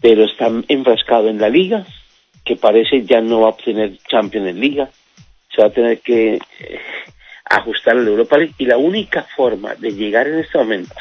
Pero 0.00 0.24
está 0.24 0.50
enfrascado 0.68 1.28
en 1.28 1.38
la 1.38 1.48
liga, 1.48 1.86
que 2.44 2.56
parece 2.56 3.04
ya 3.04 3.20
no 3.20 3.40
va 3.40 3.46
a 3.46 3.50
obtener 3.50 3.96
Champions 4.08 4.48
en 4.48 4.60
liga. 4.60 4.90
Se 5.54 5.62
va 5.62 5.68
a 5.68 5.72
tener 5.72 6.00
que 6.00 6.38
ajustar 7.44 7.96
la 7.96 8.10
Europa 8.10 8.38
League. 8.38 8.54
Y 8.58 8.66
la 8.66 8.76
única 8.76 9.22
forma 9.36 9.74
de 9.74 9.92
llegar 9.92 10.26
en 10.26 10.40
este 10.40 10.58
momento 10.58 10.94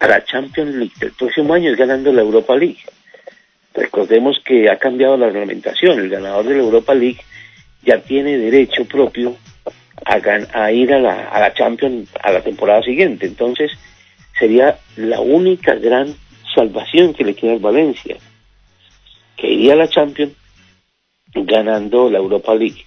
a 0.00 0.06
la 0.06 0.24
Champions 0.24 0.74
League 0.74 0.94
del 0.98 1.12
próximo 1.12 1.54
año 1.54 1.70
es 1.70 1.76
ganando 1.76 2.12
la 2.12 2.22
Europa 2.22 2.54
League. 2.56 2.80
Recordemos 3.74 4.40
que 4.44 4.70
ha 4.70 4.78
cambiado 4.78 5.16
la 5.16 5.26
reglamentación. 5.26 5.98
El 5.98 6.08
ganador 6.08 6.46
de 6.46 6.56
la 6.56 6.62
Europa 6.62 6.94
League 6.94 7.20
ya 7.82 8.00
tiene 8.00 8.38
derecho 8.38 8.84
propio 8.84 9.36
a, 10.04 10.18
a 10.52 10.72
ir 10.72 10.92
a 10.92 10.98
la, 10.98 11.28
a 11.28 11.40
la 11.40 11.54
Champions 11.54 12.10
a 12.22 12.32
la 12.32 12.42
temporada 12.42 12.82
siguiente. 12.82 13.26
Entonces, 13.26 13.72
sería 14.38 14.78
la 14.96 15.20
única 15.20 15.74
gran 15.74 16.14
salvación 16.54 17.12
que 17.14 17.24
le 17.24 17.34
queda 17.34 17.52
al 17.52 17.58
Valencia, 17.58 18.16
que 19.36 19.48
iría 19.48 19.74
a 19.74 19.76
la 19.76 19.88
Champions 19.88 20.32
ganando 21.34 22.10
la 22.10 22.18
Europa 22.18 22.54
League. 22.54 22.84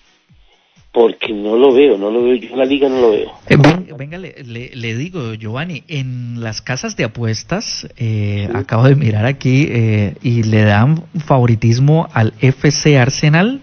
Porque 0.92 1.32
no 1.34 1.56
lo 1.56 1.72
veo, 1.72 1.98
no 2.00 2.10
lo 2.10 2.24
veo, 2.24 2.34
yo 2.36 2.50
en 2.50 2.58
la 2.58 2.66
liga 2.66 2.90
no 2.90 3.00
lo 3.00 3.12
veo. 3.12 3.32
Eh, 3.48 3.58
ven- 3.58 3.88
venga, 3.96 4.18
le, 4.18 4.36
le- 4.44 4.72
le 4.76 4.96
digo, 4.96 5.36
Giovanni, 5.36 5.84
en 5.88 6.42
las 6.42 6.64
casas 6.64 6.96
de 6.98 7.04
apuestas, 7.04 7.88
eh, 7.98 8.50
acabo 8.56 8.86
de 8.86 8.96
mirar 8.96 9.26
aquí, 9.28 9.68
eh, 9.70 10.16
y 10.24 10.42
le 10.44 10.64
dan 10.64 11.04
favoritismo 11.26 12.10
al 12.14 12.34
FC 12.42 12.98
Arsenal. 12.98 13.62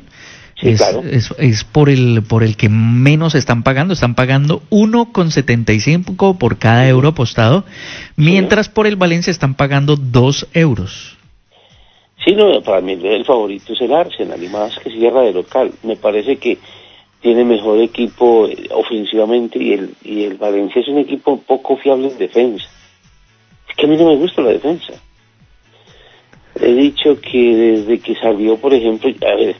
Sí, 0.61 0.69
es, 0.70 0.78
claro. 0.81 1.03
es, 1.03 1.35
es 1.39 1.65
por 1.65 1.90
el 1.90 2.23
por 2.23 2.43
el 2.43 2.57
que 2.57 2.69
menos 2.70 3.35
están 3.35 3.62
pagando, 3.62 3.93
están 3.93 4.15
pagando 4.15 4.62
1,75 4.70 6.39
por 6.39 6.59
cada 6.59 6.89
euro 6.89 7.09
apostado, 7.09 7.65
mientras 8.16 8.69
por 8.69 8.86
el 8.86 8.97
Valencia 8.97 9.31
están 9.31 9.55
pagando 9.55 9.97
2 9.97 10.47
euros. 10.55 11.16
Sí, 12.24 12.35
no, 12.35 12.61
para 12.62 12.81
mí 12.81 12.93
el 13.03 13.24
favorito 13.24 13.73
es 13.74 13.81
el 13.82 13.93
Arsenal, 13.93 14.43
y 14.43 14.48
más 14.48 14.78
que 14.78 14.90
cierra 14.90 15.20
de 15.23 15.32
local. 15.32 15.73
Me 15.82 15.97
parece 15.97 16.39
que 16.39 16.59
tiene 17.27 17.44
mejor 17.44 17.81
equipo 17.81 18.47
eh, 18.47 18.69
ofensivamente 18.70 19.59
y 19.61 19.73
el, 19.73 19.94
y 20.05 20.23
el 20.23 20.35
Valencia 20.35 20.81
es 20.81 20.86
un 20.86 20.98
equipo 20.98 21.36
poco 21.40 21.77
fiable 21.77 22.07
en 22.07 22.19
defensa. 22.19 22.65
Es 23.69 23.74
que 23.74 23.85
a 23.85 23.89
mí 23.89 23.97
no 23.97 24.07
me 24.07 24.15
gusta 24.15 24.43
la 24.43 24.51
defensa. 24.51 24.93
He 26.61 26.73
dicho 26.73 27.20
que 27.20 27.57
desde 27.57 27.98
que 27.98 28.15
salió, 28.15 28.57
por 28.57 28.73
ejemplo, 28.73 29.11
a 29.28 29.35
ver, 29.35 29.57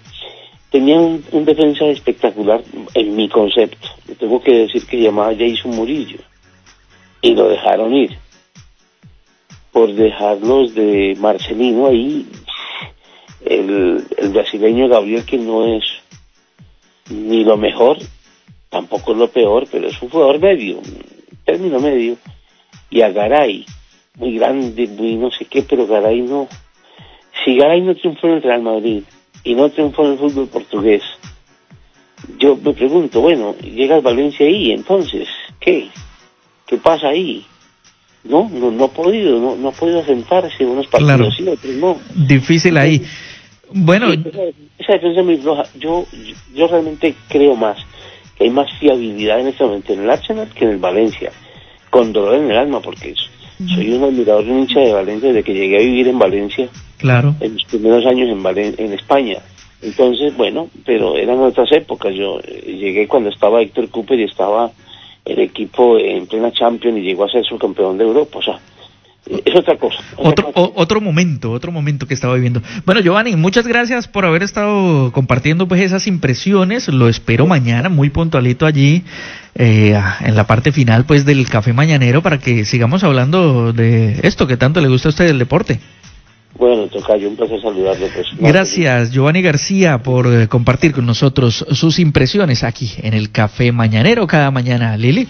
tenía 0.71 0.97
un, 1.01 1.25
defensa 1.45 1.87
espectacular 1.87 2.63
en 2.95 3.17
mi 3.17 3.29
concepto. 3.29 3.89
Le 4.07 4.15
tengo 4.15 4.41
que 4.41 4.59
decir 4.59 4.87
que 4.87 5.01
llamaba 5.03 5.35
Jason 5.37 5.75
Murillo 5.75 6.19
y 7.21 7.35
lo 7.35 7.49
dejaron 7.49 7.93
ir 7.93 8.17
por 9.73 9.93
dejarlos 9.93 10.73
de 10.73 11.17
Marcelino 11.19 11.89
ahí 11.89 12.29
el 13.45 14.05
brasileño 14.33 14.87
Gabriel 14.87 15.25
que 15.25 15.39
no 15.39 15.67
es 15.67 16.06
ni 17.11 17.45
lo 17.45 17.57
mejor 17.57 17.99
tampoco 18.69 19.13
es 19.13 19.19
lo 19.19 19.29
peor 19.29 19.67
pero 19.71 19.89
es 19.89 20.01
un 20.03 20.09
jugador 20.09 20.41
medio 20.41 20.81
término 21.45 21.81
medio 21.81 22.17
y 22.91 23.03
a 23.03 23.11
Garay 23.11 23.65
muy 24.17 24.39
grande 24.39 24.87
muy 24.89 25.17
no 25.17 25.31
sé 25.31 25.45
qué 25.45 25.63
pero 25.63 25.87
Garay 25.87 26.23
no 26.23 26.49
si 27.45 27.57
Garay 27.57 27.81
no 27.81 27.95
triunfó 27.95 28.27
en 28.29 28.35
el 28.35 28.43
Real 28.43 28.63
Madrid 28.63 29.03
y 29.45 29.55
no 29.55 29.69
triunfó 29.71 30.05
en 30.05 30.13
el 30.13 30.19
fútbol 30.19 30.49
portugués 30.49 31.03
yo 32.39 32.57
me 32.57 32.73
pregunto 32.73 33.21
bueno 33.21 33.55
llega 33.59 33.97
el 33.97 34.03
Valencia 34.03 34.47
ahí 34.47 34.73
entonces 34.73 35.29
¿qué? 35.61 35.89
¿qué 36.67 36.77
pasa 36.79 37.09
ahí? 37.09 37.45
no, 38.29 38.49
no, 38.53 38.71
no 38.71 38.85
ha 38.85 38.89
podido, 38.89 39.41
no, 39.41 39.57
no 39.57 39.69
ha 39.69 39.73
podido 39.73 40.01
asentarse 40.01 40.63
en 40.63 40.71
unos 40.71 40.87
partidos 40.87 41.17
Claro. 41.17 41.31
sí, 41.31 41.49
otros 41.49 41.75
no. 41.75 41.97
Difícil 42.15 42.77
ahí. 42.77 43.03
Bueno, 43.73 44.13
Sí, 44.13 44.23
esa, 44.27 44.43
esa 44.79 44.93
defensa 44.95 45.21
es 45.21 45.27
muy 45.27 45.37
floja. 45.39 45.65
Yo, 45.79 46.07
yo, 46.13 46.35
yo 46.55 46.67
realmente 46.69 47.15
creo 47.29 47.55
más 47.57 47.79
que 48.37 48.45
hay 48.45 48.51
más 48.51 48.71
fiabilidad 48.79 49.41
en 49.41 49.49
este 49.49 49.65
momento 49.65 49.93
en 49.95 50.03
el 50.03 50.11
Arsenal 50.11 50.49
que 50.55 50.65
en 50.65 50.71
el 50.73 50.77
Valencia. 50.79 51.31
Con 51.91 52.13
dolor 52.13 52.35
en 52.35 52.51
el 52.51 52.57
alma, 52.59 52.81
porque 52.81 53.15
soy 53.75 53.91
un 53.93 54.05
admirador 54.05 54.45
y 54.45 54.51
un 54.51 54.59
hincha 54.61 54.81
de 54.81 54.93
Valencia 54.93 55.29
desde 55.29 55.43
que 55.43 55.55
llegué 55.55 55.77
a 55.79 55.81
vivir 55.81 56.09
en 56.09 56.19
Valencia 56.19 56.69
claro. 56.99 57.35
en 57.41 57.55
mis 57.55 57.65
primeros 57.65 58.05
años 58.05 58.29
en, 58.29 58.43
Valen- 58.43 58.75
en 58.79 58.93
España. 58.93 59.39
Entonces, 59.81 60.37
bueno, 60.37 60.69
pero 60.85 61.17
eran 61.17 61.39
otras 61.41 61.71
épocas. 61.73 62.15
Yo 62.15 62.39
eh, 62.41 62.77
llegué 62.79 63.09
cuando 63.09 63.31
estaba 63.31 63.63
Héctor 63.63 63.89
Cooper 63.89 64.19
y 64.21 64.25
estaba 64.25 64.71
el 65.25 65.39
equipo 65.39 65.99
en 65.99 66.27
plena 66.27 66.53
Champions 66.53 66.99
y 66.99 67.03
llegó 67.03 67.25
a 67.25 67.31
ser 67.31 67.45
subcampeón 67.45 67.97
de 67.97 68.05
Europa. 68.05 68.39
O 68.39 68.43
sea, 68.43 68.59
es 69.27 69.55
otra 69.57 69.77
cosa. 69.77 69.99
Otro, 70.17 70.51
o- 70.55 70.73
otro 70.77 71.01
momento, 71.01 71.51
otro 71.53 71.73
momento 71.73 72.07
que 72.07 72.15
estaba 72.15 72.35
viviendo. 72.35 72.63
Bueno, 72.85 73.01
Giovanni, 73.01 73.37
muchas 73.37 73.67
gracias 73.67 74.07
por 74.09 74.25
haber 74.25 74.43
estado 74.43 75.11
compartiendo 75.13 75.67
pues 75.69 75.81
esas 75.81 76.07
impresiones. 76.07 76.89
Lo 76.89 77.09
espero 77.09 77.47
mañana, 77.47 77.89
muy 77.89 78.11
puntualito 78.11 78.67
allí, 78.67 79.03
eh, 79.55 79.99
en 80.21 80.37
la 80.37 80.47
parte 80.47 80.71
final 80.73 81.05
pues 81.07 81.25
del 81.25 81.49
café 81.49 81.73
mañanero 81.73 82.23
para 82.23 82.39
que 82.39 82.65
sigamos 82.65 83.03
hablando 83.05 83.73
de 83.73 84.21
esto 84.23 84.47
que 84.47 84.57
tanto 84.57 84.81
le 84.81 84.89
gusta 84.89 85.09
a 85.09 85.11
usted 85.11 85.27
del 85.27 85.39
deporte. 85.39 85.81
Bueno, 86.59 86.87
Tocayo, 86.87 87.29
un 87.29 87.37
placer 87.37 87.61
saludarlo. 87.61 88.07
Pues, 88.15 88.27
Gracias, 88.39 89.13
Giovanni 89.13 89.43
García, 89.43 89.99
por 89.99 90.27
eh, 90.33 90.49
compartir 90.49 90.93
con 90.93 91.05
nosotros 91.05 91.67
sus 91.73 91.99
impresiones 91.99 92.65
aquí 92.65 92.93
en 93.03 93.13
el 93.13 93.31
café 93.31 93.73
mañanero 93.73 94.27
cada 94.27 94.51
mañana. 94.51 94.97
Lili. 94.97 95.29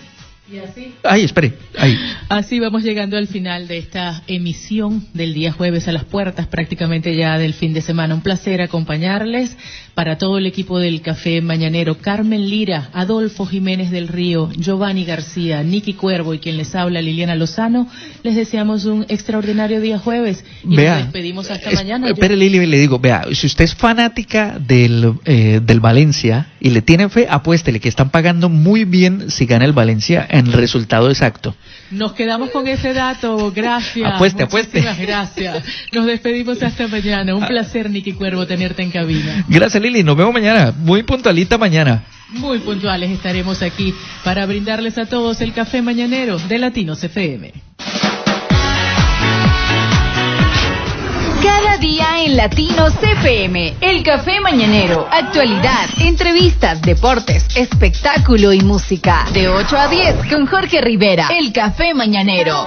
Y 0.50 0.58
así. 0.58 0.94
Ay, 1.02 1.24
espere. 1.24 1.54
Ay. 1.76 1.98
Así 2.28 2.60
vamos 2.60 2.84
llegando 2.84 3.16
al 3.16 3.26
final 3.26 3.66
de 3.66 3.78
esta 3.78 4.22
emisión 4.28 5.04
del 5.12 5.34
día 5.34 5.50
jueves 5.50 5.88
a 5.88 5.92
las 5.92 6.04
puertas 6.04 6.46
prácticamente 6.46 7.16
ya 7.16 7.36
del 7.36 7.52
fin 7.52 7.74
de 7.74 7.80
semana. 7.80 8.14
Un 8.14 8.20
placer 8.20 8.60
acompañarles 8.60 9.56
para 9.94 10.18
todo 10.18 10.38
el 10.38 10.46
equipo 10.46 10.78
del 10.78 11.00
Café 11.00 11.40
Mañanero. 11.40 11.98
Carmen 11.98 12.48
Lira, 12.48 12.90
Adolfo 12.92 13.44
Jiménez 13.44 13.90
del 13.90 14.06
Río, 14.06 14.50
Giovanni 14.56 15.04
García, 15.04 15.64
Nicky 15.64 15.94
Cuervo 15.94 16.32
y 16.32 16.38
quien 16.38 16.56
les 16.56 16.76
habla 16.76 17.02
Liliana 17.02 17.34
Lozano. 17.34 17.88
Les 18.26 18.34
deseamos 18.34 18.86
un 18.86 19.06
extraordinario 19.08 19.80
día 19.80 20.00
jueves 20.00 20.44
y 20.64 20.74
Vea, 20.74 20.94
nos 20.96 21.02
despedimos 21.04 21.48
hasta 21.48 21.70
Es- 21.70 21.76
mañana. 21.76 22.08
Espere, 22.08 22.34
Lili, 22.34 22.66
le 22.66 22.76
digo, 22.76 22.98
vea, 22.98 23.22
si 23.32 23.46
usted 23.46 23.62
es 23.66 23.76
fanática 23.76 24.58
del, 24.58 25.12
eh, 25.26 25.60
del 25.62 25.78
Valencia 25.78 26.48
y 26.58 26.70
le 26.70 26.82
tiene 26.82 27.08
fe, 27.08 27.28
apuéstele 27.30 27.78
que 27.78 27.88
están 27.88 28.10
pagando 28.10 28.48
muy 28.48 28.84
bien 28.84 29.30
si 29.30 29.46
gana 29.46 29.64
el 29.64 29.72
Valencia 29.72 30.26
en 30.28 30.50
resultado 30.50 31.08
exacto. 31.08 31.54
Nos 31.92 32.14
quedamos 32.14 32.50
con 32.50 32.66
ese 32.66 32.92
dato, 32.94 33.52
gracias. 33.54 34.12
Apueste, 34.14 34.42
apueste. 34.42 34.78
Muchísimas 34.80 34.98
gracias. 35.06 35.64
Nos 35.92 36.06
despedimos 36.06 36.60
hasta 36.64 36.88
mañana. 36.88 37.32
Un 37.32 37.46
placer, 37.46 37.88
Nicky 37.88 38.10
Cuervo, 38.14 38.44
tenerte 38.44 38.82
en 38.82 38.90
cabina. 38.90 39.44
Gracias, 39.48 39.80
Lili, 39.80 40.02
nos 40.02 40.16
vemos 40.16 40.34
mañana, 40.34 40.74
muy 40.76 41.04
puntualita 41.04 41.58
mañana. 41.58 42.02
Muy 42.30 42.58
puntuales 42.58 43.08
estaremos 43.12 43.62
aquí 43.62 43.94
para 44.24 44.46
brindarles 44.46 44.98
a 44.98 45.06
todos 45.06 45.40
el 45.42 45.52
café 45.52 45.80
mañanero 45.80 46.38
de 46.48 46.58
Latinos 46.58 47.04
FM. 47.04 47.52
Cada 51.46 51.76
día 51.76 52.24
en 52.24 52.36
Latinos 52.36 52.92
FM, 53.00 53.76
el 53.80 54.02
café 54.02 54.40
mañanero, 54.40 55.06
actualidad, 55.08 55.88
entrevistas, 56.00 56.82
deportes, 56.82 57.46
espectáculo 57.54 58.52
y 58.52 58.62
música. 58.62 59.24
De 59.32 59.48
8 59.48 59.78
a 59.78 59.86
10 59.86 60.14
con 60.28 60.46
Jorge 60.48 60.80
Rivera, 60.80 61.28
el 61.30 61.52
café 61.52 61.94
mañanero. 61.94 62.66